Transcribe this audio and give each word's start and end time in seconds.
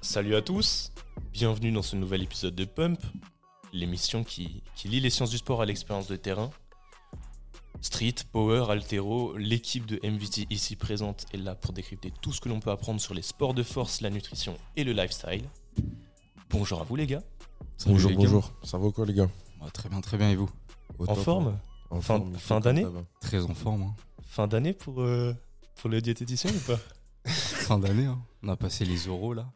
Salut 0.00 0.34
à 0.34 0.42
tous, 0.42 0.92
bienvenue 1.32 1.72
dans 1.72 1.82
ce 1.82 1.96
nouvel 1.96 2.22
épisode 2.22 2.54
de 2.54 2.64
Pump, 2.64 3.00
l'émission 3.72 4.24
qui, 4.24 4.62
lie 4.84 5.00
les 5.00 5.08
sciences 5.08 5.30
du 5.30 5.38
sport 5.38 5.62
à 5.62 5.66
l'expérience 5.66 6.08
de 6.08 6.16
terrain. 6.16 6.50
Street, 7.80 8.14
Power, 8.32 8.66
Altero, 8.70 9.36
l'équipe 9.36 9.86
de 9.86 10.00
MVT 10.02 10.46
ici 10.50 10.76
présente 10.76 11.26
est 11.32 11.38
là 11.38 11.54
pour 11.54 11.72
décrypter 11.72 12.12
tout 12.20 12.32
ce 12.32 12.40
que 12.40 12.48
l'on 12.48 12.60
peut 12.60 12.70
apprendre 12.70 13.00
sur 13.00 13.14
les 13.14 13.22
sports 13.22 13.54
de 13.54 13.62
force, 13.62 14.00
la 14.00 14.10
nutrition 14.10 14.56
et 14.76 14.84
le 14.84 14.92
lifestyle. 14.92 15.48
Bonjour 16.52 16.80
à 16.80 16.84
vous 16.84 16.96
les 16.96 17.06
gars. 17.06 17.22
Salut 17.78 17.94
bonjour, 17.94 18.10
les 18.10 18.16
gars. 18.16 18.22
bonjour. 18.24 18.52
Ça 18.62 18.78
va 18.78 18.90
quoi, 18.90 19.06
les 19.06 19.14
gars 19.14 19.28
Ah, 19.60 19.70
Très 19.70 19.88
bien, 19.88 20.00
très 20.00 20.16
bien, 20.18 20.30
et 20.30 20.36
vous 20.36 20.50
Au 20.98 21.04
En 21.04 21.14
top, 21.14 21.24
forme 21.24 21.48
hein. 21.48 21.60
En 21.90 22.00
Fin- 22.00 22.18
forme, 22.18 22.34
fin 22.38 22.60
d'année. 22.60 22.86
Très 23.20 23.42
en 23.42 23.54
forme. 23.54 23.82
hein. 23.82 23.94
Fin 24.22 24.46
d'année 24.48 24.72
pour, 24.72 25.02
euh, 25.02 25.34
pour 25.76 25.90
le 25.90 26.00
diététicien 26.00 26.50
ou 26.50 26.58
pas 26.66 26.78
Fin 27.30 27.78
d'année, 27.78 28.06
hein. 28.06 28.22
on 28.42 28.48
a 28.48 28.56
passé 28.56 28.84
les 28.84 29.08
oraux 29.08 29.34
là. 29.34 29.50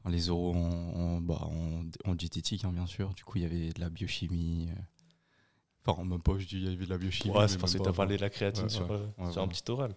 Enfin, 0.00 0.10
les 0.10 0.30
oraux 0.30 0.54
en, 0.54 0.58
en, 0.58 1.20
bah, 1.20 1.40
en, 1.42 1.84
en 2.10 2.14
diététique, 2.14 2.64
hein, 2.64 2.72
bien 2.72 2.86
sûr. 2.86 3.12
Du 3.14 3.24
coup, 3.24 3.38
il 3.38 3.42
y 3.42 3.46
avait 3.46 3.72
de 3.72 3.80
la 3.80 3.88
biochimie. 3.90 4.68
euh. 4.70 4.80
Enfin, 5.86 6.04
même 6.04 6.20
pas, 6.22 6.38
je 6.38 6.46
dis, 6.46 6.56
il 6.56 6.64
y 6.64 6.66
avait 6.74 6.84
de 6.84 6.90
la 6.90 6.98
biochimie. 6.98 7.34
Ouais, 7.34 7.48
c'est 7.48 7.58
parce 7.58 7.74
que 7.74 7.78
t'as 7.82 7.92
parlé 7.92 8.16
de 8.16 8.22
la 8.22 8.30
créatine 8.30 8.64
Ouais, 8.64 8.68
sur, 8.70 8.88
ouais. 8.90 8.96
euh, 8.96 9.24
Ouais, 9.26 9.32
sur 9.32 9.42
un 9.42 9.48
petit 9.48 9.68
oral. 9.70 9.94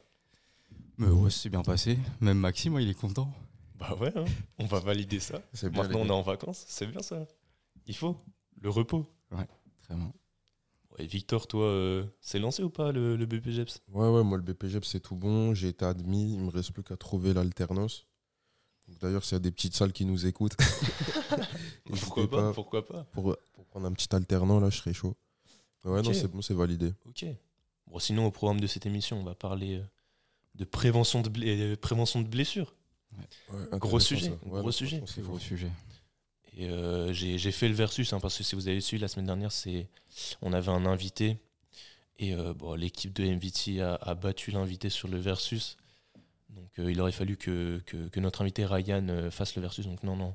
Mais 0.98 1.08
ouais, 1.08 1.30
c'est 1.30 1.50
bien 1.50 1.62
passé. 1.64 1.98
Même 2.22 2.38
Maxime, 2.40 2.72
moi, 2.74 2.82
il 2.82 2.90
est 2.90 2.94
content. 3.00 3.32
Bah 3.78 3.96
ouais, 4.00 4.12
hein, 4.16 4.26
on 4.58 4.66
va 4.66 4.80
valider 4.80 5.20
ça. 5.20 5.42
C'est 5.54 5.70
bien, 5.70 5.84
Maintenant 5.84 6.00
on 6.02 6.08
est 6.08 6.12
en 6.12 6.22
vacances, 6.22 6.64
c'est 6.68 6.88
bien 6.88 7.02
ça. 7.02 7.28
Il 7.88 7.96
faut 7.96 8.18
le 8.62 8.70
repos. 8.70 9.06
Très 9.84 9.96
bien. 9.96 10.12
Ouais, 10.98 11.06
Victor, 11.06 11.48
toi, 11.48 11.66
euh, 11.66 12.06
c'est 12.22 12.40
lancé 12.40 12.64
ou 12.64 12.70
pas 12.70 12.92
le, 12.92 13.18
le 13.18 13.26
BPGEPS 13.26 13.82
Ouais, 13.90 14.08
ouais, 14.10 14.24
moi, 14.24 14.38
le 14.38 14.44
BPGEP, 14.44 14.86
c'est 14.86 15.02
tout 15.02 15.16
bon. 15.16 15.54
J'ai 15.54 15.68
été 15.68 15.84
admis. 15.86 16.34
Il 16.34 16.40
me 16.40 16.50
reste 16.50 16.72
plus 16.72 16.84
qu'à 16.84 16.96
trouver 16.96 17.34
l'alternance. 17.34 18.08
D'ailleurs, 19.02 19.24
s'il 19.26 19.34
y 19.34 19.36
a 19.36 19.40
des 19.40 19.52
petites 19.52 19.76
salles 19.76 19.92
qui 19.92 20.06
nous 20.06 20.26
écoutent, 20.26 20.56
Pourquoi 21.86 22.30
pas, 22.30 22.54
Pourquoi 22.54 22.86
pas 22.86 23.04
Pour, 23.12 23.36
pour 23.54 23.66
prendre 23.66 23.88
un 23.88 23.92
petit 23.92 24.14
alternant, 24.16 24.60
là, 24.60 24.70
je 24.70 24.78
serais 24.78 24.94
chaud. 24.94 25.16
Ouais, 25.84 26.02
non, 26.02 26.14
c'est 26.14 26.28
bon, 26.30 26.42
c'est 26.42 26.54
validé. 26.54 26.94
Ok. 27.06 27.26
Bon, 27.88 28.00
sinon, 28.00 28.26
au 28.26 28.32
programme 28.32 28.60
de 28.60 28.68
cette 28.68 28.86
émission, 28.86 29.20
on 29.20 29.24
va 29.24 29.36
parler 29.36 29.76
euh, 29.78 29.84
de 30.56 30.66
prévention 30.66 31.22
de, 31.22 31.30
euh, 31.46 31.76
prévention 31.76 32.22
de 32.22 32.28
blessures. 32.28 32.76
Ouais, 33.52 33.78
Gros 33.80 34.00
sujet, 34.00 34.34
gros 34.46 34.72
sujet. 34.72 35.04
C'est 35.06 35.22
gros. 35.22 35.38
Et 36.58 36.70
euh, 36.70 37.12
j'ai 37.14 37.52
fait 37.52 37.68
le 37.68 37.76
versus, 37.76 38.14
hein, 38.14 38.20
parce 38.20 38.38
que 38.38 38.44
si 38.44 38.56
vous 38.56 38.68
avez 38.68 38.80
suivi 38.82 39.02
la 39.02 39.08
semaine 39.08 39.26
dernière, 39.26 39.52
c'est 39.52 39.88
on 40.42 40.54
avait 40.54 40.72
un 40.72 40.86
invité. 40.86 41.38
Et 42.18 42.34
euh, 42.34 42.54
bon, 42.54 42.76
l'équipe 42.76 43.12
de 43.14 43.26
MVT 43.26 43.82
a, 43.82 43.96
a 43.96 44.16
battu 44.16 44.52
l'invité 44.52 44.90
sur 44.90 45.10
le 45.10 45.18
versus. 45.18 45.76
Donc 46.50 46.70
euh, 46.80 46.90
il 46.90 47.02
aurait 47.02 47.12
fallu 47.12 47.36
que, 47.36 47.82
que, 47.86 48.08
que 48.08 48.20
notre 48.22 48.42
invité 48.42 48.66
Ryan 48.66 49.30
fasse 49.32 49.56
le 49.56 49.62
versus. 49.62 49.86
Donc 49.86 50.02
non, 50.04 50.16
non, 50.16 50.34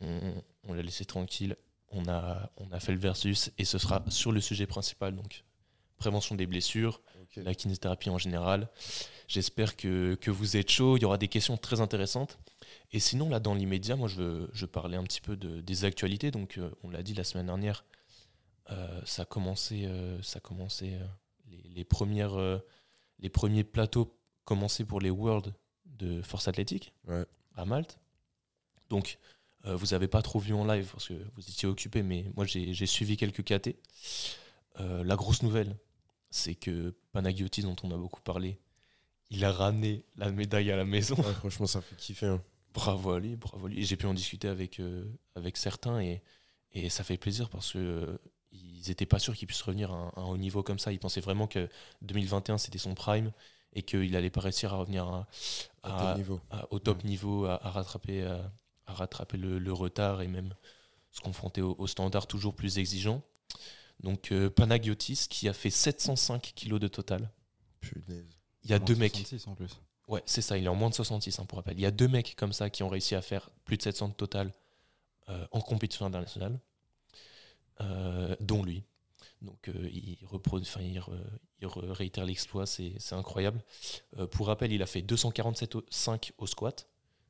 on, 0.00 0.34
on 0.64 0.72
l'a 0.72 0.82
laissé 0.82 1.04
tranquille. 1.04 1.56
On 1.94 2.08
a, 2.08 2.50
on 2.56 2.72
a 2.72 2.80
fait 2.80 2.92
le 2.92 2.98
versus 2.98 3.50
et 3.58 3.66
ce 3.66 3.76
sera 3.76 4.02
sur 4.08 4.32
le 4.32 4.40
sujet 4.40 4.66
principal, 4.66 5.14
donc 5.14 5.44
prévention 5.98 6.34
des 6.34 6.46
blessures, 6.46 7.02
la 7.36 7.54
kinésithérapie 7.54 8.08
en 8.08 8.16
général. 8.16 8.70
J'espère 9.32 9.76
que, 9.76 10.14
que 10.16 10.30
vous 10.30 10.58
êtes 10.58 10.70
chaud. 10.70 10.98
Il 10.98 11.00
y 11.00 11.04
aura 11.06 11.16
des 11.16 11.26
questions 11.28 11.56
très 11.56 11.80
intéressantes. 11.80 12.38
Et 12.90 13.00
sinon, 13.00 13.30
là, 13.30 13.40
dans 13.40 13.54
l'immédiat, 13.54 13.96
moi, 13.96 14.06
je 14.06 14.16
veux, 14.16 14.50
je 14.52 14.66
parler 14.66 14.98
un 14.98 15.04
petit 15.04 15.22
peu 15.22 15.38
de, 15.38 15.62
des 15.62 15.86
actualités. 15.86 16.30
Donc, 16.30 16.58
euh, 16.58 16.70
on 16.82 16.90
l'a 16.90 17.02
dit 17.02 17.14
la 17.14 17.24
semaine 17.24 17.46
dernière, 17.46 17.86
euh, 18.70 19.00
ça 19.06 19.22
a 19.22 19.24
commencé, 19.24 19.86
euh, 19.86 20.20
ça 20.20 20.36
a 20.36 20.40
commencé 20.40 20.98
les, 21.50 21.62
les 21.74 21.84
premières, 21.84 22.36
les 23.20 23.30
premiers 23.30 23.64
plateaux 23.64 24.14
commençaient 24.44 24.84
pour 24.84 25.00
les 25.00 25.08
Worlds 25.08 25.54
de 25.86 26.20
force 26.20 26.46
athlétique 26.46 26.92
Ouais. 27.08 27.24
à 27.56 27.64
Malte. 27.64 27.98
Donc, 28.90 29.18
vous 29.64 29.86
n'avez 29.92 30.08
pas 30.08 30.20
trop 30.20 30.40
vu 30.40 30.52
en 30.52 30.66
live 30.66 30.90
parce 30.92 31.08
que 31.08 31.14
vous 31.36 31.48
étiez 31.48 31.66
occupé, 31.66 32.02
mais 32.02 32.26
moi, 32.36 32.44
j'ai 32.44 32.86
suivi 32.86 33.16
quelques 33.16 33.44
KT. 33.44 33.76
La 34.78 35.16
grosse 35.16 35.42
nouvelle, 35.42 35.74
c'est 36.28 36.54
que 36.54 36.94
Panagiotis, 37.12 37.62
dont 37.62 37.76
on 37.82 37.92
a 37.92 37.96
beaucoup 37.96 38.20
parlé, 38.20 38.58
il 39.32 39.44
a 39.44 39.50
ramené 39.52 40.04
la 40.16 40.30
médaille 40.30 40.70
à 40.70 40.76
la 40.76 40.84
maison. 40.84 41.14
Ouais, 41.16 41.32
franchement, 41.34 41.66
ça 41.66 41.80
fait 41.80 41.96
kiffer. 41.96 42.26
hein. 42.26 42.42
Bravo 42.74 43.12
à 43.12 43.20
lui, 43.20 43.36
bravo 43.36 43.66
à 43.66 43.68
lui. 43.68 43.80
Et 43.80 43.84
j'ai 43.84 43.96
pu 43.96 44.06
en 44.06 44.14
discuter 44.14 44.48
avec, 44.48 44.78
euh, 44.80 45.04
avec 45.34 45.56
certains 45.56 46.00
et, 46.00 46.22
et 46.72 46.88
ça 46.90 47.02
fait 47.04 47.16
plaisir 47.18 47.48
parce 47.50 47.72
que 47.72 47.78
euh, 47.78 48.18
ils 48.52 48.88
n'étaient 48.88 49.06
pas 49.06 49.18
sûrs 49.18 49.34
qu'il 49.34 49.46
puisse 49.46 49.62
revenir 49.62 49.90
à 49.92 49.94
un, 49.96 50.08
à 50.16 50.20
un 50.20 50.24
haut 50.26 50.36
niveau 50.38 50.62
comme 50.62 50.78
ça. 50.78 50.92
Ils 50.92 50.98
pensaient 50.98 51.20
vraiment 51.20 51.46
que 51.46 51.68
2021 52.02 52.58
c'était 52.58 52.78
son 52.78 52.94
prime 52.94 53.32
et 53.74 53.82
qu'il 53.82 54.10
n'allait 54.12 54.30
pas 54.30 54.40
réussir 54.42 54.72
à 54.74 54.76
revenir 54.76 55.04
à- 55.08 55.26
À 55.82 55.96
à- 55.96 56.06
tel 56.14 56.16
niveau. 56.18 56.40
à- 56.50 56.66
au 56.72 56.78
top 56.78 57.04
niveau, 57.04 57.44
à, 57.46 57.54
à 57.66 57.70
rattraper, 57.70 58.22
à, 58.24 58.52
à 58.86 58.92
rattraper 58.94 59.36
le, 59.38 59.58
le 59.58 59.72
retard 59.72 60.22
et 60.22 60.28
même 60.28 60.54
se 61.10 61.20
confronter 61.20 61.60
au, 61.62 61.74
au 61.78 61.86
standard 61.86 62.26
toujours 62.26 62.54
plus 62.54 62.78
exigeant. 62.78 63.22
Donc 64.00 64.32
euh, 64.32 64.48
Panagiotis 64.50 65.26
qui 65.28 65.48
a 65.48 65.52
fait 65.52 65.70
705 65.70 66.52
kilos 66.54 66.80
de 66.80 66.88
total. 66.88 67.30
Punaise. 67.80 68.26
Il 68.64 68.70
y 68.70 68.74
a 68.74 68.78
Moins 68.78 68.86
deux 68.86 68.94
mecs. 68.96 69.12
66 69.14 69.46
en 69.48 69.54
plus. 69.54 69.70
Ouais, 70.08 70.22
c'est 70.26 70.42
ça, 70.42 70.58
il 70.58 70.64
est 70.64 70.68
en 70.68 70.74
moins 70.74 70.90
de 70.90 70.94
66 70.94 71.38
hein, 71.38 71.44
pour 71.46 71.56
rappel. 71.58 71.78
Il 71.78 71.82
y 71.82 71.86
a 71.86 71.90
deux 71.90 72.08
mecs 72.08 72.34
comme 72.36 72.52
ça 72.52 72.70
qui 72.70 72.82
ont 72.82 72.88
réussi 72.88 73.14
à 73.14 73.22
faire 73.22 73.50
plus 73.64 73.76
de 73.76 73.82
700 73.82 74.08
de 74.08 74.14
total 74.14 74.52
euh, 75.28 75.46
en 75.52 75.60
compétition 75.60 76.04
internationale, 76.06 76.58
euh, 77.80 78.34
dont 78.40 78.62
lui. 78.62 78.84
Donc 79.40 79.68
euh, 79.68 79.88
il, 79.92 80.18
repro- 80.26 80.60
enfin, 80.60 80.80
il, 80.82 80.98
re- 80.98 81.18
il 81.60 81.66
re- 81.66 81.90
réitère 81.90 82.24
l'exploit, 82.24 82.66
c'est 82.66 82.92
c'est 82.98 83.14
incroyable. 83.14 83.62
Euh, 84.18 84.26
pour 84.26 84.46
rappel, 84.48 84.72
il 84.72 84.82
a 84.82 84.86
fait 84.86 85.02
247,5 85.02 86.32
au 86.38 86.46
squat. 86.46 86.88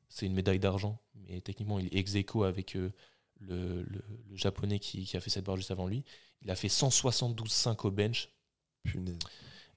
C'est 0.08 0.26
une 0.26 0.34
médaille 0.34 0.58
d'argent, 0.58 0.98
mais 1.14 1.40
techniquement 1.40 1.78
il 1.78 1.86
est 1.86 1.94
ex 1.98 2.14
aequo 2.16 2.44
avec 2.44 2.76
euh, 2.76 2.92
le, 3.40 3.82
le- 3.82 4.04
le 4.30 4.36
japonais 4.36 4.78
qui, 4.78 5.04
qui 5.04 5.16
a 5.16 5.20
fait 5.20 5.30
cette 5.30 5.44
barre 5.44 5.56
juste 5.56 5.70
avant 5.70 5.86
lui. 5.86 6.04
Il 6.42 6.50
a 6.50 6.56
fait 6.56 6.68
172,5 6.68 7.86
au 7.86 7.90
bench. 7.90 8.28
Punaise. 8.82 9.18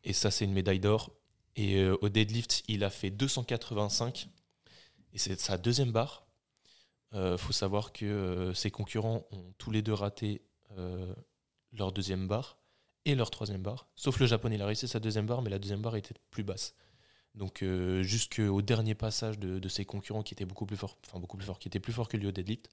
Et 0.03 0.13
ça, 0.13 0.31
c'est 0.31 0.45
une 0.45 0.53
médaille 0.53 0.79
d'or. 0.79 1.11
Et 1.55 1.77
euh, 1.77 1.97
au 2.01 2.09
deadlift, 2.09 2.63
il 2.67 2.83
a 2.83 2.89
fait 2.89 3.11
285. 3.11 4.29
Et 5.13 5.17
c'est 5.17 5.39
sa 5.39 5.57
deuxième 5.57 5.91
barre. 5.91 6.23
Il 7.13 7.37
faut 7.37 7.53
savoir 7.53 7.93
que 7.93 8.03
euh, 8.03 8.53
ses 8.53 8.71
concurrents 8.71 9.25
ont 9.31 9.53
tous 9.57 9.71
les 9.71 9.81
deux 9.81 9.93
raté 9.93 10.41
euh, 10.77 11.13
leur 11.71 11.91
deuxième 11.91 12.27
barre 12.27 12.57
et 13.05 13.15
leur 13.15 13.29
troisième 13.29 13.61
barre. 13.61 13.87
Sauf 13.95 14.19
le 14.19 14.25
japonais, 14.25 14.55
il 14.55 14.61
a 14.61 14.65
réussi 14.65 14.87
sa 14.87 14.99
deuxième 14.99 15.25
barre, 15.25 15.41
mais 15.41 15.49
la 15.49 15.59
deuxième 15.59 15.81
barre 15.81 15.95
était 15.95 16.15
plus 16.31 16.43
basse. 16.43 16.73
Donc 17.33 17.63
euh, 17.63 18.01
jusqu'au 18.01 18.61
dernier 18.61 18.95
passage 18.95 19.37
de, 19.39 19.59
de 19.59 19.69
ses 19.69 19.85
concurrents 19.85 20.23
qui 20.23 20.33
étaient 20.33 20.45
beaucoup 20.45 20.65
plus 20.65 20.77
forts, 20.77 20.97
enfin 21.05 21.19
beaucoup 21.19 21.37
plus 21.37 21.45
forts, 21.45 21.59
qui 21.59 21.67
étaient 21.67 21.79
plus 21.79 21.93
forts 21.93 22.07
que 22.07 22.17
lui 22.17 22.27
au 22.27 22.31
deadlift, 22.31 22.69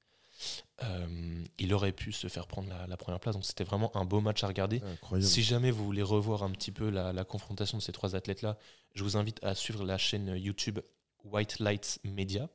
euh, 0.83 1.45
il 1.59 1.75
aurait 1.75 1.93
pu 1.93 2.13
se 2.13 2.29
faire 2.29 2.47
prendre 2.47 2.69
la, 2.69 2.87
la 2.87 2.97
première 2.97 3.21
place. 3.21 3.35
Donc 3.35 3.45
c'était 3.45 3.65
vraiment 3.65 3.95
un 3.97 4.05
beau 4.05 4.21
match 4.21 4.43
à 4.45 4.49
regarder. 4.49 4.81
Incroyable. 4.83 5.29
Si 5.29 5.43
jamais 5.43 5.71
vous 5.71 5.85
voulez 5.85 6.03
revoir 6.03 6.43
un 6.43 6.51
petit 6.51 6.73
peu 6.73 6.91
la, 6.91 7.13
la 7.13 7.25
confrontation 7.25 7.79
de 7.79 7.83
ces 7.83 7.93
trois 7.93 8.17
athlètes-là, 8.17 8.59
je 8.95 9.03
vous 9.05 9.17
invite 9.17 9.43
à 9.43 9.55
suivre 9.55 9.85
la 9.85 9.99
chaîne 9.99 10.37
YouTube 10.37 10.81
White 11.25 11.59
Lights 11.61 11.99
Media. 12.05 12.49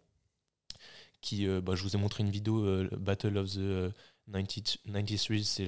Qui, 1.22 1.48
euh, 1.48 1.62
bah, 1.62 1.74
je 1.76 1.82
vous 1.82 1.96
ai 1.96 2.00
montré 2.00 2.24
une 2.24 2.30
vidéo, 2.30 2.64
euh, 2.64 2.90
Battle 2.96 3.38
of 3.38 3.52
the 3.54 3.58
euh, 3.58 3.90
90 4.32 4.80
93, 4.86 5.64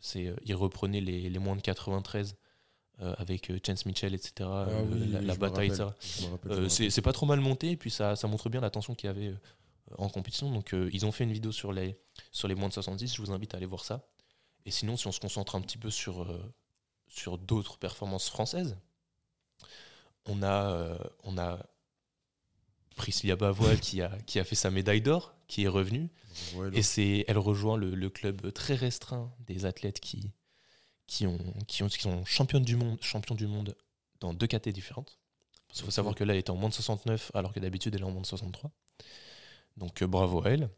c'est 0.00 0.34
il 0.44 0.54
reprenait 0.54 1.00
les, 1.00 1.30
les 1.30 1.38
moins 1.38 1.54
de 1.54 1.60
93 1.60 2.36
euh, 3.00 3.14
avec 3.18 3.52
Chance 3.64 3.86
Mitchell, 3.86 4.14
etc. 4.14 4.32
Ah 4.42 4.66
oui, 4.90 5.08
la, 5.10 5.34
bataille, 5.36 5.70
rappelle. 5.70 6.64
etc. 6.64 6.88
C'est 6.90 7.02
pas 7.02 7.12
trop 7.12 7.26
mal 7.26 7.40
monté 7.40 7.70
et 7.72 7.76
puis 7.76 7.90
ça, 7.90 8.16
ça 8.16 8.26
montre 8.26 8.48
bien 8.48 8.60
la 8.60 8.70
tension 8.70 8.94
qu'il 8.94 9.06
y 9.06 9.10
avait 9.10 9.34
en 9.98 10.08
compétition. 10.08 10.50
Donc 10.50 10.74
euh, 10.74 10.90
ils 10.92 11.06
ont 11.06 11.12
fait 11.12 11.24
une 11.24 11.32
vidéo 11.32 11.52
sur 11.52 11.72
les, 11.72 11.98
sur 12.32 12.48
les 12.48 12.54
moins 12.54 12.68
de 12.68 12.74
70, 12.74 13.14
je 13.14 13.22
vous 13.22 13.32
invite 13.32 13.54
à 13.54 13.56
aller 13.56 13.66
voir 13.66 13.84
ça. 13.84 14.08
Et 14.66 14.70
sinon, 14.70 14.96
si 14.96 15.06
on 15.06 15.12
se 15.12 15.20
concentre 15.20 15.56
un 15.56 15.60
petit 15.60 15.78
peu 15.78 15.90
sur, 15.90 16.22
euh, 16.22 16.54
sur 17.06 17.38
d'autres 17.38 17.78
performances 17.78 18.28
françaises, 18.28 18.76
on 20.26 20.42
a, 20.42 20.70
euh, 20.70 20.98
on 21.22 21.36
a 21.36 21.58
Priscilla 22.96 23.36
Bavoil 23.36 23.80
qui 23.80 24.00
a, 24.00 24.16
qui 24.26 24.38
a 24.38 24.44
fait 24.44 24.54
sa 24.54 24.70
médaille 24.70 25.02
d'or, 25.02 25.34
qui 25.48 25.64
est 25.64 25.68
revenue. 25.68 26.08
Et 26.72 26.82
c'est, 26.82 27.24
elle 27.28 27.38
rejoint 27.38 27.76
le, 27.76 27.94
le 27.94 28.10
club 28.10 28.52
très 28.52 28.74
restreint 28.74 29.32
des 29.40 29.66
athlètes 29.66 30.00
qui, 30.00 30.32
qui, 31.06 31.26
ont, 31.26 31.38
qui, 31.68 31.82
ont, 31.82 31.88
qui 31.88 32.00
sont 32.00 32.24
championnes 32.24 32.64
du 32.64 32.76
monde, 32.76 32.98
champions 33.02 33.34
du 33.34 33.46
monde 33.46 33.76
dans 34.20 34.32
deux 34.32 34.46
catégories 34.46 34.74
différentes. 34.74 35.18
Parce 35.68 35.80
qu'il 35.80 35.84
faut 35.86 35.90
savoir 35.90 36.14
que 36.14 36.24
là, 36.24 36.34
elle 36.34 36.40
était 36.40 36.50
en 36.50 36.56
moins 36.56 36.68
de 36.68 36.74
69, 36.74 37.32
alors 37.34 37.52
que 37.52 37.60
d'habitude, 37.60 37.94
elle 37.94 38.02
est 38.02 38.04
en 38.04 38.10
moins 38.10 38.22
de 38.22 38.26
63. 38.26 38.70
Donc 39.76 40.02
euh, 40.02 40.06
bravo 40.06 40.44
à 40.44 40.50
elle. 40.50 40.70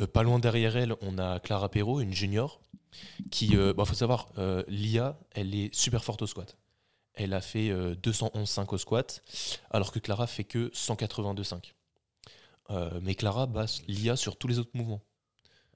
Euh, 0.00 0.06
pas 0.06 0.22
loin 0.22 0.38
derrière 0.38 0.76
elle, 0.76 0.94
on 1.00 1.18
a 1.18 1.40
Clara 1.40 1.68
Perrault, 1.68 2.00
une 2.00 2.14
junior, 2.14 2.60
qui, 3.30 3.48
il 3.48 3.74
faut 3.84 3.94
savoir, 3.94 4.28
euh, 4.38 4.62
Lia, 4.68 5.18
elle 5.32 5.54
est 5.54 5.74
super 5.74 6.04
forte 6.04 6.22
au 6.22 6.26
squat. 6.26 6.56
Elle 7.14 7.34
a 7.34 7.40
fait 7.40 7.70
euh, 7.70 7.94
211,5 7.96 8.74
au 8.74 8.78
squat, 8.78 9.22
alors 9.70 9.92
que 9.92 9.98
Clara 9.98 10.26
fait 10.26 10.44
que 10.44 10.70
182,5. 10.70 11.72
Euh, 12.70 13.00
mais 13.02 13.14
Clara 13.14 13.46
bat 13.46 13.66
l'IA 13.88 14.16
sur 14.16 14.36
tous 14.36 14.48
les 14.48 14.58
autres 14.58 14.70
mouvements. 14.74 15.02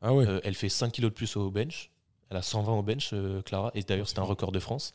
Ah 0.00 0.14
ouais. 0.14 0.26
Euh, 0.26 0.40
elle 0.44 0.54
fait 0.54 0.68
5 0.68 0.92
kilos 0.92 1.10
de 1.10 1.14
plus 1.14 1.36
au 1.36 1.50
bench. 1.50 1.90
Elle 2.30 2.36
a 2.36 2.42
120 2.42 2.72
au 2.72 2.82
bench, 2.82 3.10
euh, 3.12 3.42
Clara. 3.42 3.72
Et 3.74 3.82
d'ailleurs, 3.82 4.08
c'était 4.08 4.20
un 4.20 4.24
record 4.24 4.52
de 4.52 4.60
France. 4.60 4.94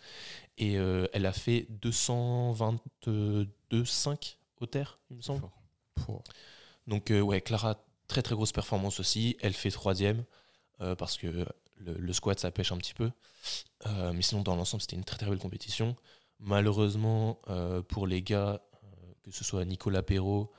Et 0.58 0.78
euh, 0.78 1.08
elle 1.14 1.26
a 1.26 1.34
fait 1.34 1.68
222,5 1.82 4.38
au 4.60 4.66
terre, 4.66 5.00
il 5.10 5.18
me 5.18 5.22
semble. 5.22 5.44
Fort. 6.00 6.24
Donc, 6.90 7.12
euh, 7.12 7.22
ouais, 7.22 7.40
Clara, 7.42 7.76
très 8.08 8.22
très 8.22 8.36
grosse 8.36 8.52
performance 8.52 9.00
aussi. 9.00 9.38
Elle 9.42 9.54
fait 9.54 9.72
troisième 9.72 10.26
euh, 10.82 10.96
parce 10.96 11.18
que 11.18 11.28
le, 11.78 11.94
le 11.94 12.14
squat, 12.14 12.38
ça 12.40 12.52
pêche 12.52 12.72
un 12.72 12.78
petit 12.78 12.94
peu. 12.94 13.12
Euh, 13.86 14.12
mais 14.14 14.22
sinon, 14.22 14.42
dans 14.42 14.56
l'ensemble, 14.56 14.82
c'était 14.82 14.96
une 14.98 15.04
très 15.06 15.18
très 15.18 15.30
belle 15.30 15.40
compétition. 15.40 15.96
Malheureusement, 16.40 17.40
euh, 17.50 17.82
pour 17.82 18.08
les 18.08 18.22
gars, 18.22 18.62
euh, 18.84 18.88
que 19.24 19.32
ce 19.32 19.44
soit 19.44 19.64
Nicolas 19.66 20.04
Perrault, 20.04 20.52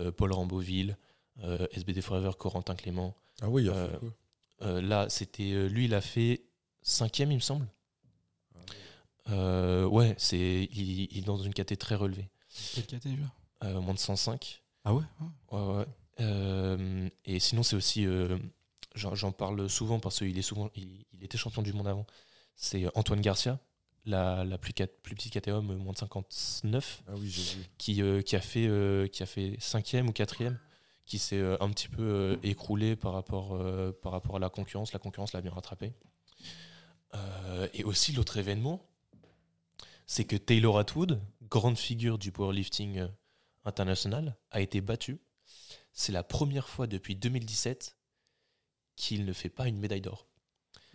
euh, 0.00 0.10
Paul 0.12 0.32
Ramboville, 0.32 0.96
euh, 1.42 1.66
SBD 1.72 2.00
Forever, 2.02 2.30
Corentin 2.38 2.74
Clément, 2.74 3.16
Ah 3.40 3.48
oui, 3.48 3.64
il 3.64 3.70
a 3.70 3.74
Euh, 3.74 3.88
fait 3.92 3.98
quoi 3.98 4.14
euh, 4.62 4.80
là, 4.80 5.08
c'était 5.08 5.50
euh, 5.52 5.66
lui, 5.68 5.86
il 5.86 5.94
a 5.94 6.00
fait 6.00 6.44
cinquième, 6.82 7.32
il 7.32 7.36
me 7.36 7.40
semble. 7.40 7.66
Euh, 9.30 9.84
ouais, 9.86 10.14
c'est 10.18 10.68
il, 10.72 11.08
il 11.12 11.18
est 11.18 11.26
dans 11.26 11.36
une 11.38 11.54
caté 11.54 11.76
très 11.76 11.94
relevée, 11.94 12.28
Quel 12.74 12.86
KT 12.86 13.04
déjà 13.08 13.22
Euh, 13.64 13.80
moins 13.80 13.94
de 13.94 13.98
105. 13.98 14.61
Ah 14.84 14.94
ouais 14.94 15.02
Ouais, 15.50 15.60
ouais. 15.76 15.86
Euh, 16.20 17.08
et 17.24 17.38
sinon, 17.40 17.62
c'est 17.62 17.76
aussi. 17.76 18.06
euh, 18.06 18.38
J'en 18.94 19.14
j'en 19.14 19.32
parle 19.32 19.70
souvent 19.70 20.00
parce 20.00 20.18
qu'il 20.18 20.36
est 20.38 20.42
souvent, 20.42 20.70
il, 20.74 21.06
il 21.14 21.24
était 21.24 21.38
champion 21.38 21.62
du 21.62 21.72
monde 21.72 21.88
avant. 21.88 22.06
C'est 22.56 22.84
Antoine 22.94 23.22
Garcia, 23.22 23.58
la, 24.04 24.44
la 24.44 24.58
plus, 24.58 24.74
cat- 24.74 24.86
plus 25.02 25.14
petite 25.14 25.32
catégorie, 25.32 25.64
moins 25.64 25.92
de 25.94 25.98
59, 25.98 27.02
Ah 27.08 27.12
oui, 27.16 27.30
j'ai 27.30 27.42
vu. 27.58 27.64
qui, 27.78 28.02
euh, 28.02 28.20
qui, 28.20 28.36
a 28.36 28.40
fait, 28.42 28.66
euh, 28.68 29.06
qui 29.06 29.22
a 29.22 29.26
fait 29.26 29.56
cinquième 29.60 30.08
ou 30.08 30.12
quatrième, 30.12 30.58
qui 31.06 31.18
s'est 31.18 31.38
euh, 31.38 31.56
un 31.60 31.70
petit 31.70 31.88
peu 31.88 32.02
euh, 32.02 32.36
écroulé 32.42 32.96
par 32.96 33.14
rapport, 33.14 33.54
euh, 33.54 33.92
par 34.02 34.12
rapport 34.12 34.36
à 34.36 34.38
la 34.40 34.50
concurrence. 34.50 34.92
La 34.92 34.98
concurrence 34.98 35.32
l'a 35.32 35.40
bien 35.40 35.52
rattrapé. 35.52 35.94
Euh, 37.14 37.68
et 37.74 37.84
aussi, 37.84 38.12
l'autre 38.12 38.36
événement, 38.36 38.82
c'est 40.06 40.24
que 40.24 40.36
Taylor 40.36 40.78
Atwood, 40.78 41.20
grande 41.48 41.78
figure 41.78 42.18
du 42.18 42.32
powerlifting 42.32 42.98
euh, 42.98 43.08
international, 43.64 44.36
a 44.50 44.60
été 44.60 44.80
battu. 44.80 45.20
C'est 45.92 46.12
la 46.12 46.22
première 46.22 46.68
fois 46.68 46.86
depuis 46.86 47.16
2017 47.16 47.96
qu'il 48.96 49.24
ne 49.24 49.32
fait 49.32 49.48
pas 49.50 49.68
une 49.68 49.78
médaille 49.78 50.00
d'or. 50.00 50.26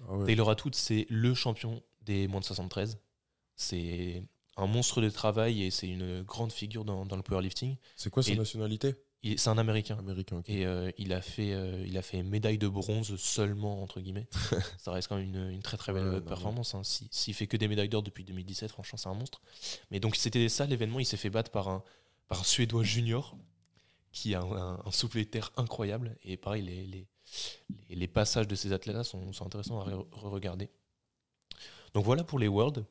Ah 0.08 0.16
ouais. 0.16 0.26
Taylor 0.28 0.50
Atwood, 0.50 0.76
c'est 0.76 1.06
le 1.10 1.34
champion 1.34 1.82
des 2.02 2.28
moins 2.28 2.40
de 2.40 2.46
73. 2.46 3.00
C'est 3.56 4.24
un 4.56 4.68
monstre 4.68 5.02
de 5.02 5.10
travail 5.10 5.64
et 5.64 5.72
c'est 5.72 5.88
une 5.88 6.22
grande 6.24 6.52
figure 6.52 6.86
dans, 6.86 7.06
dans 7.06 7.16
le 7.16 7.24
powerlifting. 7.24 7.76
C'est 7.96 8.10
quoi 8.10 8.24
sa 8.24 8.36
nationalité? 8.36 8.96
C'est 9.36 9.50
un 9.50 9.58
Américain. 9.58 9.98
Américain. 9.98 10.42
Et 10.46 10.66
euh, 10.66 10.90
il, 10.98 11.12
a 11.12 11.22
fait, 11.22 11.52
euh, 11.52 11.84
il 11.86 11.98
a 11.98 12.02
fait 12.02 12.24
médaille 12.24 12.58
de 12.60 12.68
bronze 12.68 13.16
seulement, 13.18 13.82
entre 13.84 14.00
guillemets. 14.00 14.28
ça 14.78 14.92
reste 14.92 15.10
quand 15.10 15.18
même 15.18 15.26
une, 15.26 15.50
une 15.52 15.62
très 15.62 15.76
très 15.76 15.92
belle 15.92 16.08
Ouais, 16.08 16.16
non, 16.16 16.22
performance. 16.22 16.76
hein. 16.76 16.84
Si- 16.84 17.10
S'il 17.12 17.34
fait 17.34 17.48
que 17.48 17.58
des 17.58 17.68
médailles 17.68 17.90
d'or 17.90 18.04
depuis 18.04 18.24
2017, 18.24 18.72
franchement, 18.72 18.98
c'est 18.98 19.10
un 19.10 19.16
monstre. 19.16 19.42
Mais 19.92 20.00
donc, 20.00 20.16
c'était 20.16 20.48
ça 20.50 20.66
l'événement. 20.66 21.00
Il 21.00 21.06
s'est 21.06 21.18
fait 21.18 21.32
battre 21.32 21.52
par 21.52 21.68
un, 21.68 21.84
par 22.28 22.40
un 22.42 22.44
Suédois 22.44 22.84
junior 22.84 23.38
qui 24.12 24.34
a 24.36 24.42
un, 24.42 24.52
un, 24.52 24.82
un 24.86 24.92
soufflet 24.92 25.26
de 25.26 25.30
terre 25.30 25.52
incroyable. 25.58 26.18
Et 26.24 26.38
pareil, 26.38 26.64
les, 26.64 26.86
les, 26.88 27.08
les, 27.90 27.96
les 27.96 28.08
passages 28.08 28.48
de 28.48 28.56
ces 28.56 28.74
athlètes-là 28.74 29.04
sont, 29.04 29.32
sont 29.34 29.46
intéressants 29.46 29.80
à 29.82 29.90
re- 29.90 30.08
re-regarder. 30.12 30.70
Donc 31.94 32.04
voilà 32.06 32.24
pour 32.24 32.40
les 32.40 32.48
Worlds. 32.48 32.86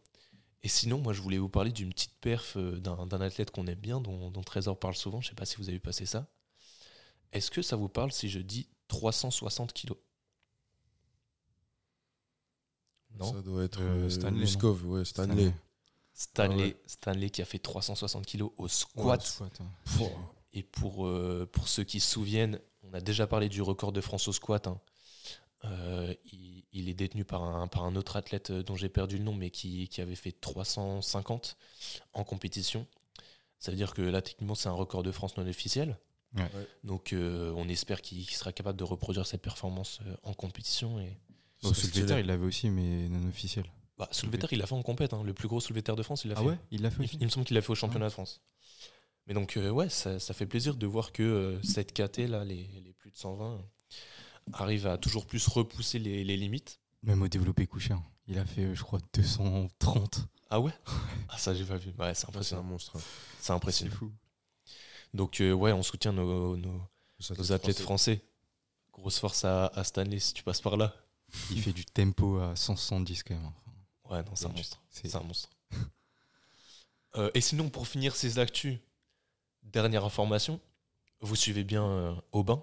Et 0.63 0.69
sinon, 0.69 0.99
moi, 0.99 1.13
je 1.13 1.21
voulais 1.21 1.39
vous 1.39 1.49
parler 1.49 1.71
d'une 1.71 1.91
petite 1.91 2.15
perf 2.21 2.57
euh, 2.57 2.81
d'un 2.81 3.07
d'un 3.07 3.21
athlète 3.21 3.51
qu'on 3.51 3.67
aime 3.67 3.79
bien, 3.79 4.01
dont, 4.01 4.31
dont 4.31 4.43
Trésor 4.43 4.79
parle 4.79 4.97
souvent. 4.97 5.21
Je 5.21 5.29
sais 5.29 5.35
pas 5.35 5.47
si 5.47 5.57
vous 5.57 5.65
avez 5.65 5.75
vu 5.75 5.81
passer 5.81 6.07
ça. 6.07 6.27
Est-ce 7.33 7.51
que 7.51 7.63
ça 7.63 7.77
vous 7.77 7.89
parle 7.89 8.11
si 8.13 8.29
je 8.29 8.41
dis 8.41 8.69
360 8.89 9.73
kilos? 9.73 9.99
Non 13.19 13.33
Ça 13.33 13.43
doit 13.43 13.65
être 13.65 13.81
Euh, 13.81 14.07
euh, 14.07 14.11
Stanley, 14.11 14.41
Luskov, 14.41 14.87
ouais, 14.87 15.05
Stanley. 15.05 15.35
Stanley, 15.35 15.55
Ah 16.39 16.49
ouais. 16.49 16.77
Stanley 16.87 17.31
qui 17.31 17.43
a 17.43 17.45
fait 17.45 17.59
360 17.59 18.25
kilos 18.27 18.51
au 18.57 18.65
Ouais, 18.65 18.69
squat. 18.69 19.23
squat, 19.23 19.61
hein. 19.61 19.71
Et 20.53 20.63
pour, 20.63 21.07
euh, 21.07 21.49
pour 21.53 21.69
ceux 21.69 21.85
qui 21.85 22.01
se 22.01 22.11
souviennent, 22.11 22.59
on 22.83 22.95
a 22.95 23.01
déjà 23.01 23.27
parlé 23.27 23.49
du 23.49 23.61
record 23.63 23.93
de 23.93 24.01
France 24.01 24.27
au 24.29 24.33
squat. 24.33 24.67
hein. 24.67 24.81
Euh, 25.65 26.15
il, 26.33 26.65
il 26.73 26.89
est 26.89 26.95
détenu 26.95 27.25
par 27.25 27.43
un, 27.43 27.67
par 27.67 27.85
un 27.85 27.97
autre 27.97 28.17
athlète 28.17 28.51
euh, 28.51 28.63
dont 28.63 28.77
j'ai 28.77 28.89
perdu 28.89 29.19
le 29.19 29.25
nom, 29.25 29.35
mais 29.35 29.51
qui, 29.51 29.89
qui 29.89 30.01
avait 30.01 30.15
fait 30.15 30.33
350 30.33 31.57
en 32.13 32.25
compétition. 32.25 32.87
Ça 33.59 33.71
veut 33.71 33.77
dire 33.77 33.93
que 33.95 34.03
là, 34.03 34.23
techniquement, 34.23 34.55
c'est 34.55 34.69
un 34.69 34.73
record 34.73 35.03
de 35.03 35.11
France 35.13 35.37
non 35.37 35.47
officiel. 35.47 35.99
Ouais. 36.37 36.49
Donc, 36.85 37.13
euh, 37.13 37.53
on 37.57 37.69
espère 37.69 38.01
qu'il 38.03 38.29
sera 38.31 38.53
capable 38.53 38.79
de 38.79 38.85
reproduire 38.85 39.27
cette 39.27 39.41
performance 39.43 40.01
en 40.23 40.35
compétition. 40.35 40.99
Et... 41.01 41.17
Il 42.21 42.27
l'avait 42.27 42.47
aussi, 42.47 42.69
mais 42.71 43.09
non 43.09 43.27
officiel. 43.29 43.65
Bah, 43.99 44.09
soulevé 44.13 44.39
terre, 44.39 44.53
il 44.53 44.59
l'a 44.59 44.67
fait 44.67 44.75
en 44.75 44.83
compète. 44.83 45.15
hein. 45.15 45.23
Le 45.25 45.33
plus 45.33 45.49
gros 45.49 45.61
soulevé 45.61 45.81
de 45.81 45.87
terre 45.87 45.97
de 45.97 46.03
France, 46.03 46.25
il 46.25 46.29
l'a 46.29 46.35
Ah 46.37 46.41
fait. 46.43 46.47
ouais 46.49 46.59
Il 46.71 46.83
l'a 46.83 46.91
fait 46.91 47.03
Il, 47.03 47.05
aussi 47.07 47.17
il 47.21 47.25
me 47.25 47.31
semble 47.31 47.47
qu'il 47.47 47.55
l'a 47.55 47.63
fait 47.63 47.71
au 47.73 47.75
championnat 47.77 48.07
de 48.09 48.13
France. 48.13 48.41
Mais 49.27 49.35
donc, 49.35 49.57
euh, 49.57 49.71
ouais, 49.71 49.89
ça, 49.89 50.21
ça 50.21 50.35
fait 50.35 50.47
plaisir 50.47 50.77
de 50.77 50.87
voir 50.87 51.13
que 51.13 51.23
euh, 51.23 51.63
cette 51.63 51.93
KT, 51.93 52.29
là, 52.29 52.45
les, 52.45 52.69
les 52.85 52.93
plus 52.93 53.11
de 53.11 53.17
120, 53.17 53.55
euh, 53.55 53.59
arrive 54.53 54.87
à 54.87 54.99
toujours 54.99 55.27
plus 55.27 55.47
repousser 55.49 55.99
les, 55.99 56.25
les 56.25 56.37
limites. 56.37 56.79
Même 57.03 57.23
au 57.23 57.29
développé 57.29 57.67
couché, 57.67 57.93
hein. 57.95 58.03
il 58.29 58.39
a 58.39 58.45
fait, 58.45 58.63
euh, 58.65 58.75
je 58.75 58.83
crois, 58.83 59.01
230. 59.15 60.27
Ah 60.51 60.61
ouais? 60.61 60.73
Ah, 61.29 61.39
ça, 61.39 61.55
j'ai 61.55 61.65
pas 61.65 61.77
vu. 61.77 61.91
Ouais, 61.91 61.95
c'est 61.97 62.07
Ouais, 62.07 62.15
c'est 62.15 62.27
un 62.27 62.29
impressionnant. 62.29 62.63
monstre. 62.63 62.97
hein. 62.97 63.01
C'est 63.41 63.53
impressionnant. 63.53 63.95
fou. 63.95 64.13
Donc, 65.15 65.41
euh, 65.41 65.53
ouais, 65.53 65.73
on 65.73 65.83
soutient 65.83 66.13
nos, 66.13 66.57
nos- 66.57 66.83
c'est 67.19 67.51
athlètes 67.51 67.81
français. 67.81 68.23
Grosse 68.93 69.19
force 69.19 69.45
à, 69.45 69.67
à 69.69 69.85
Stanley 69.85 70.19
si 70.21 70.35
tu 70.35 70.43
passes 70.43 70.61
par 70.61 70.77
là. 70.77 70.95
Il 71.51 71.61
fait 71.61 71.73
du 71.73 71.85
tempo 71.85 72.39
à 72.39 72.55
170 72.55 73.23
quand 73.25 73.35
même. 73.35 73.51
Ouais, 74.11 74.23
non, 74.23 74.31
c'est 74.35 74.47
un 74.47 74.51
monstre. 74.51 74.81
c'est- 74.91 75.15
un 75.17 75.21
monstre. 75.21 75.49
Euh, 77.17 77.31
et 77.35 77.41
sinon, 77.41 77.71
pour 77.71 77.89
finir 77.89 78.15
ces 78.15 78.39
actus, 78.39 78.77
dernière 79.63 80.05
information, 80.05 80.61
vous 81.23 81.35
suivez 81.35 81.65
bien 81.65 81.83
euh, 81.83 82.15
Aubin? 82.33 82.63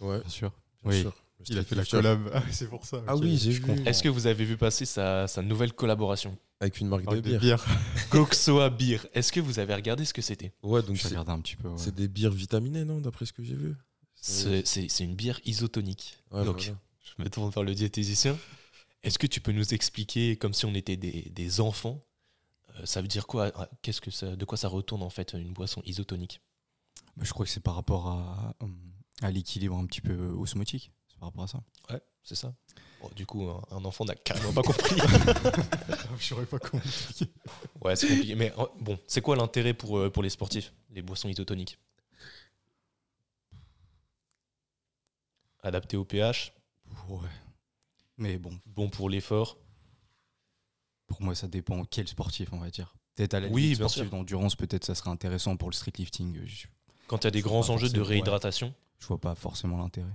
Ouais, 0.00 0.18
Bien 0.20 0.28
sûr. 0.28 0.50
bien 0.82 0.90
Oui. 0.90 1.00
sûr. 1.02 1.14
Il 1.48 1.58
a 1.58 1.62
fait 1.64 1.74
la 1.76 1.84
collab. 1.84 2.30
Ah, 2.34 2.42
c'est 2.50 2.68
pour 2.68 2.84
ça. 2.86 3.02
Ah 3.06 3.14
oui, 3.16 3.36
j'ai 3.36 3.52
Je 3.52 3.60
vu. 3.60 3.66
comprends. 3.66 3.84
Est-ce 3.84 4.02
que 4.02 4.08
vous 4.08 4.26
avez 4.26 4.44
vu 4.44 4.56
passer 4.56 4.84
sa, 4.84 5.28
sa 5.28 5.42
nouvelle 5.42 5.72
collaboration? 5.74 6.36
Avec 6.60 6.80
une 6.80 6.88
marque 6.88 7.04
Marque 7.04 7.18
de 7.18 7.20
de 7.22 7.38
bière. 7.38 7.40
bière. 7.40 7.66
Goxoa 8.10 8.70
Beer. 8.70 8.98
Est-ce 9.12 9.30
que 9.30 9.40
vous 9.40 9.58
avez 9.60 9.74
regardé 9.74 10.04
ce 10.04 10.12
que 10.14 10.22
c'était? 10.22 10.52
Ouais, 10.62 10.82
donc 10.82 10.96
Je 10.96 11.02
c'est 11.02 11.08
regardais 11.08 11.32
un 11.32 11.40
petit 11.40 11.56
peu. 11.56 11.68
ouais. 11.68 11.74
c'est 11.78 11.94
des 11.94 12.08
bières 12.08 12.32
vitaminées, 12.32 12.84
non 12.84 13.00
D'après 13.00 13.26
ce 13.26 13.32
que 13.32 13.42
j'ai 13.44 13.54
vu? 13.54 13.76
C'est 14.14 15.04
une 15.04 15.14
bière 15.14 15.38
isotonique. 15.44 16.16
Ouais, 16.32 16.44
Donc, 16.44 16.62
voilà. 16.62 16.78
je 17.16 17.22
me 17.22 17.28
tourne 17.30 17.50
vers 17.50 17.62
le 17.62 17.74
diététicien. 17.74 18.36
Est-ce 19.04 19.18
que 19.18 19.26
tu 19.26 19.40
peux 19.40 19.52
nous 19.52 19.74
expliquer, 19.74 20.36
comme 20.36 20.54
si 20.54 20.64
on 20.64 20.74
était 20.74 20.96
des, 20.96 21.30
des 21.30 21.60
enfants, 21.60 22.00
euh, 22.76 22.86
ça 22.86 23.02
veut 23.02 23.08
dire 23.08 23.26
quoi 23.26 23.52
ah, 23.54 23.68
Qu'est-ce 23.82 24.00
que 24.00 24.10
ça, 24.10 24.34
De 24.34 24.44
quoi 24.44 24.56
ça 24.58 24.68
retourne 24.68 25.02
en 25.02 25.10
fait 25.10 25.34
une 25.34 25.52
boisson 25.52 25.82
isotonique? 25.84 26.40
Bah, 27.16 27.24
je 27.24 27.32
crois 27.32 27.44
que 27.44 27.52
c'est 27.52 27.60
par 27.62 27.74
rapport 27.74 28.08
à, 28.08 28.54
euh, 28.62 28.66
à 29.22 29.30
l'équilibre 29.30 29.76
un 29.76 29.86
petit 29.86 30.00
peu 30.00 30.30
osmotique. 30.30 30.90
C'est 31.08 31.18
par 31.18 31.28
rapport 31.28 31.44
à 31.44 31.48
ça. 31.48 31.62
Ouais, 31.90 32.00
c'est 32.22 32.34
ça. 32.34 32.54
Bon, 33.02 33.10
du 33.14 33.26
coup, 33.26 33.42
un, 33.48 33.62
un 33.70 33.84
enfant 33.84 34.06
n'a 34.06 34.14
carrément 34.14 34.52
pas 34.54 34.62
compris. 34.62 34.96
je 36.18 36.24
saurais 36.24 36.46
pas 36.46 36.58
comment 36.58 36.82
ouais, 37.82 37.96
c'est 37.96 38.08
compliqué. 38.08 38.34
Mais 38.34 38.52
euh, 38.58 38.64
bon, 38.80 38.98
c'est 39.06 39.20
quoi 39.20 39.36
l'intérêt 39.36 39.74
pour, 39.74 39.98
euh, 39.98 40.10
pour 40.10 40.22
les 40.22 40.30
sportifs, 40.30 40.72
les 40.90 41.02
boissons 41.02 41.28
isotoniques? 41.28 41.78
Adapté 45.62 45.96
au 45.98 46.04
pH, 46.04 46.52
Ouais. 47.08 47.28
Mais 48.16 48.38
bon, 48.38 48.58
bon 48.66 48.88
pour 48.88 49.10
l'effort. 49.10 49.58
pour 51.06 51.20
moi, 51.22 51.34
ça 51.34 51.48
dépend 51.48 51.84
quel 51.84 52.08
sportif, 52.08 52.52
on 52.52 52.58
va 52.58 52.70
dire. 52.70 52.96
Peut-être 53.14 53.34
à 53.34 53.40
la 53.40 53.48
Oui, 53.48 53.76
sûr. 53.88 54.08
d'endurance, 54.10 54.56
peut-être 54.56 54.84
ça 54.84 54.94
serait 54.94 55.10
intéressant 55.10 55.56
pour 55.56 55.70
le 55.70 55.74
street 55.74 55.92
lifting. 55.98 56.40
Je, 56.44 56.66
Quand 57.06 57.18
il 57.22 57.24
y 57.24 57.28
a 57.28 57.30
des 57.30 57.42
grands 57.42 57.68
enjeux 57.70 57.88
de 57.88 58.00
ouais. 58.00 58.06
réhydratation, 58.08 58.74
je 58.98 59.06
vois 59.06 59.20
pas 59.20 59.34
forcément 59.34 59.78
l'intérêt. 59.78 60.10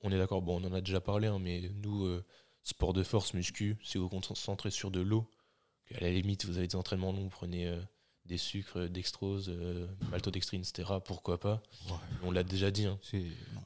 on 0.00 0.10
est 0.12 0.18
d'accord. 0.18 0.42
Bon, 0.42 0.60
on 0.62 0.66
en 0.66 0.72
a 0.72 0.80
déjà 0.80 1.00
parlé, 1.00 1.28
hein, 1.28 1.38
mais 1.38 1.70
nous, 1.82 2.04
euh, 2.04 2.24
sport 2.62 2.92
de 2.92 3.02
force, 3.02 3.34
muscu, 3.34 3.76
si 3.82 3.98
vous 3.98 4.04
vous 4.08 4.20
concentrez 4.20 4.70
sur 4.70 4.90
de 4.90 5.00
l'eau, 5.00 5.28
à 5.94 6.00
la 6.00 6.10
limite, 6.10 6.44
vous 6.46 6.56
avez 6.58 6.66
des 6.66 6.76
entraînements 6.76 7.12
longs, 7.12 7.24
vous 7.24 7.28
prenez 7.28 7.68
euh, 7.68 7.80
des 8.26 8.38
sucres, 8.38 8.78
euh, 8.78 8.88
dextrose, 8.88 9.48
euh, 9.50 9.86
maltodextrine, 10.10 10.62
etc. 10.62 10.88
Pourquoi 11.04 11.38
pas 11.38 11.62
Ouais. 11.88 11.96
On 12.22 12.30
l'a 12.30 12.42
déjà 12.42 12.70
dit. 12.70 12.86
hein. 12.86 12.98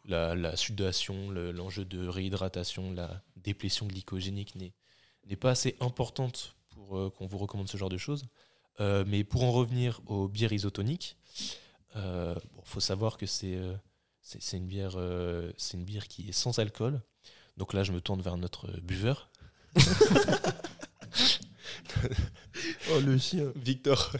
La, 0.04 0.34
la 0.34 0.56
sudation, 0.56 1.30
le- 1.30 1.52
l'enjeu 1.52 1.84
de 1.84 2.06
réhydratation, 2.08 2.92
la 2.92 3.22
déplétion 3.36 3.86
glycogénique 3.86 4.54
n'est 4.56 5.36
pas 5.36 5.50
assez 5.50 5.76
importante 5.80 6.56
pour 6.70 6.96
euh, 6.98 7.10
qu'on 7.10 7.26
vous 7.26 7.38
recommande 7.38 7.68
ce 7.68 7.76
genre 7.76 7.88
de 7.90 7.98
choses. 7.98 8.26
Euh, 8.80 9.04
mais 9.06 9.24
pour 9.24 9.42
en 9.44 9.52
revenir 9.52 10.00
aux 10.06 10.28
bières 10.28 10.52
isotoniques, 10.52 11.16
il 11.96 12.34
faut 12.64 12.80
savoir 12.80 13.16
que 13.16 13.26
c'est 13.26 13.58
une, 14.52 14.66
bière, 14.66 14.96
c'est 15.56 15.76
une 15.76 15.84
bière 15.84 16.06
qui 16.06 16.28
est 16.28 16.32
sans 16.32 16.58
alcool. 16.60 17.00
Donc 17.56 17.72
là, 17.72 17.82
je 17.82 17.90
me 17.92 18.00
tourne 18.00 18.20
vers 18.22 18.36
notre 18.36 18.70
buveur. 18.80 19.30
Oh, 22.90 23.00
le 23.00 23.18
chien. 23.18 23.52
Victor, 23.56 24.12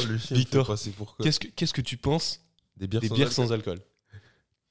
Oh, 0.00 0.04
le 0.08 0.18
chien. 0.18 0.36
Victor, 0.36 0.76
c'est 0.78 0.92
qu'est-ce 1.22 1.40
que 1.40 1.48
qu'est-ce 1.48 1.72
que 1.74 1.80
tu 1.80 1.96
penses 1.96 2.40
Des 2.76 2.86
bières 2.86 3.00
des 3.00 3.08
sans 3.08 3.14
bières 3.14 3.28
alcool 3.28 3.46
sans 3.46 3.52
alcool 3.52 3.80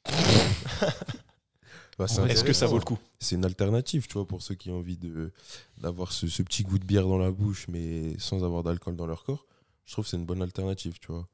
Bah, 1.98 2.08
c'est 2.08 2.26
Est-ce 2.30 2.44
que 2.44 2.54
ça 2.54 2.68
vaut 2.68 2.78
le 2.78 2.84
coup 2.84 2.98
C'est 3.20 3.36
une 3.36 3.46
alternative, 3.46 4.08
tu 4.08 4.14
vois, 4.14 4.28
pour 4.28 4.42
ceux 4.42 4.56
qui 4.56 4.72
ont 4.72 4.78
envie 4.78 4.98
de 4.98 5.32
d'avoir 5.78 6.12
ce, 6.12 6.28
ce 6.28 6.42
petit 6.44 6.64
goût 6.64 6.80
de 6.80 6.86
bière 6.86 7.08
dans 7.08 7.18
la 7.18 7.32
bouche, 7.32 7.68
mais 7.68 8.18
sans 8.18 8.44
avoir 8.44 8.64
d'alcool 8.64 8.96
dans 8.96 9.06
leur 9.08 9.24
corps. 9.24 9.46
Je 9.86 9.94
trouve 9.94 10.06
que 10.06 10.10
c'est 10.12 10.18
une 10.18 10.26
bonne 10.26 10.42
alternative, 10.42 11.00
tu 11.00 11.08
vois. 11.12 11.28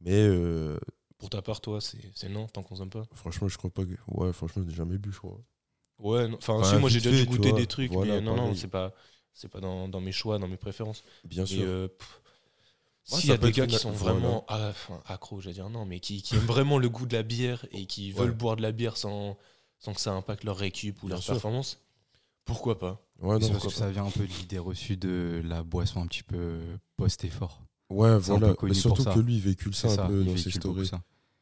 Mais 0.00 0.12
euh, 0.14 0.78
Pour 1.18 1.30
ta 1.30 1.42
part, 1.42 1.60
toi, 1.60 1.80
c'est 1.80 1.98
c'est 2.14 2.28
non, 2.28 2.46
t'en 2.46 2.62
consommes 2.62 2.90
pas 2.90 3.04
franchement, 3.14 3.48
je 3.48 3.58
crois 3.58 3.70
pas 3.70 3.84
que. 3.84 3.94
Ouais, 4.08 4.32
franchement, 4.32 4.62
j'ai 4.68 4.74
jamais 4.74 4.98
bu, 4.98 5.12
je 5.12 5.18
crois. 5.18 5.38
Ouais, 5.98 6.28
enfin, 6.34 6.62
si, 6.64 6.76
moi 6.76 6.90
j'ai 6.90 7.00
déjà 7.00 7.16
dû 7.24 7.26
goûter 7.26 7.50
vois. 7.50 7.58
des 7.60 7.66
trucs, 7.66 7.92
Voilà, 7.92 8.16
mais 8.16 8.20
non, 8.20 8.36
non, 8.36 8.54
c'est 8.54 8.68
pas, 8.68 8.92
c'est 9.34 9.48
pas 9.48 9.60
dans, 9.60 9.88
dans 9.88 10.00
mes 10.00 10.12
choix, 10.12 10.38
dans 10.38 10.48
mes 10.48 10.56
préférences. 10.56 11.04
Bien 11.24 11.44
Mais, 11.44 11.54
sûr. 11.56 11.64
euh, 11.66 11.88
pff, 11.88 12.20
Ouais, 13.10 13.20
S'il 13.20 13.28
y 13.28 13.32
a 13.34 13.36
des 13.36 13.52
gars 13.52 13.66
qui 13.66 13.76
sont 13.76 13.92
vraiment 13.92 14.46
enfin, 14.48 15.02
accros, 15.06 15.40
j'allais 15.42 15.54
dire 15.54 15.68
non, 15.68 15.84
mais 15.84 16.00
qui, 16.00 16.22
qui 16.22 16.36
aiment 16.36 16.46
vraiment 16.46 16.78
le 16.78 16.88
goût 16.88 17.04
de 17.04 17.14
la 17.14 17.22
bière 17.22 17.66
et 17.70 17.84
qui 17.84 18.10
veulent 18.12 18.30
Ouais. 18.30 18.36
boire 18.36 18.56
de 18.56 18.62
la 18.62 18.72
bière 18.72 18.96
sans, 18.96 19.36
sans 19.78 19.92
que 19.92 20.00
ça 20.00 20.12
impacte 20.12 20.44
leur 20.44 20.56
récup 20.56 21.02
ou 21.02 21.06
Bien 21.08 21.16
leur 21.16 21.22
sûr. 21.22 21.34
performance, 21.34 21.80
pourquoi 22.46 22.78
pas? 22.78 23.06
Ouais, 23.20 23.38
non, 23.38 23.50
parce 23.50 23.64
que 23.66 23.70
ça 23.72 23.90
vient 23.90 24.06
un 24.06 24.10
peu 24.10 24.26
de 24.26 24.32
l'idée 24.32 24.58
reçue 24.58 24.96
de 24.96 25.42
la 25.44 25.62
boisson 25.62 26.00
un 26.02 26.06
petit 26.06 26.22
peu 26.22 26.60
post-effort. 26.96 27.62
Ouais, 27.90 28.18
voilà. 28.18 28.54
Mais 28.62 28.74
surtout 28.74 29.04
que 29.04 29.18
lui, 29.18 29.34
il 29.36 29.40
véhicule 29.40 29.74
ça 29.74 29.88
un 29.88 29.96
ça, 29.96 30.08
peu 30.08 30.24
dans 30.24 30.36
ses 30.36 30.50
stories. 30.50 30.90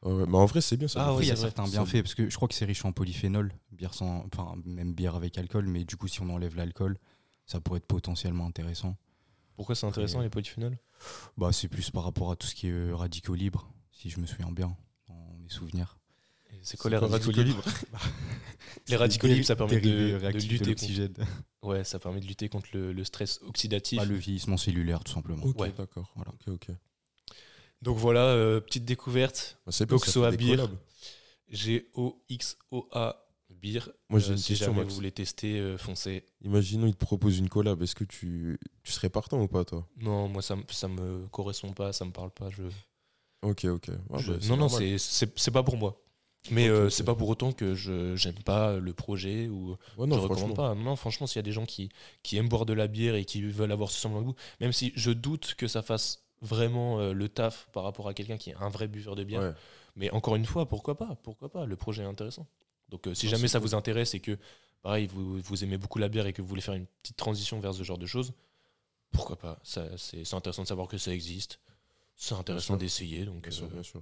Mais 0.05 0.37
en 0.37 0.45
vrai, 0.45 0.59
c'est 0.59 0.75
bien 0.75 0.89
ça. 0.89 0.99
Ah 1.01 1.09
Après, 1.11 1.23
il 1.23 1.27
y 1.29 1.31
a 1.31 1.35
certains 1.37 1.63
bienfaits, 1.63 1.91
fait- 1.91 2.03
parce 2.03 2.15
que 2.15 2.29
je 2.29 2.35
crois 2.35 2.49
que 2.49 2.53
c'est 2.53 2.65
riche 2.65 2.83
en 2.83 2.91
polyphénol, 2.91 3.53
bière 3.71 3.93
sans, 3.93 4.25
enfin, 4.33 4.55
même 4.65 4.93
bière 4.93 5.15
avec 5.15 5.37
alcool, 5.37 5.65
mais 5.67 5.85
du 5.85 5.95
coup, 5.95 6.09
si 6.09 6.21
on 6.21 6.29
enlève 6.29 6.57
l'alcool, 6.57 6.97
ça 7.45 7.59
pourrait 7.59 7.77
être 7.77 7.85
potentiellement 7.87 8.45
intéressant. 8.45 8.95
Pourquoi 9.55 9.75
c'est 9.75 9.85
intéressant 9.85 10.21
les 10.21 10.29
polyphénols 10.29 10.77
Bah, 11.37 11.51
c'est 11.51 11.67
plus 11.67 11.91
par 11.91 12.03
rapport 12.03 12.31
à 12.31 12.35
tout 12.35 12.47
ce 12.47 12.55
qui 12.55 12.67
est 12.67 12.71
euh, 12.71 12.95
radicaux 12.95 13.35
libres, 13.35 13.69
si 13.91 14.09
je 14.09 14.19
me 14.19 14.25
souviens 14.25 14.51
bien, 14.51 14.75
dans 15.07 15.35
mes 15.41 15.49
souvenirs. 15.49 15.97
C'est 16.63 16.77
quoi 16.77 16.89
les 16.89 16.97
radicaux 16.97 17.31
libres? 17.31 17.63
Les 18.87 18.95
radicaux 18.95 19.27
libres, 19.27 19.45
ça 19.45 19.55
permet 19.55 19.79
de, 19.79 19.89
de 19.89 20.27
lutter 20.31 20.57
contre, 20.57 20.69
l'oxygène. 20.69 21.13
ouais, 21.63 21.83
ça 21.83 21.99
permet 21.99 22.19
de 22.19 22.25
lutter 22.25 22.49
contre 22.49 22.67
le, 22.73 22.91
le 22.93 23.03
stress 23.03 23.39
oxydatif. 23.43 23.99
Bah, 23.99 24.05
le 24.05 24.15
vieillissement 24.15 24.57
cellulaire, 24.57 25.03
tout 25.03 25.11
simplement. 25.11 25.43
Ok, 25.43 25.59
Ouais. 25.59 25.73
d'accord. 25.77 26.11
Voilà. 26.15 26.31
Ok, 26.31 26.47
ok. 26.69 26.75
Donc 27.81 27.97
voilà, 27.97 28.21
euh, 28.21 28.59
petite 28.61 28.85
découverte. 28.85 29.59
Bah, 29.65 29.71
c'est 29.71 29.85
bien, 29.85 29.97
ça 29.97 30.05
Goxoa 30.05 30.31
fait 30.31 30.37
des 30.37 30.45
Moi, 34.09 34.19
j'ai 34.19 34.29
Euh, 34.29 34.31
une 34.33 34.37
si 34.37 34.49
question, 34.49 34.67
jamais 34.67 34.79
Max. 34.79 34.89
vous 34.89 34.95
voulez 34.95 35.11
tester, 35.11 35.59
euh, 35.59 35.77
foncez. 35.77 36.25
Imaginons, 36.43 36.87
il 36.87 36.93
te 36.95 37.03
propose 37.05 37.37
une 37.39 37.49
collab. 37.49 37.81
Est-ce 37.81 37.95
que 37.95 38.03
tu, 38.03 38.59
tu 38.83 38.91
serais 38.91 39.09
partant 39.09 39.41
ou 39.41 39.47
pas, 39.47 39.63
toi? 39.65 39.87
Non, 40.01 40.27
moi 40.27 40.41
ça, 40.41 40.55
me- 40.55 40.63
ça 40.69 40.87
me 40.87 41.27
correspond 41.27 41.71
pas, 41.71 41.93
ça 41.93 42.05
me 42.05 42.11
parle 42.11 42.31
pas. 42.31 42.49
Je, 42.49 42.63
Ok, 43.41 43.65
ok. 43.65 43.89
Ah, 44.13 44.17
je- 44.19 44.31
bah, 44.33 44.37
non, 44.43 44.49
non, 44.57 44.67
normal. 44.69 44.99
c'est- 44.99 45.51
pas 45.51 45.63
pour 45.63 45.77
moi. 45.77 45.99
Mais 46.51 46.67
euh, 46.67 46.89
c'est 46.89 47.05
pas 47.05 47.15
pour 47.15 47.29
autant 47.29 47.53
que 47.53 47.73
je 47.73 48.17
j'aime 48.17 48.41
pas 48.43 48.77
le 48.77 48.93
projet 48.93 49.47
ou 49.47 49.77
Ouais, 49.97 50.07
non, 50.07 50.15
je 50.17 50.21
recommande 50.21 50.55
franchement. 50.55 50.55
pas. 50.55 50.75
Non, 50.75 50.95
franchement, 50.97 51.25
s'il 51.25 51.37
y 51.37 51.39
a 51.39 51.43
des 51.43 51.53
gens 51.53 51.65
qui, 51.65 51.87
qui 52.21 52.35
aiment 52.37 52.49
boire 52.49 52.65
de 52.65 52.73
la 52.73 52.87
bière 52.87 53.15
et 53.15 53.23
qui 53.23 53.41
veulent 53.41 53.71
avoir 53.71 53.91
ce 53.91 53.99
semblant 53.99 54.19
de 54.21 54.25
goût, 54.27 54.35
même 54.59 54.73
si 54.73 54.91
je 54.95 55.11
doute 55.11 55.55
que 55.57 55.67
ça 55.69 55.81
fasse 55.81 56.23
vraiment 56.41 56.99
euh, 56.99 57.13
le 57.13 57.29
taf 57.29 57.69
par 57.71 57.83
rapport 57.83 58.09
à 58.09 58.13
quelqu'un 58.13 58.35
qui 58.37 58.49
est 58.49 58.55
un 58.55 58.67
vrai 58.69 58.89
buveur 58.89 59.15
de 59.15 59.23
bière. 59.23 59.41
Ouais. 59.41 59.53
Mais 59.95 60.09
encore 60.11 60.35
une 60.35 60.45
fois, 60.45 60.67
pourquoi 60.67 60.97
pas? 60.97 61.15
Pourquoi 61.23 61.49
pas? 61.49 61.65
Le 61.65 61.77
projet 61.77 62.03
est 62.03 62.07
intéressant. 62.07 62.45
Donc 62.89 63.07
euh, 63.07 63.13
si 63.13 63.25
Non, 63.25 63.31
jamais 63.31 63.47
ça 63.47 63.59
cool. 63.59 63.69
vous 63.69 63.75
intéresse 63.75 64.13
et 64.13 64.19
que, 64.19 64.37
pareil, 64.81 65.07
vous, 65.07 65.39
vous 65.39 65.63
aimez 65.63 65.77
beaucoup 65.77 65.99
la 65.99 66.09
bière 66.09 66.25
et 66.27 66.33
que 66.33 66.41
vous 66.41 66.47
voulez 66.47 66.61
faire 66.61 66.73
une 66.75 66.85
petite 67.01 67.17
transition 67.17 67.59
vers 67.59 67.73
ce 67.73 67.83
genre 67.83 67.97
de 67.97 68.05
choses, 68.05 68.33
pourquoi 69.11 69.37
pas 69.37 69.59
Ça, 69.63 69.85
C'est 69.97 70.23
c'est 70.25 70.35
intéressant 70.35 70.63
de 70.63 70.67
savoir 70.67 70.87
que 70.87 70.97
ça 70.97 71.13
existe. 71.13 71.59
C'est 72.15 72.35
intéressant 72.35 72.77
d'essayer. 72.77 73.25
Donc, 73.25 73.41
Bien 73.43 73.51
sûr, 73.51 73.65
euh, 73.65 73.69
bien 73.69 73.83
sûr. 73.83 74.01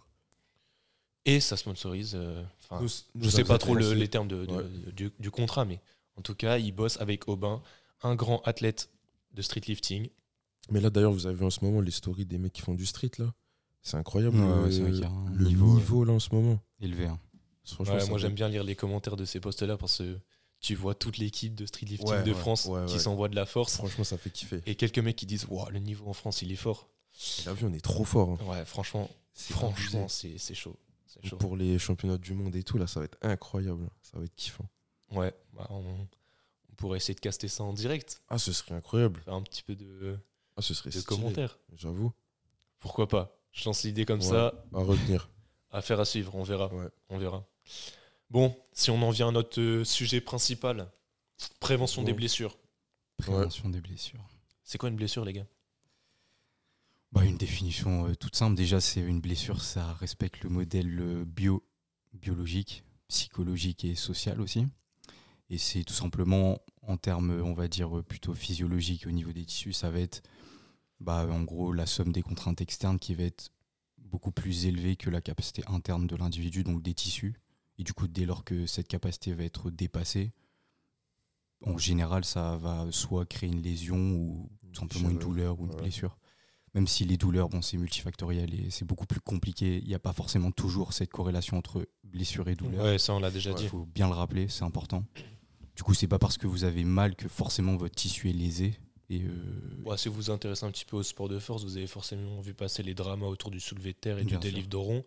et 1.25 1.39
ça 1.39 1.55
sponsorise. 1.57 2.13
euh, 2.15 2.43
enfin, 2.63 2.81
Nous- 2.81 2.88
je 2.89 3.03
nous 3.15 3.29
sais 3.29 3.43
pas 3.43 3.57
trop 3.57 3.75
le- 3.75 3.93
les 3.93 4.07
termes 4.09 4.27
de, 4.27 4.45
de- 4.45 4.51
Ouais. 4.51 4.91
du, 4.93 5.11
du 5.19 5.31
contrat, 5.31 5.65
mais 5.65 5.79
en 6.17 6.21
tout 6.21 6.35
cas, 6.35 6.57
il 6.57 6.71
bosse 6.71 7.00
avec 7.00 7.27
Aubin, 7.27 7.61
un 8.03 8.15
grand 8.15 8.41
athlète 8.41 8.89
de 9.33 9.41
street 9.41 9.61
lifting. 9.67 10.09
Mais 10.69 10.81
là, 10.81 10.89
d'ailleurs, 10.89 11.11
vous 11.13 11.25
avez 11.27 11.35
vu 11.35 11.45
en 11.45 11.50
ce 11.50 11.63
moment 11.63 11.79
les 11.81 11.91
stories 11.91 12.25
des 12.25 12.38
mecs 12.38 12.53
qui 12.53 12.61
font 12.61 12.73
du 12.73 12.85
street, 12.85 13.11
là 13.17 13.33
C'est 13.81 13.97
incroyable 13.97 14.38
Ouais, 14.38 14.45
le, 14.45 14.63
ouais, 14.63 14.71
c'est 14.71 14.81
vrai 14.81 14.91
qu'il 14.91 15.01
y 15.01 15.05
a 15.05 15.09
un 15.09 15.29
le 15.31 15.45
niveau, 15.45 15.73
niveau, 15.75 16.03
là, 16.03 16.13
en 16.13 16.19
ce 16.19 16.33
moment. 16.35 16.59
Élevé. 16.79 17.05
hein. 17.07 17.19
Franchement, 17.65 17.96
Ouais, 17.96 18.06
moi, 18.08 18.18
j'aime 18.18 18.34
bien 18.34 18.50
lire 18.50 18.63
les 18.63 18.75
commentaires 18.75 19.15
de 19.15 19.25
ces 19.25 19.39
posts-là 19.39 19.77
parce 19.77 20.00
que 20.00 20.20
tu 20.60 20.75
vois 20.75 20.94
toute 20.96 21.18
l'équipe 21.18 21.56
de 21.56 21.65
street 21.65 21.86
lifting 21.86 22.10
Ouais, 22.10 22.24
de 22.24 22.32
ouais, 22.32 22.38
France 22.38 22.70
qui 22.88 23.00
s'envoie 23.00 23.30
de 23.30 23.36
la 23.36 23.46
force. 23.46 23.77
Franchement, 23.77 24.03
ça 24.03 24.18
fait 24.18 24.30
kiffer. 24.30 24.62
Et 24.65 24.75
quelques 24.75 25.00
mecs 25.00 25.15
qui 25.15 25.25
disent 25.25 25.46
Wow, 25.50 25.70
le 25.70 25.80
niveau 25.80 26.08
en 26.08 26.13
France, 26.13 26.41
il 26.41 26.51
est 26.51 26.56
fort. 26.56 26.89
T'as 27.44 27.53
vu, 27.53 27.65
on 27.65 27.74
est 27.74 27.82
trop 27.82 28.03
fort. 28.06 28.30
hein. 28.41 28.46
Ouais, 28.46 28.65
franchement, 28.65 29.10
C'est 29.34 29.53
franchement, 29.53 30.08
c'est 30.08 30.38
c'est 30.38 30.53
chaud. 30.56 30.75
Chaud. 31.24 31.36
Pour 31.38 31.58
les 31.58 31.77
championnats 31.77 32.18
du 32.18 32.34
monde 32.34 32.56
et 32.56 32.63
tout, 32.63 32.77
là, 32.77 32.88
ça 32.88 33.00
va 33.01 33.06
être 33.06 33.18
incroyable. 33.22 33.89
Ça 34.01 34.18
va 34.18 34.24
être 34.25 34.36
kiffant. 34.36 34.65
Ouais, 35.12 35.34
bah, 35.53 35.68
on, 35.70 35.84
on 35.84 36.75
pourrait 36.77 36.98
essayer 36.98 37.13
de 37.13 37.20
caster 37.20 37.48
ça 37.50 37.63
en 37.65 37.74
direct, 37.74 38.22
Ah, 38.30 38.38
ce 38.38 38.53
serait 38.53 38.74
incroyable. 38.75 39.20
faire 39.25 39.34
un 39.34 39.41
petit 39.41 39.62
peu 39.62 39.75
de, 39.75 40.18
Ah, 40.56 40.62
ce 40.62 40.74
serait 40.74 40.89
de 40.89 41.01
commentaires. 41.01 41.60
J'avoue. 41.75 42.13
Pourquoi 42.80 43.08
pas? 43.10 43.38
Je 43.51 43.65
lance 43.65 43.84
l'idée 43.84 44.06
comme 44.06 44.22
ça, 44.22 44.63
À 44.74 44.80
retenir. 44.80 45.30
affaire 45.72 46.00
à 46.00 46.06
suivre, 46.06 46.34
on 46.34 46.44
verra. 46.44 46.72
On 47.10 47.18
verra. 47.18 47.46
Bon, 48.30 48.56
si 48.72 48.90
on 48.92 49.01
en 49.01 49.10
vient 49.10 49.28
à 49.28 49.32
notre 49.32 49.60
euh, 49.60 49.84
sujet 49.84 50.22
principal, 50.22 50.90
prévention 51.60 52.01
des 52.01 52.13
blessures. 52.13 52.58
Prévention 53.18 53.70
des 53.70 53.82
blessures. 53.82 54.25
C'est 54.63 54.78
quoi 54.78 54.88
une 54.88 54.96
blessure, 54.96 55.25
les 55.25 55.34
gars? 55.34 55.48
Bah, 57.12 57.25
une 57.25 57.36
définition 57.36 58.08
euh, 58.08 58.16
toute 58.16 58.38
simple. 58.38 58.56
Déjà, 58.56 58.80
c'est 58.80 59.01
une 59.01 59.20
blessure, 59.20 59.62
ça 59.62 59.94
respecte 59.96 60.44
le 60.44 60.50
modèle 60.50 60.98
euh, 61.01 61.25
bio, 61.25 61.68
biologique, 62.13 62.86
psychologique 63.10 63.84
et 63.84 63.96
social 63.96 64.40
aussi. 64.40 64.66
Et 65.50 65.58
c'est 65.58 65.84
tout 65.84 65.94
simplement, 65.94 66.62
en 66.84 66.96
termes, 66.96 67.42
on 67.44 67.54
va 67.54 67.68
dire, 67.68 68.01
plutôt 68.06 68.34
physiologiques 68.34 69.06
au 69.08 69.12
niveau 69.12 69.34
des 69.34 69.44
tissus, 69.44 69.74
ça 69.74 69.92
va 69.92 70.00
être, 70.00 70.24
bah, 71.01 71.28
en 71.30 71.44
gros, 71.44 71.74
la 71.74 71.86
somme 71.86 72.13
des 72.13 72.22
contraintes 72.22 72.62
externes 72.62 72.98
qui 72.98 73.13
va 73.13 73.24
être 73.24 73.50
beaucoup 73.98 74.32
plus 74.32 74.66
élevée 74.66 74.96
que 74.96 75.10
la 75.10 75.20
capacité 75.20 75.63
interne 75.68 76.08
de 76.08 76.16
l'individu, 76.16 76.63
donc 76.63 76.82
des 76.82 76.94
tissus. 76.94 77.36
Et 77.81 77.83
du 77.83 77.93
coup, 77.93 78.07
dès 78.07 78.27
lors 78.27 78.43
que 78.43 78.67
cette 78.67 78.88
capacité 78.88 79.33
va 79.33 79.43
être 79.43 79.71
dépassée, 79.71 80.33
en 81.65 81.79
général, 81.79 82.23
ça 82.23 82.55
va 82.57 82.85
soit 82.91 83.25
créer 83.25 83.50
une 83.50 83.63
lésion 83.63 83.97
ou 83.97 84.51
tout 84.71 84.81
simplement 84.81 85.09
une 85.09 85.17
douleur 85.17 85.59
ou 85.59 85.65
une 85.65 85.71
ouais. 85.71 85.81
blessure. 85.81 86.19
Même 86.75 86.85
si 86.85 87.05
les 87.05 87.17
douleurs, 87.17 87.50
bon, 87.50 87.63
c'est 87.63 87.77
multifactoriel 87.77 88.53
et 88.53 88.69
c'est 88.69 88.85
beaucoup 88.85 89.07
plus 89.07 89.19
compliqué. 89.19 89.79
Il 89.79 89.88
n'y 89.88 89.95
a 89.95 90.00
pas 90.00 90.13
forcément 90.13 90.51
toujours 90.51 90.93
cette 90.93 91.09
corrélation 91.09 91.57
entre 91.57 91.88
blessure 92.03 92.50
et 92.50 92.55
douleur. 92.55 92.85
Ouais, 92.85 93.00
ça, 93.00 93.15
on 93.15 93.19
l'a 93.19 93.31
déjà 93.31 93.50
Ouais. 93.50 93.55
dit. 93.57 93.63
Il 93.63 93.69
faut 93.69 93.88
bien 93.88 94.07
le 94.07 94.13
rappeler, 94.13 94.47
c'est 94.47 94.63
important. 94.63 95.03
Du 95.75 95.81
coup, 95.81 95.95
c'est 95.95 96.07
pas 96.07 96.19
parce 96.19 96.38
que 96.38 96.45
vous 96.45 96.65
avez 96.65 96.83
mal 96.83 97.15
que 97.15 97.27
forcément 97.27 97.77
votre 97.77 97.95
tissu 97.95 98.29
est 98.29 98.33
lésé. 98.33 98.75
Et 99.09 99.23
euh, 99.23 99.81
Ouais, 99.85 99.97
si 99.97 100.07
vous 100.07 100.13
vous 100.15 100.29
intéressez 100.29 100.65
un 100.67 100.71
petit 100.71 100.85
peu 100.85 100.97
au 100.97 101.03
sport 101.03 101.29
de 101.29 101.39
force, 101.39 101.63
vous 101.63 101.77
avez 101.77 101.88
forcément 101.88 102.41
vu 102.41 102.53
passer 102.53 102.83
les 102.83 102.93
dramas 102.93 103.25
autour 103.25 103.50
du 103.50 103.59
soulevé 103.59 103.93
de 103.93 103.97
terre 103.97 104.19
et 104.19 104.23
Bien 104.23 104.38
du 104.38 104.47
délivre 104.51 104.69
de 104.69 104.77
rond. 104.77 105.03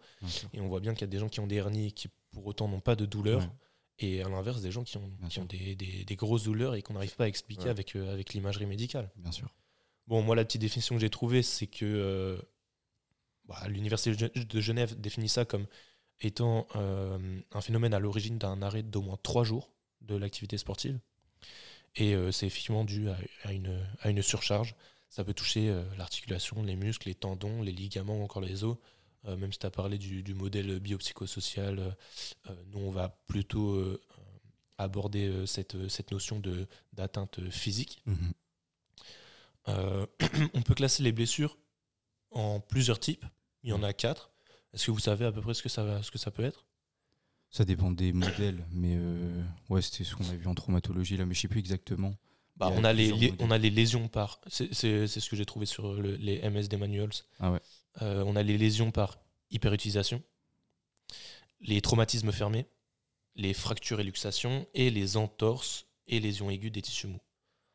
Et 0.53 0.61
on 0.61 0.67
voit 0.67 0.81
bien 0.81 0.93
qu'il 0.93 1.03
y 1.03 1.05
a 1.05 1.13
des 1.13 1.21
gens 1.21 1.29
qui 1.29 1.39
ont 1.39 1.47
des 1.47 1.55
hernies 1.57 1.87
et 1.87 1.93
qui 1.93 2.09
pour 2.35 2.47
autant 2.47 2.69
n'ont 2.69 2.81
pas 2.81 2.97
de 2.97 3.07
douleur. 3.07 3.41
Ouais. 3.41 3.49
Et 4.01 4.23
à 4.23 4.29
l'inverse, 4.29 4.61
des 4.61 4.73
gens 4.73 4.83
qui 4.85 4.97
ont, 4.99 5.11
qui 5.31 5.41
des, 5.47 5.77
des- 5.77 6.05
des 6.05 6.17
grosses 6.17 6.43
douleurs 6.45 6.75
et 6.75 6.83
qu'on 6.83 6.95
n'arrive 6.95 7.15
pas 7.17 7.25
à 7.25 7.29
expliquer 7.29 7.65
Ouais. 7.65 7.71
avec, 7.71 7.95
euh, 7.97 8.13
avec 8.13 8.35
l'imagerie 8.35 8.67
médicale. 8.67 9.11
bien 9.17 9.31
sûr. 9.33 9.55
Bon, 10.09 10.21
moi, 10.21 10.35
la 10.37 10.45
petite 10.45 10.61
définition 10.61 10.97
que 10.97 11.01
j'ai 11.01 11.11
trouvée, 11.11 11.43
c'est 11.43 11.67
que 11.69 11.85
euh, 11.87 12.37
bah, 13.47 13.63
l'Université 13.69 14.11
de 14.11 14.19
Gen- 14.19 14.45
de 14.45 14.61
Genève 14.61 15.01
définit 15.01 15.29
ça 15.29 15.45
comme 15.45 15.67
étant 16.21 16.67
euh, 16.77 17.41
un 17.53 17.61
phénomène 17.61 17.95
à 17.95 17.99
l'origine 18.01 18.37
d'un 18.37 18.61
arrêt 18.63 18.83
d'au 18.83 19.01
moins 19.03 19.19
trois 19.23 19.45
jours 19.45 19.71
de 20.03 20.17
l'activité 20.17 20.59
sportive. 20.59 20.99
Et 21.97 22.15
c'est 22.33 22.47
effectivement 22.47 22.85
dû 22.85 23.09
à, 23.09 23.17
à 23.45 23.53
une, 23.53 23.87
à 24.01 24.11
une 24.11 24.21
surcharge. 24.21 24.75
Ça 25.09 25.23
peut 25.23 25.33
toucher 25.35 25.73
l'articulation, 25.97 26.61
les 26.65 26.75
muscles, 26.75 27.07
les 27.09 27.15
tendons, 27.15 27.63
les 27.63 27.71
ligaments 27.71 28.19
ou 28.21 28.25
encore 28.25 28.43
les 28.43 28.65
os. 28.65 28.77
Euh, 29.27 29.37
même 29.37 29.53
si 29.53 29.59
tu 29.59 29.67
as 29.67 29.71
parlé 29.71 29.97
du, 29.99 30.23
du 30.23 30.35
modèle 30.35 30.81
biopsychosocial, 30.81 31.79
euh, 31.79 31.91
euh, 32.51 32.55
nous, 32.67 32.81
on 32.81 32.91
va 32.91 33.09
plutôt 33.27 33.83
aborder 34.79 35.47
cette, 35.47 35.89
cette 35.89 36.11
notion 36.11 36.43
d'atteinte 36.93 37.49
physique. 37.51 38.03
Mhm. 38.07 38.33
Euh, 39.69 40.07
on 40.55 40.63
peut 40.63 40.75
classer 40.75 41.03
les 41.03 41.13
blessures 41.13 41.59
en 42.31 42.61
plusieurs 42.61 43.01
types. 43.01 43.25
Il 43.63 43.71
y 43.71 43.73
en 43.73 43.83
a 43.83 43.93
quatre. 43.93 44.31
Est-ce 44.73 44.87
que 44.87 44.91
vous 44.91 44.99
savez 44.99 45.25
à 45.25 45.33
peu 45.33 45.41
près 45.41 45.55
ce 45.55 45.63
que 45.63 45.69
ça, 45.69 46.03
ce 46.03 46.11
que 46.11 46.19
ça 46.19 46.31
peut 46.31 46.45
être? 46.45 46.67
Ça 47.51 47.65
dépend 47.65 47.93
des 47.93 48.13
modèles, 48.13 48.67
mais 48.73 48.97
euh, 48.99 49.43
ouais, 49.71 49.81
c'était 49.81 50.03
ce 50.03 50.17
qu'on 50.17 50.29
a 50.29 50.35
vu 50.35 50.47
en 50.49 50.55
traumatologie 50.55 51.17
là, 51.17 51.25
mais 51.25 51.35
je 51.35 51.41
sais 51.41 51.49
plus 51.49 51.61
exactement. 51.61 52.15
bah, 52.57 52.67
a 52.67 52.71
on, 52.73 52.83
a 52.83 52.93
les, 52.93 53.33
on 53.39 53.51
a 53.53 53.59
les 53.59 53.71
lésions 53.71 54.09
par. 54.09 54.41
C'est 54.49 54.75
ce 54.75 55.31
que 55.31 55.37
j'ai 55.37 55.47
trouvé 55.47 55.65
sur 55.65 55.95
le- 55.95 56.17
les 56.17 56.43
MSD 56.43 56.77
manuals. 56.77 57.13
Ah 57.39 57.53
ouais. 57.53 57.61
Euh, 58.03 58.25
on 58.27 58.37
a 58.37 58.43
les 58.43 58.59
lésions 58.59 58.91
par 58.91 59.19
hyperutilisation, 59.51 60.23
les 61.61 61.81
traumatismes 61.81 62.33
fermés, 62.33 62.67
les 63.37 63.55
fractures 63.55 64.01
et 64.01 64.05
luxations 64.05 64.67
et 64.75 64.91
les 64.91 65.17
entorses 65.17 65.87
et 66.07 66.21
lésions 66.21 66.51
aiguës 66.51 66.73
des 66.73 66.83
tissus 66.83 67.07
mous. 67.07 67.21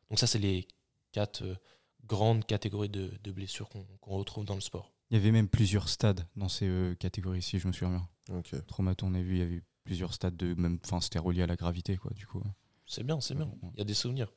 Donc, 0.08 0.18
ça, 0.18 0.26
c'est 0.26 0.38
les 0.38 0.68
quatre 1.12 1.42
euh, 1.42 1.56
grandes 2.04 2.44
catégories 2.44 2.88
de, 2.88 3.12
de 3.22 3.32
blessures 3.32 3.68
qu'on 3.68 4.16
retrouve 4.16 4.44
dans 4.44 4.54
le 4.54 4.60
sport. 4.60 4.92
Il 5.10 5.16
y 5.16 5.20
avait 5.20 5.32
même 5.32 5.48
plusieurs 5.48 5.88
stades 5.88 6.26
dans 6.36 6.48
ces 6.48 6.66
euh, 6.66 6.94
catégories, 6.94 7.42
si 7.42 7.58
je 7.58 7.66
me 7.66 7.72
souviens 7.72 8.08
bien. 8.28 8.42
Traumato, 8.66 9.06
on 9.06 9.14
a 9.14 9.20
vu, 9.20 9.36
il 9.36 9.38
y 9.38 9.42
avait 9.42 9.62
plusieurs 9.84 10.14
stades 10.14 10.36
de 10.36 10.54
même. 10.54 10.78
Enfin, 10.84 11.00
c'était 11.00 11.18
relié 11.18 11.42
à 11.42 11.46
la 11.46 11.56
gravité, 11.56 11.96
quoi, 11.96 12.12
du 12.14 12.26
coup. 12.26 12.42
C'est 12.86 13.02
bien, 13.04 13.20
c'est 13.20 13.34
bien. 13.34 13.46
Ouais. 13.46 13.70
Il 13.74 13.78
y 13.78 13.82
a 13.82 13.84
des 13.84 13.94
souvenirs. 13.94 14.32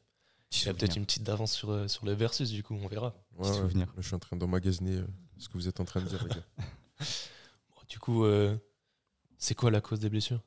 Petit 0.54 0.64
Il 0.64 0.68
y 0.68 0.70
a 0.70 0.74
peut-être 0.76 0.96
une 0.98 1.06
petite 1.06 1.24
d'avance 1.24 1.52
sur, 1.54 1.72
euh, 1.72 1.88
sur 1.88 2.06
le 2.06 2.14
versus, 2.14 2.50
du 2.52 2.62
coup, 2.64 2.76
on 2.76 2.88
verra. 2.88 3.08
Ouais, 3.38 3.42
Petit 3.48 3.50
ouais. 3.52 3.58
souvenir. 3.58 3.88
Là, 3.88 3.94
je 3.98 4.06
suis 4.06 4.16
en 4.16 4.20
train 4.20 4.36
d'emmagasiner 4.38 4.98
euh, 4.98 5.08
ce 5.40 5.48
que 5.50 5.54
vous 5.54 5.68
êtes 5.68 5.80
en 5.80 5.86
train 5.86 6.00
de 6.02 6.08
dire, 6.08 6.24
les 6.24 6.30
gars. 6.36 6.46
Bon, 7.76 7.82
du 7.90 7.98
coup, 8.00 8.24
euh, 8.24 8.56
c'est 9.40 9.56
quoi 9.56 9.72
la 9.72 9.82
cause 9.82 10.00
des 10.00 10.10
blessures? 10.10 10.42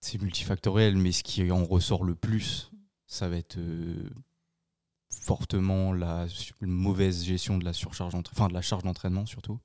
C'est 0.00 0.20
multifactoriel, 0.20 0.96
mais 0.96 1.10
ce 1.10 1.22
qui 1.22 1.50
en 1.50 1.64
ressort 1.64 2.04
le 2.04 2.14
plus, 2.14 2.70
ça 3.06 3.28
va 3.28 3.36
être 3.36 3.56
euh, 3.58 4.08
fortement 5.10 5.92
la 5.92 6.26
mauvaise 6.60 7.24
gestion 7.24 7.58
de 7.58 7.64
la 7.64 7.72
surcharge, 7.72 8.12
d'entra- 8.12 8.32
enfin 8.34 8.48
de 8.48 8.54
la 8.54 8.62
charge 8.62 8.82
d'entraînement 8.84 9.26
surtout. 9.26 9.58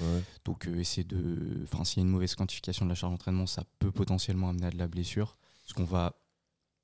Ouais. 0.00 0.22
Donc 0.44 0.68
euh, 0.68 0.78
essayer 0.78 1.04
de, 1.04 1.62
enfin 1.64 1.84
s'il 1.84 1.98
y 1.98 2.00
a 2.02 2.04
une 2.06 2.12
mauvaise 2.12 2.34
quantification 2.36 2.84
de 2.84 2.90
la 2.90 2.94
charge 2.94 3.12
d'entraînement, 3.12 3.46
ça 3.46 3.64
peut 3.78 3.90
potentiellement 3.90 4.50
amener 4.50 4.66
à 4.66 4.70
de 4.70 4.78
la 4.78 4.86
blessure, 4.86 5.36
parce 5.62 5.72
qu'on 5.72 5.84
va 5.84 6.14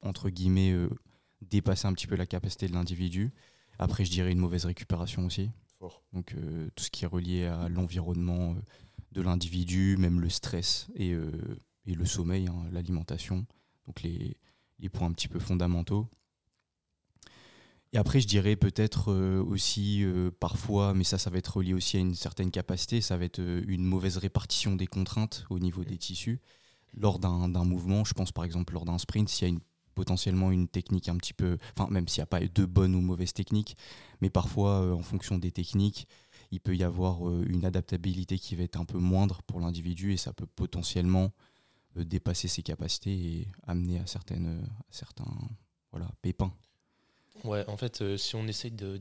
entre 0.04 0.30
guillemets 0.30 0.70
euh, 0.70 0.88
dépasser 1.42 1.86
un 1.86 1.92
petit 1.92 2.06
peu 2.06 2.16
la 2.16 2.26
capacité 2.26 2.68
de 2.68 2.72
l'individu. 2.72 3.32
Après, 3.78 4.04
je 4.04 4.10
dirais 4.10 4.32
une 4.32 4.38
mauvaise 4.38 4.66
récupération 4.66 5.26
aussi. 5.26 5.50
Fort. 5.78 6.02
Donc 6.12 6.34
euh, 6.34 6.68
tout 6.76 6.84
ce 6.84 6.90
qui 6.90 7.04
est 7.04 7.08
relié 7.08 7.46
à 7.46 7.68
l'environnement 7.68 8.52
euh, 8.52 8.60
de 9.12 9.22
l'individu, 9.22 9.96
même 9.96 10.20
le 10.20 10.28
stress 10.28 10.88
et, 10.96 11.10
et 11.86 11.94
le 11.94 12.04
sommeil, 12.04 12.48
hein, 12.48 12.64
l'alimentation, 12.72 13.46
donc 13.86 14.02
les, 14.02 14.36
les 14.80 14.88
points 14.88 15.06
un 15.06 15.12
petit 15.12 15.28
peu 15.28 15.38
fondamentaux. 15.38 16.08
Et 17.92 17.96
après, 17.96 18.20
je 18.20 18.26
dirais 18.26 18.56
peut-être 18.56 19.12
aussi 19.14 20.04
parfois, 20.40 20.94
mais 20.94 21.04
ça, 21.04 21.16
ça 21.16 21.30
va 21.30 21.38
être 21.38 21.58
relié 21.58 21.74
aussi 21.74 21.96
à 21.96 22.00
une 22.00 22.16
certaine 22.16 22.50
capacité, 22.50 23.00
ça 23.00 23.16
va 23.16 23.24
être 23.24 23.38
une 23.38 23.84
mauvaise 23.84 24.16
répartition 24.16 24.74
des 24.74 24.88
contraintes 24.88 25.46
au 25.48 25.60
niveau 25.60 25.84
des 25.84 25.96
tissus. 25.96 26.40
Lors 26.92 27.20
d'un 27.20 27.64
mouvement, 27.64 28.04
je 28.04 28.14
pense 28.14 28.32
par 28.32 28.44
exemple 28.44 28.72
lors 28.72 28.84
d'un 28.84 28.98
sprint, 28.98 29.28
s'il 29.28 29.46
y 29.46 29.50
a 29.52 29.54
une, 29.54 29.60
potentiellement 29.94 30.50
une 30.50 30.68
technique 30.68 31.08
un 31.08 31.16
petit 31.16 31.32
peu, 31.32 31.58
enfin 31.76 31.90
même 31.90 32.08
s'il 32.08 32.20
n'y 32.20 32.24
a 32.24 32.26
pas 32.26 32.40
de 32.40 32.64
bonnes 32.64 32.94
ou 32.94 33.00
mauvaises 33.00 33.32
techniques, 33.32 33.76
mais 34.20 34.30
parfois 34.30 34.82
euh, 34.82 34.92
en 34.92 35.02
fonction 35.02 35.38
des 35.38 35.50
techniques, 35.50 36.06
il 36.50 36.60
peut 36.60 36.76
y 36.76 36.82
avoir 36.82 37.28
euh, 37.28 37.44
une 37.48 37.64
adaptabilité 37.64 38.38
qui 38.38 38.56
va 38.56 38.64
être 38.64 38.78
un 38.78 38.84
peu 38.84 38.98
moindre 38.98 39.42
pour 39.42 39.60
l'individu 39.60 40.12
et 40.12 40.16
ça 40.16 40.32
peut 40.32 40.46
potentiellement 40.46 41.32
euh, 41.96 42.04
dépasser 42.04 42.48
ses 42.48 42.62
capacités 42.62 43.12
et 43.12 43.48
amener 43.66 43.98
à, 43.98 44.06
certaines, 44.06 44.64
à 44.66 44.84
certains 44.90 45.32
voilà, 45.90 46.10
pépins. 46.22 46.52
Ouais, 47.44 47.64
en 47.68 47.76
fait, 47.76 48.16
si 48.16 48.36
on 48.36 48.46
essaye 48.46 48.70
de, 48.70 49.00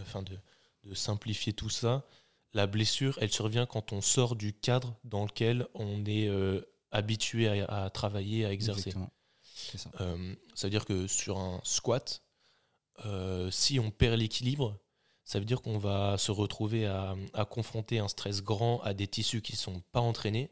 enfin 0.00 0.22
de, 0.22 0.38
de 0.84 0.94
simplifier 0.94 1.52
tout 1.52 1.70
ça, 1.70 2.04
la 2.52 2.66
blessure, 2.66 3.18
elle 3.20 3.30
survient 3.30 3.66
quand 3.66 3.92
on 3.92 4.00
sort 4.00 4.34
du 4.34 4.52
cadre 4.52 4.96
dans 5.04 5.24
lequel 5.24 5.66
on 5.74 6.04
est 6.04 6.28
habitué 6.90 7.48
à, 7.48 7.84
à 7.84 7.90
travailler, 7.90 8.44
à 8.44 8.52
exercer. 8.52 8.88
Exactement. 8.88 9.12
C'est 9.70 9.78
ça. 9.78 9.90
Euh, 10.00 10.34
ça 10.54 10.66
veut 10.66 10.70
dire 10.70 10.84
que 10.84 11.06
sur 11.06 11.38
un 11.38 11.60
squat, 11.64 12.22
euh, 13.04 13.50
si 13.50 13.78
on 13.78 13.90
perd 13.90 14.18
l'équilibre, 14.18 14.78
ça 15.24 15.38
veut 15.38 15.44
dire 15.44 15.60
qu'on 15.60 15.76
va 15.78 16.16
se 16.16 16.32
retrouver 16.32 16.86
à, 16.86 17.14
à 17.34 17.44
confronter 17.44 17.98
un 17.98 18.08
stress 18.08 18.42
grand 18.42 18.80
à 18.80 18.94
des 18.94 19.06
tissus 19.06 19.42
qui 19.42 19.52
ne 19.52 19.58
sont 19.58 19.80
pas 19.92 20.00
entraînés. 20.00 20.50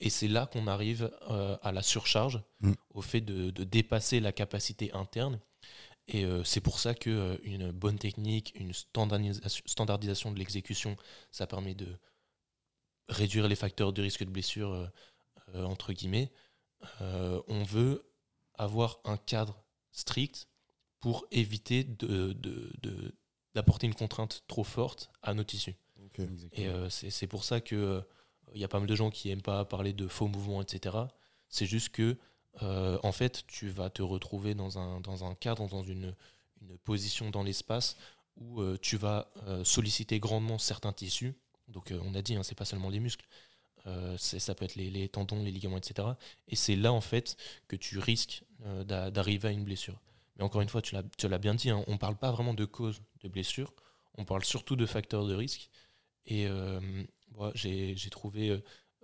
Et 0.00 0.08
c'est 0.08 0.26
là 0.28 0.46
qu'on 0.46 0.66
arrive 0.68 1.10
euh, 1.30 1.56
à 1.62 1.70
la 1.72 1.82
surcharge, 1.82 2.42
Mm. 2.60 2.72
au 2.94 3.02
fait 3.02 3.20
de, 3.20 3.50
de 3.50 3.64
dépasser 3.64 4.18
la 4.20 4.32
capacité 4.32 4.90
interne. 4.94 5.38
Et 6.08 6.24
euh, 6.24 6.42
c'est 6.44 6.62
pour 6.62 6.78
ça 6.78 6.94
qu'une 6.94 7.70
bonne 7.72 7.98
technique, 7.98 8.52
une 8.54 8.72
standardisation, 8.72 9.62
standardisation 9.66 10.32
de 10.32 10.38
l'exécution, 10.38 10.96
ça 11.30 11.46
permet 11.46 11.74
de 11.74 11.86
réduire 13.08 13.46
les 13.48 13.56
facteurs 13.56 13.92
de 13.92 14.00
risque 14.02 14.24
de 14.24 14.30
blessure, 14.30 14.90
entre 15.54 15.92
guillemets. 15.92 16.32
On 17.00 17.62
veut 17.62 18.04
avoir 18.58 19.00
un 19.04 19.16
cadre 19.16 19.62
strict 19.92 20.48
pour 21.00 21.26
éviter 21.30 21.84
de- 21.84 22.32
de- 22.34 22.72
de- 22.82 23.14
d'apporter 23.54 23.86
une 23.86 23.94
contrainte 23.94 24.44
trop 24.48 24.64
forte 24.64 25.10
à 25.22 25.34
nos 25.34 25.44
tissus. 25.44 25.76
Et 26.52 26.66
euh, 26.68 26.88
c'est 26.90 27.10
c'est 27.10 27.26
pour 27.26 27.44
ça 27.44 27.60
que 27.60 27.74
euh, 27.76 28.00
il 28.54 28.60
y 28.60 28.64
a 28.64 28.68
pas 28.68 28.78
mal 28.78 28.88
de 28.88 28.94
gens 28.94 29.10
qui 29.10 29.30
aiment 29.30 29.42
pas 29.42 29.64
parler 29.64 29.92
de 29.92 30.08
faux 30.08 30.28
mouvements, 30.28 30.62
etc. 30.62 31.12
C'est 31.48 31.66
juste 31.66 31.90
que, 31.90 32.16
euh, 32.62 32.98
en 33.02 33.12
fait, 33.12 33.44
tu 33.46 33.68
vas 33.68 33.90
te 33.90 34.02
retrouver 34.02 34.54
dans 34.54 34.78
un, 34.78 35.00
dans 35.00 35.24
un 35.24 35.34
cadre, 35.34 35.68
dans 35.68 35.82
une, 35.82 36.14
une 36.62 36.78
position 36.78 37.30
dans 37.30 37.42
l'espace 37.42 37.96
où 38.36 38.60
euh, 38.60 38.78
tu 38.80 38.96
vas 38.96 39.30
euh, 39.46 39.64
solliciter 39.64 40.20
grandement 40.20 40.58
certains 40.58 40.92
tissus. 40.92 41.34
Donc, 41.68 41.90
euh, 41.90 42.00
on 42.04 42.14
a 42.14 42.22
dit, 42.22 42.36
hein, 42.36 42.42
c'est 42.42 42.54
pas 42.54 42.64
seulement 42.64 42.90
les 42.90 43.00
muscles. 43.00 43.26
Euh, 43.86 44.16
ça 44.18 44.54
peut 44.54 44.64
être 44.64 44.74
les, 44.74 45.08
tendons, 45.08 45.42
les 45.42 45.50
ligaments, 45.50 45.76
etc. 45.76 46.16
Et 46.48 46.56
c'est 46.56 46.76
là, 46.76 46.92
en 46.92 47.00
fait, 47.00 47.36
que 47.68 47.76
tu 47.76 47.98
risques 47.98 48.42
euh, 48.64 48.84
d'a- 48.84 49.10
d'arriver 49.10 49.48
à 49.48 49.50
une 49.52 49.64
blessure. 49.64 50.00
Mais 50.36 50.44
encore 50.44 50.60
une 50.60 50.68
fois, 50.68 50.82
tu 50.82 50.94
l'as 50.94 51.38
bien 51.38 51.54
dit, 51.54 51.70
hein, 51.70 51.84
on 51.86 51.92
ne 51.92 51.98
parle 51.98 52.16
pas 52.16 52.30
vraiment 52.30 52.52
de 52.52 52.64
cause 52.64 53.00
de 53.22 53.28
blessure, 53.28 53.72
on 54.14 54.24
parle 54.24 54.44
surtout 54.44 54.76
de 54.76 54.86
facteurs 54.86 55.26
de 55.26 55.34
risque. 55.34 55.70
Et 56.26 56.46
euh, 56.46 56.80
j'ai 57.54 58.10
trouvé 58.10 58.60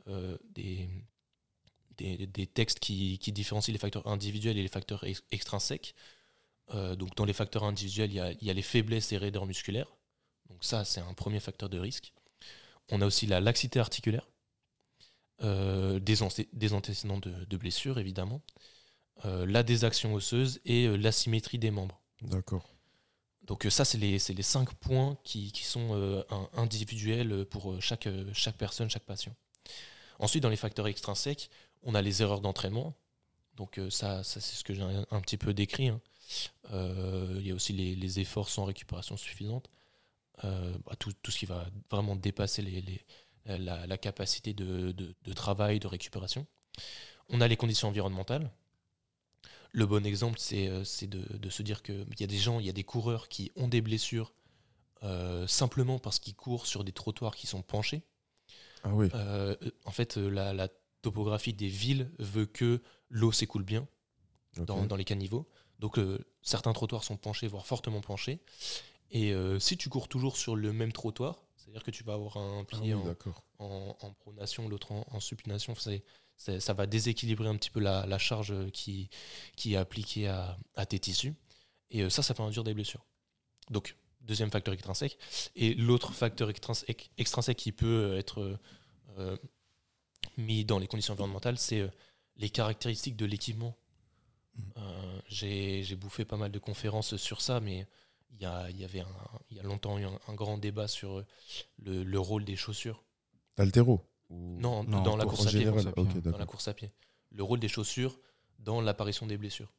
euh, 0.08 0.36
des, 0.50 0.88
textes 2.52 2.80
qui, 2.80 3.18
différencient 3.18 3.72
les 3.72 3.78
facteurs 3.78 4.06
individuels 4.06 4.58
et 4.58 4.62
les 4.62 4.68
facteurs 4.68 5.04
ex- 5.04 5.22
extrinsèques. 5.30 5.94
Donc, 6.72 7.14
dans 7.16 7.26
les 7.26 7.34
facteurs 7.34 7.64
individuels, 7.64 8.10
il 8.10 8.16
y 8.16 8.20
a, 8.20 8.32
y 8.32 8.50
a 8.50 8.52
les 8.54 8.62
faiblesses 8.62 9.12
et 9.12 9.18
raideurs 9.18 9.44
musculaires. 9.44 9.94
Donc, 10.48 10.64
ça, 10.64 10.84
c'est 10.84 11.00
un 11.00 11.12
premier 11.12 11.38
facteur 11.38 11.68
de 11.68 11.78
risque. 11.78 12.14
On 12.90 13.00
a 13.02 13.06
aussi 13.06 13.26
la 13.26 13.40
laxité 13.40 13.78
articulaire, 13.78 14.31
euh, 15.42 15.98
des, 16.00 16.22
antécédents 16.72 17.18
de, 17.18 17.32
de 17.44 17.56
blessures, 17.56 17.98
évidemment, 17.98 18.42
euh, 19.24 19.46
la 19.46 19.62
désaction 19.62 20.14
osseuse 20.14 20.60
et 20.64 20.86
euh, 20.86 20.96
l'asymétrie 20.96 21.58
des 21.58 21.70
membres. 21.70 22.00
D'accord. 22.22 22.68
Donc 23.44 23.66
ça, 23.70 23.84
c'est 23.84 23.98
les, 23.98 24.18
cinq 24.18 24.72
points 24.74 25.18
qui, 25.24 25.50
qui 25.52 25.64
sont 25.64 26.24
un- 26.30 26.48
individuels 26.54 27.44
pour 27.46 27.80
chaque, 27.80 28.08
chaque 28.32 28.56
personne, 28.56 28.88
chaque 28.88 29.04
patient. 29.04 29.34
Ensuite, 30.20 30.44
dans 30.44 30.48
les 30.48 30.56
facteurs 30.56 30.86
extrinsèques, 30.86 31.50
on 31.82 31.94
a 31.96 32.02
les 32.02 32.22
erreurs 32.22 32.40
d'entraînement. 32.40 32.94
Donc 33.56 33.80
ça, 33.90 34.22
ça 34.22 34.40
c'est 34.40 34.54
ce 34.56 34.62
que 34.62 34.74
j'ai 34.74 34.82
un, 34.82 35.04
un 35.10 35.20
petit 35.20 35.36
peu 35.38 35.52
décrit. 35.54 35.88
hein. 35.88 36.00
Il 36.72 37.44
y 37.46 37.50
a 37.50 37.54
aussi 37.54 37.72
les, 37.72 37.96
les 37.96 38.20
efforts 38.20 38.48
sans 38.48 38.64
récupération 38.64 39.16
suffisante. 39.16 39.68
Bah, 40.42 40.94
tout, 40.98 41.12
tout 41.22 41.30
ce 41.32 41.38
qui 41.38 41.46
va 41.46 41.66
vraiment 41.90 42.14
dépasser 42.16 42.62
les, 42.62 42.80
les- 42.80 43.04
la, 43.46 43.86
la 43.86 43.98
capacité 43.98 44.54
de, 44.54 44.92
de- 44.92 45.14
de 45.22 45.32
travail, 45.32 45.80
de 45.80 45.86
récupération. 45.86 46.46
On 47.28 47.40
a 47.40 47.48
les 47.48 47.56
conditions 47.56 47.88
environnementales. 47.88 48.50
Le 49.72 49.86
bon 49.86 50.04
exemple, 50.04 50.38
c'est 50.38 50.68
euh, 50.68 50.84
de, 51.02 51.38
de 51.38 51.50
se 51.50 51.62
dire 51.62 51.82
qu'il 51.82 52.06
y 52.20 52.24
a 52.24 52.26
des 52.26 52.36
gens, 52.36 52.60
il 52.60 52.66
y 52.66 52.70
a 52.70 52.74
des 52.74 52.84
coureurs 52.84 53.28
qui 53.28 53.50
ont 53.56 53.68
des 53.68 53.80
blessures 53.80 54.34
euh, 55.02 55.46
simplement 55.46 55.98
parce 55.98 56.18
qu'ils 56.18 56.34
courent 56.36 56.66
sur 56.66 56.84
des 56.84 56.92
trottoirs 56.92 57.34
qui 57.34 57.46
sont 57.46 57.62
penchés. 57.62 58.02
Ah 58.84 58.90
oui. 58.94 59.08
Euh, 59.14 59.56
en 59.84 59.90
fait, 59.92 60.18
euh, 60.18 60.28
la, 60.28 60.52
la 60.52 60.68
topographie 61.00 61.54
des 61.54 61.68
villes 61.68 62.10
veut 62.18 62.46
que 62.46 62.82
l'eau 63.08 63.32
s'écoule 63.32 63.64
bien 63.64 63.88
dans, 64.56 64.84
dans 64.86 64.96
les 64.96 65.04
caniveaux. 65.04 65.48
Donc 65.78 65.98
euh, 65.98 66.18
certains 66.42 66.72
trottoirs 66.72 67.02
sont 67.02 67.16
penchés, 67.16 67.48
voire 67.48 67.66
fortement 67.66 68.00
penchés. 68.00 68.40
Et 69.10 69.32
euh, 69.32 69.58
si 69.58 69.76
tu 69.76 69.88
cours 69.88 70.08
toujours 70.08 70.36
sur 70.36 70.54
le 70.54 70.72
même 70.72 70.92
trottoir, 70.92 71.42
c'est-à-dire 71.72 71.84
que 71.86 71.90
tu 71.90 72.04
vas 72.04 72.12
avoir 72.14 72.36
un 72.36 72.60
Ah 72.70 72.76
pied 72.76 72.92
oui, 72.92 73.00
en, 73.00 73.04
d'accord. 73.06 73.42
en, 73.58 73.96
en 73.98 74.12
pronation, 74.12 74.68
l'autre 74.68 74.92
en, 74.92 75.06
en 75.10 75.20
supination, 75.20 75.74
c'est- 75.74 76.04
ça 76.60 76.72
va 76.74 76.86
déséquilibrer 76.86 77.48
un 77.48 77.56
petit 77.56 77.70
peu 77.70 77.80
la, 77.80 78.04
la 78.06 78.18
charge 78.18 78.52
qui, 78.72 79.08
qui 79.56 79.72
est 79.74 79.76
appliquée 79.76 80.28
à, 80.28 80.58
à 80.74 80.84
tes 80.86 80.98
tissus. 80.98 81.34
Et 81.90 82.02
euh, 82.02 82.10
ça, 82.10 82.22
ça 82.22 82.34
peut 82.34 82.42
induire 82.42 82.64
des 82.64 82.74
blessures. 82.74 83.06
Donc, 83.70 83.96
deuxième 84.20 84.50
facteur 84.50 84.74
extrinsèque. 84.74 85.18
Et 85.54 85.74
l'autre 85.74 86.12
facteur 86.12 86.50
extrinsèque, 86.50 87.10
extrinsèque 87.16 87.56
qui 87.58 87.72
peut 87.72 88.16
être 88.18 88.58
euh, 89.18 89.36
mis 90.36 90.64
dans 90.64 90.78
les 90.78 90.88
conditions 90.88 91.12
environnementales, 91.14 91.58
c'est 91.58 91.80
euh, 91.80 91.88
les 92.36 92.50
caractéristiques 92.50 93.16
de 93.16 93.24
l'équipement. 93.26 93.76
Euh, 94.76 95.20
J'ai 95.28 95.82
j'ai 95.84 95.96
bouffé 95.96 96.24
pas 96.26 96.36
mal 96.36 96.50
de 96.50 96.58
conférences 96.58 97.16
sur 97.16 97.40
ça, 97.40 97.60
mais 97.60 97.86
il 98.32 98.40
y, 98.42 98.44
a, 98.46 98.68
il 98.70 98.78
y 98.80 98.84
avait 98.84 99.00
un, 99.00 99.06
il 99.50 99.56
y 99.56 99.60
a 99.60 99.62
longtemps 99.62 99.98
eu 99.98 100.04
un, 100.04 100.18
un 100.28 100.34
grand 100.34 100.58
débat 100.58 100.88
sur 100.88 101.22
le, 101.78 102.02
le 102.02 102.18
rôle 102.18 102.44
des 102.44 102.56
chaussures. 102.56 103.02
Altéro 103.56 104.00
ou- 104.30 104.58
Non, 104.60 104.82
Non, 104.84 105.02
dans 105.02 105.16
la 105.16 105.24
course 105.26 105.46
à 105.46 105.50
pied. 105.50 105.60
général. 105.60 105.84
course 105.84 105.86
à 105.86 105.92
pied, 106.10 106.18
Ok. 106.18 106.22
Dans 106.32 106.38
la 106.38 106.46
course 106.46 106.68
à 106.68 106.74
pied. 106.74 106.90
Le 107.30 107.42
rôle 107.42 107.60
des 107.60 107.68
chaussures 107.68 108.18
dans 108.58 108.80
l'apparition 108.80 109.26
des 109.26 109.36
blessures. 109.36 109.72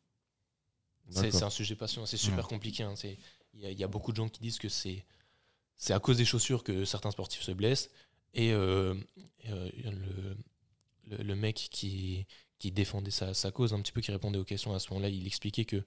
C'est 1.10 1.44
un 1.44 1.50
sujet 1.50 1.76
passionnant, 1.76 2.06
c'est 2.06 2.18
super 2.18 2.46
Ouais. 2.46 2.50
compliqué. 2.50 2.84
hein. 2.84 2.96
C'est- 2.96 3.18
Il 3.56 3.60
y, 3.62 3.66
a- 3.68 3.72
il 3.72 3.78
y 3.80 3.84
a 3.84 3.88
beaucoup 3.88 4.12
de 4.12 4.18
gens 4.18 4.30
qui 4.30 4.42
disent 4.42 4.58
que 4.58 4.70
c'est 4.70 5.06
c'est 5.76 5.94
à 5.94 6.00
cause 6.00 6.18
des 6.18 6.26
chaussures 6.26 6.63
que 6.63 6.86
certains 6.86 7.12
sportifs 7.12 7.42
se 7.42 7.52
blessent. 7.52 7.89
Et 8.34 8.52
euh, 8.54 8.96
euh, 9.50 9.70
le, 9.84 10.38
le, 11.18 11.24
le 11.24 11.36
mec 11.36 11.68
qui, 11.72 12.26
qui 12.58 12.72
défendait 12.72 13.12
sa, 13.12 13.34
sa 13.34 13.52
cause, 13.52 13.74
un 13.74 13.82
petit 13.82 13.92
peu 13.92 14.00
qui 14.02 14.12
répondait 14.12 14.39
aux 14.39 14.44
questions 14.46 14.74
à 14.74 14.80
ce 14.80 14.89
moment-là, 14.92 15.10
il 15.10 15.28
expliquait 15.28 15.66
que 15.66 15.84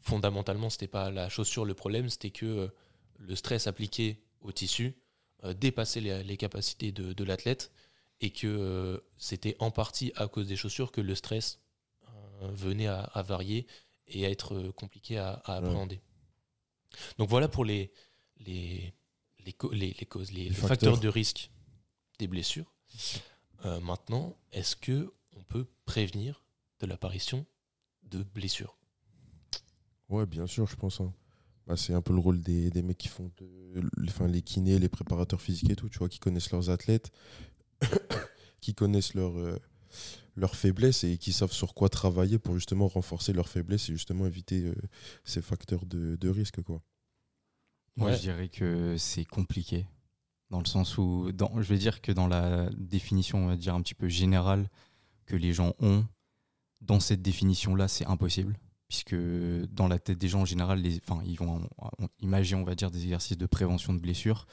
fondamentalement, 0.00 0.70
c'était 0.70 0.86
pas 0.86 1.10
la 1.10 1.28
chaussure 1.28 1.64
le 1.64 1.74
problème, 1.74 2.08
c'était 2.08 2.30
que 2.30 2.46
euh, 2.46 2.68
le 3.18 3.34
stress 3.36 3.66
appliqué 3.66 4.22
au 4.40 4.52
tissu 4.52 4.96
euh, 5.44 5.52
dépassait 5.54 6.00
les, 6.00 6.22
les 6.24 6.36
capacités 6.36 6.92
de, 6.92 7.12
de 7.12 7.24
l'athlète 7.24 7.70
et 8.20 8.30
que 8.30 8.46
euh, 8.46 8.98
c'était 9.18 9.56
en 9.58 9.70
partie 9.70 10.12
à 10.16 10.26
cause 10.28 10.46
des 10.48 10.56
chaussures 10.56 10.92
que 10.92 11.00
le 11.00 11.14
stress 11.14 11.60
venait 12.42 12.86
à, 12.86 13.00
à 13.00 13.22
varier 13.22 13.66
et 14.08 14.26
à 14.26 14.30
être 14.30 14.68
compliqué 14.72 15.16
à, 15.18 15.40
à 15.44 15.56
appréhender. 15.56 16.00
Donc 17.18 17.28
voilà 17.28 17.48
pour 17.48 17.64
les, 17.64 17.90
les, 18.38 18.92
les, 19.44 19.52
co- 19.52 19.72
les- 19.72 19.94
les 19.98 20.06
causes, 20.06 20.30
les, 20.32 20.44
les 20.44 20.50
facteurs. 20.54 20.68
facteurs. 20.68 20.98
de 21.00 21.08
risque 21.08 21.50
des 22.18 22.26
blessures. 22.26 22.72
Euh, 23.64 23.80
maintenant, 23.80 24.36
est-ce 24.52 24.76
que 24.76 25.12
on 25.34 25.42
peut 25.42 25.66
prévenir 25.86 26.44
de 26.80 26.86
l'apparition 26.86 27.44
de 28.04 28.22
blessures? 28.22 28.76
Ouais, 30.08 30.26
bien 30.26 30.46
sûr, 30.46 30.66
je 30.66 30.76
pense. 30.76 31.00
hein. 31.00 31.12
Bah, 31.66 31.76
c'est 31.76 31.92
un 31.94 32.00
peu 32.02 32.12
le 32.12 32.20
rôle 32.20 32.40
des, 32.42 32.70
des 32.70 32.82
mecs 32.82 32.98
qui 32.98 33.08
font 33.08 33.30
de- 33.38 33.82
enfin, 34.06 34.28
les 34.28 34.40
kinés, 34.42 34.78
les 34.78 34.88
préparateurs 34.88 35.40
physiques 35.40 35.70
et 35.70 35.74
tout, 35.76 35.88
tu 35.88 35.98
vois, 35.98 36.08
qui 36.08 36.20
connaissent 36.20 36.52
leurs 36.52 36.70
athlètes, 36.70 37.10
qui 38.60 38.74
connaissent 38.74 39.14
leurs 39.14 39.36
euh, 39.38 39.58
leurs 40.36 40.54
faiblesses 40.54 41.02
et 41.04 41.16
qui 41.18 41.32
savent 41.32 41.52
sur 41.52 41.74
quoi 41.74 41.88
travailler 41.88 42.38
pour 42.38 42.54
justement 42.54 42.86
renforcer 42.88 43.32
leurs 43.32 43.48
faiblesses 43.48 43.88
et 43.88 43.92
justement 43.94 44.26
éviter 44.26 44.64
euh, 44.66 44.74
ces 45.24 45.42
facteurs 45.42 45.86
de, 45.86 46.16
de 46.16 46.28
risque. 46.28 46.62
Quoi. 46.62 46.82
Moi, 47.96 48.10
Ouais. 48.10 48.16
je 48.16 48.20
dirais 48.20 48.48
que 48.48 48.96
c'est 48.98 49.24
compliqué. 49.24 49.86
Dans 50.50 50.60
le 50.60 50.66
sens 50.66 50.98
où, 50.98 51.32
dans, 51.32 51.50
je 51.60 51.68
vais 51.68 51.78
dire 51.78 52.00
que 52.00 52.12
dans 52.12 52.28
la 52.28 52.70
définition, 52.76 53.38
on 53.44 53.46
va 53.48 53.56
dire 53.56 53.74
un 53.74 53.82
petit 53.82 53.94
peu 53.94 54.08
générale 54.08 54.68
que 55.24 55.34
les 55.34 55.52
gens 55.52 55.74
ont, 55.80 56.04
dans 56.82 57.00
cette 57.00 57.22
définition-là, 57.22 57.88
c'est 57.88 58.06
impossible. 58.06 58.56
Puisque 58.88 59.16
dans 59.72 59.88
la 59.88 59.98
tête 59.98 60.18
des 60.18 60.28
gens, 60.28 60.42
en 60.42 60.44
général, 60.44 60.84
ils 60.86 61.36
vont 61.36 61.68
on- 61.78 62.08
imaginer, 62.20 62.60
on 62.60 62.64
va 62.64 62.74
dire, 62.74 62.90
des 62.90 63.02
exercices 63.02 63.36
de 63.38 63.46
prévention 63.46 63.92
de 63.94 63.98
blessures. 63.98 64.46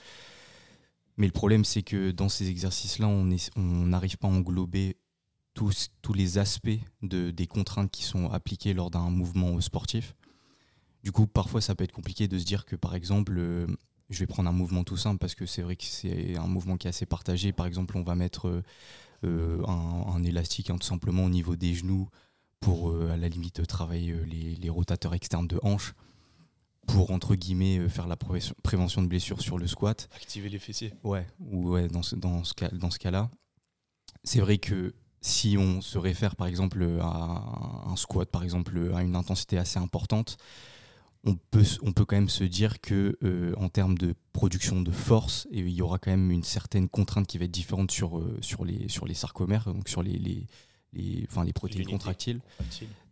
Mais 1.17 1.27
le 1.27 1.31
problème, 1.31 1.63
c'est 1.63 1.83
que 1.83 2.09
dans 2.11 2.29
ces 2.29 2.49
exercices-là, 2.49 3.07
on 3.07 3.23
n'arrive 3.61 4.17
pas 4.17 4.27
à 4.27 4.31
englober 4.31 4.97
tous, 5.53 5.89
tous 6.01 6.13
les 6.13 6.39
aspects 6.39 6.79
de, 7.03 7.29
des 7.29 7.45
contraintes 7.45 7.91
qui 7.91 8.03
sont 8.03 8.31
appliquées 8.31 8.73
lors 8.73 8.89
d'un 8.89 9.11
mouvement 9.11 9.61
sportif. 9.61 10.15
Du 11.03 11.11
coup, 11.11 11.27
parfois, 11.27 11.61
ça 11.61 11.75
peut 11.75 11.83
être 11.83 11.91
compliqué 11.91 12.27
de 12.27 12.39
se 12.39 12.45
dire 12.45 12.65
que, 12.65 12.75
par 12.75 12.95
exemple, 12.95 13.35
euh, 13.37 13.67
je 14.09 14.19
vais 14.19 14.25
prendre 14.25 14.49
un 14.49 14.53
mouvement 14.53 14.83
tout 14.83 14.97
simple 14.97 15.19
parce 15.19 15.35
que 15.35 15.45
c'est 15.45 15.61
vrai 15.61 15.75
que 15.75 15.83
c'est 15.83 16.37
un 16.37 16.47
mouvement 16.47 16.77
qui 16.77 16.87
est 16.87 16.89
assez 16.89 17.05
partagé. 17.05 17.51
Par 17.51 17.67
exemple, 17.67 17.95
on 17.97 18.01
va 18.01 18.15
mettre 18.15 18.47
euh, 18.47 18.63
euh, 19.25 19.63
un, 19.67 20.13
un 20.15 20.23
élastique 20.23 20.71
hein, 20.71 20.77
tout 20.79 20.87
simplement 20.87 21.25
au 21.25 21.29
niveau 21.29 21.55
des 21.55 21.75
genoux 21.75 22.09
pour, 22.63 22.89
euh, 22.89 23.11
à 23.11 23.17
la 23.17 23.29
limite, 23.29 23.65
travailler 23.67 24.11
euh, 24.11 24.23
les, 24.25 24.55
les 24.55 24.69
rotateurs 24.69 25.13
externes 25.13 25.47
de 25.47 25.59
hanches 25.63 25.93
pour, 26.87 27.11
entre 27.11 27.35
guillemets, 27.35 27.77
euh, 27.77 27.89
faire 27.89 28.07
la 28.07 28.15
prévention- 28.15 28.55
prévention 28.63 29.01
de 29.01 29.07
blessures 29.07 29.41
sur 29.41 29.57
le 29.57 29.67
squat. 29.67 30.09
Activer 30.15 30.49
les 30.49 30.59
fessiers. 30.59 30.93
Ouais, 31.03 31.27
ou 31.39 31.69
ouais, 31.69 31.87
dans 31.87 32.03
ce, 32.03 32.15
dans 32.15 32.43
ce 32.43 32.53
cas, 32.53 32.69
dans 32.69 32.89
ce 32.89 32.99
cas-là, 32.99 33.29
c'est 34.23 34.39
vrai 34.39 34.57
que 34.57 34.93
si 35.21 35.57
on 35.57 35.81
se 35.81 35.97
réfère 35.97 36.35
par 36.35 36.47
exemple 36.47 36.83
à 37.01 37.85
un 37.85 37.95
squat, 37.95 38.29
par 38.29 38.43
exemple 38.43 38.91
à 38.93 39.01
une 39.03 39.15
intensité 39.15 39.57
assez 39.57 39.79
importante, 39.79 40.37
on 41.25 41.35
peut, 41.35 41.63
on 41.83 41.93
peut 41.93 42.03
quand 42.03 42.17
même 42.17 42.27
se 42.27 42.43
dire 42.43 42.81
que 42.81 43.17
euh, 43.23 43.53
en 43.55 43.69
termes 43.69 43.97
de 43.97 44.13
production 44.33 44.81
de 44.81 44.91
force, 44.91 45.47
il 45.51 45.69
y 45.69 45.81
aura 45.81 45.97
quand 45.97 46.11
même 46.11 46.31
une 46.31 46.43
certaine 46.43 46.89
contrainte 46.89 47.27
qui 47.27 47.37
va 47.37 47.45
être 47.45 47.51
différente 47.51 47.91
sur, 47.91 48.19
euh, 48.19 48.37
sur, 48.41 48.65
les, 48.65 48.89
sur 48.89 49.05
les 49.05 49.13
sarcomères, 49.13 49.73
donc 49.73 49.87
sur 49.87 50.03
les, 50.03 50.17
les, 50.17 50.47
les, 50.93 51.25
enfin, 51.29 51.43
les 51.43 51.53
protéines 51.53 51.81
contractiles. 51.93 52.41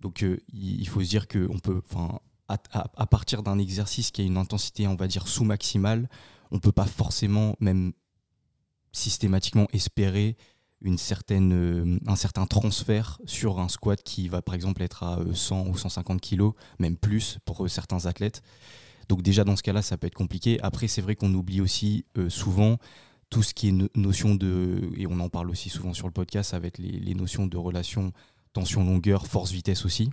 Donc 0.01 0.23
euh, 0.23 0.39
il 0.53 0.87
faut 0.87 1.01
se 1.03 1.09
dire 1.09 1.27
que 1.27 1.47
on 1.51 1.59
peut, 1.59 1.81
enfin, 1.89 2.19
à, 2.47 2.57
à- 2.71 2.89
à 2.95 3.05
partir 3.07 3.43
d'un 3.43 3.59
exercice 3.59 4.11
qui 4.11 4.21
a 4.21 4.25
une 4.25 4.37
intensité, 4.37 4.87
on 4.87 4.95
va 4.95 5.07
dire 5.07 5.27
sous 5.27 5.43
maximale, 5.43 6.09
on 6.51 6.59
peut 6.59 6.71
pas 6.71 6.85
forcément, 6.85 7.55
même 7.59 7.93
systématiquement, 8.91 9.67
espérer 9.73 10.35
une 10.81 10.97
certaine, 10.97 11.53
euh, 11.53 11.99
un 12.07 12.15
certain 12.15 12.45
transfert 12.47 13.19
sur 13.25 13.59
un 13.59 13.69
squat 13.69 14.01
qui 14.01 14.27
va 14.27 14.41
par 14.41 14.55
exemple 14.55 14.81
être 14.81 15.03
à 15.03 15.19
euh, 15.19 15.33
100 15.33 15.67
ou 15.67 15.77
150 15.77 16.19
kilos, 16.19 16.53
même 16.79 16.97
plus 16.97 17.37
pour 17.45 17.63
euh, 17.63 17.67
certains 17.67 18.05
athlètes. 18.07 18.41
Donc 19.07 19.21
déjà 19.21 19.43
dans 19.43 19.55
ce 19.55 19.63
cas-là, 19.63 19.81
ça 19.83 19.97
peut 19.97 20.07
être 20.07 20.15
compliqué. 20.15 20.59
Après, 20.61 20.87
c'est 20.87 21.01
vrai 21.01 21.15
qu'on 21.15 21.33
oublie 21.33 21.61
aussi 21.61 22.05
euh, 22.17 22.29
souvent 22.29 22.77
tout 23.31 23.41
ce 23.41 23.55
qui 23.55 23.69
est 23.69 23.71
no- 23.71 23.87
notion 23.95 24.35
de, 24.35 24.91
et 24.97 25.07
on 25.07 25.19
en 25.19 25.29
parle 25.29 25.49
aussi 25.49 25.69
souvent 25.69 25.93
sur 25.93 26.05
le 26.05 26.13
podcast, 26.13 26.53
avec 26.53 26.77
les, 26.77 27.15
notions 27.15 27.47
de 27.47 27.57
relation 27.57 28.11
tension-longueur, 28.53 29.25
force-vitesse 29.25 29.85
aussi. 29.85 30.11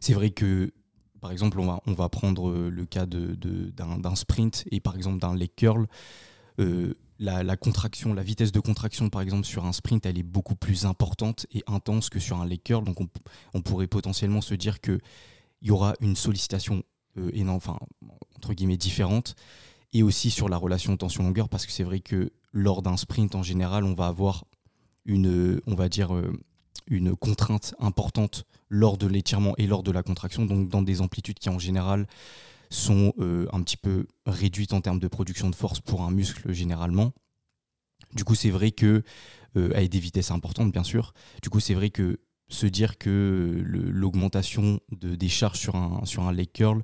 C'est 0.00 0.14
vrai 0.14 0.30
que, 0.30 0.72
par 1.20 1.32
exemple, 1.32 1.58
on 1.60 1.66
va, 1.66 1.82
on 1.86 1.92
va 1.92 2.08
prendre 2.08 2.48
euh, 2.48 2.70
le 2.70 2.86
cas 2.86 3.04
de- 3.04 3.34
de- 3.34 3.70
d'un 3.70 3.98
d'un 3.98 4.14
sprint 4.14 4.64
et 4.70 4.80
par 4.80 4.96
exemple 4.96 5.18
d'un 5.18 5.34
leg 5.34 5.50
curl. 5.54 5.86
Euh, 6.60 6.94
la, 7.18 7.56
contraction, 7.56 8.14
la 8.14 8.22
vitesse 8.22 8.50
de 8.52 8.60
contraction, 8.60 9.08
par 9.08 9.20
exemple, 9.20 9.44
sur 9.44 9.64
un 9.64 9.72
sprint, 9.72 10.06
elle 10.06 10.18
est 10.18 10.24
beaucoup 10.24 10.56
plus 10.56 10.86
importante 10.86 11.46
et 11.52 11.62
intense 11.66 12.10
que 12.10 12.18
sur 12.18 12.40
un 12.40 12.46
leg 12.46 12.60
curl. 12.62 12.84
Donc, 12.84 12.98
on 13.54 13.60
pourrait 13.62 13.86
potentiellement 13.86 14.40
se 14.40 14.54
dire 14.54 14.80
qu'il 14.80 15.00
y 15.62 15.70
aura 15.70 15.94
une 16.00 16.16
sollicitation 16.16 16.82
euh, 17.18 17.30
énorme, 17.32 17.56
enfin, 17.58 17.78
entre 18.36 18.54
guillemets, 18.54 18.76
différente. 18.76 19.36
Et 19.92 20.02
aussi 20.02 20.30
sur 20.30 20.48
la 20.48 20.56
relation 20.56 20.96
tension-longueur, 20.96 21.48
parce 21.48 21.66
que 21.66 21.72
c'est 21.72 21.84
vrai 21.84 22.00
que 22.00 22.32
lors 22.52 22.82
d'un 22.82 22.96
sprint, 22.96 23.34
en 23.34 23.42
général, 23.42 23.84
on 23.84 23.94
va 23.94 24.06
avoir 24.06 24.44
une, 25.04 25.60
on 25.66 25.74
va 25.74 25.88
dire, 25.88 26.14
euh, 26.14 26.32
une 26.86 27.14
contrainte 27.16 27.74
importante 27.78 28.44
lors 28.68 28.96
de 28.96 29.06
l'étirement 29.06 29.54
et 29.58 29.66
lors 29.66 29.82
de 29.82 29.90
la 29.90 30.02
contraction, 30.02 30.46
donc 30.46 30.68
dans 30.68 30.82
des 30.82 31.00
amplitudes 31.00 31.38
qui 31.38 31.48
en 31.48 31.58
général 31.58 32.06
sont 32.70 33.12
euh, 33.18 33.46
un 33.52 33.62
petit 33.62 33.76
peu 33.76 34.06
réduites 34.24 34.72
en 34.72 34.80
termes 34.80 34.98
de 34.98 35.08
production 35.08 35.50
de 35.50 35.54
force 35.54 35.80
pour 35.80 36.02
un 36.02 36.10
muscle 36.10 36.52
généralement. 36.52 37.12
Du 38.14 38.24
coup, 38.24 38.34
c'est 38.34 38.50
vrai 38.50 38.70
que, 38.70 39.02
euh, 39.56 39.70
avec 39.74 39.90
des 39.90 39.98
vitesses 39.98 40.30
importantes 40.30 40.72
bien 40.72 40.84
sûr, 40.84 41.12
du 41.42 41.50
coup, 41.50 41.60
c'est 41.60 41.74
vrai 41.74 41.90
que 41.90 42.20
se 42.48 42.66
dire 42.66 42.98
que 42.98 43.62
l'augmentation 43.64 44.80
de, 44.90 45.14
des 45.14 45.28
charges 45.28 45.58
sur 45.58 45.74
un, 45.76 46.04
sur 46.04 46.22
un 46.22 46.32
leg 46.32 46.50
curl 46.52 46.82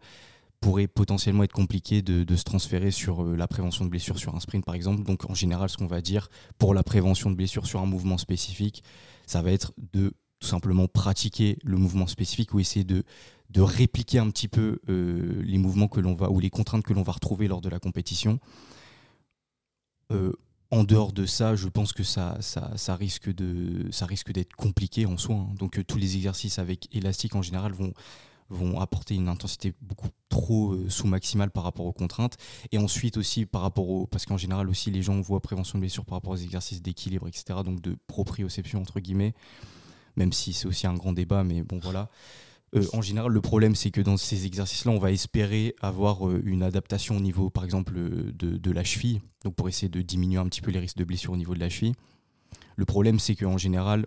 pourrait 0.61 0.89
potentiellement 0.89 1.45
être 1.45 1.53
compliqué 1.53 2.03
de, 2.03 2.37
se 2.37 2.45
transférer 2.45 2.91
sur 2.91 3.23
euh, 3.23 3.37
la 3.37 3.47
prévention 3.47 3.85
de 3.85 3.91
blessures 3.91 4.19
sur 4.19 4.35
un 4.35 4.41
sprint 4.41 4.65
par 4.65 4.75
exemple. 4.75 5.03
Donc 5.05 5.29
en 5.31 5.35
général, 5.35 5.69
ce 5.69 5.77
qu'on 5.77 5.87
va 5.87 6.01
dire 6.01 6.29
pour 6.59 6.75
la 6.75 6.83
prévention 6.83 7.31
de 7.31 7.37
blessures 7.37 7.67
sur 7.67 7.81
un 7.81 7.87
mouvement 7.87 8.19
spécifique, 8.19 8.83
ça 9.27 9.43
va 9.43 9.53
être 9.53 9.73
de 9.93 10.13
tout 10.41 10.49
simplement 10.49 10.87
pratiquer 10.87 11.59
le 11.65 11.77
mouvement 11.77 12.07
spécifique 12.07 12.55
ou 12.55 12.61
essayer 12.61 12.85
de, 12.85 13.05
de 13.51 13.61
répliquer 13.61 14.19
un 14.19 14.31
petit 14.31 14.49
peu 14.49 14.81
euh, 14.89 15.43
les 15.43 15.59
mouvements 15.59 15.89
que 15.89 16.01
l'on 16.01 16.15
va 16.15 16.31
ou 16.31 16.41
les 16.41 16.51
contraintes 16.51 16.85
que 16.85 16.93
l'on 16.93 17.03
va 17.03 17.13
retrouver 17.13 17.49
lors 17.49 17.61
de 17.61 17.69
la 17.69 17.79
compétition. 17.79 18.39
Euh, 20.13 20.33
en 20.71 20.85
dehors 20.85 21.13
de 21.13 21.25
ça, 21.25 21.57
je 21.57 21.67
pense 21.69 21.93
que 21.93 22.03
ça, 22.03 22.37
ça, 22.41 22.77
ça 22.77 22.95
risque 22.95 23.33
de, 23.35 23.91
ça 23.91 24.07
risque 24.07 24.33
d'être 24.33 24.55
compliqué 24.55 25.07
en 25.07 25.17
soi. 25.17 25.37
hein. 25.37 25.55
Donc 25.59 25.85
tous 25.87 25.99
les 25.99 26.17
exercices 26.17 26.59
avec 26.59 26.95
élastique 26.95 27.35
en 27.35 27.43
général 27.43 27.73
vont, 27.73 27.95
vont 28.51 28.81
apporter 28.81 29.15
une 29.15 29.29
intensité 29.29 29.75
beaucoup 29.81 30.09
trop 30.29 30.73
euh, 30.73 30.89
sous-maximale 30.89 31.51
par 31.51 31.65
rapport 31.65 31.87
aux 31.87 31.93
contraintes. 31.93 32.37
Et 32.73 32.79
ensuite 32.79 33.17
aussi 33.17 33.47
par 33.47 33.63
rapport 33.63 33.89
au... 33.89 34.07
Parce 34.07 34.27
qu'en 34.27 34.37
général 34.37 34.69
aussi 34.69 34.91
les 34.91 35.03
gens 35.03 35.21
voient 35.21 35.41
prévention 35.41 35.79
de 35.79 35.81
blessure 35.81 36.05
par 36.05 36.17
rapport 36.17 36.33
aux 36.33 36.37
exercices 36.37 36.83
d'équilibre, 36.83 37.29
etc. 37.29 37.61
Donc 37.65 37.81
de 37.81 37.97
proprioception 38.07 38.81
entre 38.81 39.01
guillemets. 39.01 39.35
Même 40.17 40.33
si 40.33 40.53
c'est 40.53 40.67
aussi 40.67 40.87
un 40.87 40.95
grand 40.95 41.13
débat, 41.13 41.45
mais 41.45 41.63
bon 41.63 41.79
voilà. 41.83 42.11
Euh, 42.75 42.85
en 42.93 43.01
général, 43.01 43.33
le 43.33 43.41
problème, 43.41 43.75
c'est 43.75 43.91
que 43.91 44.01
dans 44.01 44.17
ces 44.19 44.45
exercices-là, 44.45 44.93
on 44.93 44.99
va 44.99 45.11
espérer 45.11 45.75
avoir 45.81 46.29
euh, 46.29 46.43
une 46.45 46.63
adaptation 46.63 47.17
au 47.17 47.21
niveau, 47.21 47.49
par 47.49 47.65
exemple, 47.65 47.95
de, 47.95 48.33
de 48.33 48.71
la 48.71 48.85
cheville, 48.85 49.23
donc 49.45 49.55
pour 49.55 49.69
essayer 49.71 49.89
de 49.89 50.03
diminuer 50.03 50.39
un 50.39 50.45
petit 50.47 50.61
peu 50.61 50.71
les 50.71 50.79
risques 50.79 50.99
de 50.99 51.05
blessure 51.05 51.33
au 51.33 51.39
niveau 51.39 51.55
de 51.55 51.61
la 51.61 51.71
cheville. 51.71 51.95
Le 52.77 52.85
problème, 52.85 53.19
c'est 53.21 53.37
qu'en 53.37 53.57
général, 53.57 54.07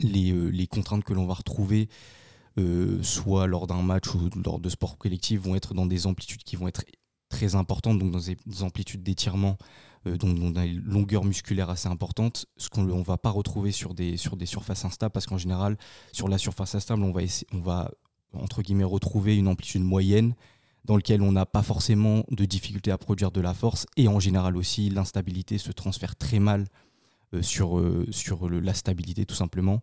les, 0.00 0.32
les 0.32 0.66
contraintes 0.66 1.04
que 1.04 1.12
l'on 1.12 1.26
va 1.26 1.34
retrouver, 1.34 1.88
euh, 2.60 3.02
soit 3.02 3.46
lors 3.46 3.66
d'un 3.66 3.82
match 3.82 4.14
ou 4.14 4.28
lors 4.44 4.58
de 4.58 4.68
sports 4.68 4.98
collectifs, 4.98 5.40
vont 5.40 5.56
être 5.56 5.74
dans 5.74 5.86
des 5.86 6.06
amplitudes 6.06 6.42
qui 6.42 6.56
vont 6.56 6.68
être 6.68 6.84
très 7.28 7.54
importantes, 7.54 7.98
donc 7.98 8.10
dans 8.10 8.18
des, 8.18 8.36
des 8.44 8.62
amplitudes 8.62 9.02
d'étirement, 9.02 9.56
euh, 10.06 10.16
donc 10.16 10.38
dans 10.38 10.50
des 10.50 10.68
longueurs 10.68 11.24
musculaires 11.24 11.70
assez 11.70 11.88
importantes, 11.88 12.46
ce 12.56 12.68
qu'on 12.68 12.82
ne 12.82 13.02
va 13.02 13.18
pas 13.18 13.30
retrouver 13.30 13.72
sur 13.72 13.94
des, 13.94 14.16
sur 14.16 14.36
des 14.36 14.46
surfaces 14.46 14.84
instables, 14.84 15.12
parce 15.12 15.26
qu'en 15.26 15.38
général, 15.38 15.76
sur 16.12 16.28
la 16.28 16.38
surface 16.38 16.74
instable, 16.74 17.02
on 17.02 17.60
va, 17.60 17.90
entre 18.32 18.62
guillemets 18.62 18.84
retrouver 18.84 19.36
une 19.36 19.48
amplitude 19.48 19.82
moyenne 19.82 20.34
dans 20.84 20.96
lequel 20.96 21.20
on 21.22 21.32
n'a 21.32 21.46
pas 21.46 21.62
forcément 21.62 22.24
de 22.30 22.44
difficulté 22.44 22.90
à 22.90 22.98
produire 22.98 23.30
de 23.30 23.40
la 23.40 23.52
force 23.54 23.86
et 23.96 24.08
en 24.08 24.18
général 24.18 24.56
aussi 24.56 24.88
l'instabilité 24.88 25.58
se 25.58 25.72
transfère 25.72 26.16
très 26.16 26.38
mal 26.38 26.66
euh, 27.34 27.42
sur, 27.42 27.78
la 28.48 28.74
stabilité 28.74 29.26
tout 29.26 29.34
simplement 29.34 29.82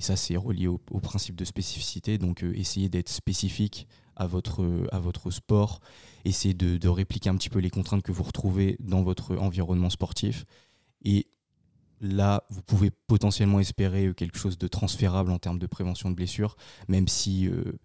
et 0.00 0.02
ça 0.02 0.16
c'est 0.16 0.36
relié 0.38 0.66
au, 0.66 0.78
principe 0.78 1.36
de 1.36 1.44
spécificité. 1.44 2.16
Donc 2.16 2.42
euh, 2.42 2.56
essayez 2.56 2.88
d'être 2.88 3.10
spécifique 3.10 3.86
à 4.16 4.26
votre, 4.26 4.64
à 4.92 4.98
votre 4.98 5.30
sport. 5.30 5.80
Essayez 6.24 6.54
de, 6.54 6.88
répliquer 6.88 7.28
un 7.28 7.36
petit 7.36 7.50
peu 7.50 7.58
les 7.58 7.68
contraintes 7.68 8.02
que 8.02 8.10
vous 8.10 8.22
retrouvez 8.22 8.76
dans 8.80 9.02
votre 9.02 9.36
environnement 9.36 9.90
sportif. 9.90 10.46
Et 11.04 11.26
là 12.00 12.44
vous 12.48 12.62
pouvez 12.62 12.90
potentiellement 12.90 13.60
espérer 13.60 14.06
euh, 14.06 14.14
quelque 14.14 14.38
chose 14.38 14.56
de 14.56 14.68
transférable 14.68 15.30
en 15.32 15.38
termes 15.38 15.58
de 15.58 15.66
prévention 15.66 16.08
de 16.08 16.14
blessures 16.14 16.56
même 16.88 17.08
si 17.08 17.46
euh, 17.46 17.78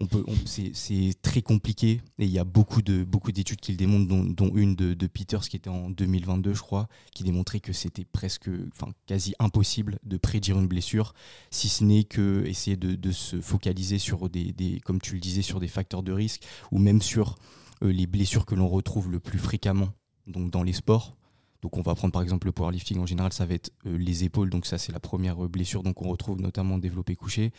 on 0.00 0.06
peut, 0.06 0.24
c'est 0.46 1.14
très 1.22 1.40
compliqué 1.40 2.00
et 2.18 2.24
il 2.24 2.30
y 2.30 2.38
a 2.38 2.44
beaucoup 2.44 2.82
de 2.82 3.04
beaucoup 3.04 3.30
d'études 3.30 3.60
qui 3.60 3.70
le 3.70 3.78
démontrent, 3.78 4.08
dont, 4.08 4.50
une 4.54 4.74
de, 4.74 5.06
Peters 5.06 5.48
qui 5.48 5.56
était 5.56 5.70
en 5.70 5.90
2022, 5.90 6.52
je 6.54 6.60
crois, 6.60 6.88
qui 7.14 7.22
démontrait 7.22 7.60
que 7.60 7.72
c'était 7.72 8.04
presque, 8.04 8.50
enfin 8.72 8.92
quasi 9.06 9.34
impossible 9.38 9.98
de 10.02 10.16
prédire 10.16 10.58
une 10.58 10.66
blessure, 10.66 11.14
si 11.50 11.68
ce 11.68 11.84
n'est 11.84 12.04
que 12.04 12.44
essayer 12.46 12.76
de, 12.76 13.12
se 13.12 13.40
focaliser 13.40 13.98
sur 13.98 14.28
des, 14.28 14.52
des, 14.52 14.80
comme 14.80 15.00
tu 15.00 15.14
le 15.14 15.20
disais, 15.20 15.42
sur 15.42 15.60
des 15.60 15.68
facteurs 15.68 16.02
de 16.02 16.12
risque 16.12 16.42
ou 16.72 16.78
même 16.78 17.00
sur 17.00 17.36
euh, 17.82 17.92
les 17.92 18.06
blessures 18.06 18.46
que 18.46 18.54
l'on 18.54 18.68
retrouve 18.68 19.10
le 19.10 19.20
plus 19.20 19.38
fréquemment, 19.38 19.90
donc 20.26 20.50
dans 20.50 20.62
les 20.62 20.72
sports. 20.72 21.16
Donc 21.62 21.78
on 21.78 21.82
va 21.82 21.94
prendre 21.94 22.12
par 22.12 22.22
exemple 22.22 22.46
le 22.46 22.52
powerlifting 22.52 22.98
en 22.98 23.06
général, 23.06 23.32
ça 23.32 23.46
va 23.46 23.54
être 23.54 23.72
euh, 23.86 23.96
les 23.96 24.24
épaules, 24.24 24.50
donc 24.50 24.66
ça 24.66 24.76
c'est 24.76 24.92
la 24.92 25.00
première 25.00 25.44
euh, 25.44 25.48
blessure, 25.48 25.82
donc 25.82 26.02
on 26.02 26.08
retrouve 26.08 26.40
notamment 26.40 26.78
développé 26.78 27.14
couché. 27.14 27.52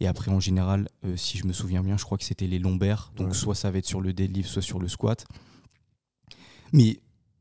Et 0.00 0.06
après, 0.06 0.30
en 0.30 0.40
général, 0.40 0.88
euh, 1.04 1.16
si 1.16 1.36
je 1.38 1.46
me 1.46 1.52
souviens 1.52 1.82
bien, 1.82 1.96
je 1.98 2.04
crois 2.04 2.16
que 2.18 2.24
c'était 2.24 2.46
les 2.46 2.58
lombaires. 2.58 3.12
Donc, 3.16 3.28
Ouais. 3.28 3.34
soit 3.34 3.54
ça 3.54 3.70
va 3.70 3.78
être 3.78 3.86
sur 3.86 4.00
le 4.00 4.12
deadlift, 4.12 4.48
soit 4.48 4.62
sur 4.62 4.78
le 4.78 4.88
squat. 4.88 5.26
Mais 6.72 7.00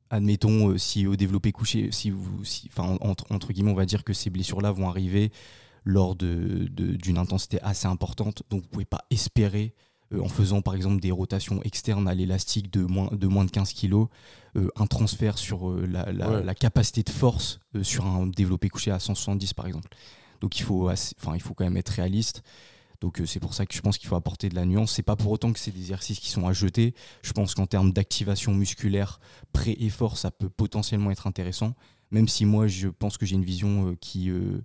admettons, 0.10 0.70
euh, 0.72 0.78
si 0.78 1.08
au 1.08 1.16
développé 1.16 1.52
couché, 1.52 1.92
si 1.92 2.10
vous, 2.10 2.44
si, 2.44 2.70
entre, 2.78 3.26
entre 3.32 3.54
guillemets, 3.54 3.72
on 3.72 3.76
va 3.76 3.86
dire 3.86 4.04
que 4.04 4.14
ces 4.14 4.30
blessures-là 4.30 4.72
vont 4.72 4.90
arriver 4.90 5.32
lors 5.86 6.16
de- 6.16 6.68
de- 6.72 6.96
d'une 6.96 7.18
intensité 7.18 7.62
assez 7.62 7.88
importante. 7.88 8.44
Donc, 8.50 8.64
vous 8.64 8.68
pouvez 8.68 8.86
pas 8.86 9.06
espérer, 9.12 9.74
euh, 10.14 10.22
en 10.22 10.28
faisant 10.28 10.62
par 10.62 10.76
exemple 10.76 11.00
des 11.00 11.12
rotations 11.12 11.62
externes 11.64 12.08
à 12.08 12.14
l'élastique 12.16 12.72
de 12.74 12.84
moins, 12.84 13.10
de 13.14 13.28
moins 13.28 13.46
de 13.46 13.52
15 13.52 13.74
kg, 13.74 14.08
un 14.76 14.88
transfert 14.88 15.38
sur 15.38 15.70
euh, 15.70 15.86
la, 15.86 16.12
la- 16.12 16.30
Ouais. 16.32 16.44
la 16.44 16.56
capacité 16.56 17.04
de 17.04 17.10
force 17.12 17.60
sur 17.84 18.06
un 18.08 18.26
développé 18.28 18.68
couché 18.68 18.90
à 18.92 19.00
170 19.00 19.54
par 19.54 19.68
exemple. 19.68 19.88
Donc 20.42 20.60
il 20.60 20.64
faut, 20.64 20.90
enfin, 20.90 21.36
il 21.36 21.42
faut 21.42 21.54
quand 21.54 21.64
même 21.66 21.78
être 21.78 21.90
réaliste. 21.90 22.44
Donc 23.02 23.22
euh, 23.22 23.26
c'est 23.26 23.40
pour 23.40 23.54
ça 23.54 23.66
que 23.66 23.74
je 23.74 23.82
pense 23.82 23.98
qu'il 23.98 24.08
faut 24.08 24.16
apporter 24.16 24.50
de 24.50 24.56
la 24.56 24.66
nuance. 24.66 24.94
C'est 24.94 25.04
pas 25.04 25.16
pour 25.16 25.32
autant 25.32 25.54
que 25.54 25.60
c'est 25.60 25.72
des 25.72 25.80
exercices 25.80 26.20
qui 26.20 26.30
sont 26.30 26.48
à 26.48 26.54
jeter. 26.54 26.94
Je 27.22 27.34
pense 27.34 27.56
qu'en 27.56 27.66
termes 27.66 27.94
d'activation 27.94 28.54
musculaire, 28.54 29.20
pré-effort, 29.54 30.18
ça 30.18 30.32
peut 30.32 30.50
potentiellement 30.50 31.12
être 31.12 31.28
intéressant. 31.28 31.76
Même 32.12 32.28
si 32.28 32.46
moi, 32.46 32.68
je 32.68 32.88
pense 32.88 33.18
que 33.18 33.26
j'ai 33.26 33.36
une 33.36 33.46
vision 33.46 33.92
euh, 33.92 33.96
qui, 34.02 34.30
euh, 34.30 34.64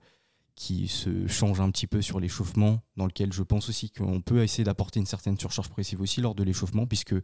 qui 0.54 0.88
se 0.88 1.26
change 1.26 1.60
un 1.60 1.70
petit 1.70 1.86
peu 1.86 2.00
sur 2.02 2.18
l'échauffement, 2.20 2.80
dans 2.96 3.06
lequel 3.06 3.32
je 3.32 3.42
pense 3.42 3.68
aussi 3.68 3.90
qu'on 3.90 4.20
peut 4.20 4.42
essayer 4.42 4.64
d'apporter 4.64 4.98
une 4.98 5.06
certaine 5.06 5.38
surcharge 5.38 5.68
progressive 5.68 6.00
aussi 6.00 6.20
lors 6.20 6.34
de 6.34 6.42
l'échauffement, 6.42 6.86
puisque 6.86 7.14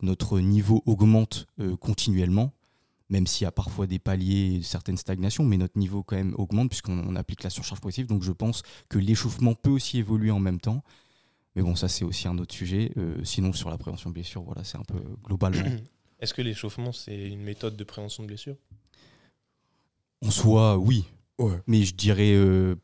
notre 0.00 0.40
niveau 0.40 0.82
augmente 0.86 1.46
continuellement 1.80 2.52
même 3.08 3.26
s'il 3.26 3.44
y 3.44 3.48
a 3.48 3.52
parfois 3.52 3.86
des 3.86 3.98
paliers, 3.98 4.60
certaines 4.62 4.96
stagnations, 4.96 5.44
mais 5.44 5.56
notre 5.56 5.78
niveau 5.78 6.02
quand 6.02 6.16
même 6.16 6.34
augmente 6.38 6.68
puisqu'on 6.70 6.98
on 7.06 7.14
applique 7.16 7.42
la 7.42 7.50
surcharge 7.50 7.80
progressive. 7.80 8.06
Donc 8.06 8.22
je 8.22 8.32
pense 8.32 8.62
que 8.88 8.98
l'échauffement 8.98 9.54
peut 9.54 9.70
aussi 9.70 9.98
évoluer 9.98 10.30
en 10.30 10.40
même 10.40 10.60
temps. 10.60 10.82
Mais 11.54 11.62
bon, 11.62 11.74
ça 11.74 11.88
c'est 11.88 12.04
aussi 12.04 12.28
un 12.28 12.36
autre 12.38 12.54
sujet. 12.54 12.92
Euh, 12.98 13.16
sinon, 13.24 13.52
sur 13.52 13.70
la 13.70 13.78
prévention 13.78 14.10
de 14.10 14.14
blessure, 14.14 14.42
voilà, 14.42 14.62
c'est 14.64 14.76
un 14.76 14.82
peu 14.84 15.00
globalement. 15.24 15.64
Est-ce 16.20 16.34
que 16.34 16.42
l'échauffement, 16.42 16.92
c'est 16.92 17.28
une 17.28 17.42
méthode 17.42 17.76
de 17.76 17.84
prévention 17.84 18.22
de 18.24 18.28
blessure 18.28 18.56
en 20.22 20.30
soi, 20.30 20.78
oui. 20.78 21.04
Ouais. 21.38 21.60
Mais 21.66 21.82
je 21.82 21.94
dirais, 21.94 22.32
euh, 22.34 22.74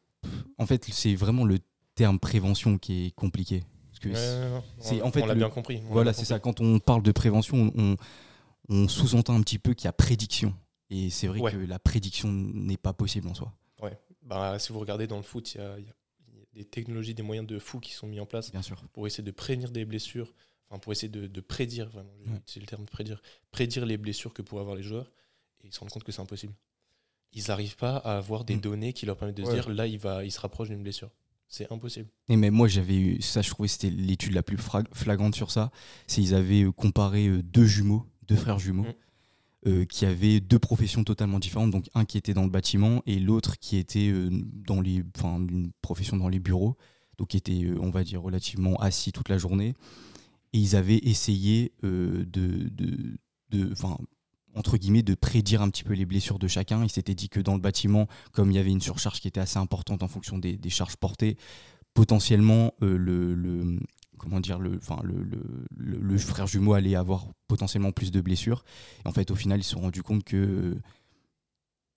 en 0.58 0.66
fait, 0.66 0.84
c'est 0.92 1.14
vraiment 1.14 1.44
le 1.44 1.58
terme 1.94 2.18
prévention 2.18 2.78
qui 2.78 3.06
est 3.06 3.10
compliqué. 3.12 3.64
Parce 3.90 3.98
que 4.00 4.08
Ouais, 4.10 4.62
c'est- 4.78 5.02
en 5.02 5.10
fait, 5.10 5.22
on 5.22 5.26
l'a 5.26 5.34
le- 5.34 5.38
bien 5.40 5.50
compris. 5.50 5.80
on 5.88 5.92
Voilà, 5.92 6.12
c'est 6.12 6.24
ça. 6.26 6.38
Quand 6.38 6.60
on 6.60 6.78
parle 6.78 7.02
de 7.02 7.12
prévention, 7.12 7.72
on, 7.74 7.82
on 7.92 7.96
sous-entend 8.88 9.34
un 9.36 9.42
petit 9.42 9.58
peu 9.58 9.74
qu'il 9.74 9.86
y 9.86 9.88
a 9.88 9.92
prédiction. 9.92 10.54
Et 10.90 11.10
c'est 11.10 11.26
vrai 11.26 11.40
Ouais. 11.40 11.52
que 11.52 11.56
la 11.56 11.78
prédiction 11.78 12.30
n'est 12.30 12.76
pas 12.76 12.92
possible 12.92 13.28
en 13.28 13.34
soi, 13.34 13.52
Ouais. 13.80 13.98
Bah, 14.22 14.58
si 14.58 14.72
vous 14.72 14.78
regardez 14.78 15.06
dans 15.06 15.16
le 15.16 15.22
foot, 15.24 15.54
il 15.54 15.58
y 15.58 15.60
a, 15.60 15.78
y 15.78 15.82
y 15.82 15.86
des 16.54 16.64
technologies, 16.64 17.14
des 17.14 17.22
moyens 17.22 17.46
de 17.46 17.58
fou 17.58 17.80
qui 17.80 17.92
sont 17.92 18.06
mis 18.06 18.20
en 18.20 18.26
place 18.26 18.50
bien 18.52 18.60
sûr. 18.62 18.82
pour 18.92 19.06
essayer 19.06 19.24
de 19.24 19.30
prévenir 19.30 19.70
des 19.70 19.84
blessures, 19.86 20.34
enfin 20.68 20.78
pour 20.78 20.92
essayer 20.92 21.08
de, 21.08 21.26
de 21.26 21.40
prédire, 21.40 21.88
vraiment, 21.88 22.10
j'ai 22.24 22.30
Ouais. 22.30 22.36
utilisé 22.36 22.60
le 22.60 22.66
terme 22.66 22.84
de 22.84 22.90
prédire, 22.90 23.22
prédire 23.50 23.86
les 23.86 23.96
blessures 23.96 24.32
que 24.34 24.42
pourraient 24.42 24.60
avoir 24.60 24.76
les 24.76 24.82
joueurs, 24.82 25.10
et 25.64 25.68
ils 25.68 25.72
se 25.72 25.80
rendent 25.80 25.88
compte 25.90 26.04
que 26.04 26.12
c'est 26.12 26.20
impossible. 26.20 26.52
Ils 27.32 27.44
n'arrivent 27.48 27.76
pas 27.76 27.96
à 27.96 28.18
avoir 28.18 28.44
des 28.44 28.56
Mm. 28.56 28.60
données 28.60 28.92
qui 28.92 29.06
leur 29.06 29.16
permettent 29.16 29.38
de 29.38 29.44
se 29.46 29.50
dire 29.52 29.68
là, 29.70 29.86
il, 29.86 29.98
va, 29.98 30.24
il 30.24 30.30
se 30.30 30.38
rapproche 30.40 30.68
d'une 30.68 30.82
blessure. 30.82 31.10
C'est 31.48 31.70
impossible. 31.72 32.08
Et 32.28 32.36
mais 32.36 32.50
moi 32.50 32.68
j'avais 32.68 32.96
eu 32.96 33.20
ça, 33.22 33.42
je 33.42 33.50
trouvais 33.50 33.66
que 33.68 33.72
c'était 33.72 33.90
l'étude 33.90 34.32
la 34.32 34.42
plus 34.42 34.58
flagrante 34.92 35.34
sur 35.34 35.50
ça. 35.50 35.70
C'est 36.06 36.22
ils 36.22 36.34
avaient 36.34 36.62
euh, 36.64 36.72
comparé 36.72 37.26
euh, 37.28 37.42
deux 37.42 37.66
jumeaux, 37.66 38.06
deux 38.34 38.40
frères 38.40 38.58
jumeaux, 38.58 38.82
Mm. 38.84 39.68
euh, 39.68 39.84
qui 39.84 40.06
avaient 40.06 40.40
deux 40.40 40.58
professions 40.58 41.04
totalement 41.04 41.38
différentes. 41.38 41.70
Donc 41.70 41.86
un 41.94 42.04
qui 42.04 42.18
était 42.18 42.34
dans 42.34 42.44
le 42.44 42.50
bâtiment 42.50 43.02
et 43.06 43.18
l'autre 43.20 43.58
qui 43.58 43.76
était 43.76 44.08
euh, 44.10 44.28
dans 44.66 44.80
les, 44.80 45.02
enfin 45.16 45.38
une 45.38 45.70
profession 45.82 46.16
dans 46.16 46.28
les 46.28 46.40
bureaux, 46.40 46.76
donc 47.18 47.28
qui 47.28 47.36
était, 47.36 47.62
euh, 47.64 47.78
on 47.80 47.90
va 47.90 48.02
dire, 48.04 48.20
relativement 48.22 48.76
assis 48.80 49.12
toute 49.12 49.28
la 49.28 49.38
journée. 49.38 49.74
Et 50.52 50.58
ils 50.58 50.74
avaient 50.76 50.98
essayé 50.98 51.72
de, 51.82 52.26
de, 52.30 52.70
de, 53.50 53.72
enfin 53.72 53.96
entre 54.54 54.76
guillemets, 54.76 55.02
de 55.02 55.14
prédire 55.14 55.62
un 55.62 55.70
petit 55.70 55.82
peu 55.82 55.94
les 55.94 56.04
blessures 56.04 56.38
de 56.38 56.46
chacun. 56.46 56.84
Ils 56.84 56.90
s'étaient 56.90 57.14
dit 57.14 57.30
que 57.30 57.40
dans 57.40 57.54
le 57.54 57.60
bâtiment, 57.60 58.06
comme 58.32 58.50
il 58.50 58.54
y 58.54 58.58
avait 58.58 58.70
une 58.70 58.82
surcharge 58.82 59.18
qui 59.20 59.28
était 59.28 59.40
assez 59.40 59.56
importante 59.58 60.02
en 60.02 60.08
fonction 60.08 60.36
des, 60.38 60.58
des 60.58 60.68
charges 60.68 60.96
portées, 60.96 61.38
potentiellement 61.94 62.74
le, 62.80 62.96
le- 63.34 63.78
comment 64.22 64.40
dire 64.40 64.58
le, 64.58 64.76
enfin, 64.76 65.00
le, 65.02 65.22
le, 65.22 65.42
le- 65.76 65.98
le 65.98 66.18
frère 66.18 66.46
jumeau 66.46 66.74
allait 66.74 66.94
avoir 66.94 67.26
potentiellement 67.48 67.90
plus 67.92 68.10
de 68.12 68.20
blessures. 68.20 68.64
Et 69.04 69.08
en 69.08 69.12
fait, 69.12 69.30
au 69.30 69.34
final, 69.34 69.60
ils 69.60 69.64
se 69.64 69.70
sont 69.70 69.80
rendus 69.80 70.02
compte 70.02 70.22
que 70.24 70.76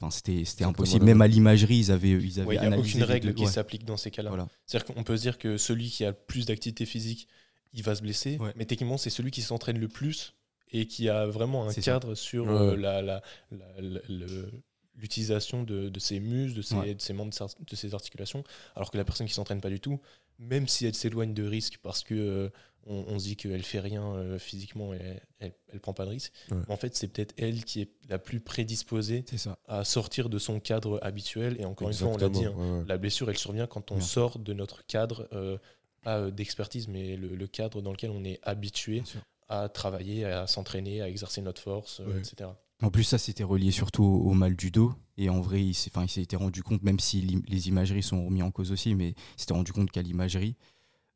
enfin, 0.01 0.09
c'était 0.11 0.63
impossible. 0.63 1.05
Même 1.05 1.21
à 1.21 1.27
l'imagerie, 1.27 1.77
ils 1.77 1.91
avaient, 1.91 2.09
ils 2.11 2.39
avaient 2.39 2.47
Ouais, 2.49 2.55
Il 2.61 2.67
n'y 2.67 2.73
a 2.73 2.77
aucune 2.79 3.03
règle 3.03 3.27
deux- 3.27 3.33
qui 3.33 3.43
ouais, 3.45 3.51
s'applique 3.51 3.85
dans 3.85 3.97
ces 3.97 4.11
cas-là. 4.11 4.29
voilà. 4.29 4.47
C'est-à-dire 4.65 4.93
qu'on 4.93 5.03
peut 5.03 5.15
se 5.17 5.21
dire 5.21 5.37
que 5.37 5.57
celui 5.57 5.89
qui 5.89 6.03
a 6.03 6.09
le 6.09 6.17
plus 6.27 6.45
d'activité 6.47 6.85
physique, 6.85 7.27
il 7.73 7.83
va 7.83 7.93
se 7.95 8.01
blesser, 8.01 8.37
Ouais. 8.39 8.53
mais 8.55 8.65
techniquement, 8.65 8.97
c'est 8.97 9.09
celui 9.09 9.31
qui 9.31 9.41
s'entraîne 9.41 9.79
le 9.79 9.87
plus 9.87 10.33
et 10.71 10.87
qui 10.87 11.09
a 11.09 11.27
vraiment 11.27 11.65
un 11.67 11.71
ça. 11.71 11.81
cadre 11.81 12.15
sur 12.15 12.49
euh, 12.49 12.75
la, 12.75 13.01
la- 13.01 13.21
la- 13.51 13.81
la- 13.81 13.99
le- 14.09 14.51
l'utilisation 14.97 15.63
de, 15.63 15.89
de 15.89 15.99
ses 15.99 16.21
muscles, 16.21 16.55
de 16.57 16.61
ses, 16.61 16.95
de 16.95 17.01
ses 17.01 17.11
membres, 17.13 17.31
de 17.69 17.75
ses 17.75 17.93
articulations, 17.93 18.43
alors 18.77 18.91
que 18.91 18.97
la 18.97 19.03
personne 19.03 19.27
qui 19.27 19.33
s'entraîne 19.33 19.59
pas 19.59 19.69
du 19.69 19.81
tout, 19.81 19.99
même 20.39 20.67
si 20.67 20.85
elle 20.85 20.95
s'éloigne 20.95 21.33
de 21.33 21.43
risque 21.47 21.79
parce 21.81 22.03
que 22.03 22.13
euh, 22.15 22.49
on, 22.87 23.03
on 23.07 23.17
se 23.19 23.25
dit 23.25 23.35
qu'elle 23.35 23.63
fait 23.63 23.79
rien 23.79 24.03
euh, 24.15 24.37
physiquement 24.37 24.93
et 24.93 25.19
elle, 25.39 25.53
prend 25.81 25.93
pas 25.93 26.05
de 26.05 26.11
risque, 26.11 26.31
Ouais. 26.51 26.57
en 26.69 26.77
fait, 26.77 26.95
c'est 26.95 27.07
peut-être 27.07 27.33
elle 27.37 27.63
qui 27.63 27.81
est 27.81 27.89
la 28.09 28.19
plus 28.19 28.39
prédisposée 28.39 29.25
ça. 29.37 29.57
à 29.67 29.83
sortir 29.83 30.29
de 30.29 30.37
son 30.37 30.59
cadre 30.59 30.99
habituel. 31.01 31.57
Et 31.59 31.65
encore 31.65 31.87
une 31.89 31.93
fois, 31.95 32.09
on 32.09 32.17
l'a 32.17 32.29
dit, 32.29 32.39
hein, 32.45 32.49
Exactement, 32.49 32.73
ouais, 32.73 32.79
ouais. 32.81 32.85
la 32.87 32.97
blessure, 32.97 33.29
elle 33.29 33.37
survient 33.37 33.65
quand 33.67 33.91
on 33.91 33.99
sort 34.01 34.37
de 34.39 34.53
notre 34.53 34.85
cadre, 34.85 35.27
euh, 35.33 35.57
pas 36.03 36.29
d'expertise, 36.29 36.87
mais 36.87 37.15
le, 37.15 37.29
le 37.35 37.47
cadre 37.47 37.81
dans 37.81 37.91
lequel 37.91 38.11
on 38.11 38.23
est 38.23 38.39
habitué 38.43 39.01
à 39.49 39.67
travailler, 39.69 40.25
à 40.25 40.45
s'entraîner, 40.47 41.01
à 41.01 41.09
exercer 41.09 41.41
notre 41.41 41.61
force, 41.61 42.01
etc. 42.19 42.49
En 42.81 42.89
plus, 42.89 43.03
ça, 43.03 43.17
c'était 43.17 43.43
relié 43.43 43.71
surtout 43.71 44.03
au, 44.03 44.29
au 44.29 44.33
mal 44.33 44.55
du 44.55 44.71
dos. 44.71 44.93
Et 45.17 45.29
en 45.29 45.39
vrai, 45.39 45.65
il 45.65 45.73
s'était 45.73 46.35
rendu 46.35 46.61
compte, 46.61 46.83
même 46.83 46.99
si 46.99 47.21
les 47.47 47.69
imageries 47.69 48.03
sont 48.03 48.25
remis 48.25 48.41
en 48.41 48.51
cause 48.51 48.71
aussi, 48.73 48.95
mais 48.95 49.09
il 49.11 49.39
s'était 49.39 49.53
rendu 49.53 49.71
compte 49.71 49.89
qu'à 49.89 50.01
l'imagerie, 50.01 50.57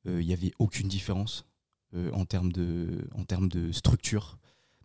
euh, 0.07 0.21
il 0.21 0.27
n'y 0.27 0.33
avait 0.33 0.53
aucune 0.57 0.87
différence 0.87 1.45
euh, 1.95 2.09
en, 2.13 2.23
termes 2.25 2.51
de, 2.53 3.07
en 3.13 3.25
termes 3.25 3.49
de 3.49 3.73
structure. 3.73 4.37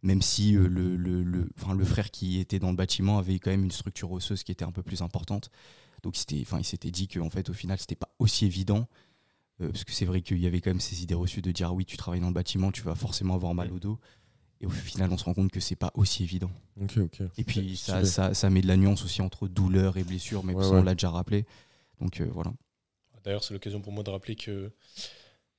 Même 0.03 0.21
si 0.21 0.57
euh, 0.57 0.67
le, 0.67 0.97
le, 0.97 1.23
le- 1.23 1.49
enfin, 1.61 1.75
le 1.75 1.85
frère 1.85 2.11
qui 2.11 2.41
était 2.41 2.59
dans 2.59 2.71
le 2.71 2.77
bâtiment 2.77 3.19
avait 3.19 3.39
quand 3.39 3.51
même 3.53 3.65
une 3.65 3.71
structure 3.71 4.11
osseuse 4.11 4.43
qui 4.43 4.51
était 4.51 4.65
un 4.65 4.73
peu 4.73 4.83
plus 4.83 5.01
importante. 5.01 5.51
Donc 6.03 6.19
il 6.19 6.65
s'était 6.65 6.91
dit 6.91 7.07
qu'en 7.09 7.31
fait, 7.31 7.49
au 7.49 7.55
final, 7.55 7.79
c'était 7.79 7.95
pas 7.95 8.13
aussi 8.19 8.47
évident. 8.47 8.89
Parce 9.59 9.85
que 9.85 9.93
c'est 9.93 10.05
vrai 10.05 10.21
qu'il 10.21 10.39
y 10.39 10.47
avait 10.49 10.61
quand 10.61 10.71
même 10.71 10.81
ces 10.81 11.03
idées 11.05 11.15
reçues 11.15 11.41
de 11.41 11.53
dire 11.53 11.69
ah 11.69 11.73
oui, 11.73 11.85
tu 11.87 11.97
travailles 11.97 12.21
dans 12.21 12.27
le 12.29 12.35
bâtiment, 12.35 12.73
tu 12.73 12.83
vas 12.83 12.97
forcément 12.97 13.35
avoir 13.35 13.55
mal 13.55 13.73
au 13.73 13.79
dos. 13.79 14.01
Et 14.65 14.67
au 14.67 14.71
final, 14.71 15.13
on 15.13 15.19
se 15.19 15.25
rend 15.25 15.35
compte 15.35 15.51
que 15.53 15.61
c'est 15.61 15.77
pas 15.77 15.91
aussi 15.95 16.23
évident. 16.23 16.51
Et 17.37 17.45
puis 17.45 17.77
ça, 17.77 18.03
ça, 18.07 18.33
ça 18.33 18.49
met 18.49 18.63
de 18.63 18.67
la 18.67 18.79
nuance 18.79 19.05
aussi 19.05 19.21
entre 19.21 19.47
douleur 19.47 19.99
et 19.99 20.05
blessure, 20.05 20.43
mais 20.43 20.55
Ouais, 20.55 20.65
ça 20.65 20.71
ouais. 20.71 20.79
on 20.79 20.83
l'a 20.83 20.95
déjà 20.95 21.11
rappelé. 21.11 21.45
Donc 22.01 22.21
euh, 22.23 22.29
voilà. 22.33 22.51
D'ailleurs, 23.25 23.45
c'est 23.45 23.53
l'occasion 23.53 23.83
pour 23.83 23.93
moi 23.93 24.03
de 24.03 24.09
rappeler 24.11 24.37
que 24.37 24.73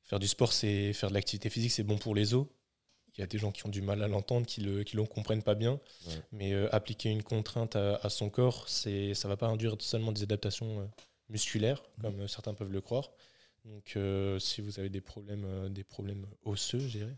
faire 0.01 0.17
du 0.17 0.27
sport, 0.27 0.53
c'est 0.53 0.91
faire 0.93 1.09
de 1.09 1.13
l'activité 1.13 1.51
physique, 1.51 1.71
c'est 1.71 1.83
bon 1.83 1.97
pour 1.99 2.15
les 2.15 2.33
os. 2.33 2.47
Il 3.15 3.21
y 3.21 3.23
a 3.23 3.27
des 3.27 3.37
gens 3.37 3.51
qui 3.51 3.63
ont 3.65 3.69
du 3.69 3.81
mal 3.83 4.01
à 4.01 4.07
l'entendre, 4.07 4.45
qui 4.47 4.61
le, 4.61 4.83
qui 4.83 4.95
le 4.97 5.03
comprennent 5.05 5.43
pas 5.43 5.55
bien. 5.55 5.79
Ouais. 6.07 6.13
Mais 6.31 6.53
euh, 6.53 6.67
appliquer 6.75 7.09
une 7.11 7.21
contrainte 7.23 7.75
à, 7.75 7.95
à 7.97 8.09
son 8.09 8.29
corps, 8.31 8.67
c'est, 8.67 9.13
ça 9.13 9.27
va 9.27 9.37
pas 9.37 9.47
induire 9.47 9.75
seulement 9.79 10.11
des 10.11 10.23
adaptations 10.23 10.81
euh, 10.81 10.85
musculaires, 11.29 11.81
comme 12.01 12.21
euh, 12.21 12.27
certains 12.27 12.53
peuvent 12.55 12.71
le 12.71 12.81
croire. 12.81 13.11
Donc, 13.63 13.93
euh, 13.95 14.37
si 14.39 14.61
vous 14.61 14.79
avez 14.79 14.89
des 14.89 15.01
problèmes, 15.01 15.45
euh, 15.45 15.69
des 15.69 15.83
problèmes 15.83 16.25
osseux, 16.43 16.79
je 16.79 16.87
dirais, 16.97 17.15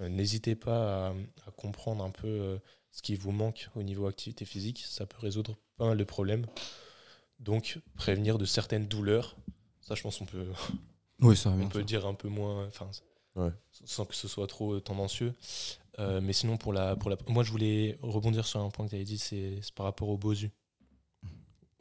n'hésitez 0.00 0.54
pas 0.54 1.08
à, 1.08 1.14
à 1.46 1.50
comprendre 1.56 2.04
un 2.04 2.10
peu 2.10 2.26
euh, 2.28 2.58
ce 2.90 3.02
qui 3.02 3.14
vous 3.14 3.32
manque 3.32 3.68
au 3.74 3.82
niveau 3.82 4.06
activité 4.06 4.44
physique. 4.44 4.84
Ça 4.86 5.06
peut 5.06 5.18
résoudre 5.20 5.56
pas 5.76 5.86
mal 5.86 5.98
de 5.98 6.04
problèmes. 6.04 6.46
Donc, 7.40 7.78
prévenir 7.96 8.38
de 8.38 8.44
certaines 8.44 8.86
douleurs. 8.86 9.36
Ça, 9.80 9.94
je 9.94 10.02
pense 10.02 10.18
qu'on 10.18 10.26
peut, 10.26 10.46
Oui, 11.20 11.36
ça 11.36 11.50
va 11.50 11.56
on 11.56 11.58
bien. 11.60 11.68
peut 11.68 11.80
sûr. 11.80 11.86
dire 11.86 12.06
un 12.06 12.14
peu 12.14 12.28
moins, 12.28 12.66
enfin, 12.66 12.88
Ouais. 13.34 13.50
sans 13.84 14.04
que 14.04 14.14
ce 14.14 14.28
soit 14.28 14.46
trop 14.46 14.78
tendancieux. 14.80 15.32
Euh, 15.98 16.20
mais 16.20 16.32
sinon, 16.32 16.56
pour 16.58 16.72
la, 16.72 16.96
pour 16.96 17.08
la, 17.10 17.16
moi, 17.28 17.42
je 17.44 17.50
voulais 17.50 17.98
rebondir 18.02 18.46
sur 18.46 18.60
un 18.60 18.70
point 18.70 18.84
que 18.86 18.90
tu 18.90 18.96
avais 18.96 19.04
dit, 19.04 19.18
c'est 19.18 19.58
par 19.74 19.84
rapport 19.84 20.08
au 20.08 20.16
bosu. 20.18 20.50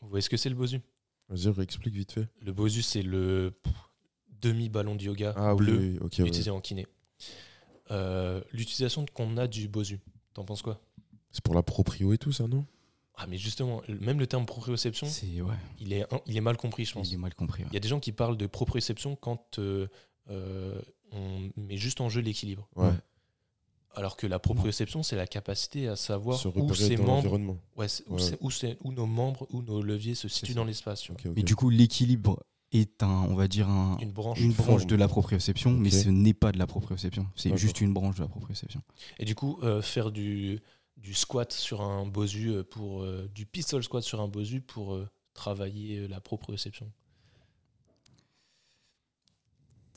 Vous 0.02 0.10
voyez 0.10 0.21
ce 0.21 0.30
que 0.30 0.38
c'est 0.38 0.50
le 0.50 0.56
bosu? 0.56 0.80
Vas-y, 1.30 1.50
réexplique 1.50 1.93
vite 1.93 2.12
fait. 2.13 2.28
Le 2.41 2.52
bosu, 2.54 2.82
c'est 2.82 3.04
le. 3.04 3.54
demi-ballon 4.41 4.95
de 4.95 5.04
yoga 5.04 5.34
Ah 5.36 5.54
bleu 5.54 5.78
oui, 6.02 6.26
utilisé 6.26 6.50
en 6.50 6.60
kiné. 6.62 6.88
Euh, 7.91 8.41
L'utilisation 8.54 9.06
qu'on 9.13 9.38
a 9.38 9.47
du 9.47 9.67
bosu, 9.67 9.99
t'en 10.34 10.43
penses 10.45 10.62
quoi? 10.62 10.80
C'est 11.32 11.43
pour 11.43 11.54
la 11.56 11.63
proprio 11.63 12.13
et 12.13 12.17
tout, 12.17 12.32
ça, 12.32 12.47
non? 12.47 12.65
Ah, 13.15 13.27
mais 13.27 13.38
justement, 13.38 13.82
même 13.88 14.19
le 14.19 14.25
terme 14.27 14.45
proprioception, 14.45 15.06
ouais, 15.08 15.56
il 15.80 15.93
est, 15.93 16.06
il 16.25 16.36
est 16.38 16.41
mal 16.41 16.58
compris, 16.58 16.86
je 16.86 16.93
pense. 16.93 17.10
il 17.10 17.13
est 17.13 17.17
mal 17.17 17.36
compris. 17.36 17.63
ouais. 17.63 17.69
Il 17.71 17.73
y 17.73 17.77
a 17.77 17.80
des 17.80 17.88
gens 17.89 17.99
qui 17.99 18.12
parlent 18.12 18.38
de 18.38 18.47
proprioception 18.47 19.15
quand 19.15 19.60
euh, 19.60 19.88
euh, 20.30 20.82
on 21.12 21.49
met 21.58 21.77
juste 21.77 22.01
en 22.01 22.10
jeu 22.10 22.21
l'équilibre. 22.21 22.67
Ouais. 22.75 22.91
Alors 23.93 24.15
que 24.15 24.25
la 24.25 24.39
proprioception, 24.39 25.04
c'est 25.04 25.17
la 25.17 25.27
capacité 25.27 25.88
à 25.89 25.97
savoir 25.97 26.39
Se 26.39 26.47
où 26.47 26.73
ses 26.73 26.95
membres, 26.95 27.38
où, 27.38 27.58
Ouais. 27.80 27.88
c'est- 27.89 28.06
où 28.39 28.49
c'est- 28.49 28.77
où 28.82 28.93
nos 28.93 29.06
membres, 29.06 29.45
où 29.51 29.62
nos 29.62 29.82
leviers 29.82 30.15
se 30.15 30.30
situent 30.30 30.54
dans 30.54 30.63
l'espace. 30.63 31.01
tu 31.01 31.12
vois. 31.12 31.19
Ok, 31.19 31.27
ok. 31.27 31.34
Mais 31.36 31.43
du 31.43 31.56
coup, 31.58 31.69
l'équilibre 31.69 32.41
est 32.72 33.04
un, 33.04 33.08
on 33.30 33.36
va 33.36 33.48
dire 33.48 33.68
un, 33.70 33.98
Une 34.00 34.12
branche. 34.12 34.40
une 34.40 34.54
branche 34.54 34.82
forme. 34.82 34.86
de 34.90 34.96
la 34.96 35.08
proprioception, 35.08 35.72
mais 35.72 35.90
ce 35.90 36.10
n'est 36.10 36.34
pas 36.34 36.52
de 36.52 36.58
la 36.58 36.68
proprioception. 36.68 37.28
C'est 37.36 37.56
juste 37.58 37.82
une 37.82 37.94
branche 37.94 38.16
de 38.18 38.22
la 38.22 38.28
proprioception. 38.30 38.82
Et 39.20 39.26
du 39.26 39.36
coup, 39.36 39.60
euh, 39.64 39.82
faire 39.82 40.12
du, 40.12 40.60
du 40.98 41.14
squat 41.14 41.52
sur 41.52 41.82
un 41.82 42.06
bosu 42.06 42.50
euh, 42.50 42.64
pour 42.64 43.02
euh, 43.04 43.30
du 43.36 43.46
pistol 43.46 43.84
squat 43.84 44.04
sur 44.04 44.22
un 44.22 44.28
bosu 44.28 44.62
pour 44.62 44.94
euh, 44.94 45.10
travailler 45.34 46.08
la 46.08 46.22
proprioception? 46.22 46.92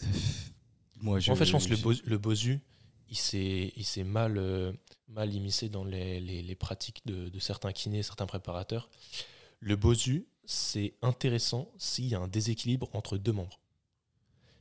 Moi, 1.01 1.19
en 1.29 1.35
fait, 1.37 1.45
je 1.45 1.53
pense 1.53 1.67
que 1.67 1.71
le, 1.73 1.77
Bosu- 1.77 2.03
le 2.07 2.19
bosu, 2.19 2.61
il 3.11 3.17
s'est 3.17 4.05
mal, 4.05 4.75
mal 5.09 5.33
immiscé 5.35 5.69
dans 5.69 5.85
les, 5.85 6.19
les- 6.21 6.43
les 6.43 6.55
pratiques 6.55 7.03
de, 7.07 7.29
de 7.29 7.39
certains 7.39 7.73
kinés, 7.73 8.03
certains 8.03 8.27
préparateurs. 8.27 8.89
Le 9.61 9.77
bosu, 9.77 10.27
c'est 10.46 10.94
intéressant 11.02 11.70
s'il 11.78 12.07
y 12.07 12.14
a 12.14 12.20
un 12.20 12.28
déséquilibre 12.28 12.88
entre 12.94 13.18
deux 13.18 13.33
membres. 13.33 13.61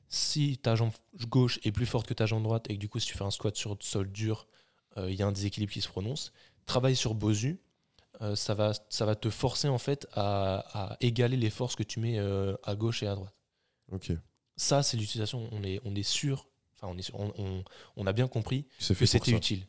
Si 0.09 0.57
ta 0.59 0.75
jambe 0.75 0.91
gauche 1.27 1.59
est 1.63 1.71
plus 1.71 1.85
forte 1.87 2.07
que 2.07 2.13
ta 2.13 2.25
jambe 2.25 2.43
droite 2.43 2.69
et 2.69 2.75
que 2.75 2.79
du 2.79 2.87
coup, 2.89 2.99
si 2.99 3.07
tu 3.07 3.17
fais 3.17 3.23
un 3.23 3.31
squat 3.31 3.55
sur 3.55 3.75
sol 3.81 4.11
dur, 4.11 4.47
euh, 4.97 5.09
il 5.11 5.17
y 5.17 5.23
a 5.23 5.27
un 5.27 5.31
déséquilibre 5.31 5.73
qui 5.73 5.81
se 5.81 5.87
prononce, 5.87 6.31
travaille 6.65 6.95
sur 6.95 7.15
bosu. 7.15 7.59
euh, 8.21 8.35
ça, 8.35 8.53
va, 8.55 8.73
ça 8.89 9.05
va 9.05 9.15
te 9.15 9.29
forcer 9.31 9.67
en 9.69 9.79
fait 9.79 10.07
à, 10.13 10.93
à 10.93 10.97
égaler 11.01 11.37
les 11.37 11.49
forces 11.51 11.75
que 11.75 11.83
tu 11.83 11.99
mets 12.01 12.19
euh, 12.19 12.55
à 12.63 12.75
gauche 12.75 13.03
et 13.03 13.07
à 13.07 13.15
droite 13.15 13.35
Ok. 13.91 14.11
ça, 14.55 14.83
c'est 14.83 14.97
l'utilisation. 14.97 15.47
On 15.51 15.63
est, 15.63 15.79
on 15.85 15.95
est 15.95 16.03
sûr, 16.03 16.47
enfin, 16.75 16.93
on, 16.93 16.97
est 16.97 17.12
on, 17.13 17.33
on- 17.38 17.63
on 17.97 18.07
a 18.07 18.13
bien 18.13 18.27
compris 18.27 18.65
que 18.79 19.05
c'était 19.05 19.31
utile. 19.31 19.67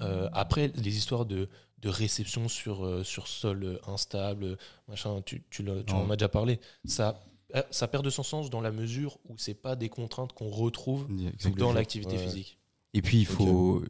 Euh, 0.00 0.28
après, 0.32 0.72
les 0.76 0.96
histoires 0.96 1.26
de, 1.26 1.48
de 1.78 1.88
réception 1.88 2.48
sur, 2.48 2.84
euh, 2.84 3.04
sur 3.04 3.26
sol 3.28 3.64
euh, 3.64 3.78
instable, 3.86 4.56
machin, 4.88 5.22
tu, 5.24 5.42
tu, 5.50 5.64
en 5.92 6.10
as 6.10 6.16
déjà 6.16 6.28
parlé. 6.28 6.60
Ça, 6.84 7.22
ça 7.70 7.88
perd 7.88 8.04
de 8.04 8.10
son 8.10 8.22
sens 8.22 8.50
dans 8.50 8.60
la 8.60 8.70
mesure 8.70 9.18
où 9.28 9.34
c'est 9.38 9.54
pas 9.54 9.76
des 9.76 9.88
contraintes 9.88 10.32
qu'on 10.32 10.48
retrouve 10.50 11.08
dans 11.56 11.72
l'activité 11.72 12.16
Ouais. 12.16 12.24
physique. 12.24 12.58
Et 12.94 13.02
puis, 13.02 13.18
il 13.18 13.26
faut. 13.26 13.82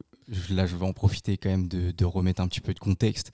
Là, 0.51 0.67
je 0.67 0.77
vais 0.77 0.85
en 0.87 0.93
profiter 0.93 1.37
quand 1.39 1.49
même 1.49 1.67
de, 1.69 1.91
de 1.91 2.05
remettre 2.05 2.41
un 2.41 2.47
petit 2.49 2.61
peu 2.61 2.73
de 2.75 2.79
contexte. 2.79 3.33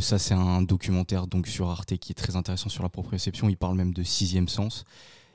Ça, 0.00 0.18
c'est 0.18 0.34
un 0.34 0.60
documentaire 0.62 1.26
donc 1.26 1.46
sur 1.48 1.68
Arte 1.70 1.96
qui 1.96 2.12
est 2.12 2.14
très 2.14 2.36
intéressant 2.36 2.68
sur 2.68 2.82
la 2.82 2.90
proprioception. 2.90 3.48
Il 3.48 3.56
parle 3.56 3.76
même 3.76 3.94
de 3.94 4.02
sixième 4.02 4.46
sens. 4.46 4.84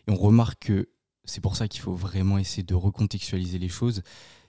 Et 0.08 0.12
on 0.12 0.16
remarque 0.16 0.66
que 0.68 0.88
c'est 1.26 1.42
pour 1.42 1.56
ça 1.56 1.68
qu'il 1.68 1.82
faut 1.82 1.96
vraiment 1.96 2.38
essayer 2.38 2.64
de 2.64 2.76
recontextualiser 2.76 3.60
les 3.60 3.70
choses. 3.70 4.02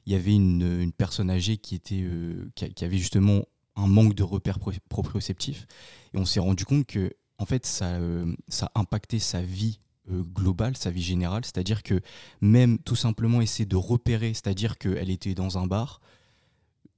Il 0.07 0.13
y 0.13 0.17
avait 0.17 0.35
une, 0.35 0.93
personne 0.93 1.31
âgée 1.31 1.57
qui, 1.57 1.75
était, 1.75 2.03
euh, 2.03 2.49
qui, 2.55 2.85
avait 2.85 2.99
justement 2.99 3.45
un 3.75 3.87
manque 3.87 4.15
de 4.15 4.23
repères 4.23 4.59
pro- 4.59 4.73
proprioceptifs. 4.89 5.67
Et 6.15 6.19
on 6.19 6.25
s'est 6.25 6.41
rendu 6.41 6.65
compte 6.65 6.87
que, 6.87 7.13
en 7.39 7.45
fait, 7.45 7.67
ça, 7.67 7.87
euh, 7.97 8.33
ça 8.49 8.71
impactait 8.75 9.19
sa 9.19 9.43
vie 9.43 9.81
euh, 10.11 10.23
globale, 10.23 10.77
sa 10.77 10.91
vie 10.91 11.03
générale. 11.03 11.45
C'est-à-dire 11.45 11.83
que 11.83 12.01
même 12.41 12.79
tout 12.79 12.97
simplement 12.97 13.41
essayer 13.41 13.67
de 13.67 13.77
repérer, 13.77 14.33
c'est-à-dire 14.35 14.79
qu'elle 14.79 15.11
était 15.11 15.35
dans 15.35 15.59
un 15.59 15.67
bar, 15.67 16.01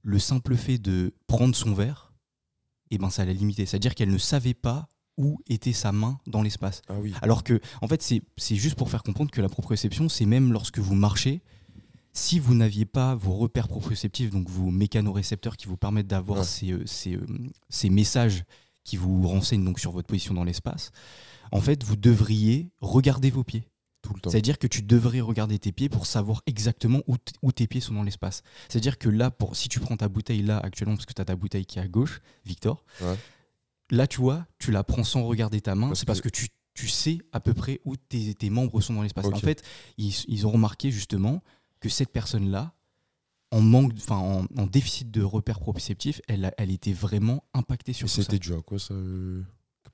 le 0.03 0.19
simple 0.19 0.55
fait 0.55 0.77
de 0.77 1.13
prendre 1.27 1.55
son 1.55 1.73
verre, 1.73 2.13
et 2.91 2.97
ben 2.97 3.09
ça 3.09 3.25
l'a 3.25 3.33
limité. 3.33 3.65
C'est-à-dire 3.65 3.95
qu'elle 3.95 4.11
ne 4.11 4.17
savait 4.17 4.53
pas 4.53 4.87
où 5.19 5.39
était 5.47 5.73
sa 5.73 5.91
main 5.91 6.17
dans 6.25 6.41
l'espace. 6.41 6.81
Ah 6.89 6.93
oui. 6.99 7.13
Alors 7.21 7.43
que, 7.43 7.59
en 7.83 7.87
fait, 7.87 8.01
c'est 8.01 8.55
juste 8.55 8.75
pour 8.75 8.89
faire 8.89 9.03
comprendre 9.03 9.29
que 9.29 9.41
la 9.41 9.49
proprioception, 9.49 10.09
c'est 10.09 10.25
même 10.25 10.51
lorsque 10.51 10.79
vous 10.79 10.95
marchez, 10.95 11.41
si 12.13 12.39
vous 12.39 12.55
n'aviez 12.55 12.85
pas 12.85 13.13
vos 13.15 13.33
repères 13.33 13.67
proprioceptifs, 13.67 14.31
donc 14.31 14.49
vos 14.49 14.71
mécanorécepteurs 14.71 15.57
qui 15.57 15.67
vous 15.67 15.77
permettent 15.77 16.07
d'avoir 16.07 16.39
Ouais. 16.39 16.45
ces, 16.45 16.71
euh, 16.71 16.83
ces, 16.85 17.15
euh, 17.15 17.25
ces 17.69 17.89
messages 17.89 18.43
qui 18.83 18.97
vous 18.97 19.27
renseignent 19.27 19.63
donc 19.65 19.79
sur 19.79 19.91
votre 19.91 20.07
position 20.07 20.33
dans 20.33 20.43
l'espace, 20.45 20.91
en 21.51 21.61
fait, 21.61 21.83
vous 21.83 21.95
devriez 21.97 22.69
regarder 22.81 23.29
vos 23.29 23.43
pieds. 23.43 23.65
Tout 24.01 24.13
le 24.13 24.21
temps. 24.21 24.29
C'est-à-dire 24.29 24.57
que 24.57 24.65
tu 24.67 24.81
devrais 24.81 25.19
regarder 25.19 25.59
tes 25.59 25.73
pieds 25.73 25.89
pour 25.89 26.05
savoir 26.05 26.41
exactement 26.45 27.01
où, 27.07 27.17
où 27.41 27.51
tes 27.51 27.67
pieds 27.67 27.81
sont 27.81 27.93
dans 27.93 28.03
l'espace. 28.03 28.43
C'est-à-dire 28.69 28.97
que 28.97 29.09
là, 29.09 29.29
pour, 29.29 29.57
si 29.57 29.67
tu 29.67 29.81
prends 29.81 29.97
ta 29.97 30.07
bouteille 30.07 30.41
là 30.41 30.57
actuellement, 30.57 30.95
parce 30.95 31.05
que 31.05 31.11
tu 31.13 31.21
as 31.21 31.25
ta 31.25 31.35
bouteille 31.35 31.65
qui 31.65 31.79
est 31.79 31.81
à 31.81 31.87
gauche, 31.89 32.21
Victor, 32.45 32.85
Ouais. 33.01 33.17
Là 33.91 34.07
tu 34.07 34.19
vois, 34.21 34.45
tu 34.59 34.71
la 34.71 34.83
prends 34.83 35.03
sans 35.03 35.23
regarder 35.25 35.61
ta 35.61 35.75
main, 35.75 35.93
c'est 35.95 36.05
parce 36.05 36.21
que- 36.21 36.29
que 36.29 36.33
tu, 36.35 36.47
tu 36.73 36.87
sais 36.87 37.17
à 37.31 37.39
peu 37.39 37.53
près 37.53 37.81
où 37.85 37.95
tes, 37.97 38.33
tes 38.33 38.49
membres 38.49 38.79
sont 38.81 38.93
dans 38.93 39.01
l'espace. 39.01 39.25
En 39.25 39.35
fait, 39.37 39.63
ils, 39.97 40.13
ils 40.27 40.47
ont 40.47 40.51
remarqué 40.51 40.91
justement 40.91 41.41
que 41.79 41.89
cette 41.89 42.11
personne-là, 42.11 42.73
en 43.51 43.61
manque, 43.61 43.93
enfin 43.97 44.17
en, 44.17 44.45
en 44.61 44.67
déficit 44.67 45.09
de 45.11 45.21
repères 45.23 45.59
proprioceptifs, 45.59 46.21
elle, 46.27 46.53
elle 46.57 46.71
était 46.71 46.93
vraiment 46.93 47.43
impactée 47.53 47.91
Et 47.91 47.93
sur 47.95 48.07
tout 48.07 48.13
ça. 48.13 48.21
c'était 48.21 48.37
dû 48.39 48.53
à 48.53 48.61
quoi 48.61 48.77
ça 48.79 48.93
euh, 48.93 49.41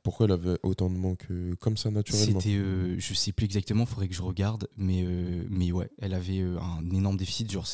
Pourquoi 0.04 0.26
elle 0.26 0.34
avait 0.34 0.58
autant 0.62 0.90
de 0.90 0.96
manque 0.98 1.26
euh, 1.32 1.56
comme 1.56 1.78
ça 1.78 1.90
naturellement? 1.90 2.40
C'était, 2.42 2.56
euh, 2.56 3.00
je 3.00 3.14
sais 3.14 3.32
plus 3.32 3.46
exactement, 3.46 3.86
faudrait 3.86 4.10
que 4.10 4.14
je 4.14 4.22
regarde, 4.22 4.68
mais, 4.76 5.04
euh, 5.06 5.46
mais 5.50 5.72
ouais, 5.72 5.90
elle 6.02 6.14
avait 6.14 6.42
un 6.42 6.90
énorme 6.92 7.16
déficit. 7.18 7.50
Genre, 7.50 7.66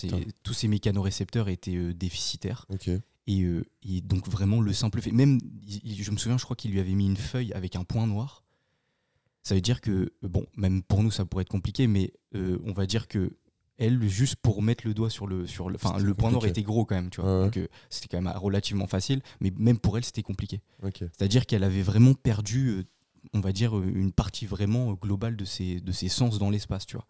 tous 0.44 0.54
ses 0.54 0.68
mécanorécepteurs 0.68 1.50
étaient 1.50 1.94
déficitaires. 1.96 2.66
Ok. 2.70 2.90
Et, 3.32 3.42
euh, 3.44 3.64
et 3.84 4.02
donc, 4.02 4.28
vraiment, 4.28 4.60
le 4.62 4.74
simple 4.74 5.00
fait. 5.02 5.12
Même, 5.12 5.40
il- 5.68 6.02
je 6.04 6.12
me 6.12 6.18
souviens, 6.18 6.38
je 6.38 6.44
crois 6.44 6.56
qu'il 6.56 6.72
lui 6.72 6.80
avait 6.80 6.94
mis 6.94 7.06
une 7.06 7.18
feuille 7.18 7.54
avec 7.54 7.76
un 7.76 7.84
point 7.84 8.08
noir. 8.08 8.44
Ça 9.44 9.56
veut 9.56 9.62
dire 9.62 9.80
que, 9.82 9.92
euh, 9.92 10.28
bon, 10.28 10.46
même 10.58 10.84
pour 10.84 11.02
nous, 11.04 11.12
ça 11.12 11.26
pourrait 11.26 11.44
être 11.44 11.50
compliqué, 11.50 11.88
mais 11.88 12.14
euh, 12.36 12.60
on 12.66 12.74
va 12.74 12.86
dire 12.86 13.08
que 13.08 13.38
elle, 13.78 14.08
juste 14.08 14.36
pour 14.36 14.62
mettre 14.62 14.86
le 14.86 14.94
doigt 14.94 15.10
sur 15.10 15.26
le. 15.26 15.48
Sur 15.48 15.70
le 15.70 15.76
enfin, 15.76 15.98
le 15.98 16.14
point 16.14 16.30
noir 16.30 16.46
était 16.46 16.62
gros 16.62 16.86
quand 16.86 16.94
même, 16.96 17.10
tu 17.10 17.22
vois. 17.22 17.40
Ouais. 17.40 17.46
Donc, 17.46 17.58
euh, 17.58 17.68
c'était 17.90 18.08
quand 18.16 18.22
même 18.22 18.32
relativement 18.38 18.86
facile, 18.86 19.22
mais 19.40 19.52
même 19.58 19.80
pour 19.80 19.98
elle, 19.98 20.04
c'était 20.06 20.22
compliqué. 20.24 20.62
Ok. 20.84 20.98
C'est-à-dire 21.00 21.46
qu'elle 21.48 21.64
avait 21.64 21.82
vraiment 21.82 22.14
perdu, 22.14 22.84
on 23.34 23.40
va 23.40 23.52
dire, 23.52 23.76
une 23.82 24.12
partie 24.12 24.46
vraiment 24.46 24.94
globale 24.94 25.36
de 25.36 25.46
ses, 25.46 25.80
de 25.82 25.92
ses 25.92 26.10
sens 26.10 26.38
dans 26.38 26.50
l'espace, 26.52 26.86
tu 26.86 26.96
vois. 26.98 27.08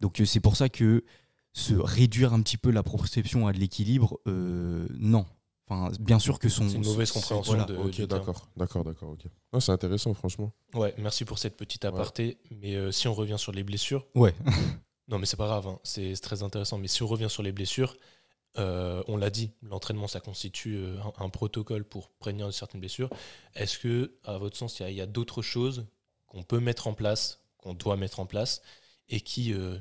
Donc 0.00 0.20
c'est 0.24 0.40
pour 0.40 0.56
ça 0.56 0.68
que 0.68 1.04
se 1.52 1.74
réduire 1.74 2.32
un 2.32 2.40
petit 2.42 2.56
peu 2.56 2.70
la 2.70 2.82
proprioception 2.82 3.46
à 3.46 3.52
de 3.52 3.58
l'équilibre, 3.58 4.18
euh, 4.26 4.86
non. 4.98 5.26
Enfin, 5.68 5.92
bien 6.00 6.18
sûr 6.18 6.38
que 6.38 6.48
son... 6.48 6.68
C'est 6.68 6.76
une 6.76 6.84
mauvaise 6.84 7.10
compréhension 7.12 7.54
voilà. 7.54 7.64
de- 7.66 7.76
Ok, 7.76 8.00
d'accord, 8.02 8.48
d'accord, 8.56 8.84
d'accord, 8.84 9.10
ok. 9.10 9.26
Ah, 9.52 9.60
c'est 9.60 9.72
intéressant, 9.72 10.12
franchement. 10.14 10.52
Ouais, 10.74 10.94
merci 10.98 11.24
pour 11.24 11.38
cette 11.38 11.56
petite 11.56 11.84
aparté. 11.84 12.38
Mais 12.50 12.74
euh, 12.74 12.90
si 12.90 13.06
on 13.08 13.14
revient 13.14 13.36
sur 13.38 13.52
les 13.52 13.62
blessures, 13.62 14.06
Ouais, 14.14 14.34
non, 15.08 15.18
mais 15.18 15.26
c'est 15.26 15.36
pas 15.36 15.46
grave, 15.46 15.66
hein, 15.66 15.78
c'est 15.84 16.14
très 16.20 16.42
intéressant. 16.42 16.78
Mais 16.78 16.88
si 16.88 17.02
on 17.02 17.06
revient 17.06 17.30
sur 17.30 17.42
les 17.42 17.52
blessures, 17.52 17.96
euh, 18.58 19.02
on 19.08 19.16
l'a 19.16 19.30
dit, 19.30 19.52
l'entraînement, 19.62 20.08
ça 20.08 20.20
constitue 20.20 20.78
un, 21.18 21.24
un 21.24 21.28
protocole 21.30 21.84
pour 21.84 22.10
prévenir 22.10 22.46
de 22.46 22.52
certaines 22.52 22.80
blessures. 22.80 23.10
Est-ce 23.54 23.78
que, 23.78 24.14
à 24.24 24.38
votre 24.38 24.56
sens, 24.56 24.80
il 24.80 24.90
y 24.94 25.00
a, 25.00 25.06
d'autres 25.06 25.42
choses 25.42 25.86
qu'on 26.26 26.42
peut 26.42 26.60
mettre 26.60 26.86
en 26.86 26.94
place, 26.94 27.40
qu'on 27.58 27.74
doit 27.74 27.96
mettre 27.96 28.20
en 28.20 28.26
place, 28.26 28.62
et 29.08 29.20
qui 29.20 29.54
euh, 29.54 29.78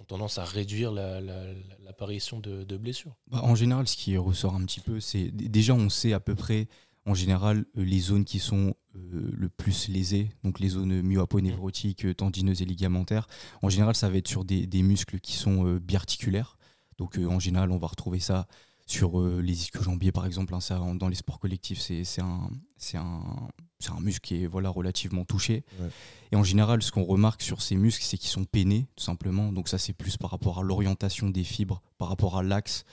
ont 0.00 0.04
tendance 0.04 0.38
à 0.38 0.44
réduire 0.44 0.92
la- 0.92 1.20
la- 1.20 1.44
la- 1.46 1.54
l'apparition 1.84 2.40
de, 2.40 2.76
blessures 2.76 3.14
Bah, 3.28 3.40
en 3.42 3.54
général, 3.54 3.86
ce 3.86 3.96
qui 3.96 4.16
ressort 4.16 4.54
un 4.54 4.64
petit 4.64 4.80
peu, 4.80 5.00
c'est 5.00 5.30
déjà 5.30 5.74
on 5.74 5.88
sait 5.88 6.12
à 6.12 6.20
peu 6.20 6.34
près, 6.34 6.68
en 7.06 7.14
général, 7.14 7.64
euh, 7.76 7.84
les 7.84 8.00
zones 8.00 8.24
qui 8.24 8.38
sont 8.38 8.74
euh, 8.96 9.30
le 9.32 9.48
plus 9.48 9.88
lésées, 9.88 10.30
donc 10.42 10.60
les 10.60 10.68
zones 10.70 11.02
myoaponévrotiques, 11.02 12.06
euh, 12.06 12.14
tendineuses 12.14 12.62
et 12.62 12.64
ligamentaires. 12.64 13.26
En 13.62 13.68
général, 13.68 13.94
ça 13.94 14.08
va 14.08 14.16
être 14.16 14.28
sur 14.28 14.44
des, 14.44 14.66
muscles 14.82 15.20
qui 15.20 15.34
sont 15.34 15.66
euh, 15.66 15.78
biarticulaires. 15.78 16.56
Donc 16.98 17.18
en 17.18 17.40
général, 17.40 17.72
on 17.72 17.76
va 17.76 17.88
retrouver 17.88 18.20
ça 18.20 18.46
sur 18.86 19.20
les 19.20 19.62
ischio-jambiers, 19.62 20.12
par 20.12 20.26
exemple. 20.26 20.54
hein, 20.54 20.94
dans 20.94 21.08
les 21.08 21.16
sports 21.16 21.40
collectifs, 21.40 21.80
c'est 21.80 22.20
un, 22.20 22.48
un, 22.94 23.48
c'est 23.84 23.92
un 23.92 24.00
muscle 24.00 24.20
qui 24.20 24.42
est 24.42 24.46
voilà, 24.46 24.68
relativement 24.68 25.24
touché. 25.24 25.64
Ouais. 25.80 25.88
Et 26.32 26.36
en 26.36 26.42
général, 26.44 26.82
ce 26.82 26.90
qu'on 26.90 27.04
remarque 27.04 27.42
sur 27.42 27.62
ces 27.62 27.76
muscles, 27.76 28.04
c'est 28.04 28.18
qu'ils 28.18 28.30
sont 28.30 28.44
peinés, 28.44 28.88
tout 28.96 29.04
simplement. 29.04 29.52
Donc 29.52 29.68
ça, 29.68 29.78
c'est 29.78 29.92
plus 29.92 30.16
par 30.16 30.30
rapport 30.30 30.58
à 30.58 30.62
l'orientation 30.62 31.30
des 31.30 31.44
fibres, 31.44 31.82
par 31.98 32.08
rapport 32.08 32.36
à 32.36 32.42
l'axe 32.42 32.84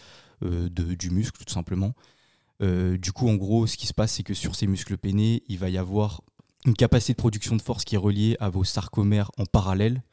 euh, 0.43 0.69
du 0.69 1.09
muscle, 1.09 1.43
tout 1.43 1.51
simplement. 1.51 1.93
Euh, 2.61 2.97
du 2.97 3.11
coup, 3.11 3.27
en 3.29 3.35
gros, 3.35 3.67
ce 3.67 3.77
qui 3.77 3.87
se 3.87 3.93
passe, 3.93 4.13
c'est 4.13 4.23
que 4.23 4.33
sur 4.33 4.55
ces 4.55 4.67
muscles 4.67 4.97
peinés, 4.97 5.43
il 5.47 5.57
va 5.57 5.69
y 5.69 5.77
avoir 5.77 6.21
une 6.65 6.75
capacité 6.75 7.13
de 7.13 7.17
production 7.17 7.55
de 7.55 7.61
force 7.61 7.83
qui 7.83 7.95
est 7.95 7.99
reliée 7.99 8.37
à 8.39 8.49
vos 8.49 8.63
sarcomères 8.63 9.31
en 9.37 9.45
parallèle. 9.45 10.03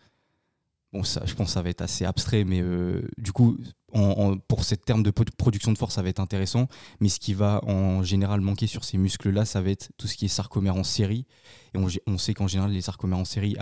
Bon, 0.93 1.05
ça, 1.05 1.23
je 1.27 1.35
pense 1.35 1.49
que 1.49 1.53
ça 1.53 1.63
va 1.63 1.69
être 1.69 1.83
assez 1.83 2.07
abstrait, 2.07 2.45
mais 2.45 2.63
euh, 2.63 3.03
du 3.19 3.33
coup, 3.33 3.59
pour 3.93 4.65
cette 4.65 4.85
terme 4.85 5.03
de 5.03 5.11
production 5.11 5.73
de 5.73 5.79
force, 5.79 5.95
ça 5.95 6.03
va 6.03 6.09
être 6.09 6.21
intéressant. 6.21 6.69
Mais 7.01 7.09
ce 7.09 7.19
qui 7.19 7.35
va 7.35 7.61
en 7.65 8.03
général 8.03 8.41
manquer 8.41 8.67
sur 8.67 8.85
ces 8.85 8.99
muscles-là, 8.99 9.45
ça 9.45 9.61
va 9.61 9.71
être 9.71 9.91
tout 9.97 10.07
ce 10.07 10.17
qui 10.17 10.27
est 10.27 10.29
sarcomère 10.29 10.77
en 10.77 10.85
série. 10.85 11.27
Et 11.75 11.79
on, 12.07 12.19
sait 12.19 12.35
qu'en 12.35 12.49
général, 12.49 12.73
les 12.73 12.83
sarcomères 12.83 13.19
en 13.19 13.25
série 13.25 13.57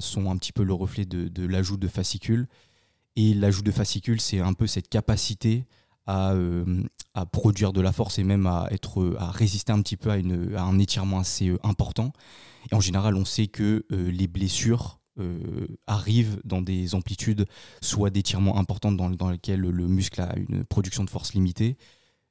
sont 0.00 0.30
un 0.30 0.36
petit 0.36 0.52
peu 0.52 0.62
le 0.62 0.74
reflet 0.74 1.04
de, 1.04 1.46
l'ajout 1.46 1.76
de 1.76 1.88
fascicules. 1.88 2.48
Et 3.16 3.34
l'ajout 3.34 3.62
de 3.62 3.70
fascicules, 3.70 4.20
c'est 4.20 4.40
un 4.40 4.54
peu 4.54 4.66
cette 4.66 4.88
capacité 4.88 5.66
à, 6.06 6.32
euh, 6.32 6.82
à, 7.14 7.26
produire 7.26 7.72
de 7.72 7.80
la 7.80 7.92
force 7.92 8.18
et 8.18 8.24
même 8.24 8.46
à, 8.46 8.68
être, 8.70 9.16
à 9.18 9.30
résister 9.30 9.72
un 9.72 9.80
petit 9.82 9.96
peu 9.96 10.10
à 10.10 10.62
un 10.62 10.78
étirement 10.78 11.18
assez 11.20 11.48
euh, 11.48 11.58
important. 11.62 12.12
Et 12.70 12.74
en 12.74 12.80
général, 12.80 13.14
on 13.14 13.24
sait 13.24 13.48
que 13.48 13.84
euh, 13.92 14.10
les 14.10 14.26
blessures 14.26 15.01
euh, 15.18 15.66
arrivent 15.86 16.40
dans 16.44 16.62
des 16.62 16.94
amplitudes 16.94 17.46
soit 17.82 18.10
d'étirement 18.10 18.58
importantes 18.58 18.96
dans, 18.96 19.10
dans 19.10 19.28
lesquelles 19.28 19.60
le 19.60 19.86
muscle 19.86 20.20
a 20.20 20.34
une 20.36 20.64
production 20.64 21.04
de 21.04 21.10
force 21.10 21.34
limitée. 21.34 21.76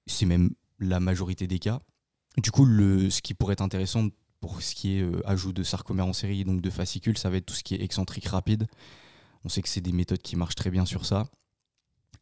C'est 0.07 0.25
même 0.25 0.51
la 0.79 0.99
majorité 0.99 1.47
des 1.47 1.59
cas. 1.59 1.81
Du 2.37 2.51
coup, 2.51 2.65
ce 2.65 3.21
qui 3.21 3.33
pourrait 3.33 3.53
être 3.53 3.61
intéressant 3.61 4.07
pour 4.39 4.61
ce 4.61 4.73
qui 4.73 4.97
est 4.97 5.01
euh, 5.01 5.21
ajout 5.27 5.53
de 5.53 5.63
sarcomère 5.63 6.07
en 6.07 6.13
série, 6.13 6.43
donc 6.43 6.61
de 6.61 6.69
fascicules, 6.69 7.17
ça 7.17 7.29
va 7.29 7.37
être 7.37 7.45
tout 7.45 7.53
ce 7.53 7.63
qui 7.63 7.75
est 7.75 7.83
excentrique 7.83 8.25
rapide. 8.25 8.67
On 9.45 9.49
sait 9.49 9.61
que 9.61 9.69
c'est 9.69 9.81
des 9.81 9.91
méthodes 9.91 10.21
qui 10.21 10.35
marchent 10.35 10.55
très 10.55 10.71
bien 10.71 10.85
sur 10.85 11.05
ça. 11.05 11.27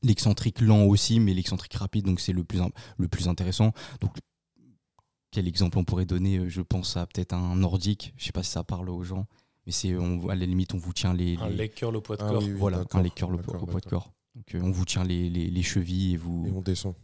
L'excentrique 0.03 0.61
lent 0.61 0.83
aussi, 0.83 1.19
mais 1.19 1.33
l'excentrique 1.33 1.73
rapide, 1.73 2.05
donc 2.05 2.19
c'est 2.19 2.33
le 2.33 2.43
plus, 2.43 2.59
le 2.97 3.07
plus 3.07 3.27
intéressant. 3.27 3.71
Donc, 4.01 4.17
quel 5.31 5.47
exemple 5.47 5.77
on 5.77 5.85
pourrait 5.85 6.05
donner 6.05 6.37
euh, 6.37 6.49
Je 6.49 6.61
pense 6.61 6.97
à 6.97 7.05
peut-être 7.05 7.33
un 7.33 7.55
nordique. 7.55 8.13
Je 8.17 8.25
sais 8.25 8.31
pas 8.31 8.43
si 8.43 8.51
ça 8.51 8.63
parle 8.63 8.89
aux 8.89 9.03
gens 9.03 9.25
mais 9.69 9.73
c'est 9.73 9.93
à 9.93 10.35
la 10.35 10.45
limite 10.47 10.73
on 10.73 10.77
vous 10.79 10.93
tient 10.93 11.13
les, 11.13 11.37
un 11.37 11.49
leg 11.49 11.71
curl 11.75 11.95
au 11.95 12.01
poids 12.01 12.17
de 12.17 12.23
Ah 12.23 12.29
corps. 12.29 12.41
oui, 12.41 12.49
oui, 12.51 12.57
voilà 12.57 12.83
un 12.91 13.01
leg 13.03 13.13
curl 13.13 13.35
au, 13.35 13.37
poids 13.37 13.79
de 13.79 13.85
corps. 13.87 14.11
Donc 14.35 14.55
euh, 14.55 14.61
on 14.63 14.71
vous 14.71 14.83
tient 14.85 15.03
les, 15.03 15.29
les, 15.29 15.47
les 15.47 15.61
chevilles 15.63 16.13
et 16.13 16.17
vous 16.17 16.45
Et 16.47 16.51
on 16.51 16.61
descend. 16.61 16.95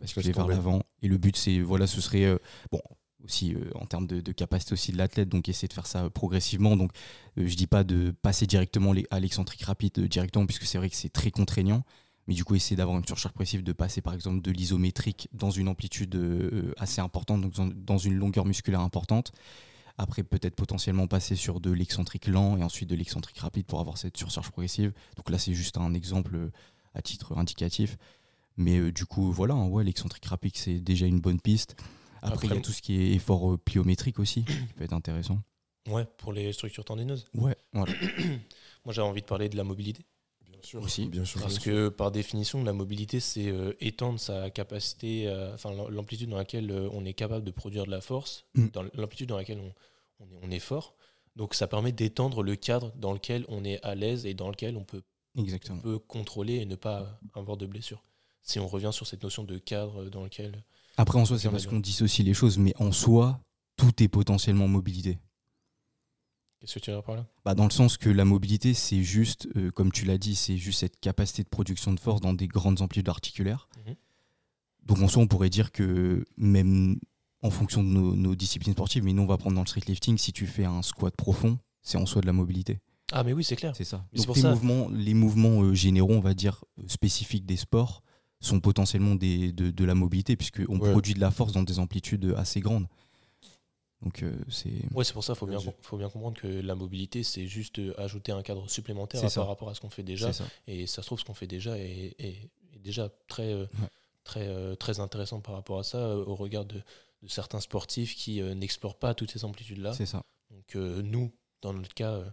basculez 0.00 0.26
laisse 0.28 0.36
vers 0.36 0.46
l'avant 0.46 0.82
et 1.02 1.08
le 1.08 1.18
but 1.18 1.36
c'est 1.36 1.58
voilà 1.60 1.88
ce 1.88 2.00
serait 2.00 2.24
euh, 2.24 2.38
bon 2.70 2.80
aussi 3.24 3.54
euh, 3.54 3.70
en 3.74 3.86
termes 3.86 4.06
de, 4.06 4.20
de 4.20 4.32
capacité 4.32 4.72
aussi 4.72 4.92
de 4.92 4.98
l'athlète 4.98 5.28
donc 5.28 5.48
essayer 5.48 5.66
de 5.66 5.72
faire 5.72 5.86
ça 5.88 6.08
progressivement. 6.10 6.76
Donc 6.76 6.92
euh, 7.38 7.48
je 7.48 7.56
dis 7.56 7.66
pas 7.66 7.82
de 7.82 8.12
passer 8.22 8.46
directement 8.46 8.92
les- 8.92 9.06
à 9.10 9.18
l'excentrique 9.18 9.62
rapide 9.62 9.98
euh, 9.98 10.06
directement 10.06 10.46
puisque 10.46 10.62
c'est 10.64 10.78
vrai 10.78 10.88
que 10.90 10.96
c'est 10.96 11.08
très 11.12 11.32
contraignant. 11.32 11.82
Mais 12.28 12.34
du 12.34 12.44
coup 12.44 12.54
essayer 12.56 12.76
d'avoir 12.76 12.98
une 12.98 13.04
surcharge 13.06 13.32
progressive 13.34 13.62
de 13.64 13.72
passer 13.72 14.00
par 14.00 14.12
exemple 14.14 14.42
de 14.42 14.50
l'isométrique 14.52 15.28
dans 15.32 15.50
une 15.50 15.68
amplitude 15.68 16.14
euh, 16.16 16.72
assez 16.76 17.00
importante 17.00 17.40
donc 17.40 17.52
dans, 17.54 17.66
dans 17.74 17.98
une 17.98 18.14
longueur 18.14 18.44
musculaire 18.46 18.80
importante 18.80 19.32
après 19.98 20.22
peut-être 20.22 20.54
potentiellement 20.54 21.06
passer 21.06 21.36
sur 21.36 21.60
de 21.60 21.70
l'excentrique 21.70 22.26
lent 22.26 22.56
et 22.56 22.62
ensuite 22.62 22.88
de 22.88 22.96
l'excentrique 22.96 23.38
rapide 23.38 23.66
pour 23.66 23.80
avoir 23.80 23.98
cette 23.98 24.16
surcharge 24.16 24.50
progressive. 24.50 24.92
Donc 25.16 25.30
là 25.30 25.38
c'est 25.38 25.54
juste 25.54 25.78
un 25.78 25.94
exemple 25.94 26.36
euh, 26.36 26.52
à 26.94 27.02
titre 27.02 27.36
indicatif. 27.36 27.96
Mais 28.56 28.78
euh, 28.78 28.92
du 28.92 29.06
coup 29.06 29.32
voilà 29.32 29.54
hein, 29.54 29.68
ouais 29.68 29.84
l'excentrique 29.84 30.26
rapide 30.26 30.56
c'est 30.56 30.80
déjà 30.80 31.06
une 31.06 31.20
bonne 31.20 31.40
piste. 31.40 31.76
Après 32.22 32.46
il 32.46 32.54
y 32.54 32.56
a 32.56 32.60
tout 32.60 32.72
ce 32.72 32.82
qui 32.82 33.00
est 33.00 33.14
effort 33.14 33.52
euh, 33.52 33.58
pliométrique 33.58 34.18
aussi 34.18 34.44
qui 34.44 34.74
peut 34.76 34.84
être 34.84 34.92
intéressant. 34.92 35.40
Ouais, 35.88 36.04
pour 36.18 36.32
les 36.32 36.52
structures 36.52 36.84
tendineuses. 36.84 37.28
ouais 37.34 37.56
voilà. 37.72 37.92
Moi, 38.84 38.92
j'ai 38.92 39.00
envie 39.00 39.20
de 39.20 39.26
parler 39.26 39.48
de 39.48 39.56
la 39.56 39.64
mobilité. 39.64 40.04
Bien 40.66 40.80
sûr. 40.80 40.82
Aussi. 40.82 41.06
Bien 41.06 41.24
sûr. 41.24 41.40
Parce 41.40 41.54
bien 41.54 41.62
sûr. 41.62 41.72
que 41.72 41.88
par 41.88 42.10
définition, 42.10 42.62
la 42.64 42.72
mobilité, 42.72 43.20
c'est 43.20 43.48
euh, 43.48 43.72
étendre 43.80 44.18
sa 44.18 44.50
capacité, 44.50 45.28
euh, 45.28 45.54
enfin 45.54 45.70
l'am- 45.72 45.88
l'amplitude 45.90 46.28
dans 46.30 46.36
laquelle 46.36 46.70
euh, 46.70 46.88
on 46.92 47.04
est 47.04 47.14
capable 47.14 47.44
de 47.44 47.50
produire 47.50 47.86
de 47.86 47.90
la 47.90 48.00
force, 48.00 48.44
Mm. 48.54 48.66
dans 48.72 48.82
l'amplitude 48.94 49.28
dans 49.28 49.36
laquelle 49.36 49.60
on, 49.60 49.72
on 50.20 50.24
est, 50.30 50.38
on 50.42 50.50
est 50.50 50.58
fort. 50.58 50.94
Donc 51.36 51.54
ça 51.54 51.66
permet 51.66 51.92
d'étendre 51.92 52.42
le 52.42 52.56
cadre 52.56 52.92
dans 52.96 53.12
lequel 53.12 53.44
on 53.48 53.64
est 53.64 53.80
à 53.84 53.94
l'aise 53.94 54.24
et 54.26 54.34
dans 54.34 54.48
lequel 54.50 54.76
on 54.76 54.84
peut, 54.84 55.02
on 55.36 55.78
peut 55.80 55.98
contrôler 55.98 56.54
et 56.54 56.64
ne 56.66 56.76
pas 56.76 57.20
avoir 57.34 57.56
de 57.58 57.66
blessure. 57.66 58.02
Si 58.42 58.58
on 58.58 58.66
revient 58.66 58.90
sur 58.92 59.06
cette 59.06 59.22
notion 59.22 59.44
de 59.44 59.58
cadre 59.58 60.04
dans 60.06 60.22
lequel... 60.24 60.64
après 60.96 61.18
en 61.18 61.24
soi 61.26 61.38
c'est 61.38 61.50
parce 61.50 61.66
qu'on 61.66 61.80
dissocie 61.80 62.24
les 62.24 62.32
choses 62.32 62.56
mais 62.58 62.72
en 62.78 62.90
soi 62.92 63.38
tout 63.76 64.02
est 64.02 64.08
potentiellement 64.08 64.66
mobilité 64.68 65.18
Qu'est-ce 66.60 66.74
que 66.74 66.78
tu 66.80 66.90
veux 66.90 66.96
dire 66.96 67.02
par 67.04 67.16
là 67.16 67.26
Bah, 67.44 67.54
dans 67.54 67.64
le 67.64 67.70
sens 67.70 67.96
que 67.96 68.08
la 68.08 68.24
mobilité, 68.24 68.72
c'est 68.74 69.02
juste, 69.02 69.46
euh, 69.56 69.70
comme 69.70 69.92
tu 69.92 70.04
l'as 70.04 70.18
dit, 70.18 70.34
c'est 70.34 70.56
juste 70.56 70.80
cette 70.80 70.98
capacité 71.00 71.42
de 71.42 71.48
production 71.48 71.92
de 71.92 72.00
force 72.00 72.20
dans 72.20 72.32
des 72.32 72.48
grandes 72.48 72.80
amplitudes 72.80 73.08
articulaires. 73.08 73.68
Mhm. 73.86 73.94
Donc 74.84 74.98
en 75.00 75.08
soi, 75.08 75.22
on 75.22 75.26
pourrait 75.26 75.50
dire 75.50 75.72
que 75.72 76.24
même 76.36 76.98
en 77.42 77.50
fonction 77.50 77.82
de 77.82 77.88
nos, 77.88 78.14
nos 78.16 78.34
disciplines 78.34 78.72
sportives, 78.72 79.04
mais 79.04 79.12
nous 79.12 79.22
on 79.22 79.26
va 79.26 79.36
prendre 79.36 79.54
dans 79.56 79.62
le 79.62 79.66
street 79.66 79.82
lifting, 79.86 80.16
si 80.16 80.32
tu 80.32 80.46
fais 80.46 80.64
un 80.64 80.82
squat 80.82 81.14
profond, 81.14 81.58
c'est 81.82 81.98
en 81.98 82.06
soi 82.06 82.20
de 82.22 82.26
la 82.26 82.32
mobilité. 82.32 82.80
Ah 83.12 83.22
mais 83.22 83.32
oui, 83.32 83.44
c'est 83.44 83.54
clair. 83.56 83.76
C'est 83.76 83.84
ça. 83.84 84.04
Mais 84.12 84.24
Donc 84.24 84.34
les 84.36 84.42
ça- 84.42 84.50
mouvements, 84.50 84.88
les 84.88 85.14
mouvements 85.14 85.62
euh, 85.62 85.74
généraux, 85.74 86.14
on 86.14 86.20
va 86.20 86.34
dire, 86.34 86.64
euh, 86.78 86.84
spécifiques 86.88 87.46
des 87.46 87.56
sports, 87.56 88.02
sont 88.40 88.60
potentiellement 88.60 89.14
des, 89.14 89.52
de, 89.52 89.70
de 89.70 89.84
la 89.84 89.94
mobilité, 89.94 90.36
puisqu'on 90.36 90.78
Ouais. 90.78 90.90
produit 90.90 91.14
de 91.14 91.20
la 91.20 91.30
force 91.30 91.52
dans 91.52 91.62
des 91.62 91.78
amplitudes 91.78 92.34
assez 92.36 92.60
grandes. 92.60 92.86
Donc 94.02 94.22
euh, 94.22 94.36
c'est... 94.50 94.70
Ouais, 94.94 95.04
c'est 95.04 95.12
pour 95.14 95.24
ça 95.24 95.32
qu'il 95.32 95.38
faut 95.40 95.46
bien, 95.46 95.58
faut 95.82 95.96
bien 95.96 96.08
comprendre 96.10 96.38
que 96.38 96.46
la 96.46 96.74
mobilité, 96.74 97.22
c'est 97.22 97.46
juste 97.46 97.78
euh, 97.78 97.94
ajouter 97.98 98.30
un 98.32 98.42
cadre 98.42 98.68
supplémentaire 98.68 99.24
à- 99.24 99.30
par 99.30 99.46
rapport 99.48 99.70
à 99.70 99.74
ce 99.74 99.80
qu'on 99.80 99.90
fait 99.90 100.02
déjà. 100.02 100.32
ça. 100.32 100.44
Et 100.66 100.86
ça 100.86 101.02
se 101.02 101.06
trouve, 101.06 101.18
ce 101.18 101.24
qu'on 101.24 101.34
fait 101.34 101.46
déjà 101.46 101.78
est, 101.78 102.14
est- 102.18 102.50
est 102.74 102.78
déjà 102.78 103.10
très, 103.26 103.52
euh, 103.52 103.62
Ouais. 103.80 103.88
très, 104.24 104.76
très 104.76 105.00
intéressant 105.00 105.40
par 105.40 105.54
rapport 105.54 105.78
à 105.78 105.82
ça, 105.84 106.16
au 106.16 106.34
regard 106.34 106.64
de, 106.66 106.76
de 107.22 107.28
certains 107.28 107.60
sportifs 107.60 108.14
qui 108.14 108.40
euh, 108.42 108.54
n'explorent 108.54 108.98
pas 108.98 109.14
toutes 109.14 109.30
ces 109.30 109.44
amplitudes-là. 109.44 109.94
C'est 109.94 110.06
ça. 110.06 110.22
Donc 110.50 110.76
euh, 110.76 111.00
nous, 111.02 111.32
dans 111.62 111.72
notre 111.72 111.94
cas, 111.94 112.12
euh, 112.12 112.24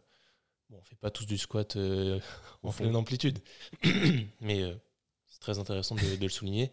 bon, 0.70 0.78
on 0.80 0.84
fait 0.84 0.98
pas 0.98 1.12
tous 1.12 1.26
du 1.26 1.38
squat 1.38 1.78
euh, 1.78 2.20
en 2.62 2.72
fond. 2.74 2.84
pleine 2.84 2.96
amplitude. 2.98 3.40
Mais 4.42 4.62
euh, 4.64 4.76
c'est 5.28 5.40
très 5.40 5.60
intéressant 5.60 5.96
de, 5.96 6.16
de 6.18 6.24
le 6.24 6.30
souligner. 6.30 6.72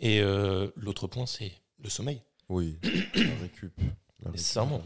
Et 0.00 0.20
euh, 0.20 0.68
l'autre 0.74 1.06
point, 1.06 1.26
c'est 1.26 1.52
le 1.78 1.88
sommeil. 1.88 2.22
Oui. 2.48 2.76
La 3.14 3.34
récup. 3.40 3.72
Nécessairement. 4.30 4.82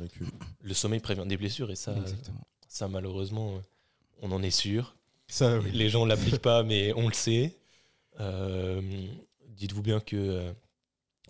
Le 0.63 0.75
sommeil 0.75 1.01
prévient 1.01 1.25
des 1.27 1.37
blessures 1.37 1.71
et 1.71 1.77
ça, 1.77 1.97
Exactement. 1.97 2.41
ça 2.69 2.89
malheureusement, 2.89 3.61
on 4.23 4.33
en 4.33 4.43
est 4.43 4.51
sûr. 4.51 4.97
Ça, 5.29 5.59
Les 5.59 5.89
gens 5.91 6.05
ne 6.05 6.11
l'appliquent 6.11 6.39
pas, 6.39 6.63
mais 6.63 6.93
on 6.95 7.09
le 7.09 7.15
sait. 7.15 7.59
Euh, 8.21 8.81
Dites-vous 9.49 9.83
bien 9.83 10.01
que 10.01 10.17
euh, 10.17 10.53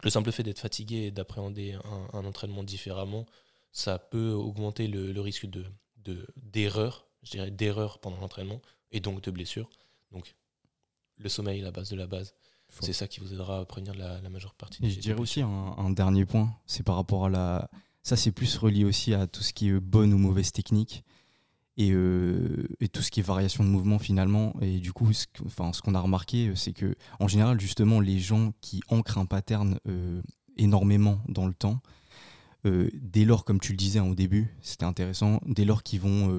le 0.02 0.10
simple 0.10 0.32
fait 0.32 0.42
d'être 0.42 0.58
fatigué 0.58 0.96
et 1.06 1.10
d'appréhender 1.10 1.72
un, 1.84 2.08
un 2.18 2.24
entraînement 2.24 2.64
différemment, 2.64 3.24
ça 3.72 3.98
peut 3.98 4.30
augmenter 4.32 4.88
le, 4.88 5.12
le 5.12 5.20
risque 5.20 5.46
de 5.46 5.64
de- 6.04 6.26
d'erreur, 6.36 7.06
je 7.24 7.32
dirais 7.32 7.50
d'erreur 7.50 7.98
pendant 7.98 8.18
l'entraînement, 8.20 8.60
et 8.92 9.00
donc 9.00 9.22
de 9.22 9.30
blessure. 9.32 9.68
Donc, 10.12 10.36
le 11.18 11.28
sommeil 11.28 11.60
la 11.60 11.70
base 11.72 11.88
de 11.90 11.96
la 11.96 12.06
base. 12.06 12.34
C'est 12.80 12.92
ça 12.92 13.06
qui 13.08 13.20
vous 13.20 13.32
aidera 13.32 13.60
à 13.60 13.64
prévenir 13.64 13.94
la, 13.94 14.20
la 14.20 14.28
majeure 14.28 14.54
partie 14.54 14.84
Et 14.84 14.88
des 14.88 14.92
je 14.92 15.00
dirais 15.00 15.20
aussi 15.20 15.40
un, 15.40 15.48
un 15.78 15.90
dernier 15.90 16.24
point, 16.24 16.52
c'est 16.66 16.82
par 16.82 16.96
rapport 16.96 17.26
à 17.26 17.28
la. 17.28 17.70
Ça, 18.06 18.14
c'est 18.14 18.30
plus 18.30 18.56
relié 18.58 18.84
aussi 18.84 19.14
à 19.14 19.26
tout 19.26 19.42
ce 19.42 19.52
qui 19.52 19.68
est 19.68 19.80
bonne 19.80 20.14
ou 20.14 20.18
mauvaise 20.18 20.52
technique 20.52 21.02
et, 21.76 21.90
euh, 21.90 22.68
tout 22.92 23.02
ce 23.02 23.10
qui 23.10 23.18
est 23.18 23.22
variation 23.24 23.64
de 23.64 23.68
mouvement 23.68 23.98
finalement. 23.98 24.54
Et 24.62 24.78
du 24.78 24.92
coup, 24.92 25.12
ce 25.12 25.26
qu'on 25.82 25.94
a 25.96 26.00
remarqué, 26.00 26.46
euh, 26.46 26.54
c'est 26.54 26.72
que 26.72 26.94
en 27.18 27.26
général, 27.26 27.58
justement, 27.58 27.98
les 27.98 28.20
gens 28.20 28.52
qui 28.60 28.80
ancrent 28.90 29.18
un 29.18 29.26
pattern 29.26 29.80
euh, 29.88 30.22
énormément 30.56 31.18
dans 31.28 31.48
le 31.48 31.52
temps, 31.52 31.80
dès 32.64 33.24
lors, 33.24 33.44
comme 33.44 33.60
tu 33.60 33.72
le 33.72 33.76
disais 33.76 33.98
hein, 33.98 34.08
au 34.08 34.14
début, 34.16 34.54
c'était 34.60 34.84
intéressant, 34.84 35.40
dès 35.46 35.64
lors 35.64 35.84
qu'ils 35.84 36.00
vont, 36.00 36.36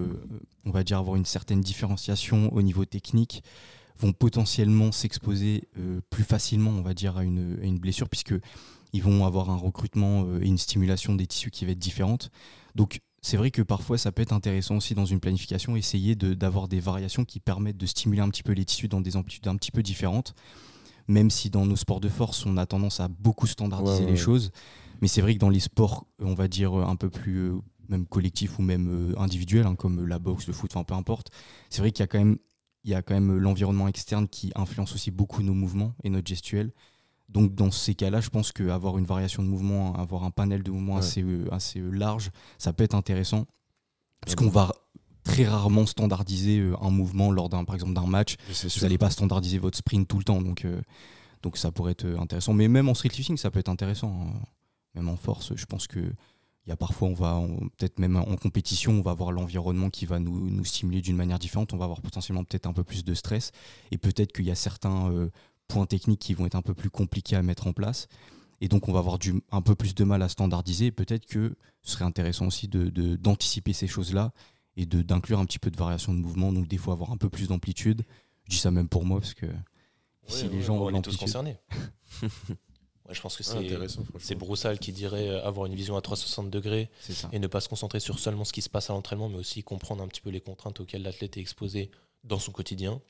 on 0.65 0.71
va 0.71 0.83
dire, 0.83 0.97
avoir 0.97 1.15
une 1.15 1.23
certaine 1.23 1.61
différenciation 1.61 2.53
au 2.53 2.61
niveau 2.61 2.83
technique, 2.83 3.43
vont 3.97 4.11
potentiellement 4.11 4.91
s'exposer 4.91 5.69
plus 6.09 6.25
facilement, 6.25 6.71
on 6.71 6.81
va 6.81 6.93
dire, 6.93 7.15
à 7.15 7.23
une, 7.23 7.57
à 7.61 7.65
une 7.65 7.79
blessure, 7.79 8.09
puisque 8.09 8.33
ils 8.97 9.03
vont 9.03 9.25
avoir 9.25 9.49
un 9.49 9.55
recrutement 9.57 10.25
euh, 10.25 10.41
et 10.41 10.47
une 10.47 10.57
stimulation 10.57 11.15
des 11.15 11.27
tissus 11.27 11.51
qui 11.51 11.65
va 11.65 11.71
être 11.71 11.79
différente. 11.79 12.29
Donc, 12.75 12.99
c'est 13.21 13.37
vrai 13.37 13.51
que 13.51 13.61
parfois, 13.61 13.97
ça 13.97 14.11
peut 14.11 14.21
être 14.21 14.33
intéressant 14.33 14.77
aussi 14.77 14.93
dans 14.95 15.05
une 15.05 15.19
planification, 15.19 15.75
essayer 15.75 16.15
de- 16.15 16.33
d'avoir 16.33 16.67
des 16.67 16.79
variations 16.79 17.25
qui 17.25 17.39
permettent 17.39 17.77
de 17.77 17.85
stimuler 17.85 18.21
un 18.21 18.29
petit 18.29 18.43
peu 18.43 18.53
les 18.53 18.63
tissus 18.65 18.87
dans 18.87 19.01
des 19.01 19.15
amplitudes 19.17 19.47
un 19.47 19.55
petit 19.55 19.71
peu 19.71 19.81
différentes, 19.83 20.33
même 21.07 21.29
si 21.29 21.49
dans 21.49 21.65
nos 21.65 21.75
sports 21.75 21.99
de 21.99 22.09
force, 22.09 22.45
on 22.45 22.57
a 22.57 22.65
tendance 22.65 22.99
à 22.99 23.07
beaucoup 23.07 23.47
standardiser 23.47 23.99
Ouais, 23.99 24.05
ouais, 24.05 24.11
les 24.11 24.17
choses. 24.17 24.51
Mais 25.01 25.07
c'est 25.07 25.21
vrai 25.21 25.33
que 25.35 25.39
dans 25.39 25.49
les 25.49 25.59
sports, 25.59 26.05
on 26.19 26.33
va 26.33 26.47
dire, 26.47 26.73
un 26.73 26.95
peu 26.95 27.09
plus 27.09 27.37
euh, 27.37 27.57
même 27.89 28.05
collectifs 28.05 28.59
ou 28.59 28.61
même 28.61 29.11
euh, 29.11 29.19
individuels, 29.19 29.65
hein, 29.67 29.75
comme 29.75 30.05
la 30.07 30.19
boxe, 30.19 30.47
le 30.47 30.53
foot, 30.53 30.71
enfin 30.75 30.83
peu 30.83 30.93
importe, 30.95 31.29
c'est 31.69 31.79
vrai 31.81 31.91
qu'il 31.91 32.01
y 32.01 32.03
a 32.03 32.07
quand 32.07 32.19
même 32.19 32.37
il 32.83 32.91
y 32.91 32.95
a 32.95 33.01
quand 33.01 33.15
même 33.15 33.35
l'environnement 33.37 33.89
externe 33.89 34.29
qui 34.29 34.51
influence 34.55 34.93
aussi 34.93 35.11
beaucoup 35.11 35.43
nos 35.43 35.53
mouvements 35.53 35.93
et 36.05 36.09
notre 36.09 36.27
gestuelle. 36.27 36.71
Donc 37.29 37.55
dans 37.55 37.71
ces 37.71 37.93
cas-là, 37.93 38.21
je 38.21 38.29
pense 38.29 38.51
qu'avoir 38.51 38.97
une 38.97 39.05
variation 39.05 39.43
de 39.43 39.47
mouvement, 39.47 39.93
avoir 39.95 40.23
un 40.23 40.31
panel 40.31 40.63
de 40.63 40.71
mouvements 40.71 40.93
Ouais. 40.93 40.99
assez, 40.99 41.21
euh, 41.23 41.45
assez 41.53 41.79
euh, 41.79 41.89
large, 41.91 42.29
ça 42.57 42.71
peut 42.73 42.83
être 42.83 42.95
intéressant. 42.95 43.45
Puisqu'on 44.21 44.45
Ouais. 44.45 44.51
va 44.51 44.73
très 45.23 45.45
rarement 45.45 45.85
standardiser 45.85 46.59
euh, 46.59 46.75
un 46.81 46.89
mouvement 46.89 47.31
lors 47.31 47.49
d'un 47.49 47.65
par 47.65 47.75
exemple 47.75 47.93
d'un 47.93 48.07
match. 48.07 48.37
Vous 48.49 48.81
n'allez 48.81 48.97
pas 48.97 49.09
standardiser 49.09 49.57
votre 49.57 49.77
sprint 49.77 50.07
tout 50.07 50.17
le 50.17 50.23
temps. 50.23 50.41
Donc, 50.41 50.63
euh, 50.63 50.81
donc 51.43 51.57
ça 51.57 51.71
pourrait 51.71 51.91
être 51.91 52.05
intéressant. 52.17 52.53
Mais 52.53 52.67
même 52.69 52.87
en 52.87 52.93
street 52.93 53.09
lifting, 53.09 53.35
ça 53.37 53.51
peut 53.51 53.59
être 53.59 53.69
intéressant. 53.69 54.09
hein. 54.21 54.39
Même 54.95 55.09
en 55.09 55.17
force, 55.17 55.53
je 55.55 55.65
pense 55.65 55.85
qu'il 55.87 56.13
Il 56.65 56.69
y 56.69 56.73
a 56.73 56.77
parfois, 56.77 57.07
on 57.09 57.13
va 57.13 57.41
peut-être 57.77 57.97
même 57.99 58.15
en 58.17 58.35
compétition, 58.35 58.91
on 58.93 59.01
va 59.01 59.11
avoir 59.11 59.31
l'environnement 59.31 59.89
qui 59.89 60.05
va 60.05 60.19
nous, 60.19 60.49
nous 60.49 60.65
stimuler 60.65 61.01
d'une 61.01 61.15
manière 61.15 61.39
différente. 61.39 61.71
On 61.73 61.77
va 61.77 61.85
avoir 61.85 62.01
potentiellement 62.01 62.43
peut-être 62.43 62.65
un 62.67 62.73
peu 62.73 62.83
plus 62.83 63.03
de 63.05 63.13
stress. 63.13 63.51
Et 63.91 63.97
peut-être 63.97 64.33
qu'il 64.33 64.43
y 64.45 64.51
a 64.51 64.55
certains 64.55 65.09
euh, 65.11 65.29
points 65.67 65.85
techniques 65.85 66.19
qui 66.19 66.33
vont 66.33 66.45
être 66.45 66.55
un 66.55 66.61
peu 66.61 66.73
plus 66.73 66.89
compliqués 66.89 67.35
à 67.35 67.41
mettre 67.41 67.67
en 67.67 67.73
place. 67.73 68.07
Et 68.61 68.67
donc, 68.69 68.87
on 68.87 68.91
va 68.93 68.99
avoir 68.99 69.19
du, 69.19 69.41
un 69.51 69.61
peu 69.61 69.75
plus 69.75 69.93
de 69.93 70.03
mal 70.03 70.21
à 70.23 70.29
standardiser. 70.29 70.91
Peut-être 70.91 71.25
que 71.27 71.55
ce 71.83 71.91
serait 71.91 72.05
intéressant 72.05 72.47
aussi 72.47 72.67
de- 72.67 72.89
de- 72.89 73.15
d'anticiper 73.15 73.73
ces 73.73 73.87
choses-là 73.87 74.31
et 74.77 74.85
de- 74.85 75.01
d'inclure 75.03 75.39
un 75.39 75.45
petit 75.45 75.59
peu 75.59 75.69
de 75.69 75.77
variation 75.77 76.13
de 76.13 76.19
mouvement. 76.19 76.51
Donc, 76.51 76.67
des 76.67 76.77
fois, 76.77 76.93
avoir 76.93 77.11
un 77.11 77.17
peu 77.17 77.29
plus 77.29 77.47
d'amplitude. 77.49 78.03
Je 78.45 78.51
dis 78.51 78.57
ça 78.57 78.71
même 78.71 78.89
pour 78.89 79.05
moi, 79.05 79.19
parce 79.19 79.33
que 79.35 79.45
si 80.27 80.43
Ouais, 80.45 80.49
les 80.49 80.57
ouais, 80.57 80.63
gens 80.63 80.77
on 80.77 80.89
est 80.93 81.01
tous 81.01 81.17
concernés. 81.17 81.57
ouais, 82.23 83.13
je 83.13 83.21
pense 83.21 83.35
que 83.37 83.43
Ah, 83.45 83.51
c'est 83.51 83.57
intéressant, 83.57 84.03
c'est 84.05 84.09
franchement. 84.19 84.37
Broussal 84.39 84.79
qui 84.79 84.91
dirait 84.91 85.29
euh, 85.29 85.45
avoir 85.45 85.65
une 85.67 85.75
vision 85.75 85.95
à 85.95 86.01
360 86.01 86.49
degrés 86.49 86.89
et 87.31 87.39
ne 87.39 87.47
pas 87.47 87.61
se 87.61 87.69
concentrer 87.69 87.99
sur 87.99 88.19
seulement 88.19 88.43
ce 88.45 88.53
qui 88.53 88.61
se 88.61 88.69
passe 88.69 88.89
à 88.89 88.93
l'entraînement, 88.93 89.29
mais 89.29 89.37
aussi 89.37 89.63
comprendre 89.63 90.03
un 90.03 90.07
petit 90.07 90.21
peu 90.21 90.29
les 90.29 90.41
contraintes 90.41 90.79
auxquelles 90.79 91.03
l'athlète 91.03 91.37
est 91.37 91.41
exposé 91.41 91.91
dans 92.23 92.39
son 92.39 92.51
quotidien 92.51 93.01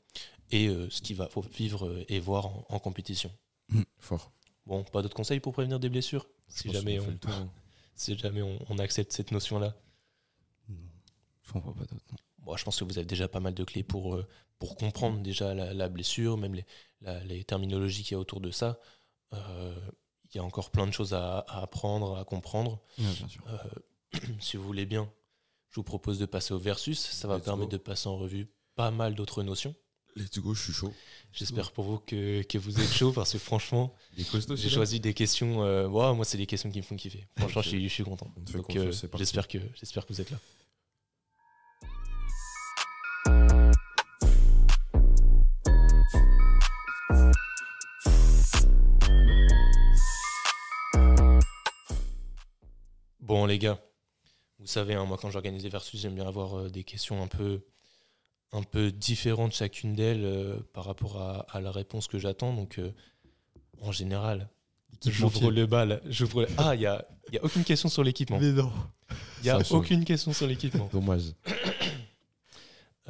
et 0.50 0.68
euh, 0.68 0.88
ce 0.90 1.00
qu'il 1.02 1.16
va 1.16 1.28
faut 1.28 1.42
vivre 1.42 2.04
et 2.08 2.20
voir 2.20 2.46
en, 2.46 2.66
en 2.68 2.78
compétition. 2.78 3.30
Fort. 3.98 4.32
Bon, 4.66 4.84
pas 4.84 5.02
d'autres 5.02 5.16
conseils 5.16 5.40
pour 5.40 5.52
prévenir 5.52 5.78
des 5.80 5.88
blessures? 5.88 6.26
Je 6.48 6.62
si 6.62 6.72
jamais, 6.72 6.98
on, 7.00 7.16
tour, 7.16 7.30
hein. 7.30 7.50
si 7.94 8.16
jamais 8.16 8.42
on, 8.42 8.58
on 8.68 8.78
accepte 8.78 9.12
cette 9.12 9.32
notion-là. 9.32 9.74
Non, 10.68 10.76
je 11.42 11.52
comprends 11.52 11.72
pas 11.72 11.84
d'autre. 11.84 12.04
non. 12.10 12.18
Bon, 12.38 12.56
je 12.56 12.64
pense 12.64 12.78
que 12.78 12.84
vous 12.84 12.96
avez 12.98 13.06
déjà 13.06 13.28
pas 13.28 13.40
mal 13.40 13.54
de 13.54 13.64
clés 13.64 13.82
pour, 13.82 14.14
euh, 14.14 14.26
pour 14.58 14.76
comprendre 14.76 15.20
déjà 15.20 15.52
la, 15.54 15.74
la 15.74 15.88
blessure, 15.88 16.36
même 16.38 16.54
les, 16.54 16.64
la- 17.02 17.22
les 17.24 17.44
terminologies 17.44 18.02
qu'il 18.04 18.12
y 18.12 18.14
a 18.14 18.18
autour 18.18 18.40
de 18.40 18.50
ça. 18.50 18.78
Euh, 19.34 19.74
Il 20.32 20.36
y 20.36 20.40
a 20.40 20.44
encore 20.44 20.70
plein 20.70 20.86
de 20.86 20.92
choses 20.92 21.12
à, 21.14 21.40
à 21.40 21.62
apprendre, 21.62 22.16
à 22.18 22.24
comprendre. 22.24 22.80
Bien 22.98 23.12
sûr. 23.28 23.42
Si 24.40 24.56
vous 24.56 24.64
voulez 24.64 24.86
bien, 24.86 25.12
je 25.70 25.76
vous 25.76 25.82
propose 25.84 26.18
de 26.18 26.24
passer 26.24 26.54
au 26.54 26.58
versus. 26.58 26.98
Ça 26.98 27.28
va 27.28 27.36
Let's 27.36 27.44
permettre 27.44 27.70
go. 27.70 27.76
de 27.76 27.82
passer 27.82 28.08
en 28.08 28.16
revue 28.16 28.48
pas 28.78 28.92
mal 28.92 29.16
d'autres 29.16 29.42
notions. 29.42 29.74
Let's 30.14 30.38
go, 30.38 30.54
je 30.54 30.62
suis 30.62 30.72
chaud. 30.72 30.94
J'espère 31.32 31.72
pour 31.72 31.84
vous 31.84 31.98
que, 31.98 32.42
que 32.42 32.58
vous 32.58 32.80
êtes 32.80 32.92
chaud 32.92 33.10
parce 33.10 33.32
que 33.32 33.38
franchement, 33.38 33.92
j'ai 34.16 34.70
choisi 34.70 35.00
des 35.00 35.14
questions. 35.14 35.64
euh, 35.64 35.88
moi, 35.88 36.24
c'est 36.24 36.38
des 36.38 36.46
questions 36.46 36.70
qui 36.70 36.78
me 36.78 36.84
font 36.84 36.94
kiffer. 36.94 37.26
Franchement, 37.36 37.60
je, 37.62 37.68
suis, 37.70 37.88
je 37.88 37.92
suis 37.92 38.04
content. 38.04 38.32
Donc, 38.36 38.76
euh, 38.76 38.92
j'espère 39.16 39.48
que, 39.48 39.58
j'espère 39.74 40.06
que 40.06 40.12
vous 40.12 40.20
êtes 40.20 40.30
là. 40.30 40.38
Bon, 53.18 53.44
les 53.44 53.58
gars, 53.58 53.82
vous 54.60 54.68
savez, 54.68 54.94
hein, 54.94 55.04
moi, 55.04 55.18
quand 55.20 55.30
j'organise 55.30 55.64
des 55.64 55.68
versus, 55.68 56.00
j'aime 56.00 56.14
bien 56.14 56.28
avoir 56.28 56.54
euh, 56.54 56.70
des 56.70 56.84
questions 56.84 57.20
un 57.20 57.26
peu, 57.26 57.60
un 58.52 58.62
peu 58.62 58.90
différentes 58.90 59.52
chacune 59.52 59.94
d'elles 59.94 60.24
euh, 60.24 60.58
par 60.72 60.84
rapport 60.84 61.20
à, 61.20 61.40
à 61.50 61.60
la 61.60 61.70
réponse 61.70 62.06
que 62.08 62.18
j'attends. 62.18 62.52
Donc, 62.54 62.78
euh, 62.78 62.92
en 63.80 63.92
général, 63.92 64.48
j'ouvre 65.04 65.50
le 65.50 65.66
bal. 65.66 66.00
j'ouvre 66.06 66.42
le- 66.42 66.48
Ah, 66.56 66.74
il 66.74 66.78
n'y 66.80 66.86
a, 66.86 67.06
il 67.28 67.34
y 67.34 67.38
a 67.38 67.44
aucune 67.44 67.64
question 67.64 67.88
sur 67.88 68.02
l'équipement. 68.02 68.38
Mais 68.40 68.52
non. 68.52 68.72
Il 69.40 69.44
n'y 69.44 69.50
a 69.50 69.58
Ça 69.58 69.64
change. 69.64 69.78
aucune 69.80 70.04
question 70.04 70.32
sur 70.32 70.46
l'équipement. 70.46 70.88
Dommage. 70.92 71.32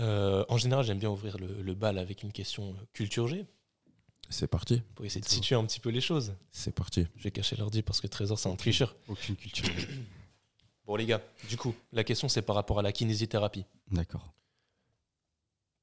Euh, 0.01 0.45
en 0.49 0.59
général, 0.59 0.85
j'aime 0.85 1.01
bien 1.01 1.11
ouvrir 1.11 1.39
le, 1.39 1.61
le 1.61 1.75
bal 1.75 1.99
avec 1.99 2.23
une 2.23 2.31
question 2.31 2.73
culture 2.93 3.27
G 3.27 3.47
C'est 4.31 4.47
parti. 4.47 4.81
pour 4.95 5.05
essayer 5.05 5.21
de 5.21 5.27
situer 5.29 5.57
un 5.57 5.65
petit 5.65 5.81
peu 5.81 5.89
les 5.91 6.01
choses. 6.01 6.35
C'est 6.53 6.73
parti. 6.73 7.09
Je 7.17 7.25
vais 7.25 7.33
cacher 7.33 7.57
l'ordi 7.57 7.83
parce 7.83 8.01
que 8.01 8.07
Trésor, 8.07 8.39
c'est 8.39 8.49
un 8.49 8.55
tricheur. 8.55 8.95
Aucune 9.09 9.35
culture. 9.37 9.65
Bon, 10.87 10.95
les 10.97 11.05
gars, 11.05 11.21
du 11.51 11.57
coup, 11.59 11.75
la 11.93 12.03
question, 12.03 12.29
c'est 12.31 12.41
par 12.41 12.55
rapport 12.57 12.79
à 12.79 12.83
la 12.83 12.93
kinésithérapie. 12.93 13.65
D'accord. 13.91 14.33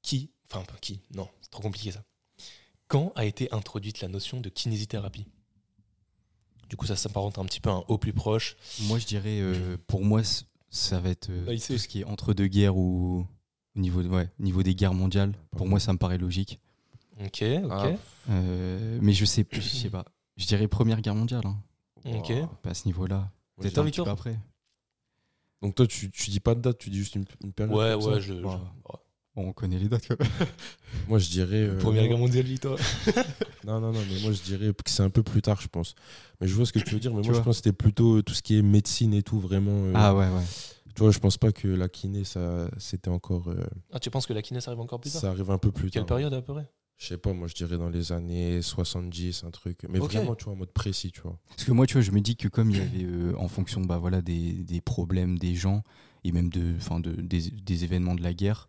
Qui, 0.06 0.30
enfin, 0.48 0.62
pas 0.64 0.78
qui, 0.80 1.00
non, 1.14 1.28
c'est 1.40 1.50
trop 1.50 1.62
compliqué 1.62 1.90
ça. 1.90 2.04
Quand 2.86 3.10
a 3.16 3.24
été 3.24 3.52
introduite 3.52 4.00
la 4.00 4.06
notion 4.06 4.40
de 4.40 4.48
kinésithérapie? 4.48 5.26
Du 6.68 6.76
coup, 6.76 6.86
ça 6.86 6.94
s'apparente 6.94 7.40
un 7.40 7.44
petit 7.44 7.58
peu 7.58 7.70
à 7.70 7.72
un 7.72 7.84
au 7.88 7.98
plus 7.98 8.12
proche. 8.12 8.56
Moi, 8.82 9.00
je 9.00 9.06
dirais, 9.06 9.40
euh, 9.40 9.76
pour 9.88 10.04
moi, 10.04 10.22
ça 10.70 11.00
va 11.00 11.08
être 11.10 11.30
euh, 11.30 11.46
Ah, 11.50 11.58
sait. 11.58 11.74
tout 11.74 11.78
ce 11.80 11.88
qui 11.88 12.02
est 12.02 12.04
entre 12.04 12.34
deux 12.34 12.46
guerres 12.46 12.76
ou 12.76 13.26
au 13.74 13.80
niveau, 13.80 14.00
de- 14.04 14.08
ouais, 14.08 14.30
au 14.38 14.42
niveau 14.44 14.62
des 14.62 14.76
guerres 14.76 14.94
mondiales. 14.94 15.34
Pour 15.56 15.66
moi, 15.66 15.80
ça 15.80 15.92
me 15.92 15.98
paraît 15.98 16.18
logique. 16.18 16.60
Ok, 17.20 17.42
ok. 17.64 17.70
Ah, 17.72 17.90
Euh, 18.28 18.98
mais 19.02 19.12
je 19.12 19.24
sais, 19.24 19.44
je 19.50 19.60
sais 19.60 19.90
pas. 19.90 20.04
Je 20.36 20.46
dirais 20.46 20.68
première 20.68 21.00
guerre 21.00 21.16
mondiale. 21.16 21.42
hein. 21.46 21.56
Ok. 22.04 22.32
Pas 22.62 22.70
à 22.70 22.74
ce 22.74 22.86
niveau-là. 22.86 23.32
Peut-être 23.56 23.74
je 23.74 23.80
un 23.80 23.84
petit 23.86 24.00
peu 24.02 24.10
après. 24.10 24.38
Donc 25.62 25.74
toi, 25.74 25.86
tu, 25.88 26.12
tu 26.12 26.30
dis 26.30 26.38
pas 26.40 26.54
de 26.54 26.60
date, 26.60 26.78
tu 26.78 26.90
dis 26.90 26.98
juste 26.98 27.16
une, 27.16 27.24
une 27.42 27.52
période. 27.52 27.74
Ouais, 27.76 27.94
ouais, 27.94 28.20
je. 28.20 28.34
je- 28.36 28.42
Bah, 28.42 28.60
ouais. 28.60 28.70
Bon, 28.84 28.98
on 29.42 29.52
connaît 29.52 29.78
les 29.78 29.88
dates. 29.88 30.06
quand 30.08 30.18
même. 30.20 30.28
Moi, 31.08 31.18
je 31.18 31.28
dirais. 31.28 31.56
euh, 31.68 31.78
Première 31.78 32.06
guerre 32.08 32.18
mondiale, 32.18 32.44
Victor. 32.46 32.78
Non, 33.64 33.80
non, 33.80 33.90
non, 33.92 34.00
mais 34.08 34.20
moi, 34.22 34.30
je 34.30 34.42
dirais 34.42 34.72
que 34.72 34.88
c'est 34.90 35.02
un 35.02 35.10
peu 35.10 35.24
plus 35.24 35.42
tard, 35.42 35.60
je 35.60 35.66
pense. 35.66 35.96
Mais 36.40 36.46
je 36.46 36.54
vois 36.54 36.66
ce 36.66 36.72
que 36.72 36.78
tu 36.78 36.94
veux 36.94 37.00
dire, 37.00 37.12
mais 37.12 37.22
Tu 37.22 37.30
moi, 37.30 37.36
je 37.38 37.42
pense 37.42 37.56
que 37.58 37.64
c'était 37.64 37.72
plutôt 37.76 38.18
euh, 38.18 38.22
tout 38.22 38.32
ce 38.32 38.40
qui 38.42 38.56
est 38.56 38.62
médecine 38.62 39.12
et 39.12 39.24
tout, 39.24 39.40
vraiment. 39.40 39.72
euh, 39.86 39.92
Ah 39.96 40.14
ouais, 40.14 40.26
ouais. 40.28 40.44
Tu 40.94 41.02
vois, 41.02 41.10
je 41.10 41.18
pense 41.18 41.36
pas 41.36 41.50
que 41.50 41.66
la 41.66 41.88
kiné, 41.88 42.22
ça, 42.22 42.68
c'était 42.78 43.08
encore. 43.10 43.48
euh, 43.48 43.66
Ah, 43.92 43.98
tu 43.98 44.08
penses 44.08 44.24
que 44.26 44.32
la 44.32 44.40
kiné, 44.42 44.60
ça 44.60 44.70
arrive 44.70 44.80
encore 44.80 45.00
plus 45.00 45.10
tard? 45.10 45.20
ça 45.20 45.30
arrive 45.30 45.50
un 45.50 45.58
peu 45.58 45.72
plus 45.72 45.90
Quelle 45.90 46.02
tard. 46.02 46.16
période 46.16 46.32
à 46.32 46.40
peu 46.42 46.52
près? 46.54 46.70
Je 46.96 47.06
sais 47.08 47.18
pas, 47.18 47.32
moi, 47.32 47.48
je 47.48 47.54
dirais 47.54 47.76
dans 47.76 47.88
les 47.90 48.12
années 48.12 48.62
70, 48.62 49.42
un 49.44 49.50
truc. 49.50 49.80
Mais 49.88 49.98
vraiment, 49.98 50.36
tu 50.36 50.44
vois, 50.44 50.52
en 50.52 50.56
mode 50.56 50.70
précis, 50.72 51.10
tu 51.10 51.20
vois. 51.22 51.36
Parce 51.48 51.64
que 51.64 51.72
moi, 51.72 51.86
tu 51.86 51.94
vois, 51.94 52.02
je 52.02 52.12
me 52.12 52.20
dis 52.20 52.36
que 52.36 52.46
comme 52.46 52.70
il 52.70 52.76
y 52.76 52.80
avait, 52.80 53.02
euh, 53.04 53.34
en 53.36 53.48
fonction 53.48 53.80
bah, 53.80 53.98
voilà, 53.98 54.22
des, 54.22 54.52
des 54.52 54.80
problèmes 54.80 55.38
des 55.38 55.56
gens 55.56 55.82
et 56.24 56.30
même 56.30 56.48
de, 56.50 56.74
enfin, 56.76 57.00
de, 57.00 57.10
des, 57.10 57.50
des 57.50 57.84
événements 57.84 58.14
de 58.14 58.22
la 58.22 58.32
guerre, 58.32 58.68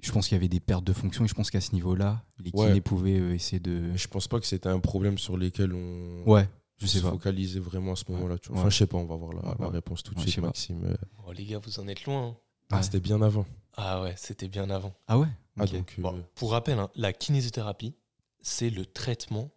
je 0.00 0.12
pense 0.12 0.28
qu'il 0.28 0.36
y 0.36 0.38
avait 0.38 0.48
des 0.48 0.60
pertes 0.60 0.84
de 0.84 0.92
fonction 0.92 1.24
et 1.24 1.28
je 1.28 1.34
pense 1.34 1.50
qu'à 1.50 1.60
ce 1.60 1.72
niveau-là, 1.72 2.24
les 2.38 2.50
Ouais. 2.54 2.68
kinés 2.68 2.80
pouvaient 2.80 3.18
euh, 3.18 3.34
essayer 3.34 3.60
de. 3.60 3.70
Mais 3.92 3.98
je 3.98 4.08
pense 4.08 4.28
pas 4.28 4.38
que 4.40 4.46
c'était 4.46 4.68
un 4.68 4.80
problème 4.80 5.18
sur 5.18 5.36
lequel 5.36 5.72
on. 5.74 6.22
Ouais, 6.26 6.48
je 6.76 6.86
sais 6.86 6.98
se 6.98 7.02
pas. 7.04 7.10
focalisait 7.10 7.60
vraiment 7.60 7.92
à 7.92 7.96
ce 7.96 8.04
moment-là. 8.10 8.38
tu 8.38 8.48
vois. 8.48 8.56
Ouais. 8.56 8.60
Enfin, 8.62 8.70
je 8.70 8.76
sais 8.76 8.86
pas, 8.86 8.96
on 8.98 9.06
va 9.06 9.16
voir 9.16 9.32
la, 9.32 9.40
Ouais, 9.48 9.54
la 9.58 9.66
ouais. 9.66 9.72
réponse 9.72 10.02
tout 10.02 10.14
de 10.14 10.20
suite. 10.20 10.38
Maxime. 10.38 10.84
Euh, 10.84 10.96
Oh, 11.26 11.32
les 11.32 11.44
gars, 11.44 11.58
vous 11.58 11.80
en 11.80 11.88
êtes 11.88 12.04
loin. 12.04 12.28
hein. 12.28 12.36
Ah, 12.70 12.76
Ouais. 12.76 12.82
c'était 12.82 13.00
bien 13.00 13.20
avant. 13.22 13.46
Ah 13.76 14.02
ouais, 14.02 14.14
c'était 14.16 14.48
bien 14.48 14.68
avant. 14.70 14.94
Ah 15.06 15.18
ouais? 15.18 15.28
Ah, 15.58 15.66
donc, 15.66 15.94
euh, 15.98 16.02
Bon, 16.02 16.24
pour 16.34 16.50
rappel, 16.52 16.78
hein, 16.78 16.90
la 16.94 17.12
kinésithérapie, 17.12 17.94
c'est 18.40 18.70
le 18.70 18.84
traitement 18.86 19.50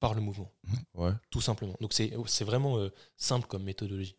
par 0.00 0.12
le 0.14 0.20
mouvement, 0.20 0.52
ouais. 0.94 1.12
tout 1.30 1.40
simplement. 1.40 1.74
Donc 1.80 1.92
c'est 1.94 2.12
c'est 2.26 2.44
vraiment 2.44 2.76
euh, 2.78 2.90
simple 3.16 3.46
comme 3.46 3.62
méthodologie. 3.64 4.16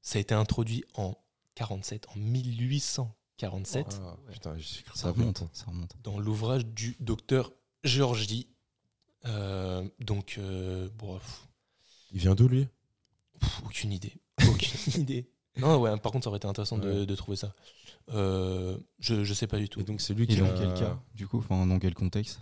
Ça 0.00 0.18
a 0.18 0.20
été 0.20 0.34
introduit 0.34 0.84
en 0.94 1.14
47, 1.54 2.06
en 2.08 2.18
1847, 2.18 3.06
Ah, 3.42 4.16
putain, 4.30 4.56
j'ai 4.56 4.82
cru 4.82 4.96
Ça 4.98 5.10
remonte, 5.10 5.44
ça 5.52 5.64
remonte. 5.66 5.96
dans 6.02 6.18
l'ouvrage 6.18 6.64
du 6.66 6.96
docteur 7.00 7.52
Georgi. 7.84 8.48
Euh, 9.24 9.88
donc, 10.00 10.36
euh, 10.38 10.88
bon, 10.96 11.18
pff, 11.18 11.48
Il 12.12 12.18
vient 12.20 12.34
d'où, 12.34 12.48
lui? 12.48 12.68
Pff, 13.40 13.62
aucune 13.64 13.92
idée. 13.92 14.14
Aucune 14.48 15.00
idée. 15.02 15.28
Non, 15.58 15.80
ouais, 15.80 15.96
par 15.98 16.12
contre, 16.12 16.24
ça 16.24 16.30
aurait 16.30 16.38
été 16.38 16.46
intéressant 16.48 16.78
de, 16.78 17.00
Ouais. 17.00 17.06
de 17.06 17.14
trouver 17.14 17.36
ça. 17.36 17.54
Euh, 18.10 18.78
je, 18.98 19.22
je 19.24 19.34
sais 19.34 19.46
pas 19.46 19.58
du 19.58 19.68
tout. 19.68 19.80
Et 19.80 19.84
donc, 19.84 20.00
c'est 20.00 20.14
lui 20.14 20.24
Et 20.24 20.26
qui 20.26 20.36
dans 20.36 20.46
a- 20.46 20.58
quel 20.58 20.74
cas 20.74 20.98
Du 21.14 21.26
coup, 21.28 21.38
enfin, 21.38 21.66
dans 21.66 21.78
quel 21.78 21.94
contexte? 21.94 22.40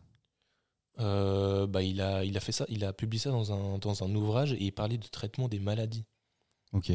Euh, 0.98 1.66
bah, 1.66 1.82
il, 1.82 2.00
a, 2.00 2.24
il 2.24 2.36
a 2.36 2.40
fait 2.40 2.52
ça, 2.52 2.66
il 2.68 2.84
a 2.84 2.92
publié 2.92 3.20
ça 3.20 3.30
dans 3.30 3.52
un, 3.52 3.78
dans 3.78 4.02
un 4.04 4.14
ouvrage 4.14 4.52
et 4.52 4.62
il 4.64 4.72
parlait 4.72 4.98
de 4.98 5.06
traitement 5.06 5.48
des 5.48 5.58
maladies. 5.58 6.04
Ok. 6.72 6.92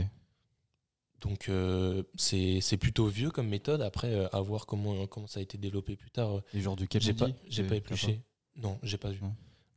Donc 1.22 1.50
euh, 1.50 2.04
c'est 2.18 2.78
plutôt 2.78 3.08
vieux 3.08 3.32
comme 3.32 3.48
méthode. 3.48 3.82
Après, 3.82 4.14
euh, 4.14 4.28
à 4.32 4.42
voir 4.42 4.66
comment, 4.66 5.08
comment 5.08 5.28
ça 5.28 5.40
a 5.40 5.44
été 5.44 5.58
développé 5.58 5.96
plus 5.96 6.12
tard. 6.12 6.38
euh, 6.38 6.42
Et 6.54 6.62
genre 6.62 6.76
de 6.76 6.86
quel 6.86 7.02
J'ai 7.02 7.14
pas, 7.14 7.28
j'ai 7.48 7.64
pas 7.64 7.76
épluché. 7.76 8.22
Non, 8.58 8.78
j'ai 8.84 8.98
pas 8.98 9.10
vu. 9.10 9.22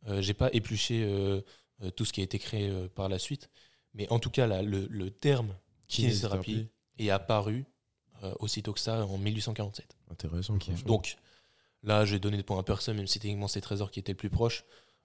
Euh, 0.09 0.21
j'ai 0.23 0.35
pas 0.35 0.51
épluché 0.53 1.07
tout 1.97 2.05
ce 2.05 2.13
qui 2.13 2.21
a 2.21 2.25
été 2.25 2.39
créé 2.39 2.71
par 2.95 3.09
la 3.09 3.19
suite. 3.19 3.49
Mais 3.95 4.07
en 4.11 4.19
tout 4.19 4.31
cas, 4.31 4.47
là, 4.47 4.63
le, 4.63 4.87
le 4.91 5.11
terme 5.11 5.55
kinésithérapie 5.87 6.69
est 6.99 7.11
apparu 7.11 7.65
aussitôt 8.41 8.73
que 8.73 8.81
ça 8.81 9.07
en 9.07 9.17
1847. 9.17 9.97
Intéressant. 10.11 10.59
Donc 10.87 11.17
là, 11.83 12.05
j'ai 12.05 12.19
donné 12.19 12.37
des 12.37 12.43
points 12.43 12.59
à 12.59 12.63
personne, 12.63 12.97
même 12.97 13.07
si 13.07 13.21
techniquement 13.21 13.49
c'est 13.49 13.61
Trésor 13.61 13.91
qui 13.91 14.01
était 14.01 14.13
le 14.13 14.17
plus 14.19 14.31
proche. 14.31 14.65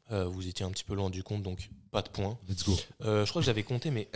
Vous 0.09 0.47
étiez 0.47 0.65
un 0.65 0.71
petit 0.71 0.83
peu 0.83 0.93
loin 0.95 1.09
du 1.09 1.23
compte, 1.23 1.41
donc 1.43 1.69
pas 1.91 2.01
de 2.01 2.09
points. 2.09 2.37
Let's 2.49 2.65
go. 2.65 2.75
Je 3.01 3.29
crois 3.29 3.41
que 3.41 3.45
j'avais 3.45 3.63
compté, 3.63 3.89
mais 3.91 4.09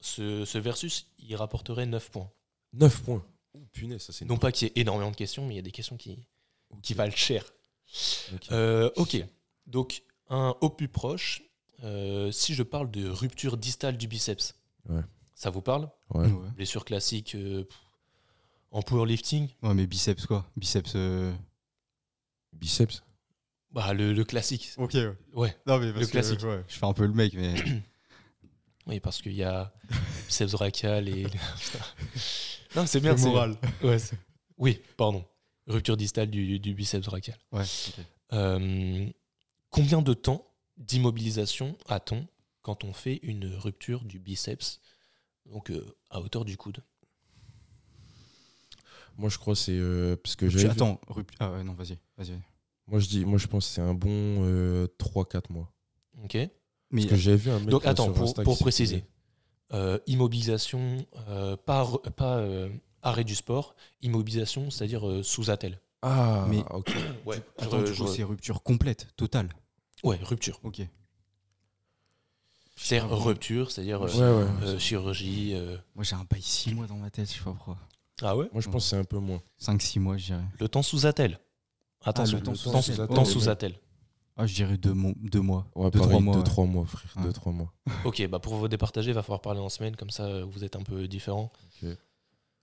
ce, 0.00 0.44
ce 0.44 0.58
versus, 0.58 1.06
il 1.18 1.34
rapporterait 1.36 1.86
9 1.86 2.10
points. 2.10 2.30
9 2.72 3.02
points. 3.02 3.24
Oh, 3.54 3.60
punaise, 3.72 4.02
ça 4.02 4.12
c'est 4.12 4.24
Non 4.24 4.36
pas 4.38 4.52
qu'il 4.52 4.68
y 4.68 4.70
ait 4.70 4.80
énormément 4.80 5.10
de 5.10 5.16
questions, 5.16 5.46
mais 5.46 5.54
il 5.54 5.56
y 5.56 5.60
a 5.60 5.62
des 5.62 5.72
questions 5.72 5.96
qui, 5.96 6.18
qui 6.82 6.94
valent 6.94 7.12
cher. 7.14 7.44
Ok. 8.32 8.52
Euh, 8.52 8.90
ok, 8.96 9.16
donc 9.66 10.02
un 10.28 10.54
au 10.60 10.70
plus 10.70 10.88
proche, 10.88 11.42
euh, 11.82 12.30
si 12.30 12.54
je 12.54 12.62
parle 12.62 12.90
de 12.90 13.08
rupture 13.08 13.56
distale 13.56 13.96
du 13.96 14.06
biceps, 14.06 14.54
Ouais. 14.88 15.02
ça 15.34 15.50
vous 15.50 15.62
parle? 15.62 15.90
Ouais. 16.14 16.26
Ouais. 16.28 16.50
Blessure 16.54 16.84
classique 16.84 17.34
euh, 17.34 17.64
en 18.70 18.82
powerlifting? 18.82 19.48
Ouais, 19.62 19.74
mais 19.74 19.86
biceps 19.86 20.26
quoi 20.26 20.48
Biceps. 20.56 20.92
euh, 20.94 21.32
Biceps. 22.52 23.02
bah, 23.72 23.92
le, 23.94 24.12
le 24.12 24.24
classique. 24.24 24.70
Ok, 24.76 24.94
ouais. 24.94 25.16
Ouais, 25.34 25.56
Non, 25.66 25.78
mais 25.78 25.92
Le 25.92 26.06
classique. 26.06 26.40
Je 26.40 26.62
fais 26.78 26.86
un 26.86 26.92
peu 26.92 27.06
le 27.06 27.12
mec, 27.14 27.34
mais. 27.34 27.54
oui, 28.86 29.00
parce 29.00 29.20
qu'il 29.22 29.34
y 29.34 29.42
a 29.44 29.72
biceps 30.26 30.52
brachial 30.52 31.08
et. 31.08 31.26
non, 32.76 32.86
c'est 32.86 33.00
bien. 33.00 33.16
c'est- 33.16 33.24
moral. 33.26 33.56
Ouais, 33.82 33.98
oui, 34.58 34.80
pardon. 34.96 35.24
Rupture 35.66 35.96
distale 35.96 36.30
du, 36.30 36.58
du 36.58 36.74
biceps 36.74 37.06
brachial. 37.06 37.38
Ouais. 37.52 37.64
Euh, 38.32 39.06
combien 39.70 40.02
de 40.02 40.14
temps 40.14 40.46
d'immobilisation 40.76 41.76
a-t-on 41.88 42.26
quand 42.62 42.84
on 42.84 42.92
fait 42.92 43.20
une 43.22 43.46
rupture 43.54 44.04
du 44.04 44.18
biceps, 44.18 44.80
donc 45.46 45.70
euh, 45.70 45.96
à 46.10 46.20
hauteur 46.20 46.44
du 46.44 46.56
coude? 46.56 46.82
Moi, 49.16 49.28
je 49.28 49.38
crois 49.38 49.54
que 49.54 49.60
c'est. 49.60 49.72
euh, 49.76 50.16
parce 50.16 50.36
que 50.36 50.46
vu- 50.46 50.66
Attends, 50.66 51.00
rup- 51.08 51.30
ah 51.40 51.52
ouais, 51.52 51.62
non, 51.64 51.74
vas-y. 51.74 51.98
vas-y. 52.16 52.40
Moi, 52.86 52.98
je 53.00 53.08
dis, 53.08 53.24
moi, 53.24 53.38
je 53.38 53.46
pense 53.46 53.66
que 53.68 53.72
c'est 53.74 53.80
un 53.80 53.94
bon 53.94 54.08
euh, 54.44 54.86
3-4 54.98 55.52
mois. 55.52 55.72
Ok. 56.24 56.36
Mais 56.90 57.02
Parce 57.02 57.10
que 57.12 57.16
j'avais 57.16 57.36
vu 57.36 57.50
un 57.50 57.58
mec. 57.60 57.68
Donc 57.68 57.86
attends, 57.86 58.04
sur 58.04 58.14
pour, 58.14 58.34
pour 58.42 58.58
préciser, 58.58 59.04
euh, 59.72 59.98
immobilisation, 60.06 60.96
euh, 61.28 61.56
pas, 61.56 61.86
pas 62.16 62.38
euh, 62.38 62.68
arrêt 63.02 63.24
du 63.24 63.34
sport, 63.34 63.74
immobilisation, 64.02 64.70
c'est-à-dire 64.70 65.08
euh, 65.08 65.22
sous 65.22 65.50
attelle. 65.50 65.80
Ah, 66.02 66.46
Mais- 66.48 66.64
ok. 66.70 66.92
Ouais, 67.26 67.36
attends, 67.58 67.82
du 67.82 67.92
coup, 67.94 68.06
c'est 68.08 68.24
rupture 68.24 68.62
complète, 68.62 69.08
totale. 69.16 69.48
ouais, 70.02 70.18
rupture. 70.22 70.58
Ok. 70.64 70.80
C'est 72.76 72.98
rupture, 73.00 73.70
c'est-à-dire 73.70 74.00
Ouais, 74.00 74.10
ouais. 74.10 74.78
chirurgie. 74.78 75.52
euh. 75.54 75.76
Moi, 75.94 76.02
j'ai 76.02 76.16
un 76.16 76.24
bail 76.28 76.40
6 76.42 76.74
mois 76.74 76.86
dans 76.86 76.96
ma 76.96 77.10
tête, 77.10 77.28
je 77.30 77.34
sais 77.38 77.44
pas 77.44 77.50
pourquoi. 77.52 77.76
Ah 78.22 78.36
ouais? 78.36 78.48
Moi, 78.52 78.62
je 78.62 78.68
pense 78.70 78.84
que 78.84 78.90
c'est 78.90 78.96
un 78.96 79.04
peu 79.04 79.18
moins. 79.18 79.40
5-6 79.60 79.98
mois, 80.00 80.16
je 80.16 80.26
dirais. 80.26 80.44
Le 80.58 80.68
temps 80.68 80.82
sous 80.82 81.06
attelle. 81.06 81.38
Attention, 82.02 82.38
le 82.38 82.42
temps 82.42 82.52
temps, 83.08 83.24
sous 83.26 83.48
attelle. 83.50 83.78
Ah, 84.42 84.46
je 84.46 84.54
dirais 84.54 84.76
2 84.78 84.92
mois. 84.94 85.12
Deux 85.16 85.40
mois. 85.40 85.66
Ouais, 85.74 85.90
Deux, 85.90 85.98
pareil, 85.98 86.10
trois 86.12 86.20
mois, 86.22 86.36
2-3 86.42 86.60
ouais. 86.62 86.66
mois, 86.68 86.86
frère. 86.86 87.16
Ouais. 87.18 87.30
2-3 87.30 87.52
mois. 87.52 87.72
Ok, 88.04 88.26
bah 88.28 88.38
pour 88.38 88.54
vous 88.54 88.68
départager, 88.68 89.12
va 89.12 89.22
falloir 89.22 89.42
parler 89.42 89.60
en 89.60 89.68
semaine, 89.68 89.96
comme 89.96 90.10
ça 90.10 90.24
euh, 90.24 90.44
vous 90.44 90.64
êtes 90.64 90.76
un 90.76 90.82
peu 90.82 91.06
différents. 91.08 91.52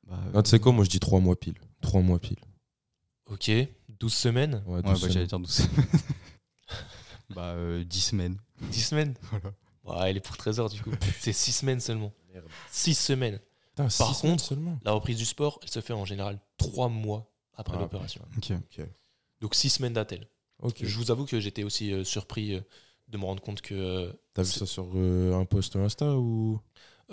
Bah, 0.08 0.18
Non, 0.34 0.42
tu 0.42 0.50
sais 0.50 0.60
quoi, 0.60 0.72
moi, 0.72 0.84
je 0.86 0.90
dis 0.90 1.00
3 1.00 1.20
mois 1.20 1.36
pile. 1.40 1.56
3 1.82 2.02
mois 2.02 2.18
pile. 2.20 2.40
Ok, 3.28 3.52
12 4.00 4.14
semaines, 4.14 4.64
Ouais, 4.66 4.76
Ouais, 4.78 4.82
12 4.82 4.92
bah, 4.92 4.96
semaines. 5.00 5.12
j'allais 5.14 5.28
dire 5.28 5.40
12 5.40 5.52
semaines. 5.52 5.86
bah, 7.30 7.42
euh, 7.56 7.84
10 7.84 8.02
semaines. 8.02 8.38
10 8.72 8.82
semaines. 8.82 9.14
Voilà. 9.84 10.02
Ouais, 10.02 10.10
elle 10.10 10.18
est 10.18 10.22
pour 10.22 10.36
Trésor 10.36 10.70
du 10.70 10.82
coup. 10.82 10.92
C'est 11.20 11.32
6 11.32 11.52
semaines 11.54 11.80
seulement. 11.80 12.12
Merde. 12.34 12.46
6 12.72 12.94
semaines. 12.96 13.40
Putain, 13.70 13.84
Par 13.98 14.16
six 14.16 14.22
contre- 14.22 14.44
seulement. 14.44 14.78
La 14.84 14.92
reprise 14.92 15.18
du 15.18 15.24
sport, 15.26 15.60
elle 15.62 15.70
se 15.70 15.80
fait 15.82 15.94
en 15.94 16.04
général 16.04 16.40
3 16.58 16.90
mois 16.90 17.32
après 17.54 17.78
Ah, 17.78 17.82
l'opération. 17.82 18.22
Ok. 18.36 18.52
Ok. 18.52 18.86
Donc 19.40 19.56
6 19.56 19.70
semaines 19.70 19.94
d'attelle. 19.94 20.28
Je 20.82 20.98
vous 20.98 21.12
avoue 21.12 21.26
que 21.26 21.40
j'étais 21.40 21.64
aussi 21.64 21.94
euh, 21.94 22.04
surpris 22.04 22.56
euh, 22.56 22.62
de 23.10 23.18
me 23.18 23.26
rendre 23.26 23.42
compte 23.42 23.62
que... 23.62 23.76
euh, 23.76 24.12
T'as 24.34 24.44
vu 24.44 24.52
ça 24.52 24.66
sur 24.66 24.86
un 24.96 25.46
post 25.46 25.76
Insta 25.76 26.16
ou? 26.16 26.60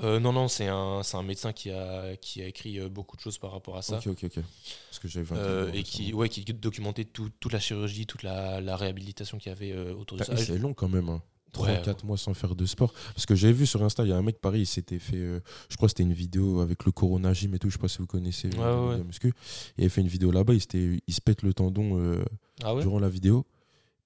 Euh, 0.02 0.18
non, 0.18 0.32
non, 0.32 0.48
c'est 0.48 0.66
un, 0.66 1.02
c'est 1.04 1.16
un 1.16 1.22
médecin 1.22 1.52
qui 1.52 1.70
a, 1.70 2.16
qui 2.16 2.42
a 2.42 2.46
écrit 2.48 2.80
beaucoup 2.88 3.16
de 3.16 3.20
choses 3.20 3.38
par 3.38 3.52
rapport 3.52 3.76
à 3.76 3.82
ça. 3.82 3.98
Ok, 3.98 4.08
ok, 4.08 4.24
ok. 4.24 4.42
Parce 4.90 4.98
que 4.98 5.06
j'avais 5.08 5.78
et 5.78 5.82
qui, 5.84 6.12
ouais, 6.12 6.28
qui 6.28 6.42
documentait 6.44 7.04
tout- 7.04 7.30
toute 7.38 7.52
la 7.52 7.60
chirurgie, 7.60 8.06
toute 8.06 8.24
la, 8.24 8.60
la 8.60 8.76
réhabilitation 8.76 9.38
qu'il 9.38 9.50
y 9.50 9.52
avait 9.52 9.72
autour 9.92 10.18
de 10.18 10.24
ça. 10.24 10.36
C'est 10.36 10.58
long 10.58 10.74
quand 10.74 10.88
même. 10.88 11.08
Hein. 11.08 11.22
3 11.54 11.68
Ouais, 11.68 11.82
4 11.82 12.04
mois 12.04 12.18
sans 12.18 12.34
faire 12.34 12.54
de 12.54 12.66
sport. 12.66 12.92
Parce 13.14 13.24
que 13.24 13.34
j'avais 13.34 13.52
vu 13.54 13.64
sur 13.66 13.82
Insta, 13.82 14.04
il 14.04 14.10
y 14.10 14.12
a 14.12 14.16
un 14.16 14.22
mec 14.22 14.38
pareil, 14.40 14.62
il 14.62 14.66
s'était 14.66 14.98
fait. 14.98 15.16
euh, 15.16 15.40
je 15.70 15.76
crois 15.76 15.86
que 15.88 15.92
c'était 15.92 16.02
une 16.02 16.12
vidéo 16.12 16.60
avec 16.60 16.84
le 16.84 16.92
Corona 16.92 17.32
Gym 17.32 17.54
et 17.54 17.58
tout. 17.58 17.68
Je 17.70 17.74
sais 17.74 17.78
pas 17.80 17.88
si 17.88 17.98
vous 17.98 18.06
connaissez. 18.06 18.50
euh, 18.58 18.88
Ouais, 18.90 18.96
ouais. 18.98 19.04
muscu. 19.04 19.32
Il 19.78 19.82
avait 19.84 19.88
fait 19.88 20.02
une 20.02 20.08
vidéo 20.08 20.30
là-bas, 20.30 20.52
il, 20.54 20.60
s'était- 20.60 21.00
il 21.06 21.14
se 21.14 21.20
pète 21.22 21.42
le 21.42 21.54
tendon 21.54 21.98
euh, 21.98 22.22
Ah 22.62 22.74
ouais? 22.74 22.82
durant 22.82 22.98
la 22.98 23.08
vidéo. 23.08 23.46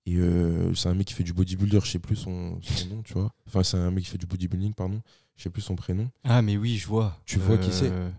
Et 0.06 0.16
euh, 0.16 0.72
c'est 0.74 0.88
un 0.88 0.94
mec 0.94 1.06
qui 1.08 1.12
fait 1.14 1.24
du 1.24 1.34
bodybuilder, 1.34 1.80
je 1.84 1.90
sais 1.90 1.98
plus 1.98 2.16
son, 2.16 2.58
son 2.62 2.86
nom, 2.94 3.02
tu 3.02 3.12
vois. 3.12 3.30
Enfin, 3.46 3.62
c'est 3.62 3.76
un 3.76 3.90
mec 3.90 4.04
qui 4.04 4.10
fait 4.10 4.16
du 4.18 4.24
bodybuilding, 4.26 4.72
pardon. 4.72 5.02
Je 5.36 5.42
sais 5.42 5.50
plus 5.50 5.60
son 5.62 5.76
prénom. 5.76 6.08
Ah, 6.24 6.40
mais 6.40 6.56
oui, 6.56 6.76
je 6.78 6.86
vois. 6.88 7.16
Tu 7.26 7.38
vois 7.38 7.58
qui 7.58 7.70
c'est? 7.72 7.90
Euh, 7.90 8.10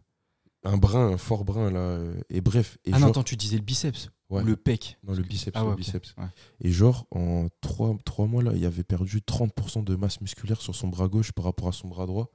Un 0.66 0.78
brun, 0.78 1.14
un 1.14 1.18
fort 1.18 1.46
brun 1.46 1.72
là. 1.72 1.80
euh, 1.80 2.20
et 2.30 2.42
bref. 2.42 2.78
Et 2.86 2.90
Ah 2.92 2.96
non, 2.96 3.00
genre- 3.00 3.10
attends, 3.10 3.24
tu 3.24 3.36
disais 3.38 3.56
le 3.58 3.64
biceps 3.64 4.10
Ouais. 4.30 4.44
ou 4.44 4.46
le 4.46 4.56
pec 4.56 4.98
Non, 5.04 5.14
le 5.14 5.24
biceps. 5.24 5.56
Ah 5.58 5.62
le 5.62 5.68
ouais, 5.68 5.72
ok. 5.74 5.78
biceps. 5.80 6.14
Ouais. 6.18 6.26
Et 6.62 6.72
genre, 6.72 7.08
en 7.12 7.48
3, 7.62 8.28
mois, 8.28 8.44
là, 8.44 8.52
il 8.56 8.64
avait 8.66 8.84
perdu 8.84 9.22
30% 9.22 9.84
de 9.84 9.96
masse 9.96 10.22
musculaire 10.22 10.62
sur 10.62 10.76
son 10.76 10.88
bras 10.88 11.08
gauche 11.08 11.32
par 11.32 11.46
rapport 11.46 11.68
à 11.68 11.72
son 11.72 11.88
bras 11.88 12.06
droit. 12.06 12.30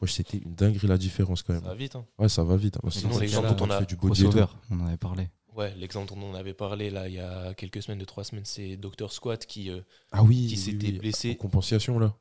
Moi, 0.00 0.06
c'était 0.08 0.38
une 0.38 0.54
dinguerie 0.54 0.86
la 0.86 0.98
différence 0.98 1.42
quand 1.42 1.54
même. 1.54 1.62
Ça 1.62 1.68
va 1.70 1.74
vite. 1.74 1.96
Hein. 1.96 2.06
Ouais, 2.18 2.28
ça 2.28 2.44
va 2.44 2.56
vite. 2.56 2.76
hein. 2.82 2.90
Sinon, 2.90 3.18
l'exemple 3.18 3.54
dont 3.54 3.64
on 3.66 3.70
a- 3.70 3.78
fait 3.80 3.86
du 3.86 3.96
body 3.96 4.26
on 4.70 4.80
en 4.80 4.86
avait 4.86 4.96
parlé. 4.98 5.28
Ouais, 5.56 5.74
l'exemple 5.76 6.14
dont 6.14 6.20
on 6.22 6.34
avait 6.34 6.54
parlé 6.54 6.88
là 6.90 7.08
il 7.08 7.14
y 7.14 7.18
a 7.18 7.52
quelques 7.54 7.82
semaines, 7.82 7.98
de 7.98 8.04
trois 8.04 8.22
semaines, 8.22 8.44
c'est 8.44 8.76
Dr 8.76 9.10
Squat 9.10 9.44
qui, 9.44 9.70
euh, 9.70 9.80
Ah 10.12 10.22
oui, 10.22 10.36
Qui 10.46 10.54
oui, 10.54 10.56
s'était 10.56 10.86
oui, 10.86 10.98
blessé. 11.00 11.32
En 11.32 11.34
compensation, 11.42 11.98
là. 11.98 12.14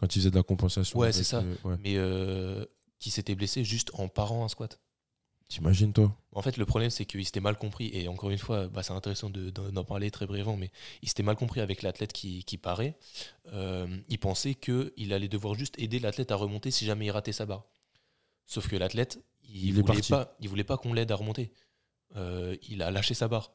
Quand 0.00 0.06
il 0.16 0.18
faisait 0.18 0.30
de 0.30 0.36
la 0.36 0.42
compensation. 0.42 0.98
Ouais, 0.98 1.12
c'est 1.12 1.22
ça. 1.22 1.38
euh, 1.40 1.54
ouais. 1.64 1.76
mais 1.84 1.96
euh, 1.98 2.64
qui 2.98 3.10
s'était 3.10 3.34
blessé 3.36 3.62
juste 3.62 3.90
en 3.94 4.08
parant 4.08 4.44
un 4.44 4.48
squat. 4.48 4.80
T'imagines, 5.50 5.92
toi 5.92 6.16
En 6.32 6.42
fait, 6.42 6.56
le 6.56 6.64
problème, 6.64 6.90
c'est 6.90 7.04
qu'il 7.04 7.24
s'était 7.26 7.40
mal 7.40 7.58
compris. 7.58 7.90
Et 7.92 8.06
encore 8.08 8.30
une 8.30 8.38
fois, 8.38 8.68
bah, 8.68 8.82
c'est 8.84 8.92
intéressant 8.92 9.28
de- 9.30 9.50
d'en 9.50 9.84
parler 9.84 10.10
très 10.12 10.24
brièvement, 10.26 10.56
mais 10.56 10.70
il 11.02 11.08
s'était 11.08 11.24
mal 11.24 11.34
compris 11.34 11.60
avec 11.60 11.82
l'athlète 11.82 12.12
qui, 12.12 12.44
qui 12.44 12.56
paraît. 12.56 12.96
Euh, 13.52 13.88
il 14.08 14.18
pensait 14.18 14.54
qu'il 14.54 15.12
allait 15.12 15.28
devoir 15.28 15.54
juste 15.54 15.76
aider 15.78 15.98
l'athlète 15.98 16.30
à 16.30 16.36
remonter 16.36 16.70
si 16.70 16.86
jamais 16.86 17.06
il 17.06 17.10
ratait 17.10 17.32
sa 17.32 17.46
barre. 17.46 17.64
Sauf 18.46 18.68
que 18.68 18.76
l'athlète, 18.76 19.22
il, 19.42 19.66
Il 19.66 19.74
voulait 19.74 20.00
pas, 20.08 20.36
il 20.40 20.48
voulait 20.48 20.64
pas 20.64 20.76
qu'on 20.76 20.92
l'aide 20.92 21.10
à 21.10 21.16
remonter. 21.16 21.52
Euh, 22.16 22.56
il 22.68 22.80
a 22.82 22.90
lâché 22.92 23.14
sa 23.14 23.26
barre. 23.28 23.52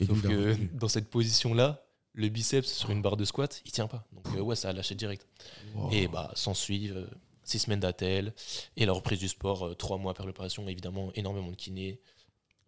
Et 0.00 0.06
Sauf 0.06 0.20
que 0.22 0.56
dans 0.76 0.88
cette 0.88 1.08
position-là, 1.10 1.86
le 2.12 2.28
biceps 2.28 2.72
sur 2.72 2.90
une 2.90 3.02
barre 3.02 3.16
de 3.16 3.24
squat, 3.24 3.62
il 3.64 3.70
tient 3.70 3.86
pas. 3.86 4.04
Donc 4.12 4.26
euh, 4.34 4.40
ouais, 4.40 4.56
ça 4.56 4.70
a 4.70 4.72
lâché 4.72 4.96
direct. 4.96 5.28
Wow. 5.76 5.90
Et 5.92 6.08
bah, 6.08 6.32
s'ensuit 6.34 6.90
euh, 6.90 7.06
six 7.44 7.58
semaines 7.60 7.80
d'attelle 7.80 8.34
et 8.76 8.86
la 8.86 8.92
reprise 8.92 9.18
du 9.20 9.28
sport 9.28 9.66
euh, 9.68 9.74
trois 9.74 9.98
mois 9.98 10.10
après 10.12 10.26
l'opération. 10.26 10.66
Évidemment, 10.68 11.10
énormément 11.14 11.50
de 11.50 11.56
kiné, 11.56 12.00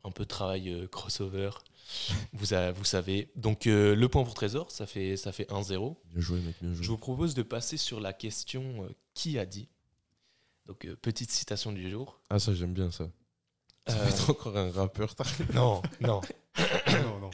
un 0.04 0.10
peu 0.10 0.24
de 0.24 0.28
travail 0.28 0.68
euh, 0.70 0.86
crossover. 0.86 1.50
vous, 2.32 2.54
a- 2.54 2.72
vous 2.72 2.84
savez. 2.84 3.30
Donc, 3.36 3.66
euh, 3.66 3.94
le 3.96 4.08
point 4.08 4.22
pour 4.24 4.34
Trésor, 4.34 4.70
ça 4.70 4.86
fait, 4.86 5.16
ça 5.16 5.32
fait 5.32 5.48
1-0. 5.50 5.96
Bien 6.12 6.20
joué, 6.20 6.40
mec, 6.40 6.54
bien 6.60 6.72
joué. 6.74 6.82
Je 6.84 6.88
vous 6.90 6.98
propose 6.98 7.34
de 7.34 7.42
passer 7.42 7.76
sur 7.76 8.00
la 8.00 8.12
question 8.12 8.84
euh, 8.84 8.88
qui 9.14 9.38
a 9.38 9.46
dit? 9.46 9.68
Donc, 10.66 10.84
euh, 10.84 10.96
petite 10.96 11.30
citation 11.30 11.72
du 11.72 11.88
jour. 11.90 12.20
Ah, 12.30 12.38
ça, 12.38 12.54
j'aime 12.54 12.72
bien 12.74 12.90
ça. 12.90 13.08
Ça 13.86 13.94
Euh, 13.96 14.02
va 14.04 14.08
être 14.10 14.30
encore 14.30 14.56
un 14.56 14.70
rappeur. 14.70 15.14
t'as- 15.14 15.24
non, 15.54 15.80
non. 16.00 16.20
non, 17.04 17.18
non. 17.20 17.30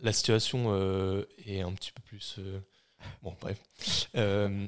La 0.00 0.12
situation 0.12 0.66
euh, 0.74 1.24
est 1.46 1.60
un 1.60 1.72
petit 1.72 1.92
peu 1.92 2.02
plus. 2.02 2.36
euh, 2.38 2.60
Bon, 3.22 3.34
bref. 3.40 3.58
Euh, 4.16 4.66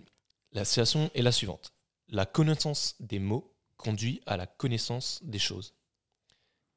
la 0.52 0.64
situation 0.64 1.10
est 1.14 1.22
la 1.22 1.30
suivante. 1.32 1.72
La 2.08 2.26
connaissance 2.26 2.96
des 3.00 3.18
mots 3.18 3.54
conduit 3.76 4.20
à 4.26 4.36
la 4.36 4.46
connaissance 4.46 5.20
des 5.24 5.38
choses. 5.38 5.74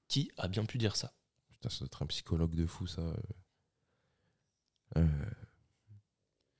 Qui 0.07 0.31
a 0.37 0.47
bien 0.47 0.65
pu 0.65 0.77
dire 0.77 0.95
ça? 0.95 1.13
Putain, 1.51 1.69
ça 1.69 1.79
doit 1.79 1.87
être 1.87 2.01
un 2.03 2.07
psychologue 2.07 2.55
de 2.55 2.65
fou, 2.65 2.87
ça. 2.87 3.01
Euh, 4.95 5.05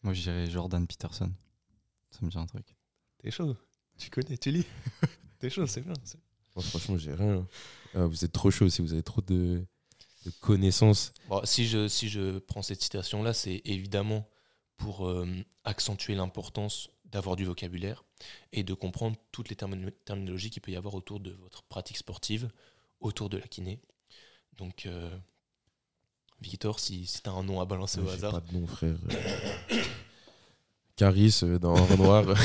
Moi, 0.04 0.14
je 0.14 0.22
dirais 0.22 0.50
Jordan 0.50 0.86
Peterson. 0.86 1.32
Ça 2.12 2.20
me 2.26 2.30
dit 2.30 2.38
un 2.38 2.46
truc. 2.46 2.76
T'es 3.20 3.32
chaud? 3.32 3.56
Tu 3.98 4.10
connais, 4.10 4.38
tu 4.38 4.52
lis. 4.52 4.66
T'es 5.40 5.50
chaud, 5.50 5.66
c'est 5.68 5.82
bien. 5.82 5.94
moi, 6.56 6.64
franchement, 6.64 6.98
j'ai 6.98 7.14
rien. 7.14 7.48
Ah, 7.94 8.06
vous 8.06 8.24
êtes 8.26 8.32
trop 8.32 8.52
chaud 8.52 8.70
si 8.70 8.82
vous 8.82 8.94
avez 8.94 9.04
trop 9.04 9.22
de, 9.22 9.66
de 10.26 10.32
connaissances. 10.42 11.14
Bon, 11.30 11.42
si, 11.46 11.68
je, 11.68 11.88
si 11.88 12.10
je 12.10 12.40
prends 12.40 12.62
cette 12.62 12.82
citation-là, 12.82 13.34
c'est 13.34 13.62
évidemment 13.66 14.30
pour 14.78 15.08
euh, 15.08 15.28
accentuer 15.64 16.16
l'importance 16.16 16.90
d'avoir 17.12 17.36
du 17.36 17.46
vocabulaire 17.46 18.04
et 18.52 18.64
de 18.64 18.74
comprendre 18.74 19.16
toutes 19.32 19.50
les 19.50 19.56
termino- 19.56 19.92
terminologies 20.06 20.50
qu'il 20.50 20.62
peut 20.62 20.72
y 20.72 20.76
avoir 20.76 20.94
autour 20.96 21.20
de 21.20 21.32
votre 21.32 21.64
pratique 21.64 21.98
sportive, 21.98 22.50
autour 23.00 23.30
de 23.30 23.38
la 23.38 23.48
kiné. 23.48 23.80
Donc, 24.58 24.86
euh, 24.86 25.10
Victor, 26.42 26.80
si, 26.80 27.06
si 27.08 27.22
tu 27.22 27.30
as 27.30 27.34
un 27.34 27.44
nom 27.44 27.60
à 27.62 27.66
balancer 27.66 28.00
au 28.00 28.10
hasard. 28.10 28.32
pas 28.32 28.42
de 28.42 28.58
nom, 28.58 28.68
frère. 28.68 28.98
Caris 30.96 31.40
euh, 31.44 31.60
dans 31.60 31.74
Renoir. 31.76 32.26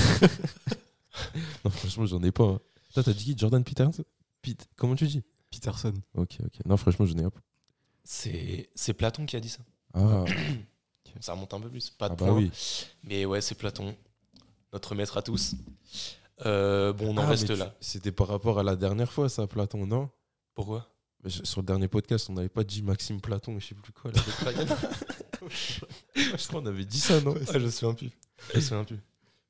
non, 1.64 1.70
franchement, 1.70 2.06
j'en 2.06 2.22
ai 2.22 2.30
pas. 2.32 2.44
hein. 2.44 2.60
Toi, 2.94 3.02
t'as 3.02 3.12
dit 3.12 3.24
qui? 3.24 3.38
Jordan 3.38 3.64
Peterson? 3.64 4.04
Pete. 4.42 4.68
Comment 4.76 4.94
tu 4.94 5.06
dis? 5.06 5.22
Peterson. 5.50 5.94
Ok, 6.14 6.38
ok. 6.44 6.64
Non, 6.66 6.76
franchement, 6.76 7.06
j'en 7.06 7.16
ai 7.18 7.22
pas. 7.30 7.40
C'est 8.04 8.68
c'est 8.74 8.94
Platon 8.94 9.26
qui 9.26 9.36
a 9.36 9.40
dit 9.40 9.48
ça. 9.48 9.60
Ah, 9.94 10.24
Ça 11.20 11.32
remonte 11.34 11.52
un 11.54 11.60
peu 11.60 11.68
plus. 11.68 11.90
Pas 11.90 12.08
de 12.08 12.14
ah 12.14 12.16
bah 12.16 12.26
point, 12.26 12.36
oui. 12.36 12.50
mais 13.04 13.26
ouais, 13.26 13.40
c'est 13.42 13.54
Platon, 13.54 13.94
notre 14.72 14.94
maître 14.94 15.16
à 15.16 15.22
tous. 15.22 15.54
Euh, 16.46 16.92
bon, 16.92 17.14
on 17.14 17.18
en 17.18 17.22
Ah, 17.22 17.26
reste 17.26 17.46
tu- 17.46 17.54
là. 17.56 17.74
C'était 17.80 18.12
par 18.12 18.28
rapport 18.28 18.58
à 18.58 18.62
la 18.62 18.74
dernière 18.76 19.12
fois, 19.12 19.28
ça, 19.28 19.46
Platon, 19.46 19.86
non? 19.86 20.10
Pourquoi? 20.54 20.88
Sur 21.28 21.60
le 21.60 21.66
dernier 21.66 21.86
podcast, 21.86 22.28
on 22.30 22.32
n'avait 22.32 22.48
pas 22.48 22.64
dit 22.64 22.82
Maxime 22.82 23.20
Platon, 23.20 23.58
je 23.60 23.66
sais 23.68 23.74
plus 23.76 23.92
quoi. 23.92 24.10
là, 24.10 24.20
je 26.16 26.46
crois 26.48 26.60
qu'on 26.60 26.66
avait 26.66 26.84
dit 26.84 26.98
ça, 26.98 27.20
non? 27.20 27.34
Ah, 27.48 27.52
Je 27.54 27.58
me 27.58 27.70
souviens 27.70 27.94
plus. 27.94 28.10
Je 28.50 28.56
me 28.56 28.60
souviens 28.60 28.84
plus. 28.84 28.98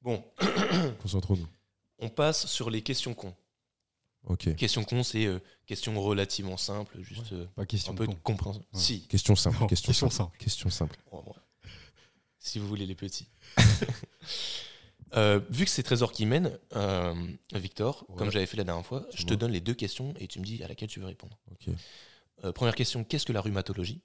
Bon, 0.02 0.22
Concentrons-nous. 1.02 1.46
on 1.98 2.08
passe 2.10 2.46
sur 2.46 2.68
les 2.68 2.82
questions 2.82 3.14
cons. 3.14 3.34
Ok. 4.24 4.54
Questions 4.56 4.84
cons, 4.84 5.02
c'est 5.02 5.24
euh, 5.26 5.38
questions 5.66 5.98
relativement 6.00 6.56
simples, 6.58 7.00
juste 7.00 7.32
euh, 7.32 7.46
Pas 7.56 7.64
question 7.66 7.92
un 7.92 7.96
peu 7.96 8.06
con. 8.06 8.12
de 8.12 8.18
compréhension. 8.18 8.60
Ouais. 8.72 8.78
Si, 8.80 9.06
Question 9.08 9.34
simple. 9.34 9.58
Non, 9.60 9.66
question, 9.66 9.86
question 9.92 10.10
simple. 10.10 10.30
simple. 10.32 10.38
Question 10.38 10.70
simple. 10.70 10.96
Bon, 11.10 11.22
bon. 11.22 11.34
si 12.38 12.58
vous 12.58 12.68
voulez 12.68 12.84
les 12.86 12.94
petits. 12.94 13.28
Euh, 15.14 15.40
vu 15.50 15.64
que 15.66 15.70
c'est 15.70 15.82
Trésor 15.82 16.12
qui 16.12 16.24
mène, 16.24 16.58
euh, 16.74 17.14
Victor, 17.54 18.04
Ouais. 18.08 18.16
comme 18.16 18.30
j'avais 18.30 18.46
fait 18.46 18.56
la 18.56 18.64
dernière 18.64 18.86
fois, 18.86 19.06
je 19.14 19.24
te 19.24 19.34
donne 19.34 19.52
les 19.52 19.60
deux 19.60 19.74
questions 19.74 20.14
et 20.18 20.26
tu 20.26 20.38
me 20.40 20.44
dis 20.44 20.62
à 20.62 20.68
laquelle 20.68 20.88
tu 20.88 21.00
veux 21.00 21.06
répondre. 21.06 21.38
Euh, 22.44 22.52
première 22.52 22.74
question, 22.74 23.04
qu'est-ce 23.04 23.26
que 23.26 23.32
la 23.32 23.40
rhumatologie? 23.42 24.00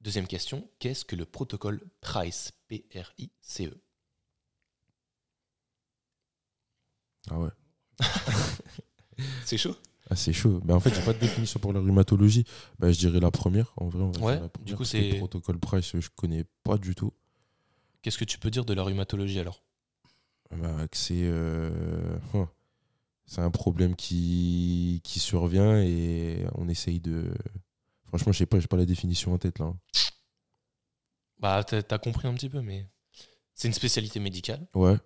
Deuxième 0.00 0.26
question, 0.26 0.68
qu'est-ce 0.80 1.04
que 1.04 1.14
le 1.14 1.24
protocole 1.24 1.80
PRICE 2.00 2.52
P-R-I-C-E 2.66 3.80
Ah 7.30 7.38
ouais. 7.38 7.50
C'est 9.44 9.58
chaud? 9.58 9.76
Ah, 10.10 10.16
c'est 10.16 10.32
chaud. 10.32 10.60
Ben, 10.64 10.74
en 10.74 10.80
fait, 10.80 10.92
j'ai 10.92 11.00
pas 11.02 11.12
de 11.12 11.18
définition 11.20 11.60
pour 11.60 11.72
la 11.72 11.78
rhumatologie. 11.80 12.44
Ben, 12.80 12.90
je 12.92 12.98
dirais 12.98 13.20
la 13.20 13.30
première. 13.30 13.72
En 13.76 13.88
vrai, 13.88 14.02
on 14.02 14.06
va 14.10 14.12
dire 14.12 14.22
Ouais, 14.22 14.40
la 14.40 14.50
du 14.64 14.74
coup, 14.74 14.84
c'est- 14.84 15.12
Le 15.12 15.18
protocole 15.18 15.58
Price, 15.60 15.92
je 15.98 16.08
connais 16.16 16.44
pas 16.64 16.76
du 16.76 16.94
tout. 16.96 17.12
Qu'est-ce 18.02 18.18
que 18.18 18.24
tu 18.24 18.38
peux 18.38 18.50
dire 18.50 18.64
de 18.64 18.74
la 18.74 18.82
rhumatologie 18.82 19.38
alors? 19.38 19.62
Ben, 20.56 20.86
que 20.88 20.96
c'est 20.96 21.22
euh, 21.24 22.18
hein, 22.34 22.48
c'est 23.26 23.40
un 23.40 23.50
problème 23.50 23.96
qui, 23.96 25.00
qui 25.02 25.18
survient 25.18 25.80
et 25.82 26.44
on 26.54 26.68
essaye 26.68 27.00
de. 27.00 27.32
Franchement, 28.08 28.32
je 28.32 28.38
sais 28.38 28.46
pas, 28.46 28.60
j'ai 28.60 28.68
pas 28.68 28.76
la 28.76 28.84
définition 28.84 29.32
en 29.32 29.38
tête 29.38 29.58
là. 29.58 29.74
Bah, 31.38 31.64
t'as 31.64 31.82
t'as 31.82 31.98
compris 31.98 32.28
un 32.28 32.34
petit 32.34 32.50
peu, 32.50 32.60
mais 32.60 32.86
c'est 33.54 33.68
une 33.68 33.74
spécialité 33.74 34.20
médicale. 34.20 34.68
Ouais. 34.74 34.98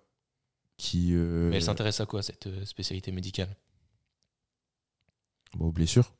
Qui. 0.75 1.13
euh, 1.13 1.49
Mais 1.49 1.55
elle 1.57 1.63
s'intéresse 1.63 2.01
à 2.01 2.05
quoi 2.05 2.21
cette 2.21 2.47
euh, 2.47 2.65
spécialité 2.65 3.11
médicale? 3.11 3.55
Bah, 5.55 5.65
aux 5.65 5.71
blessures. 5.71 6.13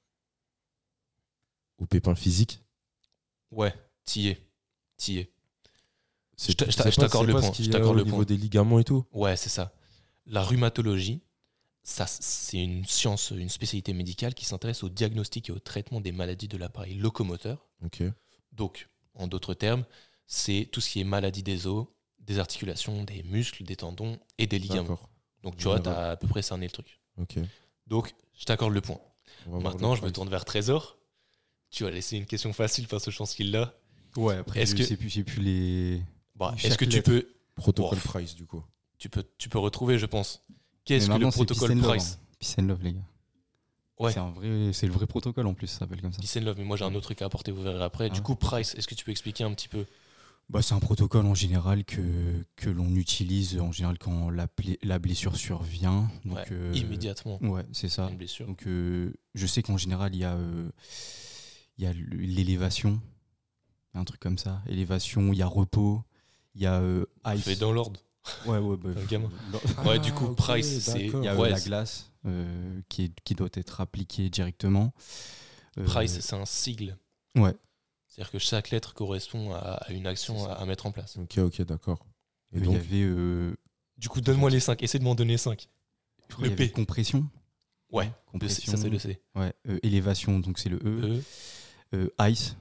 Aux 1.77 1.85
pépins 1.85 2.15
physiques. 2.15 2.63
Ouais, 3.51 3.73
t'y 4.05 4.29
es. 4.29 4.41
T'y 4.95 5.19
es. 5.19 5.31
C'est- 6.37 6.51
Je 6.51 6.55
t'accorde 6.55 7.25
c'est 7.25 7.27
le 7.27 7.33
pas 7.33 7.39
point, 7.41 7.51
je 7.59 7.69
t'accorde 7.69 7.95
au 7.95 7.97
le 7.97 8.03
niveau 8.03 8.17
point. 8.17 8.25
des 8.25 8.37
ligaments 8.37 8.79
et 8.79 8.83
tout. 8.83 9.03
Ouais, 9.11 9.35
c'est 9.35 9.49
ça. 9.49 9.73
La 10.27 10.43
rhumatologie, 10.43 11.21
ça, 11.83 12.05
c'est 12.07 12.57
une 12.63 12.85
science, 12.85 13.31
une 13.31 13.49
spécialité 13.49 13.93
médicale 13.93 14.33
qui 14.35 14.45
s'intéresse 14.45 14.83
au 14.83 14.89
diagnostic 14.89 15.49
et 15.49 15.51
au 15.51 15.59
traitement 15.59 15.99
des 15.99 16.11
maladies 16.11 16.47
de 16.47 16.57
l'appareil 16.57 16.93
locomoteur. 16.95 17.65
Donc, 18.51 18.87
en 19.15 19.27
d'autres 19.27 19.53
termes, 19.55 19.83
c'est 20.27 20.67
tout 20.71 20.79
ce 20.81 20.89
qui 20.91 20.99
est 20.99 21.03
maladie 21.05 21.43
des 21.43 21.65
os, 21.65 21.87
des 22.19 22.39
articulations, 22.39 23.03
des 23.03 23.23
muscles, 23.23 23.63
des 23.63 23.75
tendons 23.77 24.19
et 24.37 24.45
des 24.47 24.59
ligaments. 24.59 24.81
D'accord. 24.83 25.09
Donc, 25.43 25.57
tu 25.57 25.63
vois, 25.63 25.79
tu 25.79 25.89
as 25.89 26.11
à 26.11 26.15
peu 26.17 26.27
près 26.27 26.41
cerné 26.41 26.65
le 26.67 26.71
truc. 26.71 26.99
Donc, 27.87 28.13
je 28.37 28.45
t'accorde 28.45 28.73
le 28.73 28.81
point. 28.81 28.99
Maintenant, 29.47 29.91
le 29.95 29.99
je 29.99 30.05
me 30.05 30.11
tourne 30.11 30.29
vers 30.29 30.45
Trésor. 30.45 30.97
Tu 31.71 31.83
vas 31.83 31.89
laisser 31.91 32.17
une 32.17 32.25
question 32.25 32.53
facile 32.53 32.87
parce 32.87 33.05
que 33.05 33.11
je 33.11 33.17
pense 33.17 33.33
qu'il 33.33 33.51
l'a. 33.51 33.73
Ouais, 34.17 34.35
après, 34.35 34.61
Est-ce 34.61 34.71
je 34.73 34.77
que- 34.77 34.83
sais 34.83 34.97
plus, 34.97 35.09
j'ai 35.09 35.23
plus 35.23 35.41
les. 35.41 36.01
Bah, 36.37 36.53
Est-ce 36.63 36.77
que 36.77 36.85
tu 36.85 37.01
peux, 37.01 37.27
Protocole 37.55 37.97
Bon. 37.97 38.09
Price, 38.09 38.35
du 38.35 38.45
coup. 38.45 38.63
tu, 38.97 39.09
peux, 39.09 39.23
tu 39.37 39.49
peux 39.49 39.57
retrouver, 39.59 39.97
je 39.97 40.05
pense, 40.05 40.45
qu'est-ce 40.85 41.07
que 41.07 41.13
le 41.17 41.29
protocole 41.29 41.77
Price 41.79 42.19
hein. 42.21 42.25
Peace 42.39 42.55
and 42.59 42.63
Love, 42.67 42.83
les 42.83 42.93
gars. 42.93 42.99
Ouais. 43.99 44.11
C'est 44.13 44.19
un 44.19 44.29
vrai, 44.29 44.71
c'est 44.73 44.85
le 44.85 44.93
vrai 44.93 45.07
protocole 45.07 45.47
en 45.47 45.55
plus, 45.55 45.65
ça 45.67 45.79
s'appelle 45.79 46.01
comme 46.01 46.13
ça. 46.13 46.19
Peace 46.21 46.37
and 46.37 46.45
Love, 46.45 46.55
mais 46.59 46.63
moi 46.65 46.77
j'ai 46.77 46.85
un 46.85 46.93
autre 46.93 47.05
truc 47.05 47.21
à 47.23 47.25
apporter, 47.25 47.51
vous 47.51 47.63
verrez 47.63 47.83
après. 47.83 48.05
Ah 48.05 48.09
du 48.09 48.19
ouais. 48.19 48.23
coup, 48.23 48.35
Price, 48.35 48.75
est-ce 48.75 48.87
que 48.87 48.93
tu 48.93 49.03
peux 49.03 49.11
expliquer 49.11 49.43
un 49.43 49.51
petit 49.53 49.67
peu? 49.67 49.85
Bah, 50.49 50.61
c'est 50.61 50.75
un 50.75 50.79
protocole 50.79 51.25
en 51.25 51.33
général 51.35 51.83
que, 51.83 52.01
que 52.55 52.69
l'on 52.69 52.95
utilise 52.95 53.59
en 53.59 53.71
général 53.73 53.97
quand 53.97 54.29
la, 54.29 54.47
la 54.83 54.97
blessure 54.99 55.35
survient. 55.35 56.09
Donc, 56.23 56.37
Ouais, 56.37 56.45
euh, 56.51 56.71
immédiatement 56.73 57.37
Ouais, 57.41 57.65
c'est 57.73 57.89
ça. 57.89 58.07
une 58.09 58.15
blessure 58.17 58.45
Donc, 58.47 58.65
euh, 58.67 59.11
je 59.33 59.45
sais 59.47 59.61
qu'en 59.63 59.75
général, 59.77 60.13
il 60.15 60.19
y 60.21 60.23
a, 60.23 60.35
euh, 60.35 60.69
il 61.77 61.83
y 61.83 61.87
a 61.87 61.91
l'élévation, 61.93 63.01
un 63.93 64.05
truc 64.05 64.21
comme 64.21 64.37
ça. 64.37 64.61
Élévation, 64.67 65.33
il 65.33 65.37
y 65.39 65.41
a 65.41 65.47
repos, 65.47 66.01
il 66.57 66.63
y 66.63 66.65
a 66.65 66.79
euh, 66.81 67.05
ice. 67.27 67.43
Fait 67.43 67.55
dans 67.55 67.71
l'ordre. 67.71 68.01
Ouais, 68.45 68.57
ouais, 68.57 68.75
bah, 68.75 68.89
un 68.99 69.05
gamin. 69.05 69.29
Ouais, 69.85 69.99
du 69.99 70.11
coup, 70.11 70.27
Ah, 70.31 70.35
Price, 70.35 70.79
c'est-. 70.79 71.05
Il 71.07 71.23
y 71.23 71.27
a 71.29 71.33
euh, 71.33 71.37
Ouais, 71.37 71.49
la 71.51 71.57
c'est- 71.57 71.69
glace 71.69 72.11
euh, 72.25 72.81
qui, 72.89 73.03
est- 73.05 73.19
qui 73.23 73.35
doit 73.35 73.47
être 73.53 73.79
appliquée 73.79 74.29
directement. 74.29 74.93
Euh, 75.77 75.85
Price, 75.85 76.19
c'est 76.19 76.35
un 76.35 76.45
sigle. 76.45 76.97
Ouais. 77.35 77.53
C'est-à-dire 78.07 78.31
que 78.31 78.39
chaque 78.39 78.71
lettre 78.71 78.93
correspond 78.93 79.53
à, 79.53 79.59
à 79.59 79.91
une 79.93 80.07
action 80.07 80.37
C'est 80.43 80.49
à, 80.51 80.65
mettre 80.65 80.87
en 80.87 80.91
place. 80.91 81.17
Ok, 81.17 81.37
ok, 81.37 81.61
d'accord. 81.61 82.05
Et 82.51 82.57
il 82.57 82.63
y 82.63 82.65
donc, 82.65 82.75
avait, 82.75 83.03
euh, 83.03 83.55
Du 83.97 84.09
coup, 84.09 84.19
donne-moi 84.19 84.49
les 84.49 84.59
5. 84.59 84.81
Essaie 84.83 84.99
de 84.99 85.03
m'en 85.03 85.15
donner 85.15 85.37
5. 85.37 85.69
je 86.29 86.35
crois 86.35 86.47
Le 86.47 86.55
P. 86.55 86.69
compression. 86.71 87.29
Ouais, 87.91 88.05
le 88.05 88.09
C, 88.09 88.15
compression. 88.31 88.71
ça 88.73 88.77
c'est 88.77 88.89
le 88.89 88.99
C. 88.99 89.21
Ouais, 89.35 89.53
euh, 89.69 89.79
élévation, 89.83 90.39
donc 90.39 90.59
c'est 90.59 90.67
le 90.69 90.77
E. 90.83 91.21
E. 91.21 91.23
Euh, 91.95 92.09
ice, 92.29 92.57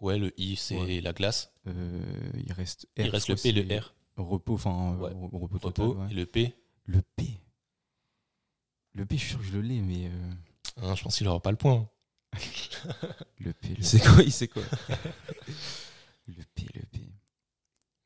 Ouais, 0.00 0.18
le 0.18 0.32
I, 0.40 0.56
c'est 0.56 0.76
Ouais. 0.78 1.00
la 1.00 1.12
glace. 1.12 1.52
euh, 1.66 2.00
il 2.44 2.52
reste 2.52 2.86
Il 2.96 3.08
R, 3.08 3.12
reste 3.12 3.26
je 3.28 3.32
le 3.32 3.38
P, 3.38 3.52
le 3.52 3.78
R. 3.80 3.94
Repos, 4.16 4.54
enfin, 4.54 4.94
euh, 4.94 4.96
Ouais. 4.98 5.12
repos 5.32 5.58
total. 5.58 5.86
Repos. 5.86 6.00
ouais. 6.00 6.08
Et 6.10 6.14
le 6.14 6.26
P, 6.26 6.54
Le 6.86 7.02
P. 7.02 7.24
Le 8.94 9.04
P, 9.06 9.16
je 9.16 9.20
suis 9.20 9.30
sûr 9.30 9.38
que 9.40 9.44
je 9.44 9.52
le 9.52 9.60
l'ai, 9.62 9.80
mais. 9.80 10.06
euh, 10.06 10.30
hein, 10.82 10.94
je 10.94 11.02
pense 11.02 11.16
qu'il 11.18 11.26
n'aura 11.26 11.40
pas 11.40 11.50
le 11.50 11.56
point. 11.56 11.88
le 13.40 13.52
P, 13.52 13.68
le, 13.76 13.82
c'est 13.82 14.00
quoi, 14.00 14.22
il 14.22 14.32
sait 14.32 14.48
quoi 14.48 14.62
le 16.28 16.42
P, 16.54 16.66
le 16.74 16.82
P. 16.82 17.00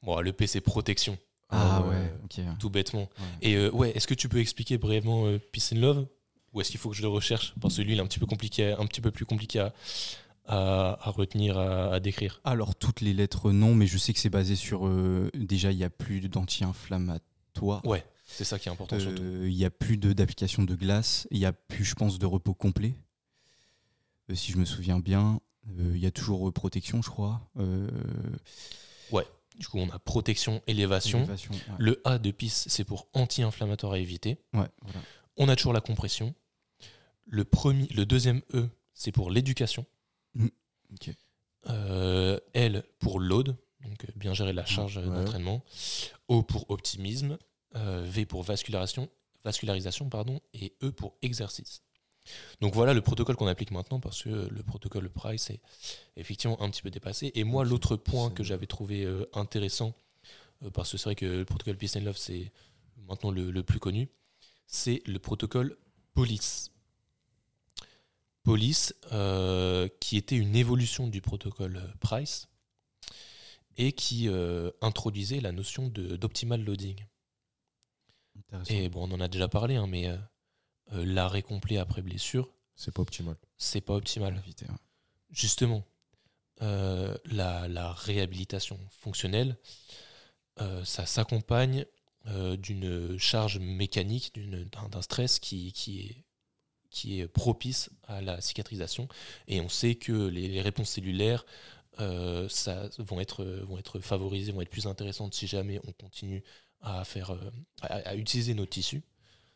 Bon, 0.03 0.21
le 0.21 0.33
P, 0.33 0.47
c'est 0.47 0.61
protection, 0.61 1.19
Ah, 1.49 1.83
ouais, 1.83 2.13
ok. 2.25 2.41
tout 2.59 2.71
bêtement. 2.71 3.09
Et 3.43 3.55
euh, 3.57 3.71
ouais, 3.71 3.91
est-ce 3.97 4.07
que 4.07 4.15
tu 4.15 4.29
peux 4.29 4.39
expliquer 4.41 4.79
brièvement 4.79 5.27
euh, 5.27 5.39
Peace 5.53 5.73
and 5.75 5.81
Love? 5.81 6.07
Ou 6.53 6.61
est-ce 6.61 6.71
qu'il 6.71 6.81
faut 6.81 6.91
que 6.91 6.97
je 6.97 7.03
le 7.03 7.09
recherche? 7.09 7.55
Parce 7.61 7.77
que 7.77 7.83
lui, 7.83 7.93
il 7.93 7.99
est 7.99 8.03
un 8.03 8.07
petit 8.07 8.19
peu, 8.19 8.27
compliqué, 8.27 8.73
un 8.73 8.87
petit 8.87 9.01
peu 9.01 9.11
plus 9.13 9.25
compliqué 9.25 9.61
à, 9.61 9.73
à, 10.51 10.99
à 11.07 11.11
retenir, 11.11 11.59
à, 11.59 11.95
à 11.95 12.01
décrire. 12.01 12.41
Alors, 12.45 12.75
toutes 12.75 13.01
les 13.01 13.13
lettres, 13.15 13.53
non, 13.53 13.75
mais 13.75 13.87
je 13.87 13.97
sais 13.99 14.13
que 14.13 14.19
c'est 14.19 14.31
basé 14.31 14.57
sur. 14.57 14.87
euh, 14.87 15.31
déjà, 15.35 15.71
il 15.73 15.79
n'y 15.79 15.85
a 15.85 15.91
plus 15.91 16.21
d'anti-inflammatoire. 16.29 17.85
Ouais, 17.87 18.05
c'est 18.27 18.45
ça 18.45 18.59
qui 18.59 18.69
est 18.69 18.73
important 18.73 18.99
surtout. 18.99 19.23
Euh, 19.23 19.49
Il 19.49 19.57
n'y 19.57 19.65
a 19.65 19.71
plus 19.71 19.97
d'application 19.97 20.63
de 20.65 20.75
glace. 20.75 21.27
Il 21.31 21.39
n'y 21.39 21.47
a 21.47 21.53
plus, 21.53 21.85
je 21.85 21.95
pense, 21.95 22.19
de 22.19 22.27
repos 22.27 22.55
complet. 22.55 22.95
Euh, 24.31 24.35
si 24.35 24.53
je 24.53 24.59
me 24.59 24.65
souviens 24.65 24.99
bien. 25.01 25.41
Il 25.79 25.99
y 25.99 26.07
a 26.07 26.11
toujours 26.11 26.51
protection, 26.53 27.01
je 27.03 27.11
crois. 27.11 27.41
Euh, 27.59 27.89
Du 29.59 29.69
coup, 29.69 29.79
on 29.79 29.91
a 29.91 29.99
protection, 29.99 30.63
élévation. 30.67 31.19
élévation, 31.19 31.53
ouais. 31.53 31.61
Le 31.79 32.01
A 32.07 32.19
de 32.19 32.31
Peace, 32.31 32.65
c'est 32.67 32.83
pour 32.85 33.09
anti-inflammatoire 33.13 33.93
à 33.93 33.99
éviter. 33.99 34.39
Ouais, 34.55 34.67
voilà. 34.81 35.01
On 35.37 35.49
a 35.51 35.55
toujours 35.55 35.75
la 35.75 35.83
compression. 35.83 36.35
Le, 37.27 37.45
premier, 37.45 37.87
le 37.95 38.07
deuxième 38.07 38.41
E, 38.55 38.69
c'est 38.95 39.13
pour 39.13 39.31
l'éducation. 39.31 39.85
Mm. 40.35 40.49
Euh, 41.69 42.39
L 42.55 42.85
pour 42.99 43.21
load, 43.21 43.57
donc 43.85 44.05
euh, 44.05 44.09
bien 44.17 44.33
gérer 44.35 44.53
la 44.53 44.65
charge 44.65 44.99
euh, 44.99 45.07
Ouais. 45.07 45.15
d'entraînement. 45.17 45.63
O 46.29 46.43
pour 46.43 46.71
optimisme. 46.71 47.39
Euh, 47.77 48.03
v 48.05 48.27
pour 48.27 48.43
vascularisation, 48.43 49.09
vascularisation 49.45 50.09
pardon, 50.09 50.41
et 50.55 50.75
E 50.83 50.91
pour 50.91 51.15
exercice. 51.23 51.83
Donc 52.61 52.75
voilà 52.75 52.95
le 52.95 53.01
protocole 53.01 53.37
qu'on 53.37 53.47
applique 53.47 53.71
maintenant 53.71 54.01
parce 54.01 54.25
que 54.25 54.29
le 54.29 54.63
protocole 54.65 55.09
Price 55.09 55.51
est 55.51 55.61
effectivement 56.17 56.61
un 56.61 56.69
petit 56.69 56.83
peu 56.83 56.91
dépassé. 56.91 57.31
Et 57.37 57.45
moi, 57.45 57.65
l'autre 57.65 57.95
point 57.95 58.31
que 58.31 58.43
j'avais 58.43 58.67
trouvé 58.67 59.07
intéressant, 59.35 59.95
parce 60.75 60.91
que 60.91 60.99
c'est 60.99 61.05
vrai 61.05 61.15
que 61.15 61.27
le 61.27 61.45
protocole 61.45 61.77
Peace 61.77 61.97
and 61.97 62.01
Love, 62.01 62.17
c'est 62.17 62.51
maintenant 63.07 63.31
le, 63.31 63.51
le 63.53 63.63
plus 63.63 63.79
connu, 63.79 64.09
c'est 64.67 65.01
le 65.07 65.19
protocole 65.21 65.77
Police. 66.13 66.73
Police, 68.43 68.95
euh, 69.13 69.89
qui 70.01 70.17
était 70.17 70.37
une 70.37 70.57
évolution 70.57 71.09
du 71.09 71.21
protocole 71.21 71.77
euh, 71.77 71.87
Price 72.01 72.49
et 73.77 73.93
qui 73.93 74.29
euh, 74.29 74.71
introduisait 74.81 75.41
la 75.41 75.53
notion 75.53 75.89
d'optimal 75.89 76.63
loading. 76.63 77.05
Et 78.69 78.89
bon, 78.89 79.09
on 79.09 79.15
en 79.15 79.21
a 79.21 79.29
déjà 79.29 79.49
parlé, 79.49 79.77
hein, 79.77 79.87
mais 79.87 80.09
euh, 80.09 80.17
l'arrêt 80.91 81.43
complet 81.43 81.79
après 81.79 82.03
blessure, 82.03 82.51
C'est 82.75 82.93
pas 82.93 83.03
optimal. 83.03 83.37
c'est 83.59 83.81
pas 83.81 83.95
optimal. 83.95 84.43
Justement, 85.31 85.85
la, 86.61 87.69
la 87.69 87.93
réhabilitation 87.93 88.79
fonctionnelle, 88.91 89.57
ça 90.85 91.07
s'accompagne 91.07 91.87
d'une 92.27 93.17
charge 93.19 93.59
mécanique, 93.59 94.35
d'un 94.35 94.89
d'un 94.89 95.03
stress 95.03 95.39
qui, 95.39 95.73
qui, 95.73 96.01
est, 96.01 96.25
qui 96.91 97.21
est 97.21 97.29
propice 97.29 97.91
à 98.09 98.21
la 98.21 98.41
cicatrisation. 98.41 99.09
Et 99.49 99.61
on 99.61 99.69
sait 99.69 99.95
que 99.95 100.13
les, 100.29 100.49
les 100.49 100.61
réponses 100.61 100.91
cellulaires 100.91 101.45
euh, 102.01 102.49
ça, 102.49 102.89
vont, 102.99 103.21
être, 103.21 103.45
vont 103.45 103.79
être 103.79 104.01
favorisées, 104.01 104.53
vont 104.53 104.61
être 104.61 104.71
plus 104.71 104.87
intéressantes 104.87 105.35
si 105.35 105.47
jamais 105.47 105.81
on 105.87 105.93
continue 105.93 106.43
à, 106.81 107.05
faire, 107.05 107.31
euh, 107.31 107.51
à, 107.83 107.97
à 108.11 108.15
utiliser 108.17 108.55
nos 108.55 108.67
tissus. 108.67 109.03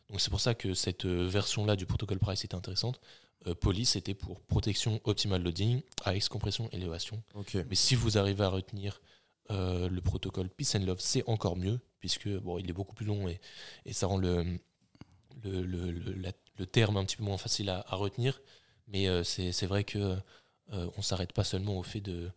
Donc 0.09 0.21
c'est 0.21 0.29
pour 0.29 0.41
ça 0.41 0.53
que 0.53 0.73
cette 0.73 1.05
euh, 1.05 1.27
version-là 1.27 1.75
du 1.75 1.85
protocole 1.85 2.19
Price 2.19 2.43
était 2.45 2.55
intéressante. 2.55 2.99
Euh, 3.47 3.55
Police, 3.55 3.91
c'était 3.91 4.13
pour 4.13 4.41
protection 4.41 5.01
optimal 5.03 5.41
loading, 5.43 5.81
AX 6.03 6.29
compression, 6.29 6.69
élévation. 6.71 7.21
Mais 7.69 7.75
si 7.75 7.95
vous 7.95 8.17
arrivez 8.17 8.43
à 8.43 8.49
retenir 8.49 9.01
euh, 9.51 9.89
le 9.89 10.01
protocole 10.01 10.49
Peace 10.49 10.75
and 10.75 10.85
Love, 10.85 10.99
c'est 10.99 11.23
encore 11.27 11.55
mieux, 11.55 11.79
puisque 11.99 12.29
bon, 12.29 12.59
il 12.59 12.69
est 12.69 12.73
beaucoup 12.73 12.95
plus 12.95 13.05
long 13.05 13.27
et, 13.27 13.39
et 13.85 13.93
ça 13.93 14.07
rend 14.07 14.17
le, 14.17 14.43
le, 15.43 15.61
le, 15.63 15.91
le- 15.91 16.13
la- 16.13 16.31
le 16.57 16.65
terme 16.65 16.97
un 16.97 17.05
petit 17.05 17.17
peu 17.17 17.23
moins 17.23 17.37
facile 17.37 17.69
à, 17.69 17.85
à 17.87 17.95
retenir. 17.95 18.41
Mais 18.87 19.07
euh, 19.07 19.23
c'est 19.23 19.65
vrai 19.65 19.83
que 19.83 20.17
euh, 20.73 20.89
on 20.97 21.01
s'arrête 21.01 21.33
pas 21.33 21.43
seulement 21.43 21.77
au 21.77 21.83
fait 21.83 22.01
de, 22.01 22.31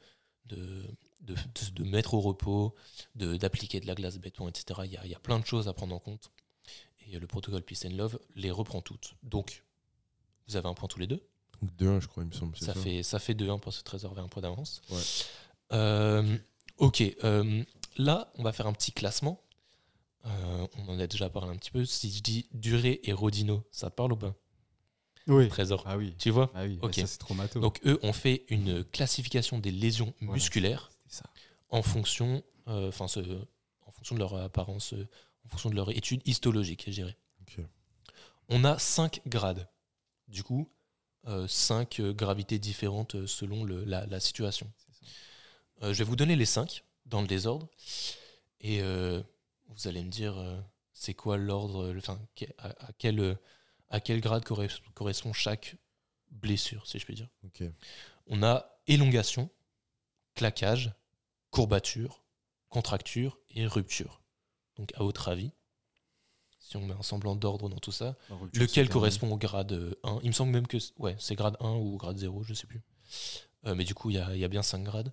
de, 0.46 0.84
de, 1.22 1.34
de- 1.74 1.84
mettre 1.84 2.14
au 2.14 2.20
repos, 2.20 2.74
d'appliquer 3.14 3.80
de, 3.80 3.86
la 3.86 3.94
glace 3.94 4.18
béton, 4.18 4.48
etc. 4.48 4.80
Il 4.84 4.92
y, 4.92 4.96
a, 4.96 5.04
il 5.04 5.10
y 5.10 5.14
a 5.14 5.18
plein 5.18 5.38
de 5.38 5.46
choses 5.46 5.68
à 5.68 5.72
prendre 5.72 5.94
en 5.94 5.98
compte. 5.98 6.30
Et 7.10 7.18
le 7.18 7.26
protocole 7.26 7.62
Peace 7.62 7.86
and 7.86 7.96
Love 7.96 8.18
les 8.34 8.50
reprend 8.50 8.80
toutes. 8.82 9.14
Donc, 9.22 9.64
vous 10.46 10.56
avez 10.56 10.68
un 10.68 10.74
point 10.74 10.88
tous 10.88 10.98
les 10.98 11.06
deux? 11.06 11.22
Donc 11.62 11.70
2-1, 11.78 12.00
je 12.00 12.08
crois, 12.08 12.22
il 12.22 12.28
me 12.28 12.32
semble. 12.32 12.56
Ça, 12.56 12.66
ça 12.66 12.74
fait, 12.74 13.02
ça 13.02 13.18
fait 13.18 13.34
2-1 13.34 13.60
pour 13.60 13.72
ce 13.72 13.82
trésor 13.82 14.18
un 14.18 14.28
point 14.28 14.42
d'avance. 14.42 14.80
Ouais. 14.90 15.00
Euh, 15.72 16.36
ok, 16.78 17.02
là, 17.96 18.30
on 18.36 18.42
va 18.42 18.52
faire 18.52 18.66
un 18.66 18.72
petit 18.72 18.92
classement. 18.92 19.42
Euh, 20.26 20.66
on 20.76 20.88
en 20.88 20.98
a 20.98 21.06
déjà 21.06 21.30
parlé 21.30 21.50
un 21.52 21.56
petit 21.56 21.70
peu. 21.70 21.84
Si 21.84 22.10
je 22.12 22.22
dis 22.22 22.48
Duré 22.52 23.00
et 23.04 23.12
Rodino, 23.12 23.64
ça 23.70 23.90
te 23.90 23.94
parle 23.94 24.12
ou 24.12 24.16
pas? 24.16 24.34
Oui. 25.26 25.48
Trésor. 25.48 25.82
Ah 25.86 25.96
oui. 25.96 26.14
Tu 26.18 26.30
vois? 26.30 26.50
Ah 26.54 26.64
oui, 26.64 26.78
Ok. 26.82 26.94
ça 26.94 27.06
c'est 27.06 27.18
trop 27.18 27.34
matos. 27.34 27.60
Donc, 27.62 27.80
eux 27.84 27.98
ont 28.02 28.12
fait 28.12 28.44
une 28.48 28.82
classification 28.84 29.58
des 29.58 29.70
lésions 29.70 30.14
Voilà. 30.20 30.34
musculaires 30.34 30.90
ça. 31.06 31.24
en 31.70 31.82
fonction, 31.82 32.42
euh, 32.66 32.88
enfin, 32.88 33.04
en 33.86 33.90
fonction 33.90 34.14
de 34.14 34.20
leur 34.20 34.34
apparence, 34.34 34.94
euh, 34.94 35.06
en 35.44 35.48
fonction 35.48 35.70
de 35.70 35.74
leur 35.74 35.90
étude 35.90 36.22
histologique, 36.26 36.84
je 36.86 36.92
dirais. 36.92 37.16
On 38.48 38.64
a 38.64 38.78
cinq 38.78 39.20
grades. 39.26 39.68
Du 40.28 40.42
coup, 40.42 40.70
euh, 41.26 41.46
cinq 41.48 42.00
euh, 42.00 42.14
gravités 42.14 42.58
différentes 42.58 43.26
selon 43.26 43.62
le- 43.64 43.84
la, 43.84 44.06
la 44.06 44.20
situation. 44.20 44.70
Je 45.82 45.92
vais 45.92 46.04
vous 46.04 46.16
donner 46.16 46.34
les 46.34 46.46
cinq 46.46 46.84
dans 47.06 47.20
le 47.20 47.26
désordre. 47.28 47.68
Et 48.62 48.80
vous 49.68 49.88
allez 49.88 50.02
me 50.02 50.10
dire, 50.10 50.36
euh, 50.38 50.60
c'est 50.92 51.14
quoi 51.14 51.36
l'ordre, 51.36 51.84
euh, 51.84 51.98
enfin, 51.98 52.18
à, 52.58 52.68
à 52.86 52.92
quel, 52.98 53.20
euh, 53.20 53.34
à 53.88 54.00
quel 54.00 54.20
grade 54.20 54.44
corres- 54.44 54.80
correspond 54.94 55.32
chaque 55.32 55.76
blessure, 56.30 56.86
si 56.86 56.98
je 56.98 57.04
puis 57.04 57.14
dire. 57.14 57.28
On 58.26 58.42
a 58.42 58.70
élongation, 58.86 59.50
claquage, 60.34 60.92
courbature, 61.50 62.22
contracture 62.68 63.38
et 63.50 63.66
rupture. 63.66 64.20
Donc, 64.76 64.92
à 64.96 65.02
votre 65.02 65.28
avis, 65.28 65.52
si 66.60 66.76
on 66.76 66.86
met 66.86 66.94
un 66.94 67.02
semblant 67.02 67.34
d'ordre 67.34 67.68
dans 67.70 67.78
tout 67.78 67.92
ça, 67.92 68.16
lequel 68.60 68.86
correspond 68.92 69.32
au 69.32 69.38
grade 69.38 69.72
euh, 69.72 69.94
1 70.02 70.20
Il 70.22 70.28
me 70.28 70.32
semble 70.32 70.52
même 70.52 70.66
que 70.66 70.76
ouais, 70.98 71.16
c'est 71.18 71.34
grade 71.34 71.56
1 71.60 71.70
ou 71.76 71.96
grade 71.96 72.18
0, 72.18 72.42
je 72.42 72.52
sais 72.52 72.66
plus. 72.66 72.82
Euh, 73.64 73.74
mais 73.74 73.84
du 73.84 73.94
coup, 73.94 74.10
il 74.10 74.16
y 74.16 74.18
a, 74.18 74.34
il 74.34 74.38
y 74.40 74.44
a 74.44 74.48
bien 74.48 74.62
5 74.62 74.84
grades. 74.84 75.12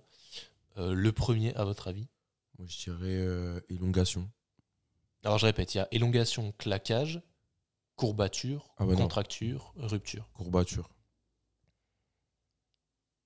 Euh, 0.76 0.92
le 0.92 1.12
premier, 1.12 1.54
à 1.54 1.64
votre 1.64 1.88
avis? 1.88 2.08
Moi, 2.58 2.66
je 2.68 2.76
dirais 2.84 2.98
euh, 3.16 3.60
élongation. 3.70 4.30
Alors, 5.24 5.38
je 5.38 5.46
répète, 5.46 5.74
il 5.74 5.78
y 5.78 5.80
a 5.80 5.88
élongation, 5.90 6.52
claquage, 6.58 7.20
courbature, 7.96 8.72
Ah 8.78 8.84
non. 8.84 8.94
contracture, 8.96 9.72
rupture. 9.76 10.28
Courbature. 10.34 10.88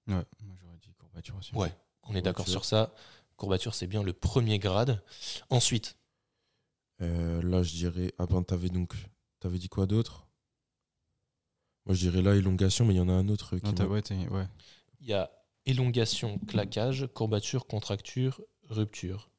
Ouais, 0.06 0.24
moi 0.42 0.56
j'aurais 0.60 0.78
dit 0.78 0.92
courbature 0.94 1.36
aussi. 1.36 1.54
Ouais, 1.54 1.72
on 2.04 2.14
est 2.14 2.22
d'accord 2.22 2.48
sur 2.48 2.64
ça. 2.64 2.92
Courbature, 3.36 3.74
c'est 3.74 3.86
bien 3.86 4.02
le 4.02 4.12
premier 4.12 4.58
grade. 4.58 5.02
Ensuite, 5.50 5.96
Euh, 7.02 7.40
là, 7.42 7.62
je 7.62 7.70
dirais. 7.72 8.12
Ah 8.18 8.26
ben, 8.26 8.42
t'avais 8.42 8.68
donc. 8.68 8.92
T'avais 9.40 9.56
dit 9.58 9.70
quoi 9.70 9.86
d'autre? 9.86 10.26
Moi, 11.86 11.94
je 11.94 12.00
dirais 12.00 12.20
là, 12.20 12.34
élongation, 12.36 12.84
mais 12.84 12.92
il 12.92 12.98
y 12.98 13.00
en 13.00 13.08
a 13.08 13.12
un 13.12 13.28
autre 13.30 13.56
qui 13.56 13.72
Non, 13.72 13.86
ouais, 13.88 14.02
t'es- 14.02 14.28
ouais. 14.28 14.46
il 15.00 15.06
y 15.06 15.14
a 15.14 15.30
élongation, 15.64 16.38
claquage, 16.40 17.06
courbature, 17.14 17.66
contracture, 17.66 18.42
rupture. 18.68 19.29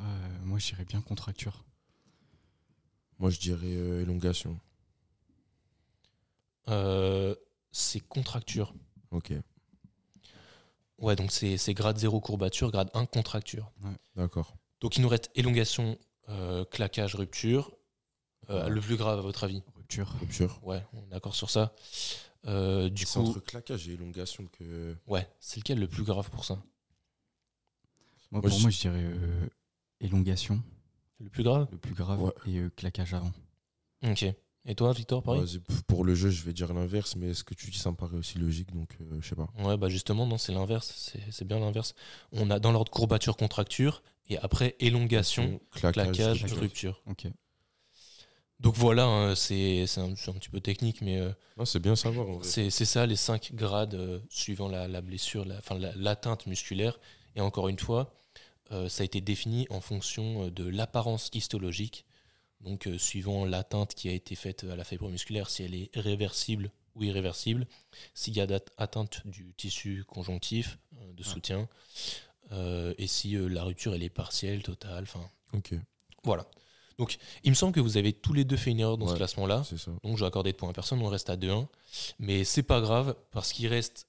Euh, 0.00 0.28
moi 0.44 0.58
je 0.58 0.66
dirais 0.68 0.84
bien 0.84 1.00
contracture. 1.00 1.64
Moi, 3.20 3.30
je 3.30 3.38
dirais 3.38 3.60
euh, 3.76 4.02
élongation. 4.02 4.58
Euh, 6.68 7.34
c'est 7.70 8.00
contracture. 8.00 8.74
Ok. 9.12 9.32
Ouais, 10.98 11.16
donc 11.16 11.30
c'est 11.32 11.56
c'est 11.58 11.74
grade 11.74 11.98
0 11.98 12.20
courbature, 12.20 12.70
grade 12.70 12.90
1 12.94 13.06
contracture. 13.06 13.70
D'accord. 14.16 14.56
Donc 14.80 14.96
il 14.96 15.02
nous 15.02 15.08
reste 15.08 15.30
élongation, 15.34 15.98
euh, 16.28 16.64
claquage, 16.64 17.14
rupture. 17.14 17.70
Euh. 18.50 18.68
Le 18.68 18.80
plus 18.80 18.96
grave 18.96 19.18
à 19.18 19.22
votre 19.22 19.44
avis? 19.44 19.62
Rupture. 19.76 20.08
Rupture. 20.20 20.58
Ouais, 20.62 20.82
on 20.92 21.02
est 21.04 21.08
d'accord 21.10 21.34
sur 21.34 21.50
ça. 21.50 21.74
Euh, 22.46 22.88
du 22.90 23.06
C'est 23.06 23.20
coup, 23.20 23.26
entre 23.28 23.40
claquage 23.40 23.88
et 23.88 23.92
élongation 23.92 24.46
que. 24.48 24.96
ouais, 25.06 25.28
c'est 25.40 25.60
lequel 25.60 25.78
le 25.78 25.88
plus 25.88 26.02
grave 26.04 26.30
pour 26.30 26.44
ça? 26.44 26.54
Moi, 28.30 28.40
Moi, 28.40 28.42
pour 28.42 28.50
je- 28.58 28.62
moi 28.62 28.70
je 28.70 28.80
dirais 28.80 29.02
euh, 29.02 29.46
élongation, 30.00 30.62
Le 31.20 31.28
plus 31.30 31.42
grave 31.42 31.68
le 31.72 31.78
plus 31.78 31.94
grave, 31.94 32.22
Ouais. 32.22 32.32
et 32.46 32.58
euh, 32.58 32.70
claquage 32.76 33.14
avant. 33.14 33.32
Ok. 34.06 34.24
Et 34.66 34.74
toi, 34.74 34.92
Victor, 34.94 35.22
pareil 35.22 35.46
c'est- 35.46 35.82
pour 35.86 36.04
le 36.04 36.14
jeu, 36.14 36.30
je 36.30 36.42
vais 36.42 36.52
dire 36.54 36.72
l'inverse, 36.72 37.16
mais 37.16 37.34
ce 37.34 37.44
que 37.44 37.52
tu 37.54 37.70
dis, 37.70 37.78
ça 37.78 37.90
me 37.90 37.96
paraît 37.96 38.16
aussi 38.16 38.38
logique, 38.38 38.72
donc 38.72 38.96
euh, 39.00 39.18
je 39.20 39.28
sais 39.28 39.36
pas. 39.36 39.48
Ouais, 39.58 39.76
bah 39.76 39.88
justement, 39.90 40.26
non, 40.26 40.38
c'est 40.38 40.52
l'inverse. 40.52 40.92
C'est 40.96 41.20
c'est 41.30 41.44
bien 41.46 41.58
l'inverse. 41.60 41.94
On 42.32 42.50
a 42.50 42.58
dans 42.58 42.72
l'ordre 42.72 42.90
courbature, 42.90 43.36
contracture, 43.36 44.02
et 44.28 44.38
après 44.38 44.74
élongation, 44.80 45.60
claquage, 45.70 46.12
claquage, 46.16 46.42
rupture. 46.44 46.60
rupture. 46.60 47.02
Ok. 47.06 47.26
Donc 48.60 48.74
voilà, 48.76 49.04
hein, 49.04 49.34
c'est 49.34 49.86
c'est 49.86 50.00
un, 50.00 50.14
c'est 50.16 50.30
un 50.30 50.34
petit 50.34 50.48
peu 50.48 50.60
technique, 50.60 51.02
mais 51.02 51.18
euh, 51.18 51.30
c'est 51.64 51.80
bien 51.80 51.96
savoir. 51.96 52.26
c'est 52.42 52.70
c'est 52.70 52.84
ça 52.86 53.04
les 53.04 53.16
cinq 53.16 53.52
grades 53.54 53.94
euh, 53.94 54.20
suivant 54.30 54.68
la, 54.68 54.88
la 54.88 55.02
blessure, 55.02 55.44
la- 55.44 55.58
enfin 55.58 55.78
la- 55.78 55.94
l'atteinte 55.96 56.46
musculaire. 56.46 56.98
Et 57.36 57.40
encore 57.42 57.68
une 57.68 57.78
fois, 57.78 58.00
euh, 58.00 58.23
ça 58.70 59.02
a 59.02 59.04
été 59.04 59.20
défini 59.20 59.66
en 59.70 59.80
fonction 59.80 60.46
euh, 60.46 60.50
de 60.50 60.64
l'apparence 60.68 61.30
histologique. 61.32 62.04
Donc 62.60 62.86
euh, 62.86 62.96
suivant 62.98 63.44
l'atteinte 63.44 63.94
qui 63.94 64.08
a 64.08 64.12
été 64.12 64.34
faite 64.34 64.64
à 64.64 64.74
la 64.76 64.84
fibre 64.84 65.08
musculaire, 65.10 65.50
si 65.50 65.62
elle 65.62 65.74
est 65.74 65.90
réversible 65.94 66.70
ou 66.94 67.02
irréversible, 67.02 67.66
s'il 68.14 68.34
y 68.36 68.40
a 68.40 68.46
atteinte 68.78 69.20
du 69.26 69.52
tissu 69.56 70.04
conjonctif 70.06 70.78
euh, 70.98 71.12
de 71.12 71.22
Ouais. 71.22 71.28
soutien, 71.28 71.68
euh, 72.52 72.94
et 72.98 73.06
si 73.06 73.36
euh, 73.36 73.48
la 73.48 73.64
rupture 73.64 73.94
elle 73.94 74.02
est 74.02 74.08
partielle, 74.10 74.62
totale, 74.62 75.02
enfin 75.04 75.28
Ok, 75.52 75.74
voilà. 76.22 76.46
Donc 76.96 77.18
il 77.42 77.50
me 77.50 77.54
semble 77.56 77.72
que 77.74 77.80
vous 77.80 77.96
avez 77.96 78.12
tous 78.12 78.32
les 78.32 78.44
deux 78.44 78.56
fait 78.56 78.70
une 78.70 78.78
erreur 78.80 78.96
dans 78.96 79.08
ce 79.08 79.14
classement-là. 79.16 79.64
Donc 80.04 80.16
je 80.16 80.22
vais 80.22 80.26
accorder 80.28 80.52
de 80.52 80.56
points 80.56 80.70
à 80.70 80.72
personne, 80.72 81.02
on 81.02 81.08
reste 81.08 81.28
à 81.28 81.36
2-1. 81.36 81.66
Mais 82.20 82.44
c'est 82.44 82.62
pas 82.62 82.80
grave, 82.80 83.16
parce 83.32 83.52
qu'il 83.52 83.66
reste 83.66 84.06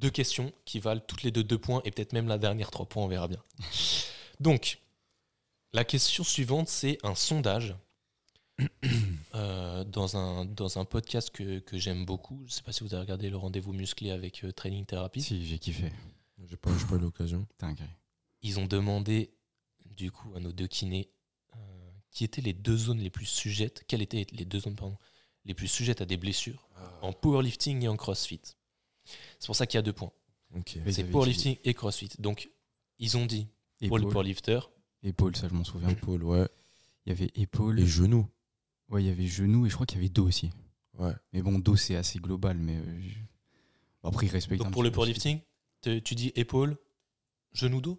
deux 0.00 0.10
questions 0.10 0.52
qui 0.64 0.80
valent 0.80 1.02
toutes 1.06 1.22
les 1.22 1.30
deux 1.30 1.44
2 1.44 1.58
points, 1.58 1.82
et 1.84 1.90
peut-être 1.90 2.12
même 2.12 2.26
la 2.26 2.38
dernière 2.38 2.70
3 2.70 2.86
points, 2.86 3.04
on 3.04 3.08
verra 3.08 3.28
bien. 3.28 3.42
Donc, 4.40 4.78
la 5.72 5.84
question 5.84 6.24
suivante, 6.24 6.68
c'est 6.68 6.98
un 7.04 7.14
sondage 7.14 7.76
euh, 9.34 9.84
dans, 9.84 10.16
un, 10.16 10.44
dans 10.44 10.78
un 10.78 10.84
podcast 10.84 11.30
que, 11.30 11.60
que 11.60 11.78
j'aime 11.78 12.04
beaucoup. 12.04 12.42
Je 12.46 12.52
sais 12.52 12.62
pas 12.62 12.72
si 12.72 12.82
vous 12.82 12.94
avez 12.94 13.02
regardé 13.02 13.30
le 13.30 13.36
rendez-vous 13.36 13.72
musclé 13.72 14.10
avec 14.10 14.42
euh, 14.44 14.52
Training 14.52 14.84
Therapy. 14.84 15.22
Si, 15.22 15.46
j'ai 15.46 15.58
kiffé. 15.58 15.92
J'ai 16.48 16.56
pas, 16.56 16.70
j'ai 16.76 16.86
pas 16.86 16.96
eu 16.96 17.00
l'occasion. 17.00 17.46
Ils 18.42 18.58
ont 18.58 18.66
demandé, 18.66 19.30
du 19.84 20.10
coup, 20.10 20.34
à 20.34 20.40
nos 20.40 20.52
deux 20.52 20.66
kinés, 20.66 21.10
euh, 21.54 21.90
qui 22.10 22.24
étaient 22.24 22.40
les 22.40 22.54
deux 22.54 22.76
zones 22.76 22.98
les 22.98 23.10
plus 23.10 23.26
sujettes, 23.26 23.84
quelles 23.86 24.02
étaient 24.02 24.26
les 24.32 24.46
deux 24.46 24.60
zones, 24.60 24.76
pardon, 24.76 24.96
les 25.44 25.54
plus 25.54 25.68
sujettes 25.68 26.00
à 26.00 26.06
des 26.06 26.16
blessures 26.16 26.68
en 27.02 27.12
powerlifting 27.12 27.82
et 27.82 27.88
en 27.88 27.96
crossfit. 27.96 28.40
C'est 29.38 29.46
pour 29.46 29.56
ça 29.56 29.66
qu'il 29.66 29.78
y 29.78 29.80
a 29.80 29.82
deux 29.82 29.92
points. 29.92 30.12
Ok. 30.56 30.76
Ils 30.84 30.92
C'est 30.94 31.04
powerlifting 31.04 31.56
et 31.64 31.74
crossfit. 31.74 32.10
Donc, 32.18 32.50
ils 32.98 33.16
ont 33.16 33.26
dit 33.26 33.46
pour 33.88 33.98
les 33.98 34.02
Épaule, 34.02 34.12
powerlifters, 34.12 34.70
épaule, 35.02 35.36
ça 35.36 35.48
je 35.48 35.54
m'en 35.54 35.64
souviens. 35.64 35.88
Épaule, 35.88 36.22
ouais. 36.24 36.48
Il 37.06 37.10
y 37.10 37.12
avait 37.12 37.30
épaule, 37.34 37.76
Les 37.76 37.86
genoux. 37.86 38.28
ouais, 38.90 39.02
il 39.02 39.06
y 39.06 39.10
avait 39.10 39.26
genou 39.26 39.64
et 39.66 39.70
je 39.70 39.74
crois 39.74 39.86
qu'il 39.86 39.98
y 39.98 40.00
avait 40.00 40.08
dos 40.10 40.26
aussi. 40.26 40.50
Ouais. 40.98 41.12
Mais 41.32 41.40
bon, 41.40 41.58
dos 41.58 41.76
c'est 41.76 41.96
assez 41.96 42.18
global, 42.18 42.58
mais 42.58 42.76
euh, 42.76 43.00
je- 43.00 43.18
après 44.02 44.26
ils 44.26 44.30
respectent. 44.30 44.58
donc 44.58 44.68
un 44.68 44.70
pour 44.70 44.82
petit 44.82 44.88
le 44.90 44.92
powerlifting, 44.92 45.40
tu 45.82 46.14
dis 46.14 46.30
épaule, 46.34 46.76
genou, 47.52 47.80
dos? 47.80 47.98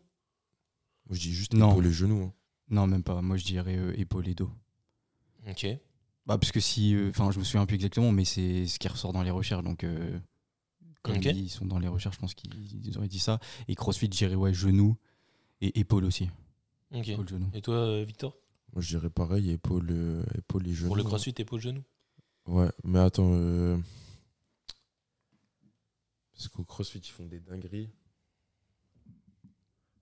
Moi, 1.07 1.15
je 1.15 1.19
dis 1.21 1.33
juste 1.33 1.53
Non. 1.55 1.71
épaule 1.71 1.87
et 1.87 1.91
genoux. 1.91 2.23
hein. 2.25 2.33
Non, 2.69 2.85
même 2.87 3.03
pas. 3.03 3.21
Moi 3.21 3.37
je 3.37 3.43
dirais 3.43 3.75
euh, 3.75 3.99
épaule 3.99 4.27
et 4.27 4.35
dos. 4.35 4.51
Ok. 5.49 5.65
Bah 6.27 6.37
parce 6.37 6.51
que 6.51 6.59
si, 6.59 6.93
euh, 6.93 7.09
enfin 7.09 7.31
je 7.31 7.39
me 7.39 7.43
souviens 7.43 7.65
plus 7.65 7.75
exactement, 7.75 8.11
mais 8.11 8.23
c'est 8.23 8.67
ce 8.67 8.77
qui 8.77 8.87
ressort 8.87 9.11
dans 9.13 9.23
les 9.23 9.31
recherches. 9.31 9.63
Donc 9.63 9.83
euh, 9.83 10.19
comme 11.03 11.15
ils 11.15 11.49
sont 11.49 11.65
dans 11.65 11.79
les 11.79 11.87
recherches, 11.87 12.15
je 12.15 12.21
pense 12.21 12.33
qu'ils 12.33 12.85
ils 12.85 12.97
auraient 12.97 13.07
dit 13.07 13.19
ça. 13.19 13.39
Et 13.67 13.75
CrossFit, 13.75 14.05
je 14.05 14.11
dirais 14.11 14.35
ouais 14.35 14.53
genou 14.53 14.97
et 15.61 15.79
épaule 15.79 16.05
aussi. 16.05 16.29
Ok. 16.93 17.07
Épaule 17.07 17.27
genou. 17.29 17.49
Et 17.53 17.61
toi, 17.61 17.75
euh, 17.75 18.03
Victor? 18.03 18.35
Moi, 18.73 18.81
je 18.81 18.87
dirais 18.89 19.09
pareil, 19.09 19.49
épaule, 19.51 19.87
euh, 19.89 20.23
épaule 20.37 20.67
et 20.67 20.73
genoux. 20.73 20.87
Pour 20.87 20.95
le 20.95 21.03
crossfit, 21.03 21.33
épaule, 21.37 21.59
genou? 21.59 21.83
Ouais, 22.45 22.69
mais 22.83 22.99
attends. 22.99 23.31
euh, 23.33 23.77
Parce 26.33 26.47
qu'au 26.47 26.63
crossfit, 26.63 26.99
ils 26.99 27.11
font 27.11 27.25
des 27.25 27.39
dingueries. 27.39 27.89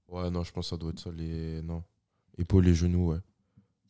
Ouais, 0.08 0.30
non, 0.30 0.43
je 0.43 0.52
pense 0.52 0.66
que 0.68 0.70
ça 0.72 0.78
doit 0.78 0.91
être 0.91 1.00
ça. 1.00 1.12
Les... 1.12 1.62
Non. 1.62 1.84
Épaule 2.38 2.68
et 2.68 2.76
genoux, 2.76 3.10
ouais. 3.12 3.20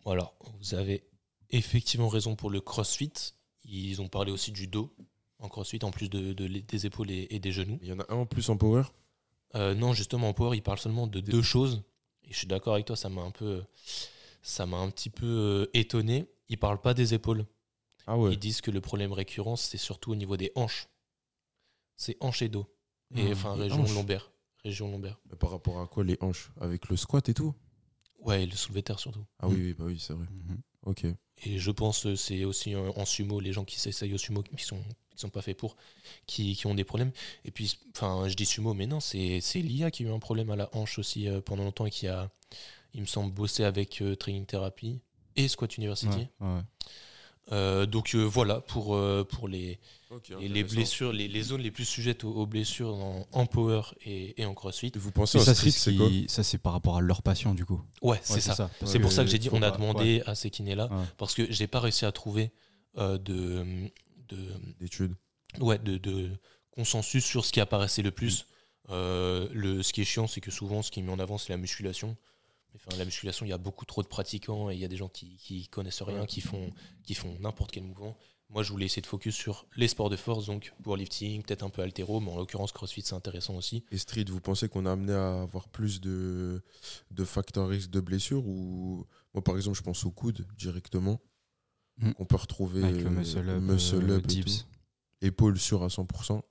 Bon, 0.04 0.12
Alors, 0.12 0.34
vous 0.60 0.74
avez 0.76 1.04
effectivement 1.50 2.08
raison 2.10 2.36
pour 2.36 2.50
le 2.50 2.62
crossfit. 2.62 3.14
Ils 3.66 4.02
ont 4.02 4.08
parlé 4.10 4.32
aussi 4.32 4.52
du 4.52 4.68
dos 4.68 4.94
en 5.40 5.50
crossfit, 5.50 5.80
en 5.84 5.92
plus 5.92 6.10
de, 6.10 6.34
de- 6.34 6.48
des 6.60 6.86
épaules 6.86 7.12
et, 7.12 7.28
et 7.32 7.40
des 7.40 7.52
genoux. 7.52 7.80
Il 7.82 7.88
y 7.88 7.94
en 7.94 8.00
a 8.00 8.06
un 8.12 8.16
en 8.18 8.26
plus 8.26 8.50
en 8.50 8.58
power 8.58 8.84
Euh, 9.56 9.74
non, 9.74 9.94
justement, 9.94 10.30
en 10.30 10.34
power, 10.34 10.56
ils 10.58 10.62
parlent 10.62 10.80
seulement 10.80 11.08
de 11.08 11.20
deux 11.20 11.42
choses. 11.42 11.82
Et 12.24 12.32
je 12.34 12.38
suis 12.38 12.48
d'accord 12.48 12.74
avec 12.74 12.86
toi, 12.86 12.96
ça 12.96 13.10
m'a 13.10 13.22
un 13.22 13.32
peu, 13.32 13.64
ça 14.44 14.66
m'a 14.66 14.78
un 14.78 14.90
petit 14.92 15.10
peu 15.10 15.26
euh, 15.26 15.70
étonné. 15.74 16.28
Ils 16.50 16.58
parlent 16.60 16.82
pas 16.82 16.94
des 16.94 17.14
épaules. 17.14 17.46
Ah 18.06 18.18
ouais. 18.18 18.34
Ils 18.34 18.40
disent 18.40 18.62
que 18.62 18.70
le 18.72 18.82
problème 18.82 19.12
récurrent, 19.14 19.56
c'est 19.56 19.78
surtout 19.78 20.12
au 20.12 20.16
niveau 20.16 20.38
des 20.38 20.52
hanches. 20.56 20.88
C'est 21.96 22.18
hanches 22.22 22.42
et 22.42 22.50
dos. 22.50 22.66
Et 23.16 23.28
Ah, 23.28 23.32
enfin, 23.32 23.54
région 23.56 23.82
hanches. 23.82 23.94
lombaire. 23.94 24.32
région 24.64 24.92
lombaire. 24.92 25.20
Mais 25.30 25.36
par 25.38 25.52
rapport 25.52 25.80
à 25.80 25.88
quoi 25.88 26.04
les 26.04 26.18
hanches? 26.22 26.52
Avec 26.60 26.90
le 26.90 26.98
squat 26.98 27.28
et 27.30 27.34
tout? 27.34 27.54
Ouais, 28.20 28.44
et 28.44 28.46
le 28.46 28.56
soulevé 28.56 28.82
de 28.82 28.86
terre 28.86 29.00
surtout. 29.00 29.26
Ah 29.40 29.48
oui, 29.48 29.56
oui, 29.58 29.74
bah 29.74 29.86
oui, 29.88 29.98
c'est 30.00 30.14
vrai. 30.14 30.26
Mhm. 30.30 30.62
Ok. 30.86 31.06
Et 31.46 31.58
je 31.58 31.72
pense 31.72 32.04
que 32.04 32.16
c'est 32.16 32.44
aussi 32.46 32.76
en, 32.76 32.88
en 32.90 33.06
sumo, 33.06 33.40
les 33.40 33.54
gens 33.54 33.64
qui 33.66 33.80
s'essayent 33.80 34.14
au 34.14 34.18
sumo, 34.18 34.44
qui 34.44 34.64
sont, 34.64 34.84
qui 35.20 35.22
sont 35.22 35.30
pas 35.30 35.42
faits 35.42 35.58
pour, 35.58 35.76
qui, 36.26 36.56
qui 36.56 36.66
ont 36.66 36.74
des 36.74 36.86
problèmes. 36.86 37.12
Et 37.44 37.52
puis, 37.52 37.78
enfin, 37.96 38.28
je 38.30 38.36
dis 38.36 38.46
sumo, 38.46 38.74
mais 38.74 38.88
non, 38.88 39.00
c'est 39.02 39.42
c'est 39.42 39.60
l'IA 39.62 39.92
qui 39.92 40.04
a 40.04 40.08
eu 40.08 40.12
un 40.12 40.20
problème 40.20 40.50
à 40.50 40.56
la 40.56 40.70
hanche 40.74 40.98
aussi 40.98 41.28
euh, 41.28 41.42
pendant 41.42 41.64
longtemps 41.66 41.86
et 41.86 41.92
qui 41.92 42.08
a, 42.08 42.30
il 42.94 43.02
me 43.02 43.06
semble, 43.06 43.34
bossé 43.34 43.66
avec 43.66 44.02
euh, 44.02 44.16
Training 44.16 44.46
Therapy 44.46 45.02
et 45.36 45.48
Squat 45.50 45.78
University. 45.78 46.28
Ouais, 46.40 46.48
ouais. 46.48 46.62
Euh, 47.52 47.88
donc 47.88 48.14
euh, 48.14 48.20
voilà 48.24 48.62
pour, 48.62 48.94
euh, 48.96 49.24
pour 49.28 49.48
les, 49.48 49.80
les, 50.40 50.64
blessures, 50.64 51.12
les, 51.12 51.28
les 51.28 51.42
zones 51.42 51.62
les 51.62 51.72
plus 51.72 51.84
sujettes 51.86 52.24
aux, 52.24 52.30
aux 52.32 52.46
blessures 52.46 52.94
en, 52.94 53.26
en 53.32 53.46
power 53.48 53.82
et, 54.06 54.40
et 54.40 54.46
en 54.46 54.54
crossfit. 54.54 54.92
Vous 54.96 55.12
pensez 55.12 55.40
ça, 55.40 55.56
street, 55.56 55.72
c'est 55.72 55.80
ce 55.80 55.92
c'est 55.92 55.98
quoi 55.98 56.10
ça, 56.28 56.44
c'est 56.44 56.60
par 56.60 56.74
rapport 56.74 56.98
à 56.98 57.02
leurs 57.02 57.24
patients, 57.24 57.56
du 57.56 57.66
coup. 57.66 57.82
Ouais, 58.04 58.20
c'est 58.22 58.40
ça. 58.40 58.56
parce 58.80 58.92
C'est 58.92 59.00
pour 59.00 59.12
ça 59.12 59.24
que 59.24 59.32
j'ai 59.32 59.40
dit, 59.40 59.50
on 59.52 59.64
a 59.64 59.72
demandé 59.72 60.22
à 60.28 60.36
ces 60.36 60.52
kinés-là, 60.52 60.90
Ouais. 60.92 61.04
parce 61.18 61.34
que 61.34 61.52
j'ai 61.52 61.66
pas 61.68 61.80
réussi 61.80 62.06
à 62.06 62.12
trouver 62.12 62.52
euh, 62.98 63.18
de, 63.18 63.66
d'études 64.80 65.16
ouais, 65.60 65.80
de, 65.80 65.98
de 65.98 66.30
consensus 66.72 67.26
sur 67.26 67.46
ce 67.46 67.52
qui 67.52 67.60
apparaissait 67.60 68.02
le 68.02 68.12
plus. 68.12 68.46
Euh, 68.90 69.48
le, 69.54 69.84
ce 69.84 69.94
qui 69.94 70.02
est 70.02 70.06
chiant, 70.06 70.28
c'est 70.28 70.42
que 70.42 70.52
souvent, 70.52 70.82
ce 70.82 70.92
qui 70.92 71.00
est 71.00 71.04
mis 71.04 71.12
en 71.12 71.20
avant, 71.20 71.38
c'est 71.38 71.54
la 71.54 71.58
musculation. 71.58 72.18
Enfin, 72.76 72.98
la 72.98 73.06
musculation, 73.06 73.46
il 73.46 73.50
y 73.50 73.54
a 73.54 73.58
beaucoup 73.58 73.86
trop 73.86 74.04
de 74.04 74.08
pratiquants 74.08 74.70
et 74.70 74.76
il 74.76 74.80
y 74.80 74.86
a 74.86 74.88
des 74.88 74.98
gens 74.98 75.10
qui, 75.10 75.38
qui 75.38 75.68
connaissent 75.68 76.02
rien, 76.04 76.26
qui 76.26 76.42
font, 76.42 76.72
qui 77.04 77.16
font 77.16 77.36
n'importe 77.40 77.72
quel 77.72 77.84
mouvement. 77.84 78.16
Moi, 78.52 78.64
je 78.64 78.72
voulais 78.72 78.86
essayer 78.86 79.02
de 79.02 79.08
focus 79.08 79.36
sur 79.36 79.68
les 79.76 79.88
sports 79.88 80.10
de 80.10 80.16
force, 80.16 80.48
donc 80.48 80.74
powerlifting, 80.82 81.44
peut-être 81.44 81.64
un 81.64 81.70
peu 81.70 81.84
altéro, 81.84 82.20
mais 82.20 82.32
en 82.32 82.38
l'occurrence, 82.38 82.72
CrossFit, 82.72 83.04
c'est 83.04 83.14
intéressant 83.14 83.56
aussi. 83.56 83.84
Et 83.92 83.98
street, 84.00 84.26
vous 84.28 84.42
pensez 84.42 84.70
qu'on 84.70 84.88
a 84.88 84.92
amené 84.92 85.14
à 85.14 85.44
avoir 85.44 85.68
plus 85.68 86.02
de, 86.02 86.64
de 87.12 87.24
facteurs 87.26 87.68
risques 87.68 87.92
de 87.92 88.00
blessures 88.00 88.48
ou 88.48 89.06
moi 89.34 89.44
par 89.44 89.56
exemple 89.56 89.78
je 89.78 89.84
pense 89.84 90.04
au 90.04 90.12
coude 90.12 90.48
directement 90.58 91.22
Mm. 92.00 92.14
qu'on 92.14 92.26
peut 92.26 92.36
retrouver 92.38 92.84
Avec 92.84 93.02
le 93.02 93.08
euh, 93.08 93.10
muscle 93.10 93.50
up, 93.50 93.62
muscle 93.62 94.10
euh, 94.12 94.18
up 94.18 94.24
et 94.24 94.28
dips. 94.28 94.66
épaule 95.22 95.60
sûre 95.60 95.84
à 95.84 95.88
100%. 95.88 96.42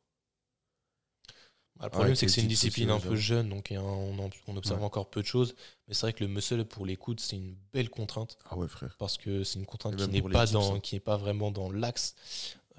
Bah, 1.77 1.85
le 1.87 1.91
problème, 1.91 2.15
c'est 2.17 2.27
que 2.27 2.33
c'est 2.33 2.41
une 2.43 2.49
discipline 2.49 2.91
un 2.91 2.99
peu 2.99 3.15
jeune, 3.15 3.49
donc 3.49 3.73
on, 3.73 4.31
on 4.49 4.57
observe 4.57 4.81
Ouais. 4.81 4.85
encore 4.87 5.09
peu 5.11 5.23
de 5.23 5.27
choses. 5.27 5.55
Mais 5.87 5.95
c'est 5.95 6.03
vrai 6.03 6.13
que 6.13 6.25
le 6.25 6.29
muscle 6.29 6.59
up 6.61 6.69
pour 6.69 6.85
les 6.85 6.97
coudes, 6.97 7.21
c'est 7.21 7.37
une 7.37 7.55
belle 7.73 7.89
contrainte. 7.89 8.37
Ah 8.51 8.57
ouais 8.57 8.67
frère. 8.67 8.97
parce 8.99 9.17
que 9.17 9.45
c'est 9.45 9.59
une 9.61 9.67
contrainte 9.67 9.97
qui 9.97 10.09
n'est 10.09 10.23
pas 10.23 10.47
dans 10.47 10.75
hein. 10.77 10.81
qui 10.81 10.97
n'est 10.97 11.01
pas 11.01 11.17
vraiment 11.17 11.51
dans 11.53 11.71
l'axe 11.71 12.15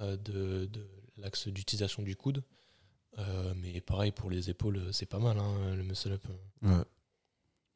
euh, 0.01 0.17
de, 0.17 0.65
de 0.65 0.85
l'axe 1.17 1.47
d'utilisation 1.47 2.03
du 2.03 2.15
coude 2.15 2.43
Euh, 3.17 3.53
mais 3.55 3.81
pareil 3.81 4.11
pour 4.11 4.29
les 4.29 4.49
épaules 4.49 4.79
c'est 4.93 5.07
pas 5.07 5.17
mal 5.19 5.37
hein, 5.39 5.75
le 5.75 5.83
muscle 5.83 6.11
up 6.11 6.23
Ouais. 6.61 6.83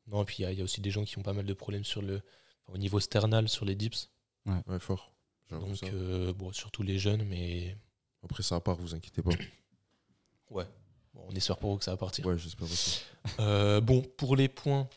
non 0.08 0.22
et 0.22 0.26
puis 0.26 0.36
il 0.39 0.41
y, 0.44 0.46
a- 0.46 0.52
il 0.52 0.58
y 0.58 0.62
a 0.62 0.64
aussi 0.64 0.80
des 0.82 0.91
gens 0.91 1.04
qui 1.04 1.18
ont 1.18 1.24
pas 1.24 1.34
mal 1.34 1.46
de 1.46 1.54
problèmes 1.56 1.84
sur 1.84 2.02
le 2.02 2.22
au 2.68 2.78
niveau 2.78 3.00
sternal 3.00 3.50
sur 3.50 3.66
les 3.66 3.76
dips 3.76 4.10
Ouais 4.46 4.80
fort. 4.80 5.14
Donc 5.50 5.78
ça. 5.78 5.86
euh, 5.88 6.34
bon 6.34 6.52
surtout 6.52 6.84
les 6.84 6.98
jeunes 6.98 7.24
mais 7.24 7.78
Après 8.24 8.44
ça 8.44 8.60
part, 8.60 8.76
vous 8.78 8.96
inquiétez 8.96 9.22
pas. 9.22 9.32
ouais 10.50 10.66
Bon, 11.14 11.26
on 11.30 11.36
espère 11.36 11.58
pour 11.58 11.76
eux 11.76 11.78
que 11.78 11.84
ça 11.84 11.91
va 11.91 11.98
partir 11.98 12.26
Ouais 12.26 12.38
j'espère 12.38 12.64
aussi. 12.66 13.02
Euh, 13.39 13.80
bon 13.80 14.02
pour 14.02 14.36
les 14.36 14.50
points 14.50 14.89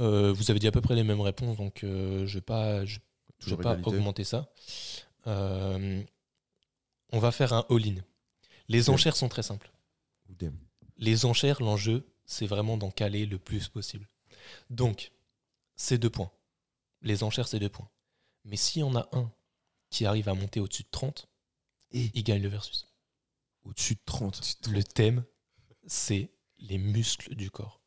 euh, 0.00 0.32
vous 0.32 0.50
avez 0.50 0.58
dit 0.58 0.66
à 0.66 0.72
peu 0.72 0.80
près 0.80 0.94
les 0.96 1.04
mêmes 1.04 1.20
réponses 1.20 1.56
donc 1.56 1.84
euh, 1.84 2.26
je 2.26 2.34
vais 2.38 2.42
pas 2.42 2.84
je, 2.84 2.98
vais 3.46 3.56
pas 3.56 3.78
augmenter 3.84 4.24
ça. 4.24 4.50
Euh, 5.26 6.02
on 7.12 7.18
va 7.18 7.30
faire 7.32 7.52
un 7.52 7.64
all-in. 7.70 7.96
Les 8.68 8.90
enchères 8.90 9.16
sont 9.16 9.28
très 9.28 9.42
simples. 9.42 9.70
Les 10.98 11.24
enchères, 11.24 11.62
l'enjeu, 11.62 12.06
c'est 12.24 12.46
vraiment 12.46 12.76
d'en 12.76 12.90
caler 12.90 13.26
le 13.26 13.38
plus 13.38 13.68
possible. 13.68 14.08
Donc, 14.70 15.12
c'est 15.76 15.98
deux 15.98 16.10
points. 16.10 16.30
Les 17.02 17.22
enchères, 17.22 17.46
c'est 17.48 17.58
deux 17.58 17.68
points. 17.68 17.88
Mais 18.46 18.56
s'il 18.56 18.80
y 18.80 18.84
en 18.84 18.96
a 18.96 19.08
un 19.12 19.30
qui 19.90 20.06
arrive 20.06 20.28
à 20.28 20.34
monter 20.34 20.60
au-dessus 20.60 20.82
de 20.84 20.88
30, 20.90 21.28
Et 21.92 22.10
il 22.14 22.24
gagne 22.24 22.42
le 22.42 22.48
versus. 22.48 22.86
au-dessus 23.64 23.94
de 23.94 24.00
30. 24.04 24.58
Le 24.68 24.82
thème, 24.82 25.24
c'est 25.86 26.30
les 26.58 26.78
muscles 26.78 27.34
du 27.34 27.50
corps. 27.50 27.80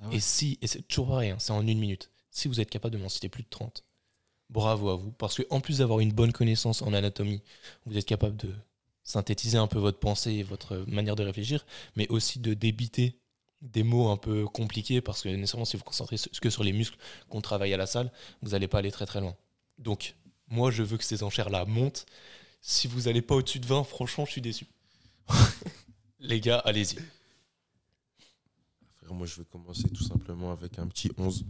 Ah 0.00 0.08
ouais. 0.08 0.16
Et 0.16 0.20
si, 0.20 0.58
et 0.60 0.66
c'est 0.66 0.82
toujours 0.82 1.08
pareil, 1.08 1.30
hein, 1.30 1.38
c'est 1.38 1.52
en 1.52 1.66
une 1.66 1.78
minute. 1.78 2.10
Si 2.30 2.48
vous 2.48 2.60
êtes 2.60 2.70
capable 2.70 2.94
de 2.96 3.02
m'en 3.02 3.08
citer 3.08 3.28
plus 3.28 3.42
de 3.42 3.48
30, 3.48 3.82
bravo 4.50 4.90
à 4.90 4.96
vous. 4.96 5.10
Parce 5.12 5.36
que 5.36 5.42
en 5.50 5.60
plus 5.60 5.78
d'avoir 5.78 6.00
une 6.00 6.12
bonne 6.12 6.32
connaissance 6.32 6.82
en 6.82 6.92
anatomie, 6.92 7.42
vous 7.86 7.96
êtes 7.96 8.04
capable 8.06 8.36
de 8.36 8.54
synthétiser 9.04 9.56
un 9.58 9.66
peu 9.68 9.78
votre 9.78 9.98
pensée 9.98 10.32
et 10.32 10.42
votre 10.42 10.76
manière 10.88 11.16
de 11.16 11.24
réfléchir, 11.24 11.64
mais 11.94 12.08
aussi 12.08 12.38
de 12.38 12.54
débiter 12.54 13.18
des 13.72 13.82
mots 13.82 14.08
un 14.10 14.16
peu 14.16 14.46
compliqués, 14.46 15.00
parce 15.00 15.22
que 15.22 15.28
nécessairement, 15.28 15.64
si 15.64 15.76
vous 15.76 15.80
vous 15.80 15.84
concentrez 15.84 16.16
que 16.40 16.50
sur 16.50 16.64
les 16.64 16.72
muscles 16.72 16.96
qu'on 17.28 17.40
travaille 17.40 17.74
à 17.74 17.76
la 17.76 17.86
salle, 17.86 18.10
vous 18.42 18.50
n'allez 18.50 18.68
pas 18.68 18.78
aller 18.78 18.90
très 18.90 19.06
très 19.06 19.20
loin. 19.20 19.36
Donc, 19.78 20.14
moi, 20.48 20.70
je 20.70 20.82
veux 20.82 20.96
que 20.96 21.04
ces 21.04 21.22
enchères-là 21.22 21.64
montent. 21.66 22.06
Si 22.60 22.86
vous 22.88 23.02
n'allez 23.02 23.22
pas 23.22 23.34
au-dessus 23.34 23.60
de 23.60 23.66
20, 23.66 23.84
franchement, 23.84 24.24
je 24.24 24.32
suis 24.32 24.40
déçu. 24.40 24.66
Les 26.18 26.40
gars, 26.40 26.58
allez-y. 26.64 26.96
Frère, 28.96 29.12
moi 29.14 29.26
je 29.26 29.36
vais 29.36 29.44
commencer 29.44 29.88
tout 29.90 30.02
simplement 30.02 30.50
avec 30.50 30.78
un 30.78 30.86
petit 30.88 31.10
11. 31.18 31.44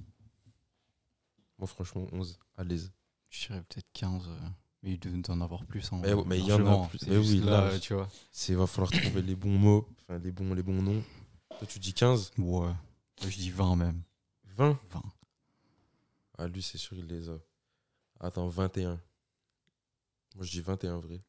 Moi 1.59 1.67
franchement 1.67 2.07
11 2.13 2.39
à 2.57 2.65
l'aise. 2.65 2.93
Je 3.31 3.47
dirais 3.47 3.63
peut-être 3.69 3.87
15. 3.93 4.23
euh, 4.29 4.49
Mais 4.83 4.93
il 4.93 4.99
doit 4.99 5.35
en 5.35 5.41
avoir 5.41 5.65
plus. 5.65 5.91
hein, 5.93 6.01
Mais 6.27 6.39
il 6.39 6.47
y 6.47 6.53
en 6.53 6.67
a 6.67 6.89
plus. 6.89 7.01
Mais 7.07 7.17
oui, 7.17 7.41
là, 7.41 7.73
là, 7.73 7.79
tu 7.79 7.95
vois. 7.95 8.09
C'est 8.31 8.55
va 8.55 8.67
falloir 8.67 8.91
trouver 8.91 9.23
les 9.23 9.37
bons 9.37 9.57
mots, 9.59 9.89
enfin 10.03 10.19
les 10.19 10.33
bons 10.33 10.53
les 10.55 10.63
bons 10.63 10.83
noms. 10.83 11.03
Toi 11.51 11.67
tu 11.69 11.79
dis 11.79 11.95
15, 11.95 12.33
Ouais. 12.39 12.45
Moi, 12.45 12.77
je 13.31 13.37
dis 13.37 13.51
20 13.51 13.77
même. 13.77 14.03
20 14.45 14.79
20. 14.91 15.03
Ah 16.39 16.47
lui 16.49 16.63
c'est 16.63 16.79
sûr 16.79 16.97
il 16.99 17.07
les 17.07 17.29
a. 17.31 17.39
Attends, 18.21 18.47
21. 18.49 19.01
Moi 20.35 20.45
je 20.45 20.51
dis 20.51 20.61
21 20.61 20.99
vrai. 20.99 21.23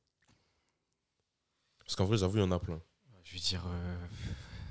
Parce 1.80 1.96
qu'en 1.96 2.06
vrai 2.06 2.18
j'avoue 2.18 2.38
il 2.38 2.42
y 2.42 2.44
en 2.44 2.52
a 2.52 2.60
plein. 2.60 2.82
Je 3.24 3.34
vais 3.34 3.40
dire. 3.40 3.64
euh, 3.68 4.08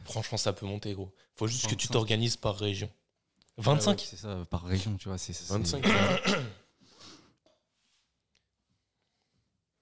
Franchement, 0.05 0.39
ça 0.39 0.53
peut 0.53 0.67
monter, 0.67 0.95
gros. 0.95 1.13
Faut 1.35 1.47
juste 1.49 1.65
que 1.65 1.75
tu 1.75 1.87
25. 1.89 1.93
t'organises 1.93 2.37
par 2.37 2.57
région. 2.57 2.87
ouais, 3.59 3.65
25 3.65 4.01
C'est 4.01 4.17
ça, 4.17 4.45
par 4.51 4.63
région, 4.65 4.97
tu 4.97 5.09
vois. 5.09 5.19
c'est 5.19 5.33
c'est- 5.33 5.53
25. 5.53 5.85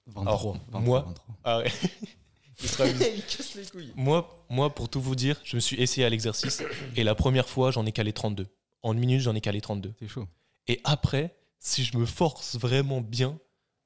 23. 0.07 0.23
Alors, 0.23 0.53
23, 0.55 0.81
moi- 0.81 1.01
23. 1.03 1.35
Ah 1.45 1.59
ouais. 1.59 1.71
Il 2.63 2.69
sera 2.69 2.85
mis. 2.93 2.93
il 3.17 3.25
casse 3.25 3.55
les 3.55 3.65
couilles. 3.67 3.93
moi, 3.97 4.45
moi, 4.49 4.75
pour 4.75 4.89
tout 4.89 5.01
vous 5.01 5.15
dire, 5.15 5.41
je 5.45 5.57
me 5.57 5.61
suis 5.61 5.81
essayé 5.81 6.07
à 6.07 6.11
l'exercice 6.11 6.63
et 6.97 7.05
la 7.05 7.15
première 7.15 7.49
fois, 7.49 7.71
j'en 7.71 7.85
ai 7.87 7.93
calé 7.93 8.13
32. 8.13 8.47
En 8.83 8.93
une 8.93 9.01
minute, 9.01 9.21
j'en 9.21 9.35
ai 9.35 9.41
calé 9.41 9.61
32. 9.61 9.95
C'est 9.99 10.09
chaud. 10.09 10.27
Et 10.69 10.81
après, 10.85 11.37
si 11.59 11.85
je 11.85 11.97
me 11.97 12.07
force 12.07 12.57
vraiment 12.57 13.01
bien 13.01 13.39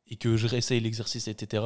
et 0.06 0.16
que 0.16 0.36
je 0.36 0.46
réessaye 0.46 0.80
l'exercice, 0.80 1.28
etc., 1.28 1.64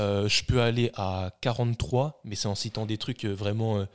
euh, 0.00 0.28
je 0.28 0.44
peux 0.44 0.60
aller 0.60 0.90
à 0.94 1.32
43, 1.42 2.20
mais 2.24 2.34
c'est 2.34 2.48
en 2.48 2.54
citant 2.54 2.86
des 2.86 2.98
trucs 2.98 3.24
euh, 3.24 3.32
vraiment 3.32 3.78
euh, 3.78 3.86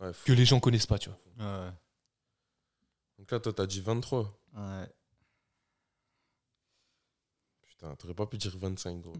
Ouais, 0.00 0.12
que 0.24 0.32
les 0.32 0.44
gens 0.44 0.60
connaissent 0.60 0.86
pas, 0.86 0.98
tu 0.98 1.08
vois. 1.08 1.18
Ouais. 1.38 1.70
Donc 3.18 3.30
là 3.30 3.40
toi 3.40 3.52
t'as 3.52 3.66
dit 3.66 3.80
23. 3.80 4.38
Ouais. 4.56 4.86
Putain, 7.66 7.94
t'aurais 7.96 8.14
pas 8.14 8.26
pu 8.26 8.36
dire 8.38 8.56
25 8.56 9.00
gros. 9.00 9.14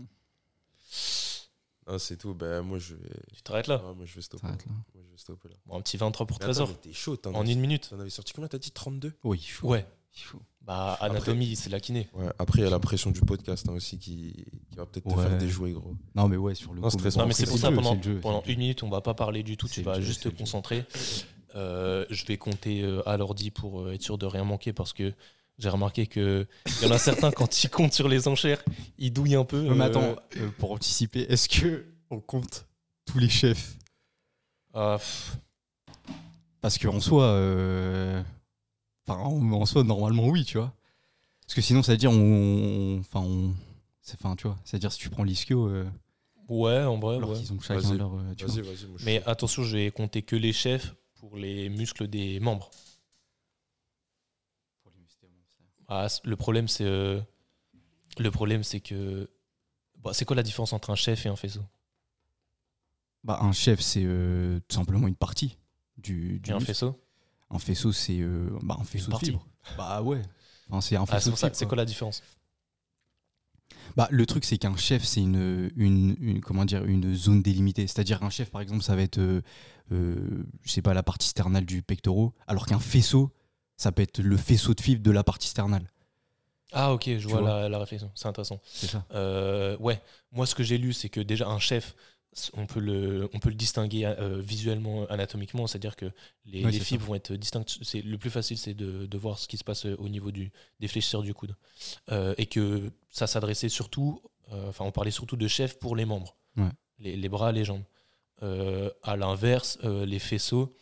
Ah 1.89 1.99
c'est 1.99 2.16
tout, 2.16 2.34
ben 2.34 2.62
moi 2.62 2.78
je 2.78 2.95
vais. 2.95 3.11
Tu 3.34 3.43
t'arrêtes 3.43 3.68
là 3.68 3.80
Ah, 3.84 3.93
moi 3.95 4.05
je 4.07 4.14
vais 4.14 4.22
stopper. 4.22 4.43
T'arrêtes 4.43 4.66
là. 4.66 4.72
Moi 4.72 5.03
je 5.07 5.11
vais 5.12 5.18
stopper 5.18 5.49
là. 5.49 5.55
Bon, 5.66 5.76
Un 5.76 5.80
petit 5.82 5.97
23 5.97 6.26
pour 6.26 6.39
Mais 6.39 6.45
attends, 6.45 6.53
Trésor. 6.53 6.68
mais 6.68 6.74
T'es 6.74 6.93
chaud, 6.93 7.16
t'en 7.16 7.32
En 7.34 7.41
avais- 7.43 7.53
une 7.53 7.61
minute. 7.61 7.89
T'en 7.91 8.01
avais 8.01 8.11
sorti 8.11 8.32
combien? 8.32 8.49
T'as 8.49 8.59
dit 8.59 8.70
32 8.72 9.12
Oui, 9.24 9.39
il 9.43 9.47
faut. 9.51 9.68
Ouais. 9.68 9.87
Il 10.16 10.22
faut. 10.22 10.41
Bah, 10.62 10.95
anatomie, 11.01 11.55
c'est 11.55 11.70
la 11.70 11.78
kiné. 11.78 12.09
Ouais, 12.14 12.26
après 12.41 12.59
il 12.61 12.64
y 12.64 12.66
a 12.66 12.70
la 12.70 12.80
pression 12.80 13.11
du 13.12 13.20
podcast 13.20 13.68
hein, 13.68 13.72
aussi 13.74 13.99
qui, 13.99 14.32
qui 14.68 14.76
va 14.76 14.84
peut-être 14.84 15.05
te 15.09 15.14
Ouais. 15.14 15.22
faire 15.28 15.39
déjouer 15.39 15.70
gros. 15.72 15.95
Non, 16.16 16.26
mais 16.26 16.37
ouais, 16.37 16.57
sur 16.57 16.74
le 16.74 16.80
Non, 16.80 16.89
coup. 16.89 16.99
stress 16.99 17.16
Non, 17.16 17.26
mais 17.26 17.34
c'est 17.34 17.45
pour 17.45 17.55
le 17.55 17.61
ça, 17.61 17.68
jeu, 17.70 17.76
pendant, 17.76 17.91
c'est 17.91 17.97
le 18.09 18.14
jeu, 18.14 18.20
pendant 18.20 18.41
c'est 18.41 18.47
le 18.49 18.53
une 18.55 18.59
minute, 18.59 18.82
on 18.82 18.89
va 18.89 19.01
pas 19.01 19.14
parler 19.14 19.45
du 19.45 19.57
tout. 19.57 19.68
C'est 19.68 19.74
Tu 19.74 19.80
le 19.82 19.87
vas 19.87 19.95
jeu, 20.01 20.03
juste 20.03 20.18
te 20.20 20.22
c'est 20.24 20.28
le 20.30 20.34
jeu. 20.34 20.39
concentrer. 20.39 20.84
Euh, 21.55 22.05
je 22.11 22.24
vais 22.26 22.37
compter 22.37 22.82
euh, 22.82 23.09
à 23.09 23.16
l'ordi 23.16 23.51
pour 23.51 23.82
euh, 23.82 23.93
être 23.93 24.03
sûr 24.03 24.18
de 24.18 24.26
rien 24.26 24.43
manquer 24.45 24.72
parce 24.72 24.93
que 24.93 25.12
j'ai 25.59 25.69
remarqué 25.69 26.07
que 26.07 26.47
il 26.81 26.87
y 26.87 26.91
en 26.91 26.95
a 26.95 26.99
certains, 26.99 27.31
quand 27.31 27.65
ils 27.65 27.71
comptent 27.71 27.95
sur 27.95 28.09
les 28.09 28.29
enchères, 28.29 28.63
ils 28.99 29.13
douillent 29.13 29.37
un 29.37 29.45
peu. 29.45 29.63
Mais 29.63 29.81
euh, 29.85 29.87
attends, 29.87 30.17
euh, 30.37 30.51
pour 30.59 30.73
anticiper, 30.73 31.23
est-ce 31.31 31.49
que 31.49 31.87
on 32.11 32.21
compte 32.21 32.67
tous 33.07 33.19
les 33.19 33.29
chefs? 33.29 33.77
Ah, 34.75 34.99
Parce 36.61 36.79
qu'en 36.79 37.01
soi, 37.01 37.25
euh, 37.25 38.23
enfin, 39.07 39.19
en, 39.21 39.65
soi, 39.67 39.85
normalement, 39.85 40.27
oui, 40.29 40.45
tu 40.45 40.59
vois. 40.59 40.73
Parce 41.47 41.55
que 41.55 41.63
sinon, 41.63 41.83
ça 41.83 41.93
veut 41.93 41.99
dire, 41.99 42.11
on, 42.11 42.99
enfin, 43.01 43.21
on, 43.21 43.55
c'est, 44.03 44.15
enfin, 44.21 44.37
tu 44.37 44.47
vois, 44.47 44.59
c'est-à-dire 44.65 44.93
si 44.93 44.99
tu 44.99 45.09
prends 45.09 45.25
l'ischio, 45.25 45.69
euh, 45.69 45.87
ouais, 46.49 46.83
en 46.83 46.99
vrai, 46.99 47.17
alors 47.17 47.31
ouais. 47.31 47.39
qu'ils 47.39 47.53
ont 47.53 47.61
chacun 47.61 47.95
leur, 47.95 48.15
euh, 48.15 48.35
tu 48.37 48.45
Vas-y, 48.45 48.61
vois. 48.61 48.73
vas-y. 48.73 48.87
moi, 48.87 48.99
je 48.99 49.05
Mais 49.07 49.23
attention, 49.25 49.63
je 49.63 49.77
vais 49.77 49.91
compter 49.91 50.23
que 50.23 50.37
les 50.37 50.53
chefs 50.53 50.95
pour 51.15 51.37
les 51.37 51.69
muscles 51.71 52.09
des 52.09 52.39
membres. 52.41 52.71
Ah, 55.89 56.09
c- 56.09 56.20
le 56.24 56.37
problème, 56.37 56.68
c'est 56.68 56.84
euh, 56.84 57.20
le 58.18 58.30
problème, 58.30 58.64
c'est 58.64 58.80
que 58.80 59.30
bah, 60.03 60.12
c'est 60.14 60.24
quoi 60.24 60.37
la 60.37 60.43
différence 60.45 60.72
entre 60.74 60.91
un 60.91 60.97
chef 60.97 61.26
et 61.26 61.30
un 61.30 61.37
faisceau? 61.37 61.62
Bah, 63.24 63.39
un 63.43 63.53
chef, 63.53 63.80
c'est 63.80 64.05
euh, 64.05 64.61
tout 64.68 64.76
simplement 64.76 65.09
une 65.09 65.16
partie 65.16 65.59
du, 65.99 66.39
du 66.39 66.51
Et 66.51 66.53
un 66.53 66.61
muscle. 66.61 66.66
faisceau? 66.66 67.01
Un 67.51 67.59
faisceau, 67.59 67.93
c'est 67.93 68.20
euh, 68.20 68.51
bah, 68.62 68.76
un 68.80 68.84
faisceau 68.84 69.12
de. 69.12 69.39
Bah 69.76 70.03
ouais. 70.03 70.22
Enfin, 70.70 70.80
c'est 70.80 70.97
un 70.97 71.07
Ah, 71.09 71.20
faisceau 71.20 71.30
fibres, 71.37 71.57
c'est 71.57 71.66
quoi. 71.66 71.68
quoi 71.68 71.76
la 71.76 71.84
différence? 71.84 72.22
Bah, 73.97 74.09
le 74.11 74.26
truc, 74.26 74.45
c'est 74.45 74.59
qu'un 74.59 74.76
chef, 74.76 75.05
c'est 75.05 75.20
une, 75.22 75.70
une, 75.76 76.16
une- 76.20 76.41
comment 76.41 76.64
dire, 76.64 76.84
une 76.84 77.14
zone 77.14 77.43
délimitée. 77.43 77.87
C'est-à-dire 77.87 78.20
qu'un 78.20 78.30
chef, 78.30 78.51
par 78.51 78.61
exemple, 78.61 78.82
ça 78.82 78.95
va 78.97 79.03
être, 79.03 79.18
euh, 79.18 79.43
euh, 79.93 80.45
je 80.62 80.70
sais 80.70 80.82
pas, 80.82 80.95
la 80.95 81.03
partie 81.03 81.28
sternale 81.28 81.64
du 81.64 81.82
pectoral, 81.82 82.30
alors 82.47 82.66
qu'un 82.66 82.78
faisceau, 82.78 83.32
ça 83.77 83.93
peut 83.93 84.03
être 84.03 84.18
le 84.20 84.37
faisceau 84.37 84.74
de 84.74 84.81
fibres 84.81 85.03
de 85.03 85.11
la 85.11 85.22
partie 85.24 85.49
sternale. 85.49 85.91
Ah 86.72 86.93
ok, 86.93 87.05
je 87.18 87.29
vois, 87.29 87.41
vois 87.41 87.49
La, 87.62 87.68
la 87.68 87.79
réflexion, 87.79 88.11
c'est 88.14 88.27
intéressant. 88.27 88.61
C'est 88.64 88.89
ça. 88.89 89.05
Euh, 89.14 89.77
ouais, 89.79 90.01
moi 90.33 90.47
ce 90.47 90.55
que 90.55 90.62
j'ai 90.62 90.79
lu, 90.79 90.93
c'est 90.93 91.09
que 91.09 91.20
déjà 91.20 91.47
un 91.49 91.59
chef, 91.61 91.95
on 92.55 92.66
peut 92.66 92.81
le, 92.81 93.31
on 93.33 93.39
peut 93.39 93.49
le 93.49 93.55
distinguer 93.55 94.05
euh, 94.05 94.41
visuellement, 94.41 95.07
anatomiquement, 95.07 95.66
c'est-à-dire 95.66 95.97
que 95.97 96.07
les, 96.45 96.64
Ouais, 96.64 96.70
les 96.72 96.79
c'est 96.79 96.85
fibres 96.85 97.07
vont 97.07 97.14
être 97.14 97.33
distinctes. 97.33 97.79
C'est 97.83 98.03
le 98.03 98.18
plus 98.18 98.31
facile, 98.31 98.59
c'est 98.59 98.74
de, 98.74 99.07
de 99.07 99.18
voir 99.18 99.39
ce 99.39 99.47
qui 99.49 99.57
se 99.57 99.64
passe 99.64 99.87
au 99.87 100.09
niveau 100.09 100.31
du, 100.33 100.53
des 100.81 100.89
fléchisseurs 100.89 101.22
du 101.22 101.33
coude, 101.35 101.55
Euh, 102.11 102.35
et 102.37 102.47
que 102.47 102.91
ça 103.09 103.27
s'adressait 103.27 103.68
surtout, 103.70 104.20
euh, 104.53 104.68
enfin 104.68 104.85
on 104.85 104.91
parlait 104.93 105.11
surtout 105.12 105.37
de 105.37 105.49
chef 105.49 105.79
pour 105.79 105.97
les 105.97 106.05
membres, 106.05 106.37
Ouais. 106.57 106.68
les, 106.99 107.16
les 107.16 107.29
bras, 107.29 107.53
les 107.53 107.64
jambes. 107.64 107.85
Euh, 108.43 108.91
à 109.03 109.16
l'inverse, 109.16 109.79
euh, 109.85 110.05
les 110.05 110.18
faisceaux, 110.18 110.74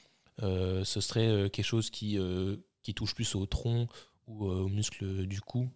euh, 0.42 0.82
ce 0.84 1.00
serait 1.00 1.28
euh, 1.28 1.48
quelque 1.48 1.64
chose 1.66 1.88
qui, 1.90 2.18
euh, 2.18 2.56
qui 2.84 2.94
touche 2.94 3.14
plus 3.16 3.34
au 3.34 3.44
tronc 3.46 3.88
ou 4.28 4.46
euh, 4.48 4.60
aux 4.60 4.68
muscles 4.68 5.26
du 5.26 5.40
cou. 5.40 5.68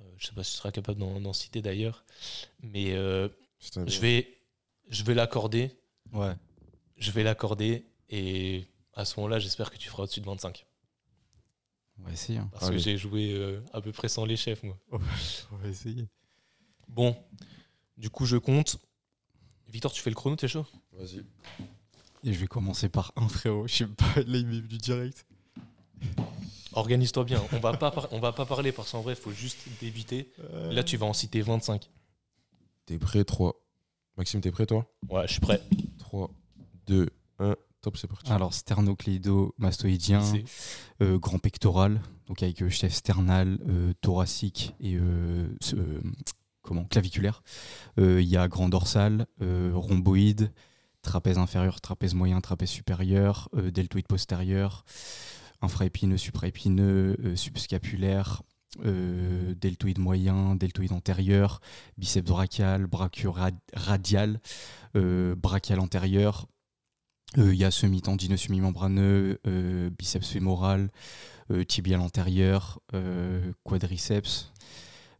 Euh, 0.00 0.04
je 0.18 0.26
sais 0.28 0.32
pas 0.32 0.44
si 0.44 0.52
tu 0.52 0.58
seras 0.58 0.70
capable 0.70 1.00
d'en 1.00 1.20
d'en 1.20 1.32
citer 1.32 1.60
d'ailleurs, 1.62 2.04
mais 2.62 2.92
euh, 2.94 3.28
je 3.86 3.98
vais, 3.98 4.38
je 4.88 5.02
vais 5.02 5.14
l'accorder, 5.14 5.72
Ouais. 6.12 6.34
je 6.96 7.10
vais 7.10 7.24
l'accorder, 7.24 7.84
et 8.10 8.66
à 8.94 9.04
ce 9.04 9.18
moment-là, 9.18 9.40
j'espère 9.40 9.70
que 9.72 9.76
tu 9.78 9.88
feras 9.88 10.04
au-dessus 10.04 10.20
de 10.20 10.26
25. 10.26 10.64
On 11.98 12.02
va 12.04 12.12
essayer. 12.12 12.38
hein. 12.38 12.48
Parce 12.52 12.66
Allez. 12.66 12.76
que 12.76 12.82
j'ai 12.82 12.96
joué 12.98 13.32
euh, 13.34 13.60
à 13.72 13.80
peu 13.80 13.90
près 13.92 14.08
sans 14.08 14.24
les 14.24 14.36
chefs, 14.36 14.62
moi. 14.62 14.78
On 14.92 15.56
va 15.56 15.68
essayer. 15.68 16.06
Bon, 16.88 17.16
du 17.96 18.10
coup, 18.10 18.26
je 18.26 18.36
compte. 18.36 18.78
Victor, 19.68 19.92
tu 19.92 20.02
fais 20.02 20.10
le 20.10 20.16
chrono, 20.16 20.36
t'es 20.36 20.46
chaud? 20.48 20.66
Vas-y. 20.92 21.24
Et 22.24 22.32
je 22.32 22.38
vais 22.38 22.46
commencer 22.46 22.88
par 22.88 23.12
un 23.16 23.28
frérot. 23.28 23.66
Je 23.68 23.74
sais 23.74 23.86
pas, 23.86 24.14
là, 24.16 24.38
il 24.38 24.46
m'est 24.46 24.60
venu 24.60 24.76
direct. 24.78 25.24
Organise-toi 26.74 27.24
bien. 27.24 27.42
On 27.52 27.58
va 27.58 27.72
pas, 27.76 27.90
par- 27.90 28.08
on 28.12 28.18
va 28.20 28.32
pas 28.32 28.46
parler 28.46 28.72
parce 28.72 28.90
qu'en 28.92 29.00
vrai, 29.00 29.14
il 29.14 29.20
faut 29.20 29.30
juste 29.32 29.58
débiter. 29.80 30.30
Là, 30.70 30.82
tu 30.82 30.96
vas 30.96 31.06
en 31.06 31.12
citer 31.12 31.40
25. 31.42 31.88
T'es 32.86 32.98
prêt 32.98 33.24
3. 33.24 33.54
Maxime, 34.16 34.40
t'es 34.40 34.50
prêt 34.50 34.66
toi? 34.66 34.86
Ouais, 35.08 35.26
je 35.26 35.32
suis 35.32 35.40
prêt. 35.40 35.60
3, 35.98 36.30
2, 36.86 37.08
1. 37.38 37.56
Top, 37.80 37.96
c'est 37.96 38.06
parti. 38.06 38.30
Alors, 38.32 38.52
sternocléido-mastoïdien, 38.54 40.22
C'est- 40.22 40.44
euh, 41.02 41.18
grand 41.18 41.38
pectoral, 41.38 42.00
donc 42.28 42.42
avec 42.42 42.62
euh, 42.62 42.70
chef 42.70 42.92
sternal, 42.94 43.58
euh, 43.68 43.92
thoracique 44.00 44.74
et 44.80 44.96
euh, 44.96 45.48
euh, 45.74 46.00
comment, 46.62 46.84
claviculaire. 46.84 47.42
Euh, 47.98 48.22
Il 48.22 48.28
y 48.28 48.36
a 48.36 48.48
grand 48.48 48.68
dorsal, 48.68 49.26
euh, 49.42 49.72
rhomboïde, 49.74 50.50
trapèze 51.02 51.36
inférieur, 51.38 51.80
trapèze 51.82 52.14
moyen, 52.14 52.40
trapèze 52.40 52.70
supérieur, 52.70 53.48
euh, 53.54 53.70
deltoïde 53.70 54.06
postérieur, 54.06 54.84
infraépineux, 55.64 56.16
supraépineux, 56.16 57.16
euh, 57.24 57.36
subscapulaire, 57.36 58.42
euh, 58.84 59.54
deltoïde 59.54 59.98
moyen, 59.98 60.54
deltoïde 60.56 60.92
antérieur, 60.92 61.60
biceps 61.98 62.28
brachial, 62.28 62.86
brachio-radial, 62.86 64.40
euh, 64.96 65.34
brachial 65.34 65.80
antérieur. 65.80 66.46
Il 67.36 67.54
y 67.54 67.64
a 67.64 67.72
semi-tendineux, 67.72 68.36
semi-membraneux, 68.36 69.40
biceps 69.98 70.28
fémoral, 70.28 70.92
tibial 71.66 72.00
antérieur, 72.00 72.78
quadriceps. 73.64 74.52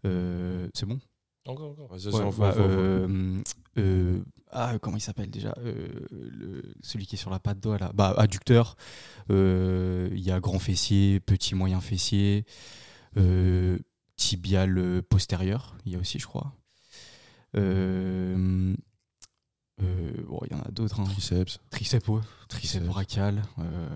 C'est 0.04 0.86
bon? 0.86 1.00
Encore, 1.46 1.70
encore. 1.72 1.92
Ouais, 1.92 2.30
bah, 2.38 2.54
euh, 2.56 3.42
euh, 3.78 4.22
ah, 4.50 4.78
comment 4.80 4.96
il 4.96 5.00
s'appelle 5.00 5.30
déjà 5.30 5.54
Euh, 5.58 5.88
le- 6.10 6.74
Celui 6.80 7.06
qui 7.06 7.16
est 7.16 7.18
sur 7.18 7.30
la 7.30 7.38
patte 7.38 7.60
doigt 7.60 7.76
là. 7.78 7.90
Bah, 7.94 8.14
adducteur. 8.16 8.76
Euh, 9.30 10.08
Il 10.12 10.20
y 10.20 10.30
a 10.30 10.40
grand 10.40 10.58
fessier, 10.58 11.20
petit 11.20 11.54
moyen 11.54 11.80
fessier, 11.80 12.46
euh, 13.18 13.78
tibial 14.16 15.02
postérieur. 15.02 15.76
Il 15.84 15.92
y 15.92 15.96
a 15.96 15.98
aussi, 15.98 16.18
je 16.18 16.26
crois. 16.26 16.54
Euh, 17.56 18.74
euh, 19.82 20.12
bon, 20.26 20.40
il 20.46 20.52
y 20.52 20.54
en 20.58 20.62
a 20.62 20.70
d'autres. 20.70 21.00
hein. 21.00 21.04
Triceps. 21.04 21.58
Triceps, 21.70 22.08
ouais. 22.08 22.20
Triceps 22.48 22.70
Triceps. 22.80 22.86
brachial. 22.86 23.42
euh, 23.58 23.88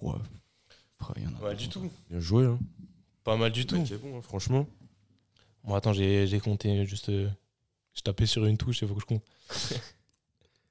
ouais. 0.00 0.18
Après, 0.98 1.14
il 1.20 1.24
y 1.24 1.26
en 1.26 1.34
a 1.38 1.42
Ouais, 1.48 1.54
du 1.54 1.68
tout. 1.68 1.88
Bien 2.10 2.20
joué. 2.20 2.46
Hein. 2.46 2.58
Pas 3.24 3.36
mal 3.36 3.52
du 3.52 3.64
tout. 3.66 3.76
mec 3.76 3.90
est 3.92 3.98
bon, 3.98 4.18
hein, 4.18 4.22
franchement. 4.22 4.66
Bon, 5.64 5.74
attends, 5.74 5.92
j'ai 5.92 6.26
j'ai 6.26 6.40
compté 6.40 6.84
juste. 6.86 7.08
euh, 7.08 7.28
je 7.94 8.00
tapais 8.02 8.26
sur 8.26 8.44
une 8.46 8.56
touche, 8.56 8.82
il 8.82 8.88
faut 8.88 8.94
que 8.94 9.00
je 9.00 9.06
compte. 9.06 9.22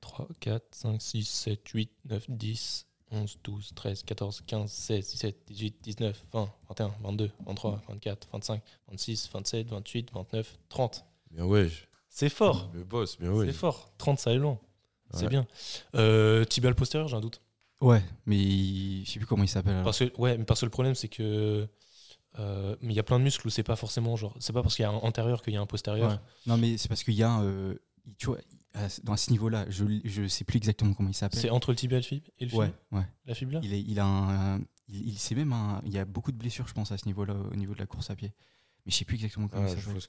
3, 0.02 0.28
4, 0.40 0.64
5, 0.72 1.02
6, 1.02 1.26
7, 1.30 1.68
8, 1.70 1.92
9, 2.06 2.26
10, 2.30 2.88
11, 3.12 3.40
12, 3.44 3.72
13, 3.76 4.04
14, 4.04 4.42
15, 4.48 4.72
16, 4.72 5.08
17, 5.12 5.38
18, 5.48 5.76
19, 5.84 6.26
20, 6.34 6.50
21, 6.70 6.94
22, 7.04 7.32
23, 7.46 7.82
24, 7.90 8.28
25, 8.34 8.62
26, 8.90 9.30
27, 9.32 9.68
28, 9.70 10.12
29, 10.14 10.58
30. 10.70 11.06
Bien 11.32 11.46
ouais. 11.46 11.70
C'est 12.10 12.30
fort. 12.30 12.70
Le 12.74 12.84
boss, 12.84 13.18
bien 13.20 13.32
ouais. 13.32 13.46
C'est 13.46 13.54
fort. 13.54 13.92
30, 13.98 14.20
ça 14.20 14.32
est 14.34 14.38
long. 14.38 14.58
C'est 15.14 15.24
Ouais. 15.24 15.30
bien. 15.30 15.48
Euh, 15.96 16.44
tibial 16.46 16.74
postérieur, 16.76 17.08
j'ai 17.08 17.16
un 17.18 17.22
doute. 17.22 17.42
Ouais, 17.82 18.02
mais 18.26 18.38
il- 18.38 19.04
je 19.06 19.12
sais 19.12 19.20
plus 19.20 19.26
comment 19.26 19.44
il 19.44 19.48
s'appelle. 19.50 19.84
Parce 19.84 20.00
que, 20.00 20.12
ouais, 20.18 20.38
mais 20.38 20.46
parce 20.46 20.60
que 20.62 20.66
le 20.66 20.72
problème, 20.72 20.96
c'est 20.96 21.08
que. 21.10 21.68
Euh, 22.40 22.76
mais 22.82 22.94
il 22.94 22.96
y 22.96 23.00
a 23.00 23.04
plein 23.04 23.20
de 23.20 23.24
muscles 23.24 23.48
où 23.48 23.50
c'est 23.50 23.64
pas 23.64 23.76
forcément 23.76 24.16
genre. 24.16 24.36
C'est 24.40 24.54
pas 24.54 24.62
parce 24.64 24.76
qu'il 24.76 24.84
y 24.84 24.86
a 24.86 24.90
un 24.92 24.96
antérieur 24.96 25.42
qu'il 25.42 25.54
y 25.54 25.58
a 25.58 25.62
un 25.62 25.66
postérieur. 25.66 26.12
Ouais. 26.12 26.18
Non, 26.48 26.58
mais 26.58 26.78
c'est 26.78 26.88
parce 26.88 27.04
qu'il 27.04 27.14
y 27.14 27.24
a, 27.24 27.30
un, 27.32 27.44
euh, 27.44 27.76
tu 28.18 28.28
vois, 28.28 28.38
à 28.74 28.88
ce- 28.90 29.02
dans 29.02 29.18
ce 29.18 29.32
niveau-là, 29.32 29.66
je 29.70 29.84
je 30.06 30.28
sais 30.28 30.44
plus 30.46 30.58
exactement 30.58 30.94
comment 30.94 31.10
il 31.10 31.14
s'appelle. 31.14 31.40
C'est 31.42 31.50
entre 31.50 31.72
le 31.72 31.76
tibia 31.76 31.98
et 31.98 32.02
le 32.02 32.06
fib- 32.06 32.24
et 32.40 32.46
le 32.46 32.50
fibula 32.50 32.68
Ouais, 32.92 33.00
ouais. 33.00 33.06
La 33.26 33.36
fibula 33.36 33.60
Il, 33.64 33.74
est, 33.74 33.82
il 33.82 34.00
a 34.00 34.06
un, 34.06 34.60
il, 34.88 35.08
il 35.10 35.18
sait 35.20 35.36
même 35.36 35.52
un, 35.54 35.82
il 35.86 35.92
y 35.94 35.98
a 36.00 36.06
beaucoup 36.06 36.32
de 36.32 36.38
blessures, 36.38 36.68
je 36.68 36.74
pense, 36.74 36.92
à 36.92 36.98
ce 36.98 37.06
niveau-là, 37.06 37.36
au 37.52 37.56
niveau 37.56 37.74
de 37.74 37.80
la 37.80 37.86
course 37.86 38.10
à 38.10 38.16
pied. 38.16 38.32
Mais 38.86 38.92
je 38.92 38.98
sais 38.98 39.06
plus 39.06 39.16
exactement 39.16 39.48
comment 39.50 39.66
Ah, 39.68 39.74
il 39.74 39.82
s'appelle. 39.82 40.02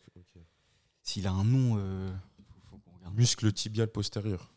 S'il 1.03 1.27
a 1.27 1.33
un 1.33 1.45
nom, 1.45 1.75
euh, 1.79 2.09
faut, 2.47 2.55
faut 2.71 2.77
qu'on 2.79 2.97
regarde. 2.97 3.15
Muscle 3.17 3.53
tibial 3.53 3.89
postérieur. 3.89 4.53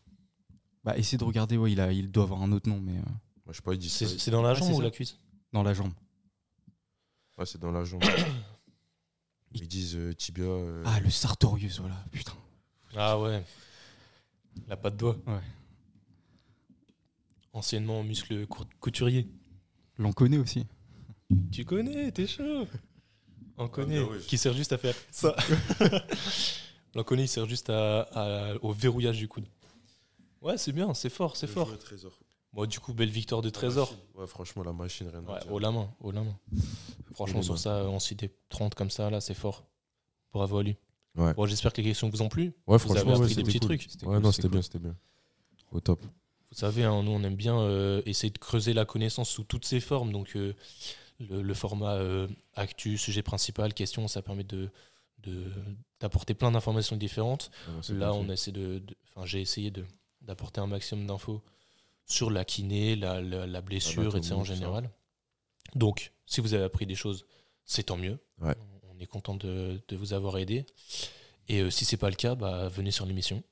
Bah, 0.84 0.96
essaie 0.96 1.16
de 1.16 1.24
regarder. 1.24 1.56
Ouais, 1.56 1.72
il 1.72 1.80
a, 1.80 1.90
il 1.92 2.10
doit 2.12 2.22
avoir 2.24 2.40
un 2.42 2.52
autre 2.52 2.68
nom, 2.70 2.78
mais 2.80 2.96
euh, 2.98 3.02
je 3.48 3.54
sais 3.54 3.62
pas, 3.62 3.74
il 3.74 3.78
dit 3.78 3.90
C'est 3.90 4.06
ça. 4.06 4.14
c'est 4.18 4.30
dans 4.30 4.42
la 4.42 4.54
jambe 4.54 4.68
c'est 4.68 4.74
ou 4.74 4.78
ça. 4.78 4.82
la 4.84 4.90
cuisse? 4.90 5.18
Dans 5.52 5.64
la 5.64 5.74
jambe. 5.74 5.92
Ouais, 7.38 7.46
c'est 7.46 7.60
dans 7.60 7.72
la 7.72 7.84
jambe. 7.84 8.02
Ils 9.52 9.68
disent 9.68 9.96
euh, 9.96 10.12
tibia. 10.14 10.44
euh, 10.44 10.82
Ah, 10.86 11.00
le 11.00 11.10
sartorius, 11.10 11.80
voilà. 11.80 11.96
Putain. 12.12 12.32
Ah 12.96 13.18
ouais. 13.18 13.42
La 14.68 14.76
patte 14.76 14.96
doigt. 14.96 15.16
Ouais. 15.26 15.40
Anciennement 17.52 18.02
muscle 18.02 18.46
cour- 18.46 18.66
couturier. 18.80 19.28
L'on 19.98 20.12
connaît 20.12 20.38
aussi. 20.38 20.66
Tu 21.52 21.64
connais, 21.64 22.10
t'es 22.12 22.26
chaud. 22.26 22.66
On 23.56 23.68
connaît. 23.68 24.00
ouais. 24.00 24.18
Qui 24.20 24.36
sert 24.36 24.52
juste 24.52 24.72
à 24.72 24.78
faire 24.78 24.94
ça. 25.10 25.34
L'on 26.94 27.02
connaît, 27.04 27.24
il 27.24 27.28
sert 27.28 27.46
juste 27.46 27.70
à, 27.70 28.02
à- 28.12 28.54
au 28.62 28.72
verrouillage 28.72 29.18
du 29.18 29.28
coude. 29.28 29.46
Ouais, 30.42 30.58
c'est 30.58 30.72
bien, 30.72 30.92
c'est 30.94 31.08
fort, 31.10 31.36
c'est 31.36 31.46
fort. 31.46 31.76
Trésor. 31.78 32.12
Bon, 32.56 32.64
du 32.66 32.80
coup, 32.80 32.94
belle 32.94 33.10
victoire 33.10 33.42
de 33.42 33.50
Trésor. 33.50 33.94
Ouais, 34.14 34.26
franchement, 34.26 34.62
la 34.64 34.72
machine, 34.72 35.08
rien 35.08 35.22
Ouais, 35.22 35.38
haut 35.50 35.58
la 35.58 35.70
main, 35.70 35.90
haut 36.00 36.10
la 36.10 36.22
main. 36.22 36.36
Franchement, 37.14 37.42
sur 37.42 37.58
ça, 37.58 37.84
on 37.84 37.98
cite 38.00 38.20
des 38.20 38.30
30 38.48 38.74
comme 38.74 38.88
ça, 38.90 39.10
là, 39.10 39.20
c'est 39.20 39.34
fort. 39.34 39.64
Bravo 40.32 40.58
à 40.58 40.62
lui. 40.62 40.76
Ouais. 41.16 41.34
Bon, 41.34 41.46
j'espère 41.46 41.72
que 41.72 41.82
les 41.82 41.88
questions 41.88 42.08
vous 42.08 42.22
ont 42.22 42.28
plu. 42.30 42.54
Ouais, 42.66 42.74
avez 42.76 42.78
franchement, 42.78 43.12
ouais, 43.16 43.20
des 43.20 43.28
c'était 43.28 43.42
petits 43.42 43.60
cool. 43.60 43.68
trucs. 43.78 43.82
Ouais, 44.02 44.06
cool, 44.14 44.18
non, 44.20 44.32
c'était 44.32 44.48
bien, 44.48 44.62
c'était 44.62 44.78
bien. 44.78 44.96
Au 45.70 45.80
top. 45.80 46.00
Vous 46.02 46.56
savez, 46.58 46.84
hein, 46.84 47.02
nous, 47.02 47.10
on 47.10 47.22
aime 47.24 47.36
bien 47.36 47.58
euh, 47.58 48.00
essayer 48.06 48.30
de 48.30 48.38
creuser 48.38 48.72
la 48.72 48.86
connaissance 48.86 49.28
sous 49.28 49.44
toutes 49.44 49.66
ses 49.66 49.80
formes. 49.80 50.10
Donc, 50.12 50.34
euh, 50.36 50.54
le, 51.20 51.42
le 51.42 51.54
format 51.54 51.94
euh, 51.96 52.26
actu, 52.54 52.96
sujet 52.96 53.22
principal, 53.22 53.74
question, 53.74 54.08
ça 54.08 54.22
permet 54.22 54.44
de 54.44 54.70
d'apporter 55.98 56.34
plein 56.34 56.52
d'informations 56.52 56.96
différentes. 56.96 57.50
C'est 57.82 57.94
Là, 57.94 58.12
on 58.14 58.28
essaie 58.30 58.52
de, 58.52 58.78
de- 58.78 58.96
enfin, 59.08 59.26
j'ai 59.26 59.40
essayé 59.40 59.70
de 59.72 59.84
d'apporter 60.20 60.60
un 60.60 60.68
maximum 60.68 61.06
d'infos 61.06 61.42
sur 62.06 62.30
la 62.30 62.44
kiné, 62.44 62.96
la, 62.96 63.20
la, 63.20 63.46
la 63.46 63.60
blessure, 63.60 64.02
Anatomie, 64.14 64.18
etc. 64.20 64.34
en 64.34 64.44
ça. 64.44 64.54
général. 64.54 64.90
Donc, 65.74 66.12
si 66.24 66.40
vous 66.40 66.54
avez 66.54 66.64
appris 66.64 66.86
des 66.86 66.94
choses, 66.94 67.26
c'est 67.64 67.82
tant 67.84 67.96
mieux. 67.96 68.18
Ouais. 68.40 68.54
On 68.84 68.98
est 69.00 69.06
content 69.06 69.34
de, 69.34 69.80
de 69.88 69.96
vous 69.96 70.12
avoir 70.14 70.38
aidé. 70.38 70.64
Et 71.48 71.60
euh, 71.60 71.70
si 71.70 71.84
c'est 71.84 71.96
pas 71.96 72.08
le 72.08 72.16
cas, 72.16 72.34
bah, 72.34 72.68
venez 72.68 72.90
sur 72.90 73.04
l'émission 73.06 73.42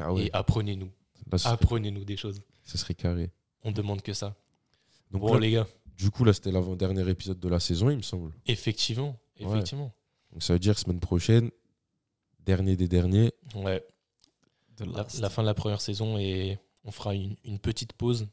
Ah 0.00 0.12
ouais, 0.12 0.26
et 0.26 0.30
apprenez-nous. 0.32 0.90
serait- 1.36 1.50
Apprenez-nous 1.52 2.04
des 2.04 2.16
choses. 2.16 2.42
ce 2.64 2.76
serait 2.78 2.94
carré. 2.94 3.30
On 3.62 3.70
demande 3.72 4.02
que 4.02 4.12
ça. 4.12 4.34
Donc, 5.10 5.20
Bon, 5.22 5.34
là, 5.34 5.40
les 5.40 5.50
gars, 5.52 5.66
du 5.96 6.10
coup, 6.10 6.24
là, 6.24 6.32
c'était 6.32 6.50
l'avant-dernier 6.50 7.08
épisode 7.08 7.38
de 7.38 7.48
la 7.48 7.60
saison, 7.60 7.90
il 7.90 7.96
me 7.98 8.02
semble. 8.02 8.32
effectivement, 8.46 9.18
Ouais. 9.40 9.46
effectivement. 9.50 9.92
Donc, 10.32 10.42
ça 10.42 10.54
veut 10.54 10.58
dire 10.58 10.78
semaine 10.78 11.00
prochaine, 11.00 11.50
dernier 12.40 12.74
des 12.76 12.88
derniers. 12.88 13.32
Ouais. 13.54 13.84
The 14.76 14.80
la, 14.86 15.02
last. 15.02 15.20
la 15.20 15.28
fin 15.30 15.42
de 15.42 15.46
la 15.46 15.54
première 15.54 15.80
saison 15.82 16.16
et 16.18 16.58
on 16.84 16.90
fera 16.90 17.14
une, 17.14 17.36
une 17.44 17.58
petite 17.58 17.92
pause 17.92 18.28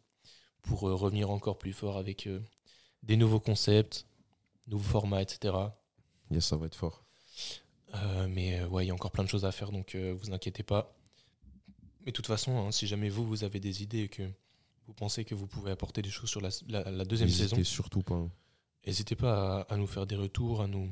pour 0.61 0.87
euh, 0.87 0.95
revenir 0.95 1.29
encore 1.29 1.57
plus 1.57 1.73
fort 1.73 1.97
avec 1.97 2.27
euh, 2.27 2.39
des 3.03 3.15
nouveaux 3.17 3.39
concepts, 3.39 4.05
nouveaux 4.67 4.89
formats, 4.89 5.21
etc. 5.21 5.55
Yes, 6.31 6.45
ça 6.45 6.55
va 6.57 6.65
être 6.67 6.75
fort. 6.75 7.03
Euh, 7.95 8.27
mais 8.29 8.63
ouais, 8.65 8.85
il 8.85 8.87
y 8.87 8.91
a 8.91 8.93
encore 8.93 9.11
plein 9.11 9.23
de 9.23 9.29
choses 9.29 9.45
à 9.45 9.51
faire, 9.51 9.71
donc 9.71 9.95
vous 9.95 10.31
inquiétez 10.31 10.63
pas. 10.63 10.95
Mais 12.01 12.11
de 12.11 12.15
toute 12.15 12.27
façon, 12.27 12.57
hein, 12.57 12.71
si 12.71 12.85
jamais 12.87 13.09
vous, 13.09 13.25
vous 13.25 13.43
avez 13.43 13.59
des 13.59 13.81
idées 13.83 14.01
et 14.03 14.09
que 14.09 14.23
vous 14.87 14.93
pensez 14.93 15.25
que 15.25 15.35
vous 15.35 15.47
pouvez 15.47 15.71
apporter 15.71 16.01
des 16.01 16.09
choses 16.09 16.29
sur 16.29 16.41
la, 16.41 16.49
la- 16.67 16.89
la 16.91 17.05
deuxième 17.05 17.29
N'hésitez 17.29 17.49
saison, 17.49 17.63
surtout 17.63 18.01
pas. 18.01 18.15
hein. 18.15 18.31
n'hésitez 18.85 19.15
pas 19.15 19.61
à, 19.61 19.73
à 19.73 19.77
nous 19.77 19.87
faire 19.87 20.05
des 20.07 20.15
retours, 20.15 20.61
à 20.61 20.67
nous, 20.67 20.89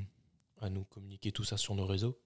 à 0.59 0.69
nous 0.69 0.85
communiquer 0.85 1.31
tout 1.31 1.43
ça 1.43 1.57
sur 1.57 1.75
nos 1.75 1.85
réseaux. 1.85 2.17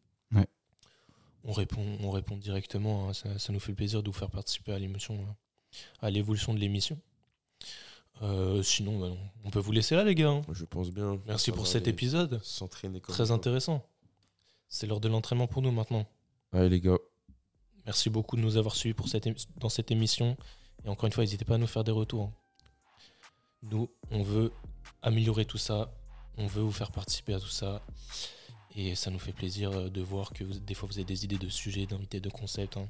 On 1.44 1.52
répond, 1.54 1.98
on 2.02 2.12
répond 2.12 2.38
directement, 2.38 3.10
hein, 3.10 3.14
ça, 3.14 3.40
ça 3.40 3.52
nous 3.52 3.60
fait 3.60 3.74
plaisir 3.74 4.04
de 4.04 4.10
vous 4.10 4.14
faire 4.18 4.30
participer 4.30 4.74
à 4.74 4.80
l'émission, 4.80 5.16
hein, 5.28 5.36
à 6.02 6.10
l'évolution 6.12 6.54
de 6.54 6.60
l'émission. 6.60 7.00
Euh, 8.22 8.62
sinon, 8.62 9.00
bah, 9.00 9.16
on 9.44 9.50
peut 9.50 9.60
vous 9.60 9.72
laisser 9.72 9.96
là, 9.96 10.04
les 10.04 10.14
gars. 10.14 10.30
hein. 10.30 10.42
Je 10.52 10.66
pense 10.66 10.92
bien. 10.92 11.20
Merci 11.26 11.52
pour 11.52 11.66
cet 11.66 11.88
épisode. 11.88 12.40
S'entraîner 12.44 13.00
comme 13.02 13.14
Très 13.16 13.32
intéressant. 13.32 13.84
C'est 14.70 14.86
l'heure 14.86 15.00
de 15.00 15.10
l'entraînement 15.10 15.48
pour 15.48 15.64
nous 15.64 15.72
maintenant. 15.72 16.06
Allez, 16.52 16.70
les 16.70 16.80
gars. 16.82 17.00
Merci 17.86 18.12
beaucoup 18.12 18.36
de 18.36 18.42
nous 18.42 18.58
avoir 18.58 18.76
suivis 18.76 18.94
pour 18.94 19.08
cette 19.08 19.26
émi- 19.26 19.48
dans 19.58 19.70
cette 19.70 19.90
émission. 19.90 20.38
Et 20.86 20.90
encore 20.90 21.08
une 21.08 21.12
fois, 21.14 21.24
n'hésitez 21.24 21.46
pas 21.46 21.56
à 21.56 21.58
nous 21.58 21.66
faire 21.68 21.84
des 21.84 21.92
retours. 21.92 22.32
Nous, 23.64 23.90
on 24.12 24.22
veut 24.22 24.52
améliorer 25.02 25.46
tout 25.46 25.58
ça. 25.58 25.92
On 26.38 26.46
veut 26.46 26.62
vous 26.62 26.72
faire 26.72 26.92
participer 26.92 27.34
à 27.34 27.40
tout 27.40 27.48
ça. 27.50 27.82
Et 28.76 28.96
ça 28.96 29.12
nous 29.12 29.20
fait 29.20 29.34
plaisir 29.34 29.72
euh, 29.72 29.90
de 29.90 30.02
voir 30.02 30.32
que 30.32 30.44
vous- 30.44 30.60
des 30.60 30.74
fois 30.74 30.88
vous 30.88 30.98
avez 30.98 31.04
des 31.06 31.26
idées 31.26 31.38
de 31.38 31.50
sujets, 31.50 31.86
d'invités, 31.86 32.20
de 32.20 32.30
concepts. 32.30 32.78
hein. 32.78 32.88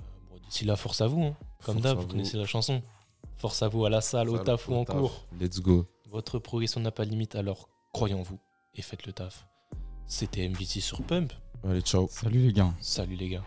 Euh, 0.00 0.02
bon, 0.30 0.38
D'ici 0.48 0.64
là, 0.64 0.76
force 0.76 1.00
à 1.00 1.06
vous. 1.08 1.22
hein. 1.22 1.36
Comme 1.64 1.80
d'hab, 1.80 1.98
vous 1.98 2.06
connaissez 2.06 2.36
la 2.36 2.46
chanson. 2.46 2.82
Force 3.38 3.62
à 3.62 3.68
vous 3.68 3.84
à 3.84 3.90
la 3.90 4.00
salle, 4.00 4.28
au 4.30 4.38
taf 4.38 4.68
ou 4.68 4.74
en 4.74 4.84
taf. 4.84 4.96
cours. 4.96 5.26
Let's 5.40 5.60
go. 5.60 5.86
Votre 6.10 6.38
progression 6.38 6.80
n'a 6.80 6.92
pas 6.92 7.04
de 7.04 7.10
limite, 7.10 7.34
alors 7.34 7.68
croyez 7.92 8.14
en 8.14 8.22
vous 8.22 8.38
et 8.74 8.82
faites 8.82 9.04
le 9.06 9.12
taf. 9.12 9.48
C'était 10.06 10.48
MVT 10.48 10.80
sur 10.80 11.02
Pump. 11.02 11.32
Allez, 11.64 11.80
ciao. 11.80 12.06
Salut 12.10 12.46
les 12.46 12.52
gars. 12.52 12.72
Salut 12.80 13.16
les 13.16 13.28
gars. 13.30 13.44